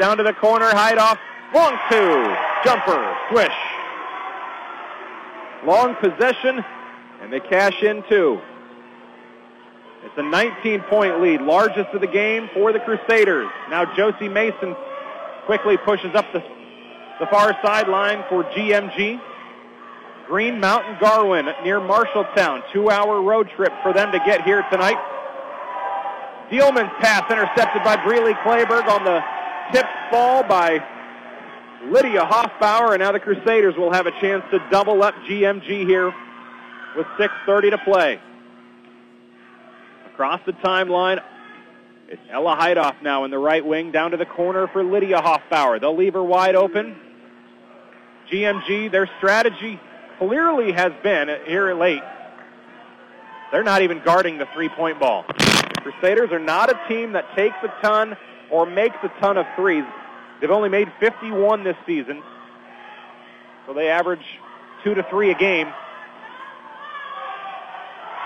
Down 0.01 0.17
to 0.17 0.25
the 0.25 0.33
corner. 0.33 0.67
Heidoff. 0.67 1.19
Long 1.55 1.79
two. 1.89 2.35
Jumper. 2.65 3.17
Swish. 3.31 3.53
Long 5.65 5.95
possession. 5.97 6.65
And 7.23 7.33
they 7.33 7.41
cash 7.41 7.83
in 7.83 8.03
two. 8.09 8.41
It's 10.05 10.19
a 10.19 10.21
19-point 10.21 11.23
lead, 11.23 11.41
largest 11.41 11.89
of 11.95 12.03
the 12.03 12.07
game 12.07 12.51
for 12.53 12.73
the 12.75 12.81
Crusaders. 12.81 13.49
Now 13.71 13.87
Josie 13.97 14.29
Mason 14.29 14.77
quickly 15.47 15.79
pushes 15.79 16.15
up 16.15 16.31
the, 16.33 16.41
the 17.19 17.27
far 17.27 17.57
sideline 17.63 18.23
for 18.29 18.45
GMG. 18.45 19.19
Green 20.27 20.61
Mountain 20.61 20.97
Garwin 20.97 21.65
near 21.65 21.81
Marshalltown. 21.81 22.63
Two-hour 22.73 23.23
road 23.23 23.49
trip 23.57 23.73
for 23.83 23.95
them 23.95 24.13
to 24.13 24.19
get 24.19 24.43
here 24.43 24.63
tonight. 24.71 24.99
Dealman's 26.51 26.93
pass 27.01 27.31
intercepted 27.31 27.83
by 27.83 27.97
Breely 28.05 28.35
Clayberg 28.35 28.87
on 28.87 29.05
the 29.05 29.25
tip 29.73 29.87
ball 30.11 30.43
by 30.43 30.79
Lydia 31.91 32.25
Hoffbauer, 32.25 32.93
and 32.93 33.01
now 33.01 33.13
the 33.13 33.21
Crusaders 33.21 33.77
will 33.77 33.93
have 33.93 34.07
a 34.07 34.11
chance 34.21 34.43
to 34.51 34.59
double 34.71 35.03
up 35.03 35.15
GMG 35.29 35.87
here 35.87 36.13
with 36.97 37.07
6.30 37.19 37.71
to 37.71 37.79
play. 37.79 38.21
Across 40.07 40.41
the 40.47 40.53
timeline, 40.53 41.23
It's 42.09 42.23
Ella 42.31 42.57
Heidoff 42.57 43.03
now 43.03 43.25
in 43.25 43.31
the 43.31 43.39
right 43.39 43.65
wing, 43.65 43.91
down 43.91 44.13
to 44.13 44.17
the 44.17 44.27
corner 44.27 44.67
for 44.69 44.83
Lydia 44.83 45.21
Hoffbauer. 45.21 45.81
They'll 45.81 45.97
leave 45.97 46.15
her 46.15 46.23
wide 46.23 46.55
open. 46.55 46.97
GMG, 48.31 48.91
their 48.91 49.09
strategy 49.19 49.79
clearly 50.19 50.73
has 50.73 50.93
been 51.03 51.29
uh, 51.29 51.39
here 51.47 51.75
late. 51.75 52.03
They're 53.53 53.63
not 53.63 53.83
even 53.83 54.01
guarding 54.05 54.39
the 54.39 54.47
three-point 54.55 54.99
ball. 54.99 55.25
The 55.29 55.81
Crusaders 55.83 56.31
are 56.33 56.39
not 56.39 56.71
a 56.71 56.89
team 56.89 57.13
that 57.13 57.25
takes 57.37 57.57
a 57.63 57.69
ton 57.83 58.17
or 58.51 58.65
makes 58.65 58.97
a 59.03 59.09
ton 59.21 59.37
of 59.37 59.47
threes. 59.55 59.85
They've 60.41 60.51
only 60.51 60.69
made 60.69 60.93
51 61.01 61.65
this 61.65 61.77
season, 61.87 62.23
so 63.67 63.73
they 63.73 63.89
average 63.89 64.25
two 64.83 64.95
to 64.95 65.03
three 65.05 65.31
a 65.31 65.35
game. 65.35 65.69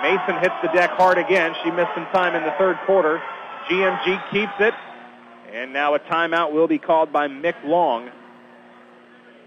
Mason 0.02 0.38
hits 0.40 0.54
the 0.62 0.68
deck 0.68 0.90
hard 0.90 1.18
again. 1.18 1.54
She 1.64 1.70
missed 1.70 1.90
some 1.94 2.06
time 2.06 2.34
in 2.34 2.44
the 2.44 2.52
third 2.52 2.78
quarter. 2.86 3.20
GMG 3.68 4.30
keeps 4.30 4.52
it, 4.60 4.74
and 5.52 5.72
now 5.72 5.94
a 5.94 5.98
timeout 5.98 6.52
will 6.52 6.68
be 6.68 6.78
called 6.78 7.12
by 7.12 7.28
Mick 7.28 7.56
Long. 7.64 8.10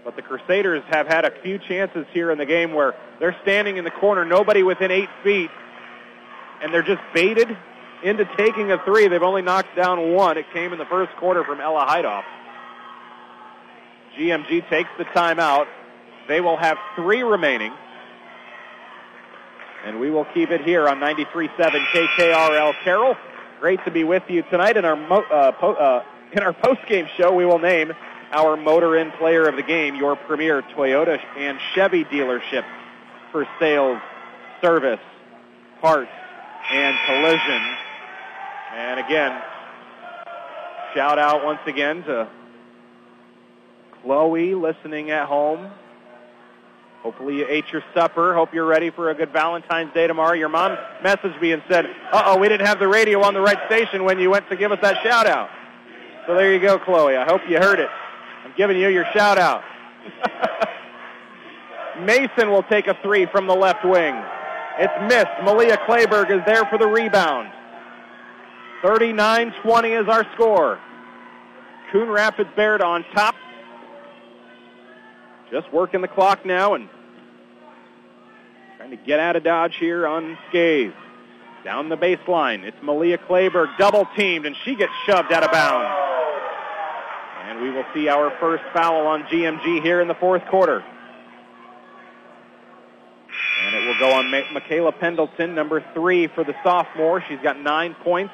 But 0.04 0.16
the 0.16 0.22
Crusaders 0.22 0.82
have 0.90 1.06
had 1.06 1.24
a 1.24 1.30
few 1.42 1.58
chances 1.58 2.06
here 2.12 2.30
in 2.30 2.38
the 2.38 2.46
game 2.46 2.74
where 2.74 2.94
they're 3.18 3.36
standing 3.42 3.76
in 3.76 3.84
the 3.84 3.90
corner, 3.90 4.24
nobody 4.24 4.62
within 4.62 4.90
eight 4.90 5.08
feet, 5.22 5.50
and 6.62 6.72
they're 6.72 6.82
just 6.82 7.02
baited 7.14 7.56
into 8.02 8.24
taking 8.36 8.72
a 8.72 8.78
three. 8.84 9.08
They've 9.08 9.22
only 9.22 9.42
knocked 9.42 9.76
down 9.76 10.12
one. 10.12 10.36
It 10.38 10.46
came 10.52 10.72
in 10.72 10.78
the 10.78 10.86
first 10.86 11.12
quarter 11.16 11.44
from 11.44 11.60
Ella 11.60 11.86
Heidoff. 11.88 12.24
GMG 14.16 14.68
takes 14.68 14.90
the 14.98 15.04
timeout. 15.06 15.66
They 16.28 16.40
will 16.40 16.56
have 16.56 16.78
three 16.96 17.22
remaining. 17.22 17.72
And 19.84 19.98
we 19.98 20.10
will 20.10 20.26
keep 20.26 20.50
it 20.50 20.62
here 20.62 20.88
on 20.88 21.00
93.7 21.00 21.50
KKRL 21.58 22.74
Carroll. 22.84 23.16
Great 23.60 23.84
to 23.84 23.90
be 23.90 24.04
with 24.04 24.22
you 24.28 24.42
tonight 24.42 24.76
in 24.76 24.84
our 24.84 24.96
mo- 24.96 25.24
uh, 25.30 25.52
po- 25.52 25.74
uh, 25.74 26.04
in 26.32 26.40
our 26.40 26.52
post-game 26.52 27.08
show. 27.16 27.32
We 27.32 27.46
will 27.46 27.58
name 27.58 27.92
our 28.30 28.56
Motor 28.56 28.96
In 28.96 29.10
Player 29.12 29.46
of 29.46 29.56
the 29.56 29.62
Game, 29.62 29.94
your 29.96 30.16
premier 30.16 30.62
Toyota 30.62 31.20
and 31.36 31.58
Chevy 31.74 32.04
dealership 32.04 32.64
for 33.30 33.46
sales, 33.58 34.00
service, 34.60 35.00
parts, 35.80 36.10
and 36.70 36.96
collision. 37.06 37.62
And 38.74 39.00
again, 39.00 39.42
shout 40.94 41.18
out 41.18 41.44
once 41.44 41.60
again 41.66 42.02
to 42.04 42.28
Chloe 44.02 44.54
listening 44.54 45.10
at 45.10 45.26
home. 45.26 45.70
Hopefully 47.02 47.38
you 47.38 47.46
ate 47.48 47.64
your 47.72 47.82
supper. 47.94 48.34
Hope 48.34 48.54
you're 48.54 48.66
ready 48.66 48.90
for 48.90 49.10
a 49.10 49.14
good 49.14 49.32
Valentine's 49.32 49.92
Day 49.92 50.06
tomorrow. 50.06 50.34
Your 50.34 50.48
mom 50.48 50.76
messaged 51.02 51.40
me 51.40 51.52
and 51.52 51.62
said, 51.68 51.86
uh-oh, 52.12 52.38
we 52.38 52.48
didn't 52.48 52.66
have 52.66 52.78
the 52.78 52.86
radio 52.86 53.22
on 53.22 53.34
the 53.34 53.40
right 53.40 53.58
station 53.66 54.04
when 54.04 54.20
you 54.20 54.30
went 54.30 54.48
to 54.50 54.56
give 54.56 54.70
us 54.70 54.78
that 54.82 55.02
shout 55.02 55.26
out. 55.26 55.50
So 56.26 56.34
there 56.34 56.52
you 56.52 56.60
go, 56.60 56.78
Chloe. 56.78 57.16
I 57.16 57.24
hope 57.24 57.40
you 57.48 57.58
heard 57.58 57.80
it. 57.80 57.88
I'm 58.44 58.52
giving 58.56 58.76
you 58.76 58.88
your 58.88 59.04
shout 59.12 59.38
out. 59.38 59.64
Mason 62.00 62.50
will 62.50 62.62
take 62.64 62.86
a 62.86 62.96
three 63.02 63.26
from 63.26 63.46
the 63.46 63.54
left 63.54 63.84
wing. 63.84 64.14
It's 64.78 65.12
missed. 65.12 65.42
Malia 65.42 65.76
Clayberg 65.78 66.30
is 66.30 66.44
there 66.46 66.64
for 66.66 66.78
the 66.78 66.86
rebound. 66.86 67.50
39-20 68.82 70.02
is 70.02 70.08
our 70.08 70.24
score. 70.34 70.78
Coon 71.90 72.08
Rapids 72.08 72.50
Bayard 72.56 72.80
on 72.80 73.04
top. 73.14 73.34
Just 75.52 75.70
working 75.70 76.00
the 76.00 76.08
clock 76.08 76.46
now 76.46 76.72
and 76.72 76.88
trying 78.78 78.90
to 78.90 78.96
get 78.96 79.20
out 79.20 79.36
of 79.36 79.44
Dodge 79.44 79.76
here 79.76 80.06
unscathed. 80.06 80.94
Down 81.62 81.90
the 81.90 81.96
baseline, 81.96 82.64
it's 82.64 82.76
Malia 82.82 83.18
Clayberg 83.18 83.76
double 83.76 84.08
teamed 84.16 84.46
and 84.46 84.56
she 84.64 84.74
gets 84.74 84.92
shoved 85.04 85.30
out 85.30 85.44
of 85.44 85.52
bounds. 85.52 85.94
And 87.48 87.60
we 87.60 87.70
will 87.70 87.84
see 87.92 88.08
our 88.08 88.30
first 88.40 88.64
foul 88.72 89.06
on 89.06 89.24
GMG 89.24 89.82
here 89.82 90.00
in 90.00 90.08
the 90.08 90.14
fourth 90.14 90.42
quarter. 90.46 90.82
And 93.64 93.76
it 93.76 93.86
will 93.86 93.98
go 93.98 94.10
on 94.14 94.30
Michaela 94.30 94.92
Pendleton, 94.92 95.54
number 95.54 95.84
three 95.92 96.28
for 96.28 96.44
the 96.44 96.54
sophomore. 96.64 97.22
She's 97.28 97.40
got 97.42 97.60
nine 97.60 97.94
points 98.02 98.32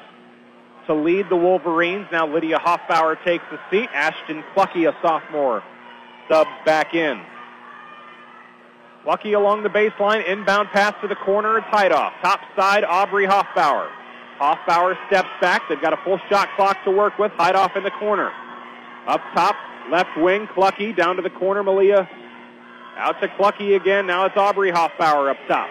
to 0.87 0.93
lead 0.93 1.27
the 1.29 1.35
Wolverines. 1.35 2.07
Now 2.13 2.27
Lydia 2.27 2.59
Hoffbauer 2.59 3.21
takes 3.25 3.43
the 3.51 3.59
seat. 3.69 3.89
Ashton 3.93 4.41
Clucky, 4.55 4.87
a 4.87 4.95
sophomore, 5.01 5.61
subs 6.29 6.51
back 6.65 6.93
in. 6.93 7.21
Clucky 9.03 9.35
along 9.35 9.63
the 9.63 9.69
baseline, 9.69 10.25
inbound 10.27 10.69
pass 10.69 10.93
to 11.01 11.07
the 11.07 11.15
corner, 11.15 11.57
it's 11.57 11.67
Heidoff. 11.67 12.11
Top 12.21 12.41
side, 12.55 12.83
Aubrey 12.83 13.25
Hoffbauer. 13.25 13.89
Hoffbauer 14.39 14.95
steps 15.07 15.29
back. 15.41 15.63
They've 15.67 15.81
got 15.81 15.93
a 15.93 15.97
full 16.03 16.19
shot 16.29 16.49
clock 16.55 16.77
to 16.85 16.91
work 16.91 17.17
with. 17.17 17.31
Heidoff 17.33 17.75
in 17.75 17.83
the 17.83 17.91
corner. 17.91 18.31
Up 19.07 19.21
top, 19.33 19.55
left 19.89 20.15
wing, 20.17 20.47
Clucky 20.47 20.95
down 20.95 21.15
to 21.15 21.21
the 21.21 21.29
corner, 21.29 21.63
Malia. 21.63 22.09
Out 22.95 23.19
to 23.21 23.27
Clucky 23.29 23.75
again. 23.75 24.05
Now 24.05 24.25
it's 24.25 24.37
Aubrey 24.37 24.71
Hoffbauer 24.71 25.31
up 25.31 25.37
top. 25.47 25.69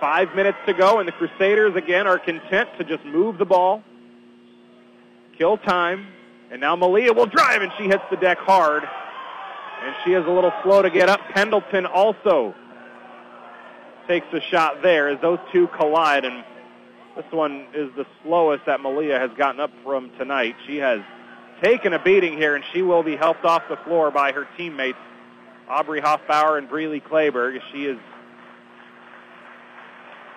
Five 0.00 0.34
minutes 0.34 0.58
to 0.66 0.74
go, 0.74 0.98
and 0.98 1.06
the 1.06 1.12
Crusaders 1.12 1.76
again 1.76 2.08
are 2.08 2.18
content 2.18 2.68
to 2.78 2.84
just 2.84 3.04
move 3.04 3.38
the 3.38 3.44
ball, 3.44 3.84
kill 5.38 5.56
time, 5.56 6.08
and 6.50 6.60
now 6.60 6.74
Malia 6.74 7.12
will 7.12 7.26
drive, 7.26 7.62
and 7.62 7.70
she 7.78 7.84
hits 7.84 8.02
the 8.10 8.16
deck 8.16 8.38
hard. 8.38 8.82
And 9.82 9.96
she 10.04 10.12
is 10.12 10.24
a 10.24 10.30
little 10.30 10.52
slow 10.62 10.82
to 10.82 10.90
get 10.90 11.08
up. 11.08 11.20
Pendleton 11.30 11.86
also 11.86 12.54
takes 14.06 14.26
a 14.32 14.40
shot 14.40 14.80
there 14.80 15.08
as 15.08 15.20
those 15.20 15.40
two 15.50 15.66
collide. 15.68 16.24
And 16.24 16.44
this 17.16 17.24
one 17.32 17.66
is 17.74 17.90
the 17.96 18.06
slowest 18.22 18.64
that 18.66 18.80
Malia 18.80 19.18
has 19.18 19.30
gotten 19.36 19.60
up 19.60 19.72
from 19.82 20.10
tonight. 20.18 20.54
She 20.68 20.76
has 20.76 21.00
taken 21.62 21.94
a 21.94 21.98
beating 21.98 22.36
here, 22.36 22.54
and 22.54 22.64
she 22.72 22.82
will 22.82 23.02
be 23.02 23.16
helped 23.16 23.44
off 23.44 23.64
the 23.68 23.76
floor 23.78 24.12
by 24.12 24.30
her 24.30 24.46
teammates, 24.56 24.98
Aubrey 25.68 26.00
Hoffbauer 26.00 26.58
and 26.58 26.68
Breely 26.68 27.00
Clayberg. 27.00 27.60
She 27.72 27.86
is 27.86 27.98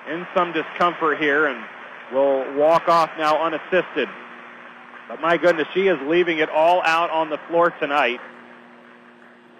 in 0.09 0.25
some 0.35 0.53
discomfort 0.53 1.19
here 1.19 1.45
and 1.45 1.63
will 2.11 2.51
walk 2.55 2.87
off 2.87 3.11
now 3.17 3.43
unassisted. 3.43 4.09
But 5.07 5.21
my 5.21 5.37
goodness, 5.37 5.67
she 5.71 5.87
is 5.87 5.99
leaving 6.07 6.39
it 6.39 6.49
all 6.49 6.81
out 6.83 7.11
on 7.11 7.29
the 7.29 7.37
floor 7.47 7.69
tonight 7.69 8.19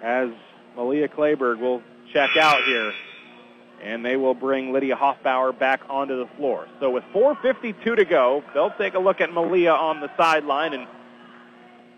as 0.02 0.30
Malia 0.76 1.08
Clayberg 1.08 1.58
will 1.58 1.82
check 2.12 2.36
out 2.36 2.62
here. 2.64 2.92
And 3.82 4.04
they 4.04 4.16
will 4.16 4.34
bring 4.34 4.72
Lydia 4.72 4.96
Hoffbauer 4.96 5.56
back 5.56 5.82
onto 5.88 6.18
the 6.18 6.26
floor. 6.36 6.66
So 6.80 6.90
with 6.90 7.04
4.52 7.14 7.96
to 7.96 8.04
go, 8.04 8.42
they'll 8.54 8.70
take 8.70 8.94
a 8.94 8.98
look 8.98 9.20
at 9.20 9.32
Malia 9.32 9.72
on 9.72 10.00
the 10.00 10.10
sideline. 10.16 10.72
And 10.72 10.86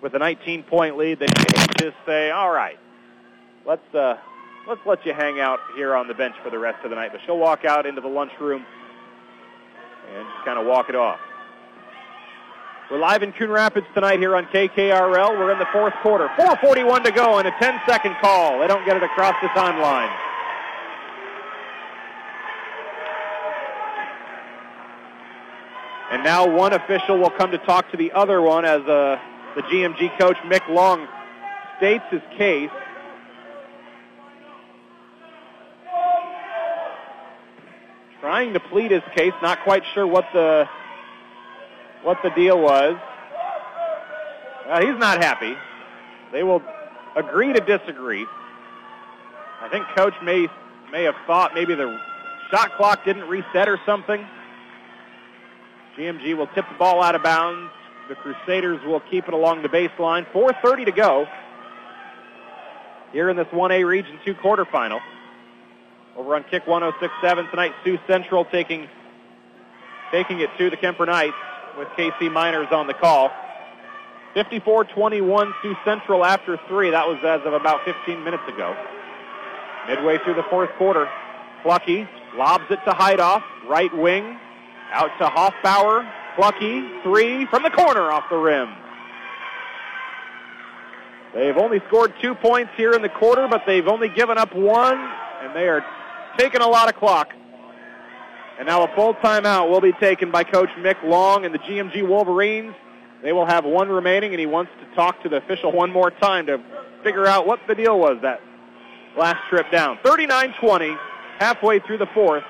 with 0.03 0.15
a 0.15 0.19
19-point 0.19 0.97
lead, 0.97 1.20
they 1.20 1.27
just 1.79 1.97
say, 2.05 2.31
all 2.31 2.51
right, 2.51 2.79
let's, 3.65 3.95
uh, 3.95 4.16
let's 4.66 4.81
let 4.87 5.07
you 5.07 5.15
hang 5.15 5.39
out 5.39 5.61
here 5.77 5.95
on 5.95 6.09
the 6.09 6.15
bench 6.15 6.35
for 6.43 6.51
the 6.51 6.59
rest 6.59 6.85
of 6.85 6.91
the 6.91 6.97
night. 6.97 7.12
But 7.12 7.20
she'll 7.25 7.39
walk 7.39 7.65
out 7.65 7.87
into 7.87 8.01
the 8.01 8.09
lunchroom 8.09 8.66
and 10.15 10.27
just 10.35 10.45
kind 10.45 10.59
of 10.59 10.66
walk 10.66 10.89
it 10.89 10.97
off. 10.97 11.20
We're 12.90 12.98
live 12.98 13.23
in 13.23 13.32
Coon 13.32 13.51
Rapids 13.51 13.86
tonight 13.93 14.19
here 14.19 14.35
on 14.35 14.47
KKRL. 14.47 15.39
We're 15.39 15.52
in 15.52 15.59
the 15.59 15.66
fourth 15.74 15.93
quarter. 16.01 16.27
4.41 16.39 17.05
to 17.05 17.10
go 17.10 17.36
and 17.36 17.47
a 17.47 17.51
10-second 17.51 18.16
call. 18.23 18.60
They 18.60 18.66
don't 18.66 18.86
get 18.86 18.97
it 18.97 19.02
across 19.02 19.35
the 19.43 19.48
timeline. 19.48 20.10
And 26.12 26.24
now 26.24 26.48
one 26.48 26.73
official 26.73 27.19
will 27.19 27.28
come 27.28 27.51
to 27.51 27.59
talk 27.59 27.90
to 27.90 27.98
the 27.98 28.10
other 28.12 28.40
one 28.40 28.65
as 28.65 28.81
uh, 28.81 29.20
the 29.55 29.60
GMG 29.65 30.19
coach, 30.19 30.39
Mick 30.47 30.66
Long, 30.70 31.06
states 31.77 32.05
his 32.10 32.23
case. 32.39 32.70
Trying 38.23 38.55
to 38.55 38.60
plead 38.60 38.93
his 38.93 39.02
case, 39.15 39.35
not 39.43 39.62
quite 39.62 39.82
sure 39.93 40.06
what 40.06 40.24
the 40.32 40.66
what 42.03 42.19
the 42.23 42.31
deal 42.31 42.61
was. 42.61 42.97
Uh, 44.69 44.81
he's 44.81 44.99
not 44.99 45.23
happy. 45.23 45.57
They 46.33 46.43
will 46.43 46.62
agree 47.16 47.53
to 47.53 47.61
disagree. 47.61 48.27
I 49.61 49.69
think 49.69 49.87
coach 49.97 50.15
may 50.23 50.49
may 50.93 51.05
have 51.05 51.16
thought 51.27 51.55
maybe 51.55 51.75
the 51.75 51.99
shot 52.51 52.77
clock 52.77 53.05
didn't 53.05 53.25
reset 53.29 53.69
or 53.69 53.79
something. 53.85 54.27
GMG 55.97 56.37
will 56.37 56.47
tip 56.49 56.65
the 56.69 56.79
ball 56.79 57.03
out 57.03 57.15
of 57.15 57.23
bounds. 57.23 57.70
The 58.09 58.15
Crusaders 58.15 58.81
will 58.87 59.01
keep 59.01 59.29
it 59.29 59.35
along 59.35 59.62
the 59.62 59.69
baseline. 59.69 60.27
4.30 60.33 60.87
to 60.87 60.93
go 60.93 61.27
here 63.12 63.29
in 63.29 63.37
this 63.37 63.49
1A 63.49 63.85
Region 63.85 64.19
2 64.25 64.35
quarterfinal. 64.35 65.01
Over 66.16 66.37
on 66.37 66.45
Kick 66.45 66.65
106.7 66.65 67.51
tonight, 67.51 67.73
Sioux 67.85 67.99
Central 68.07 68.45
taking 68.47 68.89
taking 70.11 70.41
it 70.41 70.49
to 70.57 70.70
the 70.70 70.77
Kuemper 70.77 71.07
Knights 71.07 71.37
with 71.79 71.89
KC 71.97 72.31
Miners 72.31 72.69
on 72.73 72.87
the 72.89 72.95
call. 72.95 73.31
54-21 74.35 75.53
Sioux 75.63 75.77
Central 75.85 76.25
after 76.25 76.59
three. 76.69 76.91
That 76.91 77.07
was 77.07 77.19
as 77.25 77.41
of 77.47 77.55
about 77.55 77.85
15 77.85 78.23
minutes 78.25 78.43
ago. 78.49 78.77
Midway 79.87 80.19
through 80.19 80.35
the 80.35 80.43
fourth 80.51 80.71
quarter, 80.77 81.09
Clucky 81.65 82.07
lobs 82.37 82.65
it 82.71 82.79
to 82.85 82.91
Heidoff, 82.91 83.43
right 83.69 83.97
wing, 83.97 84.39
out 84.93 85.11
to 85.19 85.25
Hoffbauer, 85.25 86.11
Clucky, 86.37 87.03
three 87.03 87.47
from 87.47 87.63
the 87.63 87.71
corner 87.71 88.11
off 88.11 88.25
the 88.29 88.37
rim. 88.37 88.69
They've 91.35 91.57
only 91.57 91.81
scored 91.89 92.13
two 92.21 92.35
points 92.35 92.73
here 92.77 92.93
in 92.93 93.03
the 93.03 93.09
quarter, 93.09 93.49
but 93.49 93.63
they've 93.67 93.87
only 93.87 94.09
given 94.09 94.37
up 94.37 94.55
one, 94.55 94.99
and 95.43 95.55
they 95.55 95.69
are 95.69 95.85
taking 96.37 96.61
a 96.61 96.69
lot 96.69 96.89
of 96.89 96.97
clock. 96.97 97.33
And 98.59 98.66
now 98.66 98.82
a 98.82 98.94
full 98.97 99.14
timeout 99.14 99.70
will 99.70 99.80
be 99.80 99.93
taken 99.93 100.32
by 100.32 100.43
Coach 100.43 100.70
Mick 100.78 101.02
Long 101.05 101.44
and 101.44 101.55
the 101.55 101.60
GMG 101.60 102.06
Wolverines. 102.06 102.74
They 103.22 103.32
will 103.32 103.47
have 103.47 103.64
one 103.64 103.89
remaining, 103.89 104.32
and 104.32 104.40
he 104.40 104.47
wants 104.47 104.72
to 104.80 104.94
talk 104.97 105.22
to 105.22 105.28
the 105.28 105.36
official 105.36 105.70
one 105.70 105.93
more 105.93 106.10
time 106.10 106.47
to 106.47 106.60
figure 107.05 107.26
out 107.26 107.47
what 107.47 107.60
the 107.68 107.74
deal 107.76 107.98
was 107.98 108.18
that 108.22 108.40
last 109.16 109.48
trip 109.48 109.70
down. 109.70 109.98
39-20, 109.98 110.98
halfway 111.39 111.78
through 111.78 111.98
the 111.98 112.06
fourth. 112.06 112.43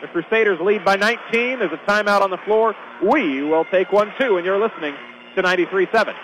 The 0.00 0.06
Crusaders 0.08 0.60
lead 0.60 0.84
by 0.84 0.94
19. 0.94 1.58
There's 1.58 1.72
a 1.72 1.90
timeout 1.90 2.20
on 2.20 2.30
the 2.30 2.38
floor. 2.38 2.76
We 3.02 3.42
will 3.42 3.64
take 3.64 3.90
one, 3.90 4.12
too, 4.18 4.36
and 4.36 4.46
you're 4.46 4.60
listening 4.60 4.94
to 5.34 5.42
93.7. 5.42 6.14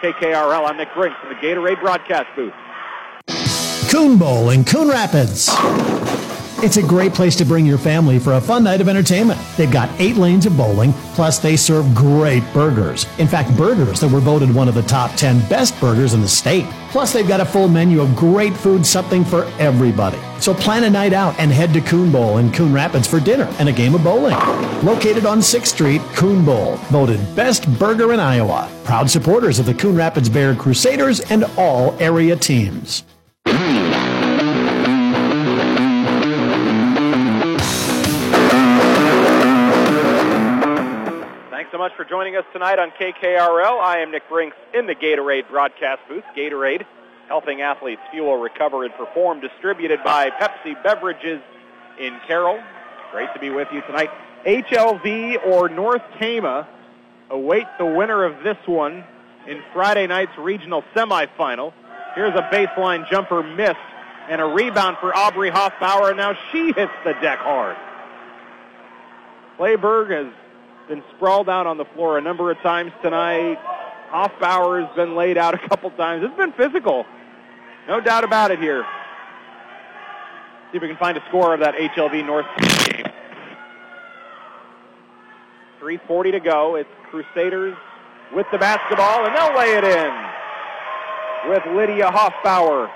KKRL, 0.00 0.68
I'm 0.68 0.76
Nick 0.78 0.94
Brinks 0.94 1.18
from 1.20 1.28
the 1.28 1.34
Gatorade 1.34 1.80
broadcast 1.80 2.28
booth. 2.34 2.54
Coon 3.90 4.16
Bowl 4.16 4.50
in 4.50 4.64
Coon 4.64 4.88
Rapids. 4.88 5.48
It's 6.60 6.76
a 6.76 6.82
great 6.82 7.14
place 7.14 7.36
to 7.36 7.44
bring 7.44 7.64
your 7.66 7.78
family 7.78 8.18
for 8.18 8.32
a 8.32 8.40
fun 8.40 8.64
night 8.64 8.80
of 8.80 8.88
entertainment. 8.88 9.40
They've 9.56 9.70
got 9.70 9.88
eight 10.00 10.16
lanes 10.16 10.44
of 10.44 10.56
bowling, 10.56 10.92
plus 11.14 11.38
they 11.38 11.56
serve 11.56 11.94
great 11.94 12.42
burgers. 12.52 13.06
In 13.18 13.28
fact, 13.28 13.56
burgers 13.56 14.00
that 14.00 14.10
were 14.10 14.18
voted 14.18 14.52
one 14.52 14.66
of 14.66 14.74
the 14.74 14.82
top 14.82 15.14
10 15.14 15.48
best 15.48 15.80
burgers 15.80 16.14
in 16.14 16.20
the 16.20 16.26
state. 16.26 16.66
Plus, 16.90 17.12
they've 17.12 17.28
got 17.28 17.40
a 17.40 17.44
full 17.44 17.68
menu 17.68 18.00
of 18.00 18.16
great 18.16 18.56
food, 18.56 18.84
something 18.84 19.24
for 19.24 19.44
everybody. 19.60 20.18
So 20.40 20.52
plan 20.52 20.82
a 20.82 20.90
night 20.90 21.12
out 21.12 21.38
and 21.38 21.52
head 21.52 21.72
to 21.74 21.80
Coon 21.80 22.10
Bowl 22.10 22.38
in 22.38 22.50
Coon 22.50 22.72
Rapids 22.72 23.06
for 23.06 23.20
dinner 23.20 23.46
and 23.60 23.68
a 23.68 23.72
game 23.72 23.94
of 23.94 24.02
bowling. 24.02 24.34
Located 24.84 25.26
on 25.26 25.38
6th 25.38 25.66
Street, 25.68 26.00
Coon 26.16 26.44
Bowl, 26.44 26.74
voted 26.90 27.20
best 27.36 27.72
burger 27.78 28.12
in 28.12 28.18
Iowa. 28.18 28.68
Proud 28.82 29.08
supporters 29.08 29.60
of 29.60 29.66
the 29.66 29.74
Coon 29.74 29.94
Rapids 29.94 30.28
Bayard 30.28 30.58
Crusaders 30.58 31.20
and 31.30 31.44
all 31.56 31.96
area 32.00 32.34
teams. 32.34 33.04
Hmm. 33.46 34.07
Thanks 41.68 41.76
so 41.76 41.82
much 41.82 41.96
for 41.98 42.04
joining 42.06 42.34
us 42.34 42.46
tonight 42.54 42.78
on 42.78 42.90
KKRL. 42.92 43.78
I 43.78 43.98
am 43.98 44.10
Nick 44.10 44.26
Brinks 44.30 44.56
in 44.72 44.86
the 44.86 44.94
Gatorade 44.94 45.50
broadcast 45.50 46.00
booth. 46.08 46.24
Gatorade, 46.34 46.86
helping 47.28 47.60
athletes 47.60 48.00
fuel, 48.10 48.38
recover, 48.38 48.84
and 48.84 48.94
perform, 48.94 49.40
distributed 49.40 50.02
by 50.02 50.30
Pepsi 50.30 50.82
Beverages 50.82 51.42
in 52.00 52.18
Carroll. 52.26 52.58
Great 53.12 53.28
to 53.34 53.38
be 53.38 53.50
with 53.50 53.68
you 53.70 53.82
tonight. 53.82 54.08
HLV 54.46 55.44
or 55.46 55.68
North 55.68 56.00
Tama 56.18 56.66
await 57.28 57.66
the 57.76 57.84
winner 57.84 58.24
of 58.24 58.42
this 58.42 58.56
one 58.64 59.04
in 59.46 59.62
Friday 59.74 60.06
night's 60.06 60.38
regional 60.38 60.82
semifinal. 60.94 61.74
Here's 62.14 62.34
a 62.34 62.48
baseline 62.50 63.06
jumper 63.10 63.42
missed 63.42 63.76
and 64.30 64.40
a 64.40 64.46
rebound 64.46 64.96
for 65.02 65.14
Aubrey 65.14 65.50
Hoffbauer. 65.50 66.16
Now 66.16 66.32
she 66.50 66.72
hits 66.72 66.92
the 67.04 67.12
deck 67.20 67.40
hard. 67.40 67.76
Clayberg 69.58 70.10
has 70.10 70.32
been 70.88 71.04
sprawled 71.14 71.48
out 71.48 71.66
on 71.66 71.76
the 71.76 71.84
floor 71.84 72.18
a 72.18 72.20
number 72.20 72.50
of 72.50 72.58
times 72.60 72.92
tonight. 73.02 73.58
Hoffbauer 74.10 74.86
has 74.86 74.96
been 74.96 75.14
laid 75.14 75.36
out 75.36 75.54
a 75.54 75.68
couple 75.68 75.90
times. 75.90 76.24
It's 76.24 76.36
been 76.36 76.52
physical. 76.52 77.04
No 77.86 78.00
doubt 78.00 78.24
about 78.24 78.50
it 78.50 78.58
here. 78.58 78.84
See 80.72 80.76
if 80.76 80.82
we 80.82 80.88
can 80.88 80.96
find 80.96 81.16
a 81.16 81.24
score 81.28 81.54
of 81.54 81.60
that 81.60 81.74
HLV 81.74 82.26
North 82.26 82.46
game. 82.56 83.04
3.40 85.80 86.32
to 86.32 86.40
go. 86.40 86.76
It's 86.76 86.88
Crusaders 87.10 87.76
with 88.34 88.46
the 88.52 88.58
basketball, 88.58 89.24
and 89.26 89.36
they'll 89.36 89.56
lay 89.56 89.76
it 89.76 89.84
in 89.84 91.50
with 91.50 91.62
Lydia 91.74 92.10
Hoffbauer. 92.10 92.90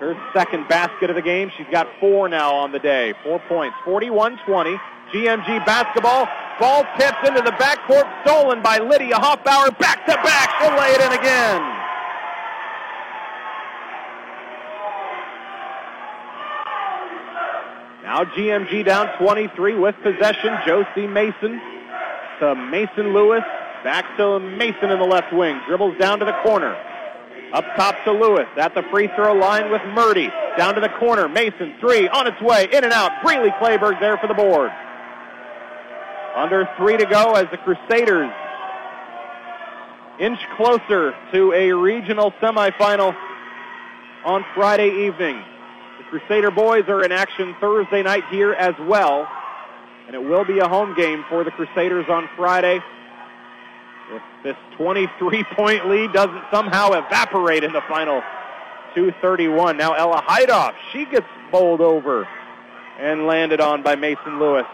Her 0.00 0.16
second 0.32 0.68
basket 0.68 1.10
of 1.10 1.16
the 1.16 1.22
game. 1.22 1.50
She's 1.56 1.66
got 1.70 1.88
four 2.00 2.28
now 2.28 2.54
on 2.54 2.72
the 2.72 2.78
day. 2.78 3.14
Four 3.22 3.40
points. 3.40 3.76
41-20. 3.84 4.78
GMG 5.12 5.64
basketball. 5.64 6.28
Ball 6.58 6.84
tipped 6.98 7.26
into 7.26 7.42
the 7.42 7.52
backcourt, 7.52 8.08
stolen 8.24 8.62
by 8.62 8.78
Lydia 8.78 9.14
Hoffbauer. 9.14 9.76
Back 9.78 10.06
to 10.06 10.14
back. 10.14 10.50
She'll 10.60 10.76
lay 10.76 10.90
it 10.92 11.00
in 11.00 11.12
again. 11.18 11.62
Now 18.02 18.24
GMG 18.24 18.84
down 18.84 19.16
23 19.18 19.76
with 19.76 19.96
possession. 20.02 20.56
Josie 20.66 21.06
Mason 21.06 21.60
to 22.40 22.54
Mason 22.54 23.12
Lewis. 23.12 23.42
Back 23.82 24.16
to 24.18 24.38
Mason 24.38 24.90
in 24.90 24.98
the 24.98 25.04
left 25.04 25.32
wing. 25.32 25.60
Dribbles 25.66 25.98
down 25.98 26.18
to 26.20 26.24
the 26.24 26.36
corner. 26.42 26.76
Up 27.52 27.64
top 27.76 27.96
to 28.04 28.12
Lewis 28.12 28.48
at 28.56 28.74
the 28.74 28.82
free 28.90 29.08
throw 29.14 29.34
line 29.34 29.70
with 29.70 29.82
Murdy. 29.94 30.28
Down 30.56 30.74
to 30.74 30.80
the 30.80 30.88
corner. 30.88 31.28
Mason, 31.28 31.74
three 31.80 32.08
on 32.08 32.26
its 32.26 32.40
way. 32.40 32.68
In 32.72 32.84
and 32.84 32.92
out. 32.92 33.12
Breely 33.22 33.50
Clayberg 33.50 34.00
there 34.00 34.16
for 34.18 34.26
the 34.26 34.34
board. 34.34 34.70
Under 36.34 36.68
three 36.76 36.96
to 36.96 37.06
go 37.06 37.34
as 37.34 37.46
the 37.50 37.58
Crusaders 37.58 38.32
inch 40.18 40.38
closer 40.56 41.14
to 41.32 41.52
a 41.52 41.72
regional 41.72 42.30
semifinal 42.32 43.16
on 44.24 44.44
Friday 44.54 45.06
evening. 45.06 45.42
The 45.98 46.04
Crusader 46.04 46.50
boys 46.50 46.84
are 46.88 47.04
in 47.04 47.12
action 47.12 47.54
Thursday 47.60 48.02
night 48.02 48.24
here 48.30 48.52
as 48.52 48.74
well. 48.80 49.28
And 50.06 50.14
it 50.14 50.22
will 50.22 50.44
be 50.44 50.58
a 50.58 50.68
home 50.68 50.94
game 50.94 51.24
for 51.28 51.44
the 51.44 51.50
Crusaders 51.50 52.06
on 52.08 52.28
Friday. 52.36 52.80
If 54.10 54.22
this 54.42 54.56
23-point 54.78 55.88
lead 55.88 56.12
doesn't 56.12 56.44
somehow 56.50 56.92
evaporate 56.92 57.64
in 57.64 57.72
the 57.72 57.82
final 57.88 58.22
231. 58.94 59.76
Now 59.76 59.94
Ella 59.94 60.22
Heidoff, 60.26 60.74
she 60.92 61.04
gets 61.04 61.26
bowled 61.50 61.80
over 61.80 62.28
and 62.98 63.26
landed 63.26 63.60
on 63.60 63.82
by 63.82 63.96
Mason 63.96 64.38
Lewis. 64.38 64.66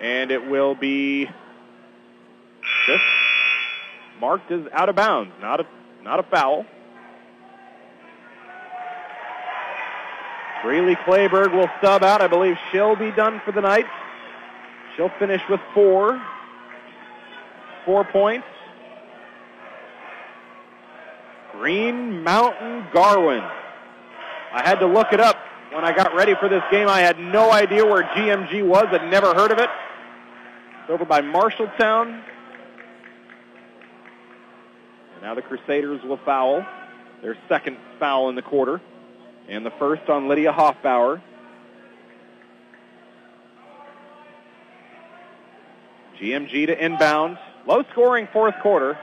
And 0.00 0.30
it 0.30 0.48
will 0.48 0.74
be 0.74 1.28
just 2.86 3.04
marked 4.20 4.50
as 4.50 4.62
out 4.72 4.88
of 4.88 4.96
bounds, 4.96 5.32
not 5.40 5.60
a, 5.60 5.66
not 6.02 6.20
a 6.20 6.22
foul. 6.24 6.66
Breely 10.62 10.94
Clayberg 10.94 11.52
will 11.52 11.68
sub 11.82 12.04
out. 12.04 12.22
I 12.22 12.28
believe 12.28 12.56
she'll 12.70 12.94
be 12.94 13.10
done 13.10 13.40
for 13.44 13.50
the 13.50 13.60
night. 13.60 13.86
She'll 14.96 15.10
finish 15.18 15.42
with 15.48 15.60
four. 15.74 16.22
Four 17.84 18.04
points. 18.04 18.46
Green 21.52 22.22
Mountain 22.22 22.86
Garwin. 22.92 23.48
I 24.52 24.62
had 24.62 24.80
to 24.80 24.86
look 24.86 25.12
it 25.12 25.20
up 25.20 25.36
when 25.72 25.84
I 25.84 25.92
got 25.92 26.14
ready 26.14 26.34
for 26.34 26.48
this 26.48 26.62
game. 26.70 26.88
I 26.88 27.00
had 27.00 27.18
no 27.18 27.50
idea 27.50 27.84
where 27.84 28.02
GMG 28.02 28.66
was. 28.66 28.86
I'd 28.90 29.10
never 29.10 29.34
heard 29.34 29.52
of 29.52 29.58
it. 29.58 29.70
It's 30.80 30.90
over 30.90 31.04
by 31.04 31.20
Marshalltown. 31.20 32.22
And 35.12 35.22
now 35.22 35.34
the 35.34 35.42
Crusaders 35.42 36.02
will 36.02 36.18
foul. 36.18 36.66
Their 37.22 37.36
second 37.48 37.76
foul 37.98 38.28
in 38.28 38.34
the 38.34 38.42
quarter. 38.42 38.80
And 39.48 39.64
the 39.64 39.70
first 39.72 40.08
on 40.08 40.28
Lydia 40.28 40.52
Hoffbauer. 40.52 41.20
GMG 46.18 46.66
to 46.66 46.84
inbound. 46.84 47.38
Low 47.66 47.84
scoring 47.92 48.28
fourth 48.32 48.54
quarter. 48.62 48.98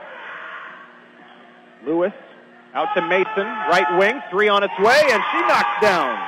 Lewis 1.86 2.12
out 2.74 2.88
to 2.94 3.02
Mason, 3.02 3.46
right 3.46 3.98
wing, 3.98 4.20
three 4.30 4.48
on 4.48 4.62
its 4.62 4.78
way, 4.78 5.00
and 5.10 5.22
she 5.32 5.40
knocks 5.40 5.80
down 5.80 6.18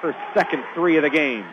her 0.00 0.16
second 0.34 0.64
three 0.74 0.96
of 0.96 1.02
the 1.02 1.10
game. 1.10 1.44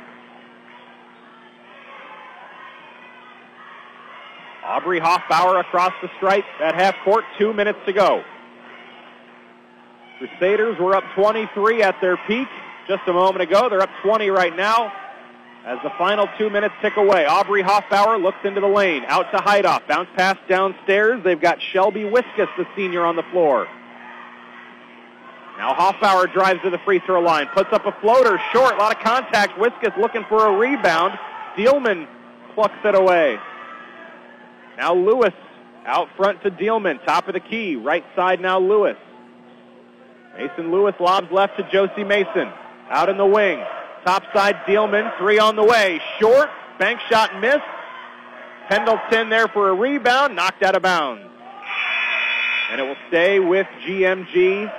Aubrey 4.63 5.01
Hoffbauer 5.01 5.59
across 5.59 5.93
the 6.01 6.09
stripe 6.17 6.45
at 6.61 6.75
half 6.75 6.95
court, 7.03 7.25
two 7.37 7.53
minutes 7.53 7.79
to 7.85 7.93
go. 7.93 8.23
Crusaders 10.17 10.77
were 10.79 10.95
up 10.95 11.03
23 11.15 11.81
at 11.81 11.99
their 11.99 12.15
peak 12.27 12.47
just 12.87 13.01
a 13.07 13.13
moment 13.13 13.41
ago. 13.41 13.67
They're 13.69 13.81
up 13.81 13.89
20 14.01 14.29
right 14.29 14.55
now 14.55 14.93
as 15.65 15.77
the 15.83 15.91
final 15.97 16.27
two 16.37 16.49
minutes 16.49 16.73
tick 16.81 16.97
away. 16.97 17.25
Aubrey 17.25 17.63
Hoffbauer 17.63 18.21
looks 18.21 18.39
into 18.43 18.61
the 18.61 18.67
lane, 18.67 19.03
out 19.07 19.31
to 19.31 19.37
Heidoff, 19.37 19.87
bounce 19.87 20.09
pass 20.15 20.37
downstairs. 20.49 21.23
They've 21.23 21.39
got 21.39 21.59
Shelby 21.61 22.01
Wiskus, 22.01 22.47
the 22.57 22.65
senior, 22.75 23.05
on 23.05 23.15
the 23.15 23.23
floor. 23.31 23.67
Now 25.57 25.73
Hoffbauer 25.73 26.31
drives 26.33 26.61
to 26.63 26.71
the 26.71 26.79
free 26.79 26.99
throw 27.05 27.21
line, 27.21 27.47
puts 27.53 27.71
up 27.71 27.85
a 27.85 27.91
floater, 28.01 28.39
short, 28.51 28.73
a 28.73 28.77
lot 28.77 28.95
of 28.95 29.03
contact. 29.03 29.59
Wiskus 29.59 29.95
looking 29.97 30.23
for 30.27 30.47
a 30.47 30.57
rebound. 30.57 31.19
Dealman 31.55 32.07
plucks 32.55 32.79
it 32.83 32.95
away. 32.95 33.37
Now 34.77 34.95
Lewis 34.95 35.33
out 35.85 36.07
front 36.17 36.41
to 36.43 36.49
Dealman, 36.49 37.03
top 37.05 37.27
of 37.27 37.33
the 37.33 37.39
key, 37.39 37.75
right 37.75 38.03
side 38.15 38.39
now 38.39 38.59
Lewis. 38.59 38.97
Mason 40.37 40.71
Lewis 40.71 40.95
lobs 40.99 41.31
left 41.31 41.57
to 41.57 41.69
Josie 41.71 42.03
Mason. 42.03 42.51
Out 42.89 43.09
in 43.09 43.17
the 43.17 43.25
wing. 43.25 43.59
Top 44.05 44.23
side, 44.33 44.55
Dealman. 44.65 45.15
Three 45.17 45.39
on 45.39 45.55
the 45.55 45.63
way. 45.63 46.01
Short. 46.19 46.49
Bank 46.79 46.99
shot 47.09 47.39
missed. 47.39 47.59
Pendleton 48.67 49.29
there 49.29 49.47
for 49.47 49.69
a 49.69 49.73
rebound. 49.73 50.35
Knocked 50.35 50.63
out 50.63 50.75
of 50.75 50.81
bounds. 50.81 51.23
And 52.71 52.81
it 52.81 52.83
will 52.83 52.95
stay 53.09 53.39
with 53.39 53.67
GMG 53.85 54.71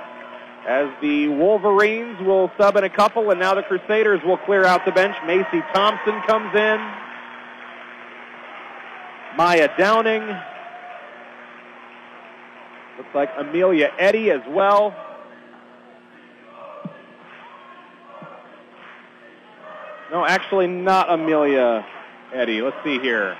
as 0.67 0.89
the 1.01 1.27
Wolverines 1.27 2.19
will 2.21 2.51
sub 2.57 2.75
in 2.77 2.83
a 2.83 2.89
couple, 2.89 3.29
and 3.31 3.39
now 3.39 3.53
the 3.53 3.63
Crusaders 3.63 4.21
will 4.23 4.37
clear 4.37 4.65
out 4.65 4.85
the 4.85 4.91
bench. 4.91 5.15
Macy 5.25 5.61
Thompson 5.73 6.21
comes 6.21 6.55
in. 6.55 6.79
Maya 9.37 9.69
Downing. 9.77 10.25
Looks 12.97 13.13
like 13.13 13.29
Amelia 13.37 13.91
Eddy 13.97 14.31
as 14.31 14.41
well. 14.47 14.95
No, 20.13 20.23
actually 20.23 20.67
not 20.67 21.11
Amelia 21.11 21.83
Eddie. 22.31 22.61
Let's 22.61 22.77
see 22.83 22.99
here. 22.99 23.35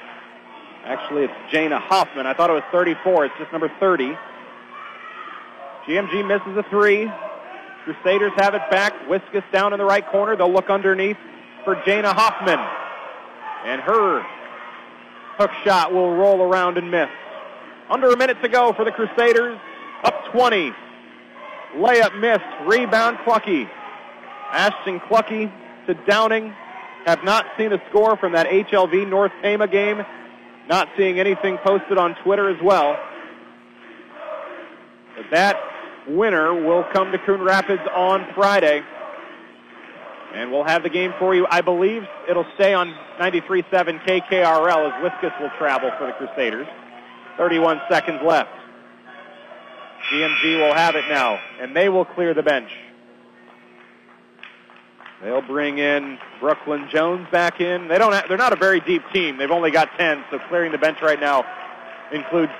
Actually, 0.84 1.26
it's 1.26 1.52
Jana 1.52 1.80
Hoffman. 1.80 2.26
I 2.26 2.34
thought 2.34 2.50
it 2.50 2.54
was 2.54 2.64
34. 2.72 3.26
It's 3.26 3.36
just 3.38 3.52
number 3.52 3.72
30. 3.80 4.18
GMG 5.86 6.28
misses 6.28 6.58
a 6.58 6.64
three. 6.72 7.12
Crusaders 7.84 8.32
have 8.38 8.56
it 8.56 8.64
back. 8.72 8.92
Wiskus 9.08 9.44
down 9.52 9.74
in 9.74 9.78
the 9.78 9.86
right 9.86 10.04
corner. 10.08 10.36
They'll 10.36 10.52
look 10.52 10.72
underneath 10.72 11.18
for 11.64 11.80
Jana 11.86 12.12
Hoffman. 12.12 12.58
And 13.66 13.80
her 13.80 14.24
hook 15.38 15.52
shot 15.64 15.94
will 15.94 16.16
roll 16.16 16.42
around 16.42 16.80
and 16.80 16.90
miss. 16.90 17.10
Under 17.88 18.10
a 18.10 18.18
minute 18.18 18.42
to 18.42 18.50
go 18.50 18.74
for 18.74 18.84
the 18.84 18.92
Crusaders. 18.92 19.60
Up 20.04 20.26
20. 20.32 20.74
Layup 21.76 22.20
missed. 22.20 22.44
Rebound 22.66 23.20
Clucky. 23.20 23.70
Ashton 24.50 25.00
Clucky 25.02 25.52
to 25.86 25.94
Downing. 26.08 26.52
Have 27.06 27.24
not 27.24 27.46
seen 27.58 27.74
a 27.74 27.82
score 27.90 28.16
from 28.16 28.34
that 28.34 28.48
HLV 28.48 29.08
North 29.10 29.32
Tama 29.42 29.68
game. 29.68 30.06
Not 30.70 30.88
seeing 30.96 31.20
anything 31.20 31.58
posted 31.58 31.98
on 31.98 32.16
Twitter 32.24 32.50
as 32.50 32.62
well. 32.62 32.98
But 35.18 35.26
that 35.32 35.58
winner 36.08 36.54
will 36.54 36.86
come 36.94 37.12
to 37.12 37.18
Coon 37.18 37.42
Rapids 37.42 37.82
on 37.94 38.26
Friday. 38.34 38.82
And 40.34 40.52
we'll 40.52 40.64
have 40.64 40.82
the 40.82 40.90
game 40.90 41.14
for 41.20 41.36
you. 41.36 41.46
I 41.50 41.62
believe 41.62 42.04
it'll 42.28 42.48
stay 42.56 42.74
on 42.74 42.96
93.7 43.20 43.70
KKRL 44.06 44.92
as 44.92 45.04
Wiskus 45.04 45.40
will 45.40 45.52
travel 45.58 45.92
for 45.98 46.08
the 46.08 46.14
Crusaders. 46.14 46.68
31 47.38 47.82
seconds 47.90 48.22
left. 48.26 48.50
GMG 50.10 50.58
will 50.58 50.74
have 50.74 50.96
it 50.96 51.06
now, 51.08 51.40
and 51.60 51.76
they 51.76 51.90
will 51.90 52.06
clear 52.06 52.34
the 52.34 52.44
bench. 52.44 52.70
They'll 55.24 55.42
bring 55.42 55.78
in 55.78 56.20
Brooklyn 56.42 56.90
Jones 56.90 57.28
back 57.32 57.62
in. 57.62 57.88
They 57.88 57.98
don't. 57.98 58.12
Have, 58.12 58.28
they're 58.28 58.38
not 58.38 58.52
a 58.52 58.58
very 58.58 58.82
deep 58.82 59.04
team. 59.14 59.38
They've 59.38 59.50
only 59.50 59.72
got 59.72 59.90
10, 59.98 60.26
so 60.30 60.38
clearing 60.50 60.74
the 60.74 60.78
bench 60.78 61.02
right 61.02 61.20
now 61.20 61.46
includes 62.12 62.52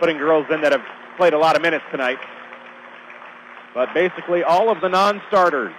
putting 0.00 0.16
girls 0.16 0.46
in 0.50 0.62
that 0.62 0.72
have 0.72 0.80
played 1.18 1.34
a 1.34 1.38
lot 1.38 1.54
of 1.54 1.60
minutes 1.60 1.84
tonight. 1.90 2.18
But 3.74 3.92
basically, 3.92 4.42
all 4.42 4.70
of 4.70 4.80
the 4.80 4.88
non-starters 4.88 5.74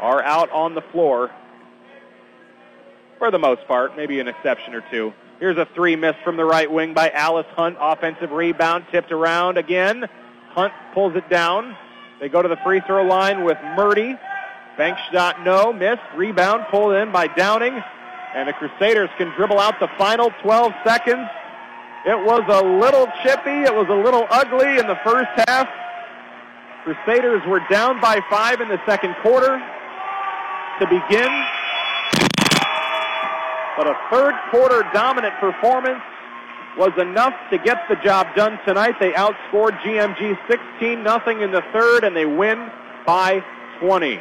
are 0.00 0.22
out 0.22 0.50
on 0.50 0.74
the 0.74 0.82
floor 0.82 1.30
for 3.18 3.30
the 3.30 3.38
most 3.38 3.66
part, 3.66 3.96
maybe 3.96 4.20
an 4.20 4.28
exception 4.28 4.74
or 4.74 4.84
two. 4.90 5.14
Here's 5.40 5.56
a 5.56 5.66
three 5.74 5.96
miss 5.96 6.14
from 6.22 6.36
the 6.36 6.44
right 6.44 6.70
wing 6.70 6.92
by 6.92 7.08
Alice 7.10 7.46
Hunt. 7.56 7.78
Offensive 7.80 8.32
rebound 8.32 8.84
tipped 8.92 9.12
around 9.12 9.56
again. 9.56 10.04
Hunt 10.50 10.74
pulls 10.92 11.16
it 11.16 11.28
down. 11.30 11.74
They 12.20 12.28
go 12.28 12.42
to 12.42 12.48
the 12.48 12.58
free 12.58 12.82
throw 12.86 13.04
line 13.04 13.44
with 13.44 13.56
Murdy. 13.76 14.16
Bank 14.76 14.98
shot 15.12 15.44
no, 15.44 15.72
miss. 15.72 15.98
Rebound 16.16 16.66
pulled 16.70 16.94
in 16.94 17.12
by 17.12 17.28
Downing. 17.28 17.80
And 18.34 18.48
the 18.48 18.52
Crusaders 18.52 19.10
can 19.16 19.28
dribble 19.36 19.60
out 19.60 19.78
the 19.78 19.88
final 19.96 20.30
12 20.42 20.72
seconds. 20.84 21.28
It 22.04 22.18
was 22.18 22.42
a 22.48 22.60
little 22.66 23.06
chippy. 23.22 23.62
It 23.62 23.72
was 23.72 23.86
a 23.88 23.94
little 23.94 24.26
ugly 24.28 24.78
in 24.78 24.86
the 24.88 24.98
first 25.04 25.30
half. 25.46 25.68
Crusaders 26.82 27.42
were 27.46 27.62
down 27.70 28.00
by 28.00 28.20
five 28.28 28.60
in 28.60 28.68
the 28.68 28.80
second 28.84 29.14
quarter 29.22 29.62
to 30.80 30.86
begin. 30.86 31.30
But 33.76 33.86
a 33.86 33.96
third 34.10 34.34
quarter 34.50 34.84
dominant 34.92 35.34
performance 35.40 36.02
was 36.76 36.90
enough 36.98 37.34
to 37.50 37.58
get 37.58 37.78
the 37.88 37.96
job 37.96 38.26
done 38.34 38.58
tonight. 38.66 38.96
They 38.98 39.12
outscored 39.12 39.78
GMG 39.80 40.36
16 40.48 41.02
nothing 41.02 41.40
in 41.40 41.52
the 41.52 41.62
third 41.72 42.02
and 42.02 42.16
they 42.16 42.26
win 42.26 42.70
by 43.06 43.44
20. 43.80 44.20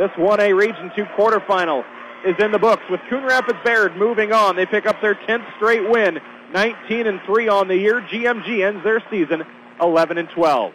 This 0.00 0.10
1A 0.12 0.56
Region 0.56 0.90
2 0.96 1.04
quarterfinal 1.14 1.84
is 2.24 2.34
in 2.42 2.52
the 2.52 2.58
books 2.58 2.82
with 2.88 3.02
Coon 3.10 3.22
Rapids 3.22 3.58
Bayard 3.62 3.98
moving 3.98 4.32
on. 4.32 4.56
They 4.56 4.64
pick 4.64 4.86
up 4.86 4.98
their 5.02 5.14
10th 5.14 5.44
straight 5.56 5.86
win, 5.90 6.20
19 6.54 7.06
and 7.06 7.20
3 7.26 7.48
on 7.48 7.68
the 7.68 7.76
year. 7.76 8.00
GMG 8.00 8.66
ends 8.66 8.82
their 8.82 9.04
season 9.10 9.42
11 9.78 10.16
and 10.16 10.26
12. 10.30 10.72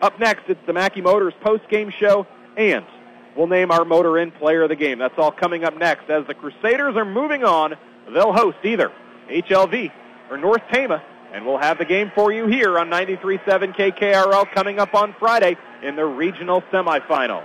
Up 0.00 0.18
next, 0.18 0.48
it's 0.48 0.58
the 0.66 0.72
Mackey 0.72 1.00
Motors 1.00 1.34
post-game 1.40 1.92
show 2.00 2.26
and 2.56 2.84
we'll 3.36 3.46
name 3.46 3.70
our 3.70 3.84
Motor 3.84 4.18
Inn 4.18 4.32
player 4.32 4.62
of 4.62 4.70
the 4.70 4.74
game. 4.74 4.98
That's 4.98 5.16
all 5.18 5.30
coming 5.30 5.62
up 5.62 5.76
next. 5.78 6.10
As 6.10 6.26
the 6.26 6.34
Crusaders 6.34 6.96
are 6.96 7.04
moving 7.04 7.44
on, 7.44 7.76
they'll 8.12 8.32
host 8.32 8.58
either 8.64 8.90
HLV 9.30 9.92
or 10.30 10.36
North 10.36 10.62
Tama, 10.72 11.00
and 11.32 11.46
we'll 11.46 11.58
have 11.58 11.78
the 11.78 11.84
game 11.84 12.10
for 12.12 12.32
you 12.32 12.48
here 12.48 12.76
on 12.76 12.90
93.7 12.90 13.76
KKRL 13.76 14.50
coming 14.52 14.80
up 14.80 14.96
on 14.96 15.14
Friday 15.20 15.56
in 15.84 15.94
the 15.94 16.04
regional 16.04 16.60
semifinal. 16.72 17.44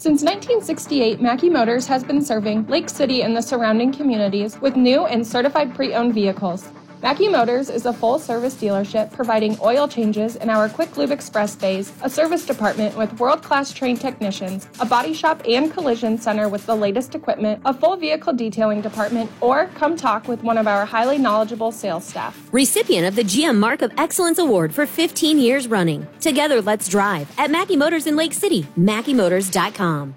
Since 0.00 0.22
1968, 0.22 1.20
Mackey 1.20 1.50
Motors 1.50 1.88
has 1.88 2.04
been 2.04 2.22
serving 2.22 2.68
Lake 2.68 2.88
City 2.88 3.22
and 3.24 3.36
the 3.36 3.42
surrounding 3.42 3.90
communities 3.92 4.60
with 4.60 4.76
new 4.76 5.06
and 5.06 5.26
certified 5.26 5.74
pre-owned 5.74 6.14
vehicles. 6.14 6.68
Mackey 7.00 7.28
Motors 7.28 7.70
is 7.70 7.86
a 7.86 7.92
full 7.92 8.18
service 8.18 8.56
dealership 8.56 9.12
providing 9.12 9.56
oil 9.62 9.86
changes 9.86 10.34
in 10.34 10.50
our 10.50 10.68
Quick 10.68 10.96
Lube 10.96 11.12
Express 11.12 11.54
bays, 11.54 11.92
a 12.02 12.10
service 12.10 12.44
department 12.44 12.96
with 12.96 13.20
world 13.20 13.40
class 13.40 13.72
trained 13.72 14.00
technicians, 14.00 14.66
a 14.80 14.84
body 14.84 15.14
shop 15.14 15.40
and 15.48 15.72
collision 15.72 16.18
center 16.18 16.48
with 16.48 16.66
the 16.66 16.74
latest 16.74 17.14
equipment, 17.14 17.62
a 17.64 17.72
full 17.72 17.96
vehicle 17.96 18.32
detailing 18.32 18.80
department, 18.80 19.30
or 19.40 19.66
come 19.76 19.96
talk 19.96 20.26
with 20.26 20.42
one 20.42 20.58
of 20.58 20.66
our 20.66 20.84
highly 20.84 21.18
knowledgeable 21.18 21.70
sales 21.70 22.04
staff. 22.04 22.36
Recipient 22.50 23.06
of 23.06 23.14
the 23.14 23.22
GM 23.22 23.58
Mark 23.58 23.80
of 23.82 23.92
Excellence 23.96 24.38
Award 24.38 24.74
for 24.74 24.84
15 24.84 25.38
years 25.38 25.68
running. 25.68 26.04
Together, 26.20 26.60
let's 26.60 26.88
drive 26.88 27.32
at 27.38 27.48
Mackey 27.48 27.76
Motors 27.76 28.08
in 28.08 28.16
Lake 28.16 28.32
City, 28.32 28.64
MackeyMotors.com. 28.76 30.16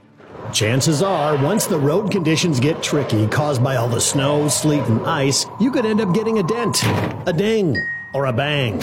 Chances 0.54 1.02
are, 1.02 1.42
once 1.42 1.66
the 1.66 1.80
road 1.80 2.12
conditions 2.12 2.60
get 2.60 2.84
tricky, 2.84 3.26
caused 3.28 3.64
by 3.64 3.78
all 3.78 3.88
the 3.88 4.02
snow, 4.02 4.50
sleet, 4.50 4.84
and 4.84 5.06
ice, 5.08 5.46
you 5.62 5.72
could 5.72 5.86
end 5.86 6.02
up 6.02 6.14
getting 6.14 6.40
a 6.40 6.44
dent, 6.44 6.84
a 7.26 7.34
ding, 7.34 7.78
or 8.14 8.26
a 8.26 8.34
bang. 8.34 8.76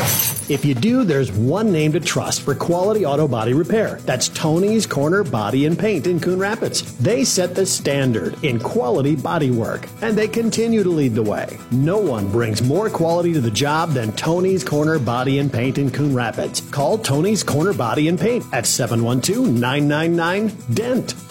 If 0.48 0.64
you 0.64 0.74
do, 0.74 1.04
there's 1.04 1.30
one 1.30 1.70
name 1.70 1.92
to 1.92 2.00
trust 2.00 2.40
for 2.40 2.54
quality 2.54 3.04
auto 3.04 3.28
body 3.28 3.52
repair. 3.52 3.96
That's 4.06 4.30
Tony's 4.30 4.86
Corner 4.86 5.22
Body 5.22 5.66
and 5.66 5.78
Paint 5.78 6.06
in 6.06 6.20
Coon 6.20 6.38
Rapids. 6.38 6.96
They 6.96 7.22
set 7.22 7.54
the 7.54 7.66
standard 7.66 8.42
in 8.42 8.58
quality 8.58 9.14
body 9.14 9.50
work, 9.50 9.86
and 10.00 10.16
they 10.16 10.26
continue 10.26 10.82
to 10.82 10.88
lead 10.88 11.14
the 11.14 11.22
way. 11.22 11.58
No 11.70 11.98
one 11.98 12.32
brings 12.32 12.62
more 12.62 12.88
quality 12.88 13.34
to 13.34 13.42
the 13.42 13.50
job 13.50 13.90
than 13.90 14.12
Tony's 14.12 14.64
Corner 14.64 14.98
Body 14.98 15.38
and 15.38 15.52
Paint 15.52 15.76
in 15.76 15.90
Coon 15.90 16.14
Rapids. 16.14 16.62
Call 16.70 16.96
Tony's 16.96 17.42
Corner 17.42 17.74
Body 17.74 18.08
and 18.08 18.18
Paint 18.18 18.46
at 18.54 18.66
712 18.66 19.52
999 19.52 20.56
DENT. 20.72 21.27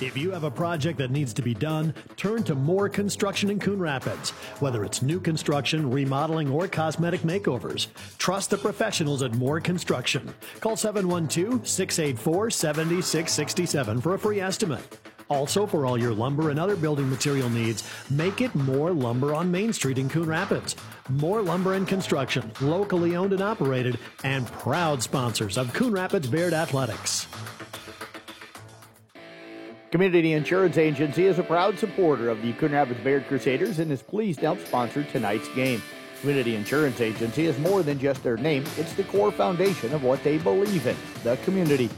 If 0.00 0.16
you 0.16 0.30
have 0.30 0.44
a 0.44 0.50
project 0.50 0.96
that 0.96 1.10
needs 1.10 1.34
to 1.34 1.42
be 1.42 1.52
done, 1.52 1.92
turn 2.16 2.42
to 2.44 2.54
More 2.54 2.88
Construction 2.88 3.50
in 3.50 3.60
Coon 3.60 3.78
Rapids. 3.78 4.30
Whether 4.58 4.82
it's 4.82 5.02
new 5.02 5.20
construction, 5.20 5.90
remodeling, 5.90 6.50
or 6.50 6.66
cosmetic 6.68 7.20
makeovers, 7.20 7.88
trust 8.16 8.48
the 8.48 8.56
professionals 8.56 9.22
at 9.22 9.34
More 9.34 9.60
Construction. 9.60 10.32
Call 10.60 10.76
712 10.76 11.68
684 11.68 12.50
7667 12.50 14.00
for 14.00 14.14
a 14.14 14.18
free 14.18 14.40
estimate. 14.40 14.98
Also, 15.28 15.66
for 15.66 15.84
all 15.84 15.98
your 15.98 16.14
lumber 16.14 16.48
and 16.48 16.58
other 16.58 16.76
building 16.76 17.08
material 17.10 17.50
needs, 17.50 17.84
make 18.08 18.40
it 18.40 18.54
More 18.54 18.92
Lumber 18.92 19.34
on 19.34 19.50
Main 19.50 19.72
Street 19.72 19.98
in 19.98 20.08
Coon 20.08 20.26
Rapids. 20.26 20.76
More 21.10 21.42
Lumber 21.42 21.74
and 21.74 21.86
Construction, 21.86 22.50
locally 22.62 23.16
owned 23.16 23.34
and 23.34 23.42
operated, 23.42 23.98
and 24.24 24.46
proud 24.46 25.02
sponsors 25.02 25.58
of 25.58 25.72
Coon 25.74 25.92
Rapids 25.92 26.26
Bayard 26.26 26.54
Athletics. 26.54 27.28
Community 29.90 30.34
Insurance 30.34 30.78
Agency 30.78 31.26
is 31.26 31.40
a 31.40 31.42
proud 31.42 31.76
supporter 31.76 32.28
of 32.28 32.40
the 32.42 32.52
Coon 32.52 32.70
Rapids 32.70 33.00
Bayard 33.00 33.26
Crusaders 33.26 33.80
and 33.80 33.90
is 33.90 34.02
pleased 34.02 34.38
to 34.38 34.46
help 34.46 34.64
sponsor 34.64 35.02
tonight's 35.02 35.48
game. 35.48 35.82
Community 36.20 36.54
Insurance 36.54 37.00
Agency 37.00 37.46
is 37.46 37.58
more 37.58 37.82
than 37.82 37.98
just 37.98 38.22
their 38.22 38.36
name, 38.36 38.62
it's 38.76 38.92
the 38.92 39.02
core 39.02 39.32
foundation 39.32 39.92
of 39.92 40.04
what 40.04 40.22
they 40.22 40.38
believe 40.38 40.86
in 40.86 40.94
the 41.24 41.36
community. 41.38 41.90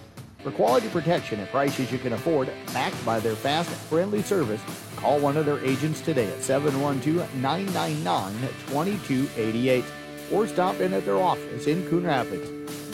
For 0.43 0.51
quality 0.53 0.89
protection 0.89 1.39
at 1.41 1.51
prices 1.51 1.93
you 1.93 1.99
can 1.99 2.15
afford, 2.15 2.51
backed 2.73 3.05
by 3.05 3.21
their 3.21 3.37
fast, 3.37 3.69
friendly 3.69 4.23
service, 4.23 4.63
call 4.97 5.21
one 5.21 5.37
of 5.37 5.45
their 5.45 5.63
agents 5.63 6.01
today 6.01 6.33
at 6.33 6.43
712 6.43 7.35
999 7.43 8.33
2288 8.69 9.85
or 10.33 10.47
stop 10.47 10.81
in 10.81 10.95
at 10.95 11.05
their 11.05 11.19
office 11.19 11.67
in 11.67 11.87
Coon 11.91 12.07
Rapids. 12.07 12.49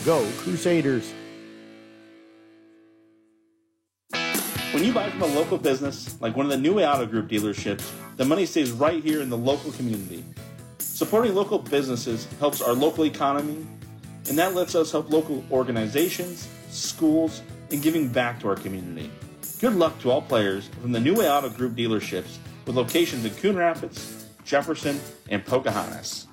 Go 0.05 0.29
Crusaders! 0.39 1.13
When 4.79 4.87
you 4.87 4.93
buy 4.93 5.11
from 5.11 5.23
a 5.23 5.27
local 5.27 5.59
business, 5.59 6.17
like 6.21 6.37
one 6.37 6.47
of 6.47 6.51
the 6.51 6.57
New 6.57 6.81
Auto 6.81 7.05
Group 7.05 7.29
dealerships, 7.29 7.91
the 8.17 8.25
money 8.25 8.47
stays 8.47 8.71
right 8.71 9.03
here 9.03 9.21
in 9.23 9.29
the 9.29 9.37
local 9.37 9.73
community. 9.73 10.25
Supporting 10.79 11.35
local 11.35 11.59
businesses 11.59 12.29
helps 12.39 12.63
our 12.63 12.75
local 12.75 13.05
economy, 13.05 13.67
and 14.29 14.39
that 14.39 14.55
lets 14.55 14.77
us 14.77 14.93
help 14.93 15.11
local 15.11 15.45
organizations, 15.51 16.47
schools, 16.71 17.43
and 17.73 17.83
giving 17.83 18.07
back 18.07 18.39
to 18.39 18.49
our 18.49 18.55
community. 18.55 19.11
Good 19.61 19.75
luck 19.75 19.99
to 20.03 20.13
all 20.13 20.23
players 20.23 20.69
from 20.81 20.93
the 20.93 21.01
New 21.01 21.17
Way 21.17 21.29
Auto 21.29 21.49
Group 21.49 21.75
dealerships 21.75 22.37
with 22.65 22.77
locations 22.77 23.25
in 23.25 23.35
Coon 23.35 23.57
Rapids, 23.57 24.27
Jefferson, 24.45 25.01
and 25.29 25.45
Pocahontas. 25.45 26.29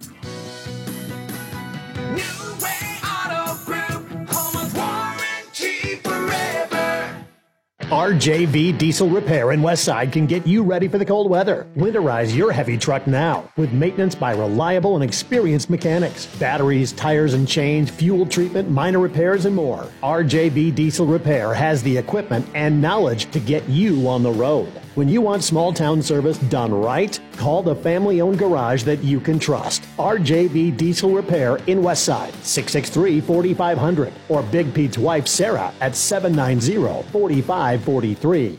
RJV 7.92 8.80
Diesel 8.80 9.10
Repair 9.10 9.52
in 9.52 9.62
Westside 9.62 10.12
can 10.12 10.26
get 10.26 10.48
you 10.48 10.64
ready 10.64 10.88
for 10.88 10.98
the 10.98 11.06
cold 11.06 11.30
weather. 11.30 11.68
Winterize 11.76 12.36
your 12.36 12.52
heavy 12.52 12.80
truck 12.80 13.06
now 13.06 13.48
with 13.58 13.72
maintenance 13.74 14.16
by 14.16 14.32
reliable 14.32 14.96
and 14.96 15.04
experienced 15.04 15.70
mechanics. 15.70 16.26
Batteries, 16.38 16.94
tires 16.94 17.36
and 17.36 17.48
chains, 17.48 17.92
fuel 17.92 18.26
treatment, 18.26 18.72
minor 18.72 18.98
repairs, 18.98 19.46
and 19.46 19.56
more. 19.56 19.88
RJV 20.02 20.74
Diesel 20.74 21.06
Repair 21.06 21.54
has 21.54 21.84
the 21.84 21.96
equipment 21.96 22.48
and 22.56 22.82
knowledge 22.82 23.30
to 23.30 23.40
get 23.40 23.70
you 23.70 24.08
on 24.08 24.24
the 24.24 24.32
road. 24.32 24.82
When 24.96 25.10
you 25.10 25.20
want 25.20 25.44
small 25.44 25.74
town 25.74 26.02
service 26.02 26.38
done 26.38 26.74
right, 26.74 27.20
call 27.36 27.62
the 27.62 27.76
family 27.76 28.22
owned 28.22 28.40
garage 28.40 28.84
that 28.84 29.04
you 29.04 29.20
can 29.20 29.38
trust. 29.38 29.84
RJB 29.98 30.78
Diesel 30.78 31.12
Repair 31.12 31.58
in 31.68 31.82
Westside, 31.82 32.34
663 32.46 33.20
4500, 33.20 34.14
or 34.30 34.42
Big 34.44 34.74
Pete's 34.74 34.98
wife 34.98 35.28
Sarah 35.28 35.74
at 35.82 35.98
790 35.98 37.12
4543. 37.12 38.58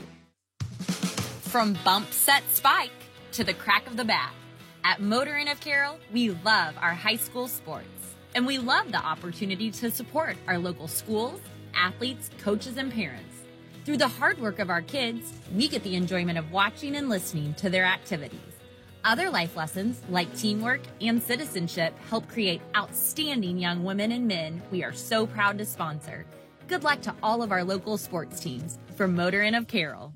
From 1.49 1.75
bump 1.83 2.13
set 2.13 2.43
spike 2.53 2.91
to 3.33 3.43
the 3.43 3.55
crack 3.55 3.87
of 3.87 3.97
the 3.97 4.05
bat, 4.05 4.35
at 4.85 5.01
Motor 5.01 5.39
Inn 5.39 5.49
of 5.49 5.59
Carroll, 5.61 5.99
we 6.13 6.33
love 6.45 6.75
our 6.83 6.93
high 6.93 7.17
school 7.17 7.49
sports. 7.49 7.89
And 8.35 8.47
we 8.47 8.59
love 8.59 8.93
the 8.93 8.99
opportunity 8.99 9.71
to 9.71 9.91
support 9.91 10.37
our 10.47 10.59
local 10.59 10.87
schools, 10.87 11.41
athletes, 11.73 12.29
coaches, 12.43 12.77
and 12.77 12.93
parents. 12.93 13.36
Through 13.87 13.99
the 13.99 14.09
hard 14.09 14.41
work 14.41 14.59
of 14.59 14.69
our 14.69 14.83
kids, 14.83 15.33
we 15.55 15.69
get 15.69 15.85
the 15.85 15.95
enjoyment 15.95 16.39
of 16.39 16.51
watching 16.51 16.97
and 16.97 17.09
listening 17.09 17.55
to 17.55 17.71
their 17.71 17.85
activities. 17.85 18.41
Other 19.05 19.31
life 19.31 19.57
lessons, 19.57 20.03
like 20.11 20.37
teamwork 20.37 20.81
and 21.01 21.23
citizenship, 21.23 21.97
help 22.11 22.27
create 22.27 22.61
outstanding 22.77 23.61
young 23.61 23.85
women 23.85 24.11
and 24.11 24.27
men 24.27 24.61
we 24.73 24.83
are 24.83 24.93
so 24.93 25.25
proud 25.25 25.57
to 25.59 25.65
sponsor. 25.65 26.27
Good 26.67 26.83
luck 26.83 27.01
to 27.03 27.15
all 27.23 27.45
of 27.45 27.53
our 27.53 27.63
local 27.63 27.97
sports 27.97 28.41
teams 28.41 28.81
from 28.97 29.15
Motor 29.15 29.45
Inn 29.45 29.55
of 29.55 29.69
Carroll. 29.69 30.11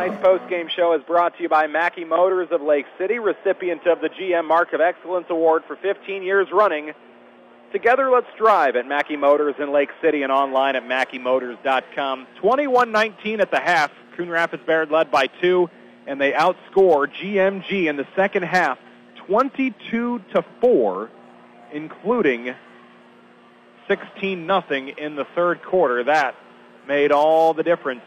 Tonight's 0.00 0.24
post-game 0.24 0.66
show 0.74 0.94
is 0.94 1.02
brought 1.02 1.36
to 1.36 1.42
you 1.42 1.48
by 1.50 1.66
Mackey 1.66 2.06
Motors 2.06 2.48
of 2.52 2.62
Lake 2.62 2.86
City, 2.96 3.18
recipient 3.18 3.86
of 3.86 4.00
the 4.00 4.08
GM 4.08 4.46
Mark 4.46 4.72
of 4.72 4.80
Excellence 4.80 5.26
Award 5.28 5.62
for 5.66 5.76
15 5.76 6.22
years 6.22 6.48
running. 6.50 6.92
Together, 7.70 8.08
let's 8.08 8.26
drive 8.38 8.76
at 8.76 8.86
Mackey 8.86 9.16
Motors 9.18 9.56
in 9.58 9.70
Lake 9.72 9.90
City 10.00 10.22
and 10.22 10.32
online 10.32 10.74
at 10.74 10.84
MackeyMotors.com. 10.84 12.26
21-19 12.42 13.40
at 13.40 13.50
the 13.50 13.60
half. 13.60 13.92
Coon 14.16 14.30
Rapids 14.30 14.62
Bayard 14.64 14.90
led 14.90 15.10
by 15.10 15.26
two, 15.26 15.68
and 16.06 16.18
they 16.18 16.32
outscore 16.32 17.06
GMG 17.06 17.86
in 17.86 17.96
the 17.96 18.06
second 18.16 18.44
half 18.44 18.78
22 19.26 20.22
to 20.32 20.44
4, 20.62 21.10
including 21.72 22.54
16 23.86 24.46
nothing 24.46 24.88
in 24.96 25.14
the 25.14 25.26
third 25.34 25.62
quarter. 25.62 26.04
That 26.04 26.36
made 26.88 27.12
all 27.12 27.52
the 27.52 27.62
difference 27.62 28.00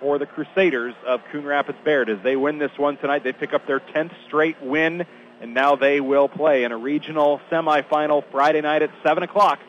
for 0.00 0.18
the 0.18 0.26
Crusaders 0.26 0.94
of 1.06 1.20
Coon 1.32 1.44
Rapids 1.44 1.78
Bayard 1.84 2.08
as 2.08 2.18
they 2.22 2.36
win 2.36 2.58
this 2.58 2.76
one 2.76 2.96
tonight. 2.96 3.24
They 3.24 3.32
pick 3.32 3.54
up 3.54 3.66
their 3.66 3.80
10th 3.80 4.12
straight 4.26 4.60
win, 4.62 5.06
and 5.40 5.54
now 5.54 5.76
they 5.76 6.00
will 6.00 6.28
play 6.28 6.64
in 6.64 6.72
a 6.72 6.76
regional 6.76 7.40
semifinal 7.50 8.24
Friday 8.30 8.60
night 8.60 8.82
at 8.82 8.90
7 9.02 9.22
o'clock. 9.22 9.60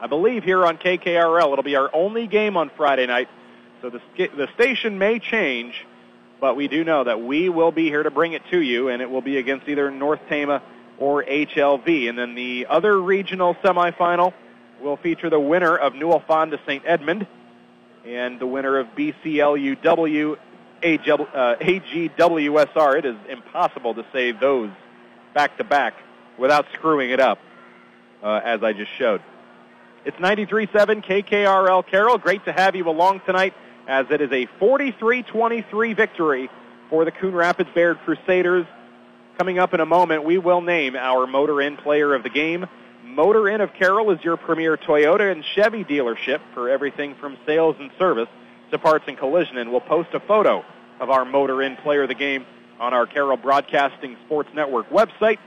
I 0.00 0.06
believe 0.06 0.44
here 0.44 0.64
on 0.64 0.78
KKRL. 0.78 1.52
It'll 1.52 1.62
be 1.62 1.76
our 1.76 1.90
only 1.92 2.26
game 2.26 2.56
on 2.56 2.70
Friday 2.70 3.06
night, 3.06 3.28
so 3.82 3.90
the, 3.90 4.00
the 4.16 4.48
station 4.54 4.98
may 4.98 5.18
change, 5.18 5.86
but 6.40 6.56
we 6.56 6.68
do 6.68 6.84
know 6.84 7.04
that 7.04 7.20
we 7.20 7.48
will 7.48 7.72
be 7.72 7.88
here 7.88 8.02
to 8.02 8.10
bring 8.10 8.32
it 8.32 8.42
to 8.50 8.60
you, 8.60 8.88
and 8.88 9.02
it 9.02 9.10
will 9.10 9.22
be 9.22 9.36
against 9.36 9.68
either 9.68 9.90
North 9.90 10.20
Tama 10.28 10.62
or 10.98 11.22
HLV. 11.24 12.08
And 12.08 12.18
then 12.18 12.34
the 12.34 12.66
other 12.68 12.98
regional 12.98 13.54
semifinal 13.56 14.32
will 14.80 14.96
feature 14.96 15.28
the 15.28 15.40
winner 15.40 15.76
of 15.76 15.94
Newell 15.94 16.22
Fonda 16.26 16.58
St. 16.66 16.82
Edmund 16.86 17.26
and 18.04 18.40
the 18.40 18.46
winner 18.46 18.78
of 18.78 18.88
BCLUW 18.94 20.36
AGWSR. 20.82 22.98
It 22.98 23.04
is 23.04 23.16
impossible 23.28 23.94
to 23.94 24.04
say 24.12 24.32
those 24.32 24.70
back 25.34 25.58
to 25.58 25.64
back 25.64 25.94
without 26.38 26.66
screwing 26.74 27.10
it 27.10 27.20
up, 27.20 27.38
uh, 28.22 28.40
as 28.42 28.62
I 28.62 28.72
just 28.72 28.90
showed. 28.96 29.22
It's 30.04 30.16
93-7 30.16 31.04
KKRL 31.04 31.86
Carroll. 31.86 32.18
Great 32.18 32.44
to 32.46 32.52
have 32.52 32.74
you 32.74 32.88
along 32.88 33.20
tonight 33.26 33.54
as 33.86 34.06
it 34.10 34.20
is 34.20 34.32
a 34.32 34.46
43-23 34.60 35.94
victory 35.94 36.48
for 36.88 37.04
the 37.04 37.10
Coon 37.10 37.34
Rapids 37.34 37.68
Bayard 37.74 37.98
Crusaders. 38.04 38.66
Coming 39.36 39.58
up 39.58 39.74
in 39.74 39.80
a 39.80 39.86
moment, 39.86 40.24
we 40.24 40.38
will 40.38 40.60
name 40.60 40.96
our 40.96 41.26
Motor 41.26 41.60
Inn 41.60 41.76
Player 41.76 42.14
of 42.14 42.22
the 42.22 42.30
Game. 42.30 42.66
Motor 43.14 43.48
Inn 43.48 43.60
of 43.60 43.74
Carroll 43.74 44.10
is 44.12 44.22
your 44.22 44.36
premier 44.36 44.76
Toyota 44.76 45.32
and 45.32 45.44
Chevy 45.44 45.82
dealership 45.84 46.38
for 46.54 46.68
everything 46.68 47.16
from 47.16 47.36
sales 47.44 47.74
and 47.80 47.90
service 47.98 48.28
to 48.70 48.78
parts 48.78 49.06
and 49.08 49.18
collision. 49.18 49.58
And 49.58 49.72
we'll 49.72 49.80
post 49.80 50.14
a 50.14 50.20
photo 50.20 50.64
of 51.00 51.10
our 51.10 51.24
Motor 51.24 51.60
Inn 51.62 51.74
player 51.76 52.04
of 52.04 52.08
the 52.08 52.14
game 52.14 52.46
on 52.78 52.94
our 52.94 53.06
Carroll 53.06 53.36
Broadcasting 53.36 54.16
Sports 54.26 54.50
Network 54.54 54.88
website, 54.90 55.38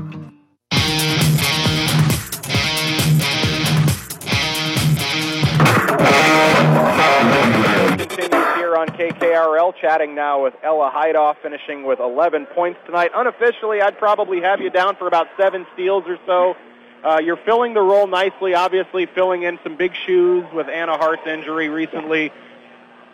Here 8.77 8.82
on 8.82 8.89
KKRL, 8.89 9.74
chatting 9.81 10.15
now 10.15 10.43
with 10.43 10.55
Ella 10.62 10.90
Heidoff, 10.94 11.36
finishing 11.43 11.85
with 11.85 12.01
11 12.01 12.47
points 12.47 12.78
tonight. 12.86 13.11
Unofficially, 13.15 13.81
I'd 13.81 13.98
probably 13.98 14.40
have 14.43 14.61
you 14.61 14.70
down 14.70 14.97
for 14.97 15.07
about 15.07 15.28
seven 15.39 15.66
steals 15.74 16.05
or 16.07 16.19
so. 16.27 16.57
Uh, 17.05 17.19
you're 17.23 17.36
filling 17.39 17.74
the 17.74 17.81
role 17.81 18.07
nicely, 18.07 18.55
obviously 18.55 19.07
filling 19.07 19.43
in 19.44 19.59
some 19.62 19.77
big 19.77 19.93
shoes 20.07 20.44
with 20.53 20.69
Anna 20.69 20.97
Hart's 20.97 21.27
injury 21.27 21.69
recently. 21.69 22.32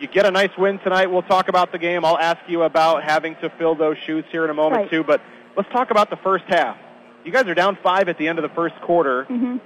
You 0.00 0.08
get 0.08 0.26
a 0.26 0.30
nice 0.30 0.56
win 0.56 0.78
tonight. 0.80 1.10
We'll 1.10 1.22
talk 1.22 1.48
about 1.48 1.70
the 1.72 1.78
game. 1.78 2.04
I'll 2.04 2.18
ask 2.18 2.40
you 2.48 2.62
about 2.62 3.04
having 3.04 3.36
to 3.36 3.50
fill 3.50 3.74
those 3.74 3.96
shoes 4.06 4.24
here 4.32 4.44
in 4.44 4.50
a 4.50 4.54
moment, 4.54 4.82
Right. 4.82 4.90
too. 4.90 5.04
But 5.04 5.20
let's 5.56 5.68
talk 5.70 5.90
about 5.90 6.10
the 6.10 6.16
first 6.16 6.44
half. 6.48 6.76
You 7.24 7.30
guys 7.30 7.46
are 7.46 7.54
down 7.54 7.76
five 7.82 8.08
at 8.08 8.18
the 8.18 8.26
end 8.26 8.38
of 8.38 8.42
the 8.42 8.48
first 8.54 8.74
quarter. 8.80 9.24
hmm 9.24 9.58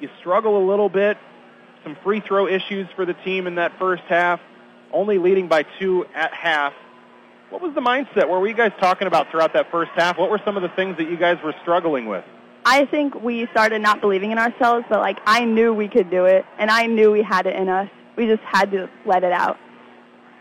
You 0.00 0.08
struggle 0.20 0.56
a 0.58 0.64
little 0.68 0.88
bit. 0.88 1.18
Some 1.84 1.96
free 2.02 2.20
throw 2.20 2.46
issues 2.46 2.88
for 2.96 3.06
the 3.06 3.14
team 3.14 3.46
in 3.46 3.56
that 3.56 3.78
first 3.78 4.02
half. 4.04 4.40
Only 4.92 5.18
leading 5.18 5.48
by 5.48 5.64
two 5.78 6.06
at 6.14 6.32
half. 6.32 6.72
What 7.50 7.62
was 7.62 7.74
the 7.74 7.80
mindset? 7.80 8.28
What 8.28 8.40
were 8.40 8.48
you 8.48 8.54
guys 8.54 8.72
talking 8.78 9.06
about 9.06 9.30
throughout 9.30 9.54
that 9.54 9.70
first 9.70 9.90
half? 9.94 10.18
What 10.18 10.30
were 10.30 10.40
some 10.44 10.56
of 10.56 10.62
the 10.62 10.68
things 10.70 10.96
that 10.98 11.10
you 11.10 11.16
guys 11.16 11.38
were 11.42 11.54
struggling 11.62 12.06
with? 12.06 12.24
I 12.64 12.84
think 12.84 13.14
we 13.22 13.46
started 13.52 13.80
not 13.80 14.00
believing 14.00 14.32
in 14.32 14.38
ourselves, 14.38 14.84
but 14.90 15.00
like 15.00 15.18
I 15.24 15.44
knew 15.44 15.72
we 15.72 15.88
could 15.88 16.10
do 16.10 16.26
it, 16.26 16.44
and 16.58 16.70
I 16.70 16.86
knew 16.86 17.10
we 17.10 17.22
had 17.22 17.46
it 17.46 17.56
in 17.56 17.68
us. 17.68 17.88
We 18.16 18.26
just 18.26 18.42
had 18.42 18.70
to 18.72 18.90
let 19.06 19.24
it 19.24 19.32
out. 19.32 19.56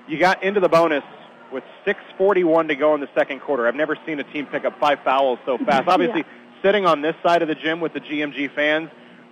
You 0.08 0.18
got 0.18 0.44
into 0.44 0.60
the 0.60 0.68
bonus 0.68 1.04
with 1.52 1.64
6:41 1.86 2.68
to 2.68 2.76
go 2.76 2.94
in 2.96 3.02
the 3.02 3.10
second 3.16 3.40
quarter. 3.40 3.68
I've 3.68 3.76
never 3.76 3.96
seen 4.06 4.20
a 4.20 4.24
team 4.24 4.46
pick 4.46 4.66
up 4.66 4.78
five 4.80 5.00
fouls 5.06 5.40
so 5.46 5.58
fast. 5.58 5.88
Obviously, 5.88 6.26
sitting 6.62 6.86
on 6.86 7.02
this 7.02 7.16
side 7.24 7.42
of 7.42 7.48
the 7.48 7.56
gym 7.56 7.80
with 7.80 7.94
the 7.94 8.02
GMG 8.02 8.52
fans, 8.54 8.90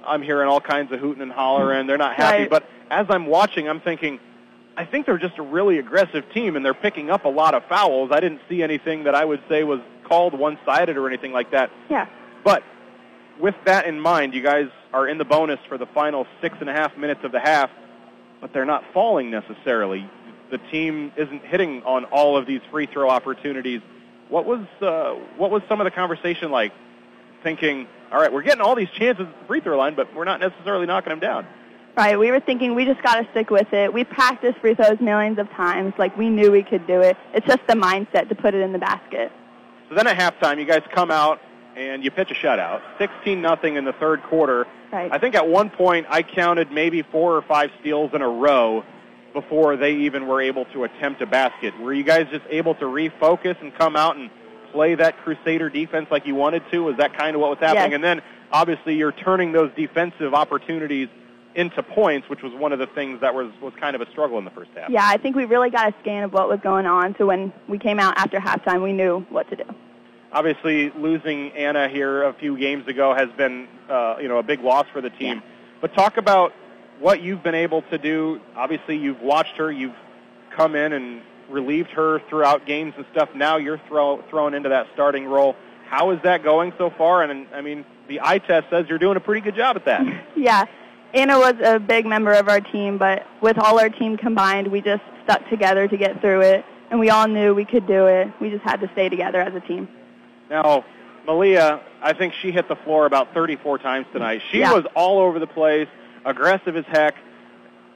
I'm 0.07 0.22
hearing 0.22 0.48
all 0.48 0.61
kinds 0.61 0.91
of 0.91 0.99
hooting 0.99 1.22
and 1.22 1.32
hollering. 1.32 1.88
They're 1.88 1.98
not 1.98 2.15
happy, 2.15 2.41
Right. 2.41 2.49
but 2.49 2.68
as 2.90 3.07
I'm 3.10 3.26
watching, 3.26 3.68
I'm 3.68 3.82
thinking, 3.82 4.19
I 4.77 4.86
think 4.86 5.06
they're 5.06 5.18
just 5.18 5.38
a 5.38 5.41
really 5.41 5.80
aggressive 5.80 6.23
team, 6.34 6.56
and 6.56 6.65
they're 6.65 6.73
picking 6.73 7.10
up 7.10 7.26
a 7.26 7.30
lot 7.30 7.53
of 7.53 7.64
fouls. 7.65 8.11
I 8.11 8.19
didn't 8.19 8.41
see 8.49 8.61
anything 8.61 9.06
that 9.06 9.15
I 9.15 9.23
would 9.26 9.41
say 9.49 9.64
was 9.64 9.80
called 10.03 10.38
one-sided 10.38 10.98
or 10.98 11.07
anything 11.07 11.32
like 11.32 11.52
that. 11.52 11.69
Yeah. 11.90 12.07
But 12.44 12.64
with 13.40 13.56
that 13.65 13.86
in 13.86 13.99
mind, 13.99 14.34
you 14.34 14.41
guys 14.41 14.68
are 14.94 15.07
in 15.07 15.18
the 15.18 15.26
bonus 15.26 15.60
for 15.68 15.77
the 15.77 15.86
final 15.88 16.27
six 16.41 16.56
and 16.60 16.69
a 16.69 16.73
half 16.73 16.95
minutes 16.98 17.22
of 17.23 17.32
the 17.32 17.40
half, 17.40 17.69
but 18.41 18.53
they're 18.53 18.65
not 18.65 18.84
falling 18.94 19.30
necessarily. 19.32 20.10
The 20.52 20.57
team 20.57 21.11
isn't 21.18 21.44
hitting 21.45 21.82
on 21.84 22.06
all 22.06 22.38
of 22.38 22.45
these 22.45 22.61
free 22.69 22.86
throw 22.86 23.10
opportunities. 23.10 23.82
What 24.30 24.45
was 24.45 24.61
uh, 24.82 25.14
what 25.38 25.52
was 25.52 25.64
some 25.68 25.82
of 25.82 25.86
the 25.86 25.91
conversation 25.91 26.52
like? 26.52 26.72
Thinking, 27.44 27.88
all 28.11 28.19
right, 28.19 28.32
we're 28.32 28.44
getting 28.44 28.61
all 28.61 28.76
these 28.76 28.90
chances 28.90 29.27
at 29.27 29.40
the 29.40 29.48
free 29.48 29.61
throw 29.61 29.77
line, 29.77 29.95
but 29.95 30.14
we're 30.15 30.26
not 30.26 30.40
necessarily 30.40 30.86
knocking 30.86 31.10
them 31.10 31.19
down. 31.19 31.48
Right. 31.98 32.19
We 32.19 32.30
were 32.30 32.41
thinking 32.41 32.76
we 32.76 32.84
just 32.84 33.02
got 33.02 33.22
to 33.22 33.32
stick 33.32 33.49
with 33.49 33.72
it. 33.72 33.94
We 33.94 34.03
practiced 34.03 34.60
free 34.60 34.76
throws 34.76 34.99
millions 34.99 35.40
of 35.40 35.49
times. 35.52 35.94
Like 35.98 36.18
we 36.18 36.30
knew 36.30 36.52
we 36.52 36.61
could 36.61 36.86
do 36.88 36.99
it. 36.99 37.15
It's 37.34 37.48
just 37.48 37.65
the 37.68 37.73
mindset 37.73 38.27
to 38.30 38.36
put 38.36 38.53
it 38.53 38.61
in 38.61 38.73
the 38.73 38.80
basket. 38.80 39.32
So 39.88 39.95
then 39.95 40.06
at 40.07 40.18
halftime, 40.18 40.60
you 40.60 40.65
guys 40.65 40.82
come 40.94 41.10
out 41.10 41.40
and 41.77 42.03
you 42.03 42.11
pitch 42.11 42.32
a 42.32 42.34
shutout, 42.34 42.82
16 42.98 43.41
nothing 43.41 43.76
in 43.76 43.86
the 43.86 43.94
third 43.94 44.23
quarter. 44.23 44.65
Right. 44.91 45.11
I 45.11 45.19
think 45.19 45.36
at 45.36 45.48
one 45.48 45.69
point 45.69 46.07
I 46.10 46.22
counted 46.22 46.72
maybe 46.72 47.02
four 47.02 47.36
or 47.36 47.41
five 47.41 47.69
steals 47.80 48.14
in 48.14 48.22
a 48.22 48.30
row 48.30 48.84
before 49.34 49.77
they 49.77 49.95
even 49.95 50.27
were 50.27 50.41
able 50.41 50.65
to 50.65 50.86
attempt 50.86 51.22
a 51.22 51.26
basket. 51.26 51.77
Were 51.80 51.94
you 51.94 52.03
guys 52.03 52.27
just 52.30 52.45
able 52.49 52.76
to 52.76 52.86
refocus 52.86 53.60
and 53.61 53.73
come 53.76 53.95
out 53.95 54.15
and 54.18 54.30
play 54.76 54.94
that 54.96 55.18
Crusader 55.24 55.70
defense 55.70 56.08
like 56.12 56.28
you 56.28 56.36
wanted 56.36 56.62
to? 56.72 56.84
Was 56.84 56.98
that 56.98 57.18
kind 57.18 57.34
of 57.36 57.42
what 57.42 57.50
was 57.50 57.60
happening? 57.60 57.92
Yes. 57.92 57.96
And 57.96 58.04
then 58.04 58.22
obviously 58.52 58.96
you're 58.96 59.14
turning 59.14 59.54
those 59.54 59.72
defensive 59.76 60.34
opportunities 60.34 61.08
into 61.56 61.82
points, 61.82 62.28
which 62.30 62.42
was 62.42 62.54
one 62.54 62.74
of 62.74 62.80
the 62.80 62.88
things 62.88 63.22
that 63.22 63.34
was 63.34 63.50
was 63.62 63.74
kind 63.80 63.96
of 63.96 64.02
a 64.02 64.12
struggle 64.12 64.38
in 64.38 64.44
the 64.44 64.52
first 64.52 64.72
half. 64.76 64.90
Yeah, 64.90 65.08
I 65.08 65.18
think 65.18 65.38
we 65.38 65.46
really 65.46 65.70
got 65.70 65.94
a 65.94 65.96
scan 66.02 66.24
of 66.24 66.34
what 66.34 66.50
was 66.50 66.60
going 66.60 66.86
on. 66.86 67.16
So 67.18 67.26
when 67.26 67.54
we 67.70 67.80
came 67.80 68.00
out 68.00 68.16
after 68.18 68.38
halftime, 68.40 68.84
we 68.84 68.92
knew 68.92 69.26
what 69.30 69.50
to 69.50 69.56
do. 69.56 69.64
obviously 70.34 70.92
losing 70.92 71.52
Anna 71.54 71.88
here 71.88 72.24
a 72.24 72.34
few 72.34 72.58
games 72.58 72.86
ago 72.88 73.16
has 73.16 73.30
been 73.38 73.70
uh, 73.90 74.18
you 74.20 74.28
know 74.28 74.40
a 74.40 74.44
big 74.44 74.60
loss 74.60 74.86
for 74.92 75.02
the 75.02 75.10
team. 75.10 75.42
But 75.80 75.94
talk 75.94 76.18
about 76.18 76.52
what 77.00 77.22
you've 77.22 77.44
been 77.44 77.56
able 77.56 77.82
to 77.84 77.98
do. 77.98 78.42
Obviously, 78.56 78.98
you've 78.98 79.22
watched 79.22 79.56
her. 79.56 79.72
You've 79.72 79.96
come 80.56 80.76
in 80.76 80.92
and 80.92 81.22
relieved 81.50 81.90
her 81.92 82.20
throughout 82.30 82.66
games 82.66 82.94
and 82.98 83.06
stuff. 83.12 83.30
Now 83.36 83.58
you're 83.58 83.80
throw, 83.88 84.22
thrown 84.30 84.54
into 84.54 84.70
that 84.70 84.88
starting 84.94 85.26
role. 85.26 85.56
How 85.88 86.12
is 86.12 86.20
that 86.24 86.44
going 86.44 86.74
so 86.78 86.90
far? 86.90 87.24
And 87.24 87.48
I 87.54 87.62
mean, 87.62 87.86
the 88.08 88.22
eye 88.22 88.40
test 88.40 88.70
says 88.70 88.88
you're 88.90 88.98
doing 89.00 89.18
a 89.18 89.20
pretty 89.20 89.42
good 89.42 89.56
job 89.56 89.76
at 89.76 89.86
that. 89.86 90.06
Yeah, 90.36 90.66
Anna 91.14 91.40
was 91.40 91.56
a 91.64 91.80
big 91.80 92.06
member 92.06 92.34
of 92.34 92.50
our 92.50 92.60
team, 92.60 92.98
but 92.98 93.26
with 93.42 93.58
all 93.58 93.80
our 93.80 93.90
team 93.90 94.18
combined, 94.18 94.68
we 94.68 94.82
just 94.82 95.02
stuck 95.24 95.48
together 95.50 95.88
to 95.88 95.98
get 95.98 96.20
through 96.22 96.42
it, 96.42 96.66
and 96.92 97.00
we 97.00 97.10
all 97.10 97.28
knew 97.28 97.54
we 97.56 97.64
could 97.66 97.88
do 97.88 98.06
it. 98.08 98.28
We 98.42 98.50
just 98.50 98.64
had 98.64 98.82
to 98.82 98.90
stay 98.92 99.08
together 99.10 99.40
as 99.42 99.56
a 99.56 99.62
team. 99.62 99.88
Now, 100.50 100.84
Malia, 101.26 101.80
I 102.02 102.14
think 102.14 102.34
she 102.42 102.52
hit 102.52 102.68
the 102.68 102.76
floor 102.76 103.06
about 103.06 103.34
34 103.34 103.80
times 103.80 104.06
tonight. 104.12 104.42
She 104.52 104.60
Yeah. 104.60 104.74
was 104.74 104.86
all 104.94 105.20
over 105.20 105.40
the 105.40 105.48
place, 105.48 105.88
aggressive 106.26 106.76
as 106.76 106.86
heck. 106.86 107.16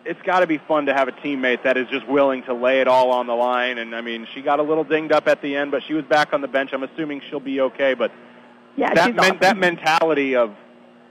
It's 0.09 0.21
got 0.23 0.39
to 0.39 0.47
be 0.47 0.57
fun 0.57 0.87
to 0.87 0.93
have 0.95 1.07
a 1.07 1.11
teammate 1.11 1.61
that 1.65 1.77
is 1.77 1.87
just 1.89 2.07
willing 2.07 2.41
to 2.43 2.53
lay 2.55 2.81
it 2.81 2.87
all 2.87 3.11
on 3.11 3.27
the 3.27 3.35
line. 3.35 3.77
And 3.77 3.95
I 3.95 4.01
mean, 4.01 4.25
she 4.33 4.41
got 4.41 4.59
a 4.59 4.63
little 4.63 4.83
dinged 4.83 5.11
up 5.11 5.27
at 5.27 5.39
the 5.43 5.55
end, 5.55 5.69
but 5.69 5.83
she 5.83 5.93
was 5.93 6.03
back 6.03 6.33
on 6.33 6.41
the 6.41 6.47
bench. 6.47 6.71
I'm 6.73 6.81
assuming 6.81 7.21
she'll 7.29 7.39
be 7.39 7.61
okay. 7.61 7.93
But 7.93 8.11
Yeah, 8.75 8.91
that 8.95 9.15
men- 9.15 9.19
awesome. 9.19 9.37
that 9.41 9.57
mentality 9.57 10.35
of 10.35 10.55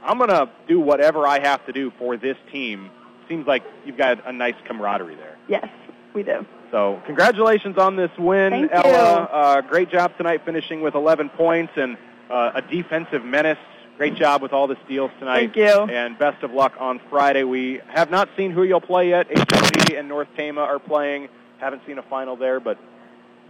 I'm 0.03 0.19
going 0.19 0.31
to 0.31 0.51
do 0.67 0.81
whatever 0.81 1.29
I 1.29 1.39
have 1.39 1.65
to 1.67 1.73
do 1.73 1.93
for 1.97 2.17
this 2.17 2.37
team 2.51 2.91
seems 3.29 3.47
like 3.47 3.63
you've 3.87 3.97
got 3.97 4.27
a 4.27 4.33
nice 4.33 4.57
camaraderie 4.67 5.15
there. 5.15 5.37
Yes, 5.49 5.69
we 6.13 6.25
do. 6.25 6.45
So 6.73 7.01
congratulations 7.07 7.79
on 7.79 7.95
this 7.95 8.11
win, 8.19 8.51
Thank 8.69 8.73
Ella. 8.73 9.29
Uh, 9.31 9.61
great 9.61 9.91
job 9.91 10.17
tonight, 10.17 10.43
finishing 10.45 10.81
with 10.81 10.97
11 10.97 11.29
points 11.31 11.73
and 11.77 11.97
uh, 12.31 12.51
a 12.57 12.63
defensive 12.63 13.25
menace. 13.25 13.59
Great 13.99 14.15
job 14.15 14.43
with 14.43 14.53
all 14.53 14.69
the 14.69 14.77
steals 14.85 15.11
tonight. 15.19 15.53
Thank 15.53 15.57
you. 15.57 15.83
And 15.93 16.17
best 16.17 16.45
of 16.45 16.53
luck 16.53 16.75
on 16.79 17.01
Friday. 17.11 17.43
We 17.43 17.81
have 17.89 18.13
not 18.13 18.29
seen 18.37 18.53
who 18.53 18.63
you'll 18.63 18.81
play 18.81 19.09
yet. 19.09 19.29
HMG 19.29 19.99
and 19.99 20.09
North 20.09 20.29
Tama 20.37 20.61
are 20.61 20.79
playing. 20.79 21.29
Haven't 21.59 21.83
seen 21.85 21.99
a 21.99 22.03
final 22.03 22.37
there, 22.37 22.61
but 22.61 22.79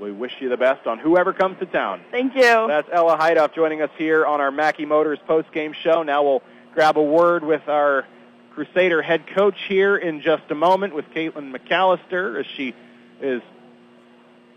we 0.01 0.11
wish 0.11 0.33
you 0.41 0.49
the 0.49 0.57
best 0.57 0.87
on 0.87 0.99
whoever 0.99 1.35
comes 1.35 1.59
to 1.59 1.67
town. 1.67 2.01
Thank 2.11 2.35
you. 2.35 2.41
That's 2.67 2.89
Ella 2.91 3.19
Heidoff 3.19 3.55
joining 3.55 3.83
us 3.83 3.91
here 3.99 4.25
on 4.25 4.41
our 4.41 4.51
Mackey 4.51 4.87
Motors 4.87 5.19
post-game 5.27 5.75
show. 5.75 6.03
Now 6.03 6.23
we'll 6.23 6.43
grab 6.73 6.97
a 6.97 7.03
word 7.03 7.45
with 7.45 7.69
our 7.69 8.07
Crusader 8.55 9.03
head 9.03 9.27
coach 9.27 9.59
here 9.69 9.99
in 9.99 10.23
just 10.23 10.45
a 10.49 10.55
moment 10.55 10.95
with 10.95 11.05
Caitlin 11.11 11.55
McAllister 11.55 12.41
as 12.41 12.47
she 12.57 12.75
is 13.21 13.43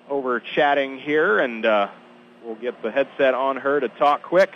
over 0.09 0.39
chatting 0.39 0.99
here, 0.99 1.39
and 1.39 1.65
uh, 1.65 1.89
we'll 2.45 2.55
get 2.55 2.81
the 2.81 2.91
headset 2.91 3.33
on 3.33 3.57
her 3.57 3.81
to 3.81 3.89
talk 3.89 4.21
quick. 4.23 4.51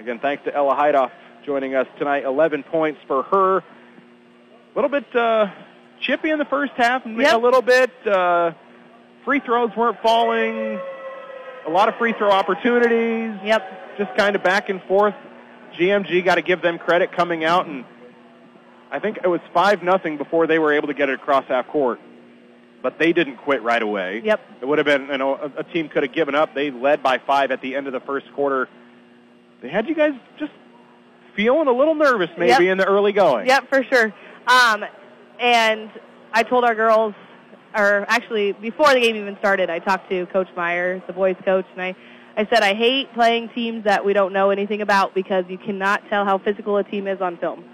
Again, 0.00 0.18
thanks 0.18 0.42
to 0.44 0.54
Ella 0.54 0.74
Heidoff 0.74 1.10
joining 1.44 1.74
us 1.74 1.86
tonight. 1.98 2.24
11 2.24 2.62
points 2.62 2.98
for 3.06 3.22
her. 3.24 3.58
A 3.58 3.62
little 4.74 4.88
bit 4.88 5.04
uh, 5.14 5.48
chippy 6.00 6.30
in 6.30 6.38
the 6.38 6.46
first 6.46 6.72
half, 6.74 7.04
and 7.04 7.20
a 7.20 7.36
little 7.36 7.60
bit. 7.60 7.90
Uh, 8.06 8.52
free 9.26 9.40
throws 9.40 9.76
weren't 9.76 10.00
falling. 10.00 10.80
A 11.66 11.70
lot 11.70 11.90
of 11.90 11.96
free 11.96 12.14
throw 12.14 12.30
opportunities. 12.30 13.38
Yep. 13.44 13.98
Just 13.98 14.16
kind 14.16 14.36
of 14.36 14.42
back 14.42 14.70
and 14.70 14.82
forth. 14.84 15.14
GMG 15.78 16.24
got 16.24 16.36
to 16.36 16.42
give 16.42 16.62
them 16.62 16.78
credit 16.78 17.12
coming 17.12 17.44
out, 17.44 17.66
and 17.66 17.84
I 18.90 19.00
think 19.00 19.18
it 19.22 19.28
was 19.28 19.42
five 19.52 19.82
nothing 19.82 20.16
before 20.16 20.46
they 20.46 20.58
were 20.58 20.72
able 20.72 20.88
to 20.88 20.94
get 20.94 21.10
it 21.10 21.16
across 21.16 21.44
half 21.44 21.68
court. 21.68 22.00
But 22.82 22.98
they 22.98 23.12
didn't 23.12 23.36
quit 23.36 23.62
right 23.62 23.82
away. 23.82 24.22
Yep. 24.24 24.40
It 24.62 24.64
would 24.64 24.78
have 24.78 24.86
been, 24.86 25.08
you 25.08 25.18
know, 25.18 25.34
a, 25.34 25.60
a 25.60 25.64
team 25.64 25.90
could 25.90 26.04
have 26.04 26.14
given 26.14 26.34
up. 26.34 26.54
They 26.54 26.70
led 26.70 27.02
by 27.02 27.18
five 27.18 27.50
at 27.50 27.60
the 27.60 27.76
end 27.76 27.86
of 27.86 27.92
the 27.92 28.00
first 28.00 28.32
quarter. 28.32 28.66
They 29.62 29.68
had 29.68 29.88
you 29.88 29.94
guys 29.94 30.12
just 30.38 30.52
feeling 31.36 31.68
a 31.68 31.72
little 31.72 31.94
nervous 31.94 32.30
maybe 32.36 32.64
Yep. 32.64 32.72
in 32.72 32.78
the 32.78 32.86
early 32.86 33.12
going. 33.12 33.46
Yep, 33.46 33.68
for 33.68 33.84
sure. 33.84 34.12
Um, 34.46 34.84
and 35.38 35.90
I 36.32 36.42
told 36.42 36.64
our 36.64 36.74
girls, 36.74 37.14
or 37.74 38.04
actually 38.08 38.52
before 38.52 38.92
the 38.92 39.00
game 39.00 39.16
even 39.16 39.36
started, 39.38 39.70
I 39.70 39.78
talked 39.78 40.10
to 40.10 40.26
Coach 40.26 40.48
Meyer, 40.56 41.02
the 41.06 41.12
boys 41.12 41.36
coach, 41.44 41.66
and 41.72 41.82
I, 41.82 41.94
I 42.36 42.46
said 42.46 42.62
I 42.62 42.74
hate 42.74 43.12
playing 43.14 43.50
teams 43.50 43.84
that 43.84 44.04
we 44.04 44.12
don't 44.12 44.32
know 44.32 44.50
anything 44.50 44.80
about 44.82 45.14
because 45.14 45.44
you 45.48 45.58
cannot 45.58 46.02
tell 46.08 46.24
how 46.24 46.38
physical 46.38 46.76
a 46.78 46.84
team 46.84 47.06
is 47.06 47.20
on 47.20 47.36
film, 47.38 47.64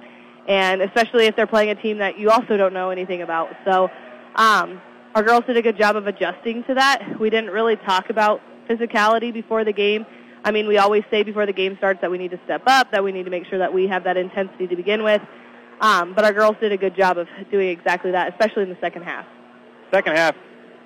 and 0.49 0.83
especially 0.83 1.27
if 1.27 1.37
they're 1.37 1.47
playing 1.47 1.71
a 1.71 1.75
team 1.81 1.99
that 1.99 2.19
you 2.19 2.31
also 2.31 2.57
don't 2.57 2.73
know 2.75 2.91
anything 2.91 3.23
about. 3.23 3.49
So 3.65 3.91
um, 4.35 4.81
our 5.15 5.23
girls 5.23 5.45
did 5.47 5.57
a 5.57 5.63
good 5.63 5.79
job 5.79 5.97
of 5.97 6.07
adjusting 6.07 6.65
to 6.65 6.75
that. 6.75 7.19
We 7.21 7.31
didn't 7.31 7.51
really 7.51 7.77
talk 7.77 8.11
about 8.11 8.41
physicality 8.69 9.33
before 9.33 9.65
the 9.65 9.73
game. 9.73 10.05
I 10.47 10.53
mean, 10.53 10.69
we 10.69 10.79
always 10.79 11.03
say 11.11 11.25
before 11.25 11.45
the 11.45 11.53
game 11.53 11.77
starts 11.77 12.01
that 12.03 12.11
we 12.11 12.19
need 12.19 12.31
to 12.31 12.39
step 12.45 12.63
up, 12.69 12.93
that 12.93 13.03
we 13.03 13.11
need 13.11 13.25
to 13.25 13.31
make 13.31 13.47
sure 13.47 13.59
that 13.59 13.75
we 13.75 13.89
have 13.89 14.05
that 14.05 14.17
intensity 14.17 14.69
to 14.69 14.77
begin 14.77 15.03
with. 15.03 15.21
Um, 15.81 16.15
but 16.15 16.25
our 16.25 16.33
girls 16.33 16.55
did 16.61 16.71
a 16.71 16.77
good 16.77 16.95
job 16.97 17.19
of 17.19 17.27
doing 17.51 17.69
exactly 17.69 18.13
that, 18.13 18.33
especially 18.33 18.63
in 18.63 18.69
the 18.69 18.79
second 18.81 19.03
half. 19.03 19.27
Second 19.93 20.15
half, 20.15 20.37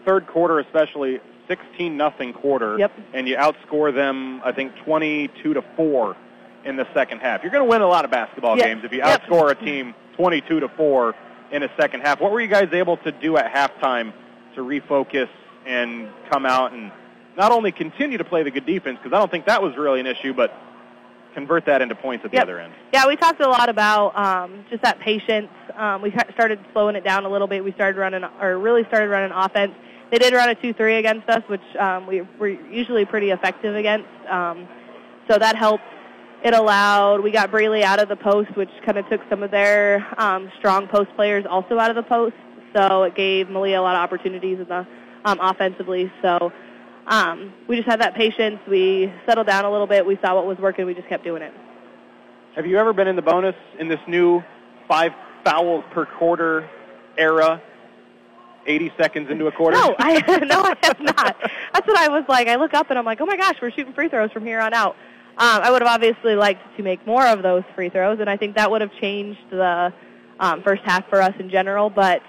third 0.07 0.27
quarter 0.27 0.61
especially, 0.61 1.21
16 1.47 1.95
nothing 1.95 2.33
quarter. 2.33 2.79
Yep. 2.79 2.93
And 3.13 3.29
you 3.29 3.37
outscore 3.37 3.95
them, 3.95 4.41
I 4.43 4.53
think, 4.53 4.73
22 4.87 5.53
to 5.53 5.63
4 5.77 6.17
in 6.65 6.77
the 6.77 6.87
second 6.95 7.19
half. 7.21 7.43
You're 7.43 7.53
going 7.53 7.65
to 7.65 7.71
win 7.71 7.83
a 7.83 7.87
lot 7.87 8.07
of 8.07 8.11
basketball 8.11 8.57
Yep. 8.57 8.67
games 8.67 8.85
if 8.85 8.93
you 8.93 8.99
Yep. 8.99 9.25
outscore 9.25 9.51
a 9.51 9.55
team 9.57 9.95
22 10.17 10.61
to 10.61 10.69
4 10.69 11.15
in 11.53 11.65
a 11.65 11.71
second 11.79 12.01
half. 12.01 12.19
What 12.19 12.33
were 12.33 12.41
you 12.41 12.49
guys 12.49 12.73
able 12.73 12.97
to 12.99 13.13
do 13.13 13.37
at 13.37 13.53
halftime 13.53 14.15
to 14.55 14.63
refocus 14.63 15.29
and 15.67 16.09
come 16.31 16.47
out 16.47 16.73
and 16.73 16.91
not 17.37 17.53
only 17.53 17.73
continue 17.73 18.19
to 18.19 18.25
play 18.25 18.43
the 18.43 18.51
good 18.51 18.67
defense, 18.67 18.99
because 19.03 19.15
I 19.15 19.19
don't 19.19 19.31
think 19.31 19.47
that 19.47 19.63
was 19.63 19.77
really 19.77 20.01
an 20.01 20.07
issue, 20.07 20.33
but 20.35 20.53
convert 21.35 21.65
that 21.67 21.81
into 21.81 21.95
points 21.95 22.25
at 22.25 22.31
the 22.31 22.37
Yep. 22.37 22.43
other 22.43 22.59
end? 22.59 22.73
Yeah, 22.93 23.07
we 23.07 23.17
talked 23.17 23.41
a 23.41 23.49
lot 23.49 23.69
about 23.69 24.19
um, 24.19 24.65
just 24.69 24.83
that 24.83 24.99
patience. 24.99 25.49
Um, 25.77 26.03
we 26.03 26.13
started 26.35 26.59
slowing 26.73 26.97
it 26.97 27.05
down 27.05 27.25
a 27.25 27.29
little 27.29 27.47
bit. 27.47 27.63
We 27.65 27.73
started 27.73 27.99
running, 27.99 28.25
or 28.41 28.59
really 28.59 28.85
started 28.85 29.09
running 29.09 29.31
offense. 29.33 29.73
They 30.11 30.19
did 30.19 30.35
run 30.35 30.49
a 30.49 30.57
2-3 30.57 30.99
against 30.99 31.29
us, 31.29 31.43
which 31.49 31.63
um, 31.79 32.07
we 32.07 32.23
were 32.39 32.49
usually 32.49 33.05
pretty 33.05 33.31
effective 33.31 33.77
against. 33.77 34.09
Um, 34.29 34.67
so 35.29 35.39
that 35.39 35.55
helped. 35.57 35.85
It 36.43 36.55
allowed, 36.55 37.21
we 37.21 37.31
got 37.31 37.51
Breely 37.51 37.85
out 37.85 38.01
of 38.01 38.09
the 38.09 38.17
post, 38.17 38.57
which 38.57 38.71
kind 38.85 38.97
of 38.99 39.09
took 39.09 39.21
some 39.29 39.43
of 39.43 39.51
their 39.51 40.07
um, 40.19 40.51
strong 40.59 40.89
post 40.89 41.11
players 41.15 41.45
also 41.49 41.79
out 41.79 41.91
of 41.91 41.97
the 41.97 42.03
post. 42.03 42.35
So 42.75 43.03
it 43.05 43.15
gave 43.15 43.51
Malia 43.51 43.79
a 43.79 43.83
lot 43.83 43.95
of 43.95 44.01
opportunities 44.01 44.59
in 44.59 44.67
the 44.67 44.87
um, 45.25 45.39
offensively. 45.41 46.11
So 46.23 46.51
um, 47.11 47.53
we 47.67 47.77
just 47.77 47.89
had 47.89 48.01
that 48.01 48.15
patience. 48.15 48.61
We 48.69 49.13
settled 49.27 49.49
down 49.49 49.65
a 49.65 49.71
little 49.71 49.89
bit. 49.89 50.07
We 50.07 50.17
saw 50.23 50.37
what 50.37 50.47
was 50.47 50.59
working. 50.59 50.87
We 50.87 50.95
just 50.95 51.09
kept 51.09 51.25
doing 51.25 51.43
it. 51.43 51.53
Have 52.55 52.67
you 52.67 52.79
ever 52.79 52.93
been 52.93 53.09
in 53.09 53.17
the 53.17 53.23
bonus 53.23 53.57
in 53.79 53.89
this 53.89 54.01
new 54.07 54.43
five 54.89 55.13
fouls 55.45 55.85
per 55.93 56.07
quarter 56.07 56.71
era? 57.19 57.61
80 58.67 58.93
seconds 58.99 59.31
into 59.31 59.47
a 59.47 59.53
quarter? 59.53 59.77
No, 59.77 59.97
I 59.99 60.21
no, 60.45 60.63
I 60.63 60.75
have 60.83 61.01
not. 61.01 61.37
That's 61.73 61.87
what 61.87 61.97
I 61.99 62.09
was 62.09 62.25
like. 62.29 62.47
I 62.47 62.57
look 62.57 62.75
up 62.75 62.91
and 62.91 62.99
I'm 62.99 63.05
like, 63.05 63.21
oh 63.21 63.27
my 63.27 63.37
gosh, 63.37 63.57
we're 63.61 63.71
shooting 63.71 63.95
free 63.95 64.09
throws 64.09 64.31
from 64.33 64.45
here 64.45 64.61
on 64.61 64.73
out. 64.73 64.97
Um, 65.39 65.63
I 65.63 65.71
would 65.71 65.83
have 65.83 65.91
obviously 65.91 66.35
liked 66.37 66.61
to 66.77 66.83
make 66.83 67.05
more 67.07 67.27
of 67.27 67.43
those 67.43 67.63
free 67.75 67.89
throws, 67.89 68.21
and 68.21 68.29
I 68.29 68.37
think 68.37 68.57
that 68.57 68.71
would 68.71 68.83
have 68.83 68.93
changed 69.01 69.41
the 69.51 69.93
um, 70.39 70.63
first 70.63 70.83
half 70.85 71.09
for 71.09 71.23
us 71.23 71.35
in 71.39 71.49
general. 71.51 71.89
But 71.89 72.21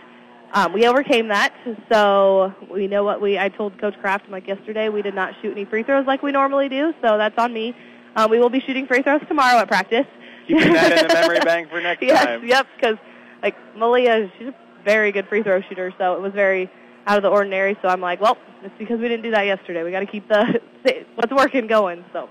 um, 0.54 0.74
we 0.74 0.86
overcame 0.88 1.30
that, 1.30 1.54
so 1.90 2.54
we 2.70 2.88
know 2.88 3.04
what 3.04 3.22
we. 3.22 3.40
I 3.40 3.50
told 3.50 3.80
Coach 3.80 3.96
Kraft 4.02 4.30
like 4.30 4.48
yesterday, 4.48 4.90
we 4.90 5.02
did 5.02 5.16
not 5.16 5.34
shoot 5.42 5.52
any 5.52 5.66
free 5.66 5.84
throws 5.84 6.06
like 6.06 6.22
we 6.22 6.32
normally 6.32 6.68
do, 6.68 6.94
so 7.02 7.18
that's 7.18 7.38
on 7.38 7.54
me. 7.54 7.76
Um, 8.16 8.30
we 8.30 8.40
will 8.40 8.50
be 8.50 8.60
shooting 8.60 8.86
free 8.86 9.02
throws 9.02 9.22
tomorrow 9.28 9.60
at 9.60 9.68
practice. 9.68 10.06
Keeping 10.48 10.74
that 10.74 10.92
in 10.92 11.08
the 11.08 11.14
memory 11.14 11.40
bank 11.46 11.70
for 11.70 11.80
next 11.80 12.02
yes, 12.04 12.26
time. 12.26 12.46
Yep, 12.46 12.68
because 12.76 12.98
like 13.42 13.56
Malia, 13.76 14.30
she's 14.38 14.48
a 14.50 14.56
very 14.84 15.12
good 15.12 15.28
free 15.28 15.44
throw 15.44 15.62
shooter, 15.62 15.94
so 15.98 16.16
it 16.16 16.22
was 16.22 16.34
very 16.34 16.70
out 17.08 17.18
of 17.18 17.24
the 17.24 17.30
ordinary. 17.30 17.78
So 17.82 17.88
I'm 17.88 18.02
like, 18.02 18.20
well, 18.20 18.38
it's 18.64 18.74
because 18.78 19.00
we 19.00 19.08
didn't 19.08 19.24
do 19.24 19.32
that 19.32 19.46
yesterday. 19.46 19.84
We 19.84 19.92
got 19.92 20.02
to 20.02 20.06
keep 20.06 20.28
the 20.28 20.62
what's 21.16 21.32
working 21.32 21.68
going. 21.68 22.04
So. 22.12 22.30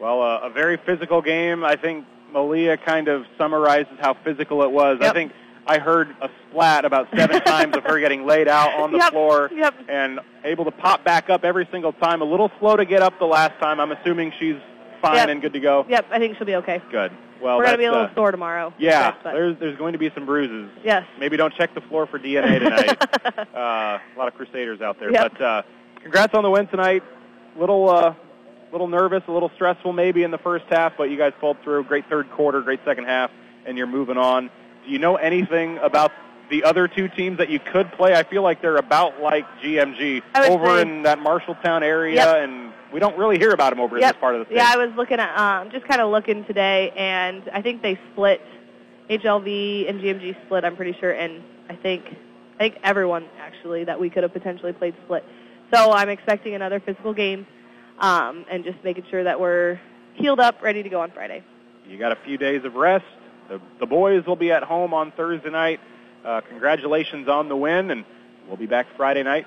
Well, 0.00 0.22
uh, 0.22 0.40
a 0.40 0.50
very 0.50 0.76
physical 0.76 1.22
game. 1.22 1.64
I 1.64 1.76
think 1.76 2.04
Malia 2.32 2.76
kind 2.76 3.06
of 3.06 3.26
summarizes 3.38 3.96
how 4.00 4.14
physical 4.24 4.62
it 4.64 4.70
was. 4.70 4.98
Yep. 5.00 5.10
I 5.10 5.14
think 5.14 5.32
I 5.66 5.78
heard 5.78 6.14
a 6.20 6.28
splat 6.50 6.84
about 6.84 7.08
seven 7.16 7.40
times 7.44 7.76
of 7.76 7.84
her 7.84 7.98
getting 8.00 8.26
laid 8.26 8.48
out 8.48 8.74
on 8.74 8.92
the 8.92 8.98
Yep, 8.98 9.12
floor 9.12 9.50
yep. 9.54 9.74
and 9.88 10.20
able 10.44 10.64
to 10.66 10.70
pop 10.70 11.04
back 11.04 11.30
up 11.30 11.44
every 11.44 11.66
single 11.72 11.92
time. 11.92 12.20
A 12.20 12.24
little 12.24 12.50
slow 12.60 12.76
to 12.76 12.84
get 12.84 13.02
up 13.02 13.18
the 13.18 13.24
last 13.26 13.58
time. 13.60 13.80
I'm 13.80 13.92
assuming 13.92 14.32
she's 14.38 14.56
fine 15.00 15.16
Yep. 15.16 15.28
and 15.28 15.40
good 15.42 15.52
to 15.54 15.60
go. 15.60 15.86
Yep, 15.88 16.06
I 16.10 16.18
think 16.18 16.36
she'll 16.36 16.46
be 16.46 16.56
okay. 16.56 16.82
Good. 16.90 17.12
Well, 17.42 17.58
We're 17.58 17.64
gonna 17.64 17.78
be 17.78 17.84
a 17.84 17.90
little 17.92 18.06
uh, 18.06 18.14
sore 18.14 18.30
tomorrow. 18.30 18.72
Yeah, 18.78 19.14
but- 19.22 19.32
there's 19.32 19.58
there's 19.58 19.76
going 19.76 19.92
to 19.94 19.98
be 19.98 20.10
some 20.14 20.24
bruises. 20.26 20.70
Yes. 20.82 21.04
Maybe 21.18 21.36
don't 21.36 21.52
check 21.54 21.74
the 21.74 21.80
floor 21.82 22.06
for 22.06 22.18
DNA 22.18 22.58
tonight. 22.60 23.02
uh, 23.54 23.98
a 23.98 24.18
lot 24.18 24.28
of 24.28 24.34
Crusaders 24.34 24.80
out 24.80 24.98
there. 25.00 25.10
Yep. 25.12 25.32
But 25.38 25.40
uh, 25.44 25.62
congrats 26.02 26.34
on 26.34 26.42
the 26.42 26.50
win 26.50 26.66
tonight. 26.68 27.02
Little 27.56 27.88
uh, 27.90 28.14
little 28.72 28.88
nervous, 28.88 29.22
a 29.28 29.32
little 29.32 29.50
stressful 29.56 29.92
maybe 29.92 30.22
in 30.22 30.30
the 30.30 30.38
first 30.38 30.64
half, 30.70 30.94
but 30.96 31.10
you 31.10 31.16
guys 31.18 31.32
pulled 31.40 31.56
through. 31.62 31.84
Great 31.84 32.08
third 32.08 32.30
quarter, 32.30 32.60
great 32.62 32.80
second 32.84 33.04
half, 33.04 33.30
and 33.66 33.76
you're 33.78 33.86
moving 33.86 34.16
on. 34.16 34.50
Do 34.84 34.90
you 34.90 34.98
know 34.98 35.16
anything 35.16 35.78
about 35.78 36.12
the 36.50 36.64
other 36.64 36.88
two 36.88 37.08
teams 37.08 37.38
that 37.38 37.48
you 37.48 37.58
could 37.58 37.90
play? 37.92 38.14
I 38.14 38.22
feel 38.22 38.42
like 38.42 38.60
they're 38.60 38.76
about 38.76 39.20
like 39.20 39.44
GMG 39.62 40.22
over 40.48 40.66
say- 40.76 40.82
in 40.82 41.02
that 41.04 41.18
Marshalltown 41.18 41.82
area, 41.82 42.16
Yep. 42.16 42.36
and 42.44 42.72
we 42.92 43.00
don't 43.00 43.16
really 43.16 43.38
hear 43.38 43.50
about 43.50 43.70
them 43.70 43.80
over 43.80 43.96
in 43.96 44.02
this 44.02 44.12
part 44.20 44.34
of 44.34 44.40
the 44.40 44.46
state. 44.46 44.56
Yeah, 44.56 44.70
I 44.72 44.76
was 44.76 44.94
looking 44.96 45.18
at 45.18 45.36
um, 45.38 45.70
just 45.70 45.86
kind 45.88 46.00
of 46.00 46.10
looking 46.10 46.44
today, 46.44 46.92
and 46.96 47.42
I 47.52 47.62
think 47.62 47.82
they 47.82 47.98
split. 48.12 48.40
HLV 49.10 49.86
and 49.90 50.00
GMG 50.00 50.34
split. 50.46 50.64
I'm 50.64 50.76
pretty 50.76 50.96
sure, 50.98 51.10
and 51.10 51.42
I 51.68 51.76
think 51.76 52.04
I 52.54 52.58
think 52.58 52.78
everyone 52.82 53.26
actually 53.38 53.84
that 53.84 54.00
we 54.00 54.08
could 54.08 54.22
have 54.22 54.32
potentially 54.32 54.72
played 54.72 54.94
split. 55.04 55.24
So 55.74 55.92
I'm 55.92 56.08
expecting 56.08 56.54
another 56.54 56.80
physical 56.80 57.12
game, 57.12 57.46
um, 57.98 58.46
and 58.50 58.64
just 58.64 58.82
making 58.82 59.04
sure 59.10 59.24
that 59.24 59.38
we're 59.40 59.78
healed 60.14 60.40
up, 60.40 60.62
ready 60.62 60.82
to 60.82 60.88
go 60.88 61.00
on 61.00 61.10
Friday. 61.10 61.42
You 61.86 61.98
got 61.98 62.12
a 62.12 62.16
few 62.24 62.38
days 62.38 62.64
of 62.64 62.76
rest. 62.76 63.04
The, 63.48 63.60
the 63.78 63.86
boys 63.86 64.26
will 64.26 64.36
be 64.36 64.50
at 64.52 64.62
home 64.62 64.94
on 64.94 65.12
Thursday 65.12 65.50
night. 65.50 65.80
Uh, 66.24 66.40
congratulations 66.40 67.28
on 67.28 67.48
the 67.48 67.56
win, 67.56 67.90
and 67.90 68.04
we'll 68.48 68.56
be 68.56 68.66
back 68.66 68.86
Friday 68.96 69.22
night, 69.22 69.46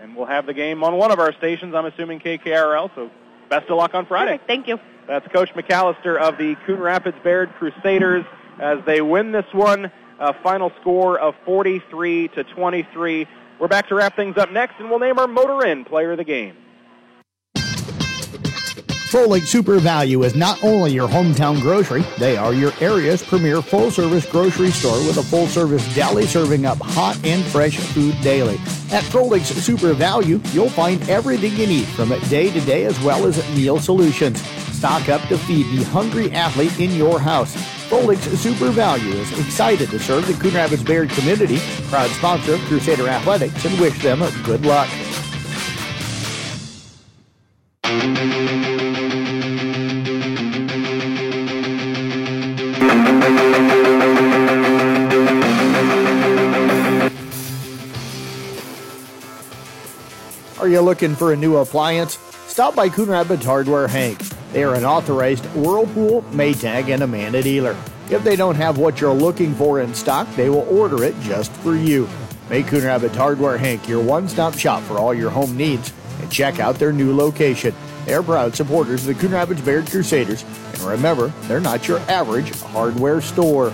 and 0.00 0.14
we'll 0.14 0.26
have 0.26 0.46
the 0.46 0.54
game 0.54 0.84
on 0.84 0.96
one 0.96 1.10
of 1.10 1.18
our 1.18 1.32
stations. 1.32 1.74
I'm 1.74 1.86
assuming 1.86 2.20
KKRL. 2.20 2.94
So 2.94 3.10
best 3.48 3.70
of 3.70 3.78
luck 3.78 3.94
on 3.94 4.06
Friday. 4.06 4.32
Perfect. 4.32 4.46
Thank 4.46 4.68
you. 4.68 4.78
That's 5.06 5.26
Coach 5.28 5.50
McAllister 5.54 6.18
of 6.18 6.36
the 6.38 6.56
Coon 6.66 6.78
Rapids 6.78 7.16
Bayard 7.24 7.52
Crusaders 7.54 8.24
as 8.60 8.78
they 8.84 9.00
win 9.00 9.32
this 9.32 9.46
one. 9.52 9.90
A 10.18 10.34
final 10.42 10.70
score 10.80 11.18
of 11.18 11.34
43 11.46 12.28
to 12.28 12.44
23. 12.44 13.26
We're 13.58 13.68
back 13.68 13.88
to 13.88 13.94
wrap 13.94 14.16
things 14.16 14.36
up 14.36 14.52
next, 14.52 14.74
and 14.78 14.90
we'll 14.90 14.98
name 14.98 15.18
our 15.18 15.26
Motor 15.26 15.66
Inn 15.66 15.84
Player 15.86 16.12
of 16.12 16.18
the 16.18 16.24
Game. 16.24 16.56
Froelich 19.10 19.48
Super 19.48 19.80
Value 19.80 20.22
is 20.22 20.36
not 20.36 20.62
only 20.62 20.92
your 20.92 21.08
hometown 21.08 21.60
grocery, 21.60 22.04
they 22.16 22.36
are 22.36 22.54
your 22.54 22.72
area's 22.80 23.24
premier 23.24 23.60
full 23.60 23.90
service 23.90 24.24
grocery 24.24 24.70
store 24.70 25.04
with 25.04 25.16
a 25.16 25.22
full 25.24 25.48
service 25.48 25.82
deli 25.96 26.26
serving 26.26 26.64
up 26.64 26.78
hot 26.78 27.18
and 27.24 27.44
fresh 27.46 27.76
food 27.76 28.14
daily. 28.22 28.54
At 28.92 29.02
Froelich 29.02 29.46
Super 29.46 29.94
Value, 29.94 30.40
you'll 30.52 30.70
find 30.70 31.02
everything 31.10 31.56
you 31.56 31.66
need 31.66 31.88
from 31.88 32.10
day 32.28 32.52
to 32.52 32.60
day 32.60 32.84
as 32.84 33.00
well 33.00 33.26
as 33.26 33.36
meal 33.56 33.80
solutions. 33.80 34.40
Stock 34.78 35.08
up 35.08 35.22
to 35.22 35.38
feed 35.38 35.66
the 35.76 35.82
hungry 35.86 36.30
athlete 36.30 36.78
in 36.78 36.92
your 36.92 37.18
house. 37.18 37.56
Froelich 37.88 38.22
Super 38.36 38.70
Value 38.70 39.10
is 39.10 39.40
excited 39.40 39.90
to 39.90 39.98
serve 39.98 40.28
the 40.28 40.34
Coon 40.34 40.54
Rapids 40.54 40.84
community, 40.84 41.58
proud 41.88 42.10
sponsor 42.10 42.54
of 42.54 42.60
Crusader 42.60 43.08
Athletics, 43.08 43.64
and 43.64 43.80
wish 43.80 44.00
them 44.04 44.20
good 44.44 44.64
luck. 44.64 44.88
You 60.80 60.86
looking 60.86 61.14
for 61.14 61.34
a 61.34 61.36
new 61.36 61.58
appliance? 61.58 62.14
Stop 62.46 62.74
by 62.74 62.88
Coon 62.88 63.10
Rapids 63.10 63.44
Hardware 63.44 63.86
Hank. 63.86 64.18
They 64.54 64.64
are 64.64 64.74
an 64.74 64.86
authorized 64.86 65.44
Whirlpool, 65.54 66.22
Maytag, 66.30 66.88
and 66.88 67.02
Amana 67.02 67.42
dealer. 67.42 67.76
If 68.08 68.24
they 68.24 68.34
don't 68.34 68.54
have 68.54 68.78
what 68.78 68.98
you're 68.98 69.12
looking 69.12 69.54
for 69.54 69.82
in 69.82 69.92
stock, 69.92 70.26
they 70.36 70.48
will 70.48 70.66
order 70.74 71.04
it 71.04 71.14
just 71.20 71.52
for 71.56 71.76
you. 71.76 72.08
Make 72.48 72.68
Coon 72.68 72.84
Rapids 72.84 73.14
Hardware 73.14 73.58
Hank 73.58 73.86
your 73.90 74.02
one-stop 74.02 74.56
shop 74.56 74.82
for 74.84 74.96
all 74.96 75.12
your 75.12 75.28
home 75.28 75.54
needs 75.54 75.92
and 76.18 76.32
check 76.32 76.60
out 76.60 76.76
their 76.76 76.94
new 76.94 77.14
location. 77.14 77.74
They're 78.06 78.22
proud 78.22 78.56
supporters 78.56 79.06
of 79.06 79.14
the 79.14 79.20
Coon 79.20 79.32
Rapids 79.32 79.60
Bayard 79.60 79.90
Crusaders. 79.90 80.46
And 80.72 80.80
remember, 80.80 81.28
they're 81.42 81.60
not 81.60 81.88
your 81.88 81.98
average 82.08 82.58
hardware 82.62 83.20
store. 83.20 83.70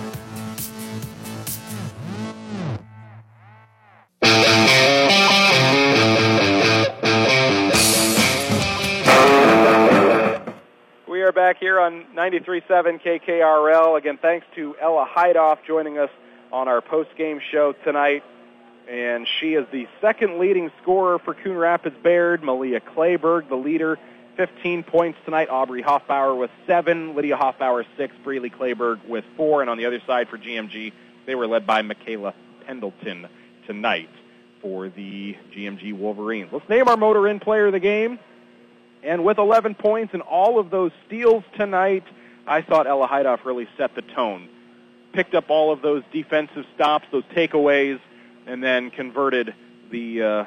On 11.87 12.03
93.7 12.17 13.01
KKRL. 13.01 13.97
Again, 13.97 14.19
thanks 14.21 14.45
to 14.55 14.75
Ella 14.81 15.07
Heidoff 15.09 15.59
joining 15.65 15.97
us 15.97 16.09
on 16.51 16.67
our 16.67 16.81
post-game 16.81 17.39
show 17.49 17.71
tonight. 17.85 18.25
And 18.89 19.25
she 19.39 19.53
is 19.53 19.65
the 19.71 19.87
second 20.01 20.37
leading 20.37 20.69
scorer 20.81 21.17
for 21.17 21.33
Coon 21.33 21.55
Rapids 21.55 21.95
Bayard. 22.03 22.43
Malia 22.43 22.81
Clayberg, 22.81 23.47
the 23.47 23.55
leader, 23.55 23.97
15 24.35 24.83
points 24.83 25.17
tonight. 25.23 25.47
Aubrey 25.49 25.81
Hoffbauer 25.81 26.37
with 26.37 26.51
seven. 26.65 27.15
Lydia 27.15 27.37
Hoffbauer, 27.37 27.85
six. 27.95 28.13
Breely 28.21 28.49
Clayberg 28.49 29.07
with 29.07 29.23
four. 29.37 29.61
And 29.61 29.69
on 29.69 29.77
the 29.77 29.85
other 29.85 30.01
side 30.05 30.27
for 30.27 30.37
GMG, 30.37 30.91
they 31.25 31.35
were 31.35 31.47
led 31.47 31.65
by 31.65 31.83
Michaela 31.83 32.33
Pendleton 32.65 33.29
tonight 33.65 34.09
for 34.61 34.89
the 34.89 35.37
GMG 35.55 35.93
Wolverines. 35.93 36.49
Let's 36.51 36.67
name 36.67 36.89
our 36.89 36.97
Motor 36.97 37.29
Inn 37.29 37.39
player 37.39 37.67
of 37.67 37.71
the 37.71 37.79
game. 37.79 38.19
And 39.07 39.23
with 39.23 39.37
11 39.37 39.75
points 39.75 40.13
and 40.13 40.21
all 40.21 40.59
of 40.59 40.69
those 40.69 40.91
steals 41.05 41.45
tonight, 41.55 42.03
I 42.45 42.61
thought 42.61 42.87
Ella 42.87 43.07
Heidoff 43.07 43.45
really 43.45 43.65
set 43.77 43.95
the 43.95 44.01
tone. 44.01 44.49
Picked 45.13 45.33
up 45.33 45.49
all 45.49 45.71
of 45.71 45.81
those 45.81 46.03
defensive 46.11 46.65
stops, 46.75 47.07
those 47.09 47.23
takeaways, 47.33 48.01
and 48.45 48.61
then 48.61 48.91
converted 48.91 49.55
the 49.89 50.21
uh, 50.21 50.45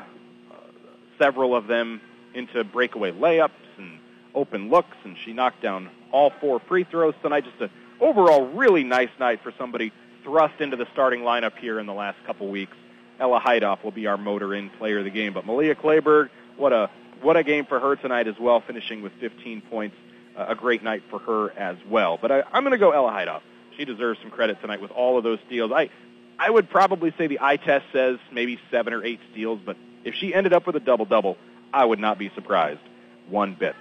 several 1.18 1.56
of 1.56 1.68
them 1.68 2.02
into 2.34 2.62
breakaway 2.62 3.12
layups 3.12 3.50
and 3.78 3.98
open 4.34 4.68
looks. 4.68 4.96
And 5.04 5.16
she 5.24 5.32
knocked 5.32 5.62
down 5.62 5.88
all 6.12 6.28
four 6.28 6.60
free 6.60 6.84
throws 6.84 7.14
tonight. 7.22 7.46
Just 7.46 7.62
an 7.62 7.70
overall 7.98 8.46
really 8.48 8.84
nice 8.84 9.08
night 9.18 9.42
for 9.42 9.54
somebody 9.56 9.90
thrust 10.22 10.60
into 10.60 10.76
the 10.76 10.86
starting 10.92 11.20
lineup 11.20 11.56
here 11.56 11.80
in 11.80 11.86
the 11.86 11.94
last 11.94 12.18
couple 12.26 12.46
weeks. 12.48 12.76
Ella 13.18 13.40
Heidoff 13.40 13.82
will 13.82 13.90
be 13.90 14.06
our 14.06 14.18
Motor 14.18 14.52
Inn 14.52 14.68
player 14.68 14.98
of 14.98 15.04
the 15.04 15.10
game. 15.10 15.32
But 15.32 15.46
Malia 15.46 15.74
Clayberg, 15.74 16.28
what 16.58 16.74
a 16.74 16.90
what 17.22 17.36
a 17.36 17.42
game 17.42 17.66
for 17.66 17.80
her 17.80 17.96
tonight 17.96 18.26
as 18.28 18.38
well, 18.38 18.60
finishing 18.60 19.02
with 19.02 19.12
15 19.20 19.62
points. 19.62 19.96
Uh, 20.36 20.46
a 20.48 20.54
great 20.54 20.80
night 20.82 21.02
for 21.10 21.18
her 21.18 21.50
as 21.58 21.76
well. 21.88 22.16
But 22.16 22.30
I, 22.30 22.42
I'm 22.52 22.62
going 22.62 22.70
to 22.70 22.78
go 22.78 22.92
Ella 22.92 23.10
Heidoff. 23.10 23.40
She 23.76 23.84
deserves 23.84 24.20
some 24.20 24.30
credit 24.30 24.60
tonight 24.60 24.80
with 24.80 24.92
all 24.92 25.18
of 25.18 25.24
those 25.24 25.40
steals. 25.46 25.72
I 25.72 25.90
I 26.38 26.48
would 26.48 26.70
probably 26.70 27.12
say 27.18 27.26
the 27.26 27.40
eye 27.40 27.56
test 27.56 27.84
says 27.92 28.18
maybe 28.32 28.58
seven 28.70 28.94
or 28.94 29.04
eight 29.04 29.20
steals, 29.30 29.60
but 29.64 29.76
if 30.04 30.14
she 30.14 30.32
ended 30.32 30.54
up 30.54 30.66
with 30.66 30.76
a 30.76 30.80
double 30.80 31.04
double, 31.04 31.36
I 31.72 31.84
would 31.84 31.98
not 31.98 32.16
be 32.16 32.30
surprised 32.34 32.80
one 33.28 33.54
bit. 33.54 33.76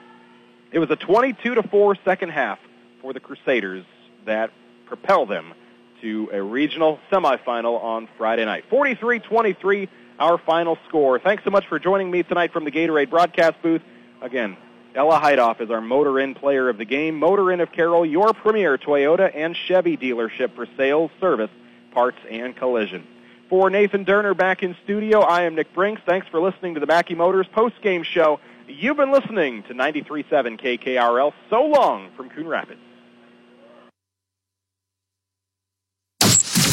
It 0.72 0.80
was 0.80 0.90
a 0.90 0.98
22 0.98 1.56
to 1.56 1.64
4 1.64 1.95
second 2.03 2.30
half 2.30 2.60
for 3.02 3.14
the 3.14 3.20
Crusaders 3.22 3.86
that 4.26 4.52
propel 4.88 5.26
them 5.26 5.53
to 6.02 6.30
a 6.34 6.41
regional 6.41 6.99
semifinal 7.11 7.82
on 7.82 8.10
Friday 8.18 8.44
night. 8.44 8.66
43-23 8.70 9.88
our 10.20 10.38
final 10.38 10.78
score. 10.88 11.18
Thanks 11.20 11.44
so 11.44 11.50
much 11.50 11.66
for 11.68 11.80
joining 11.80 12.12
me 12.12 12.24
tonight 12.24 12.52
from 12.52 12.66
the 12.66 12.72
Gatorade 12.72 13.10
broadcast 13.10 13.62
booth. 13.62 13.82
Again, 14.22 14.58
Ella 14.94 15.20
Heidoff 15.20 15.62
is 15.62 15.70
our 15.70 15.82
Motor 15.82 16.20
Inn 16.20 16.36
player 16.36 16.68
of 16.70 16.78
the 16.78 16.86
game. 16.86 17.18
Motor 17.18 17.52
Inn 17.52 17.62
of 17.62 17.72
Carroll, 17.72 18.06
your 18.06 18.34
premier 18.34 18.78
Toyota 18.78 19.32
and 19.34 19.56
Chevy 19.56 19.96
dealership 19.98 20.56
for 20.56 20.68
sales, 20.78 21.12
service, 21.20 21.52
parts, 21.91 22.18
and 22.30 22.56
collision. 22.56 23.08
For 23.50 23.70
Nathan 23.70 24.06
Derner 24.06 24.38
back 24.38 24.62
in 24.62 24.76
studio, 24.84 25.22
I 25.22 25.44
am 25.44 25.56
Nick 25.56 25.74
Brinks. 25.74 26.02
Thanks 26.06 26.28
for 26.28 26.40
listening 26.40 26.76
to 26.76 26.80
the 26.80 26.86
Mackey 26.86 27.16
Motors 27.16 27.48
post-game 27.52 28.04
show. 28.04 28.40
You've 28.68 28.98
been 28.98 29.12
listening 29.12 29.64
to 29.64 29.74
93.7 29.74 30.62
KKRL. 30.62 31.34
So 31.50 31.66
long 31.66 32.12
from 32.16 32.30
Coon 32.30 32.48
Rapids. 32.48 32.80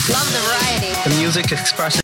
Love 0.08 0.32
the 0.32 0.38
variety. 0.38 1.10
The 1.10 1.16
music 1.18 1.52
expresses. 1.52 1.94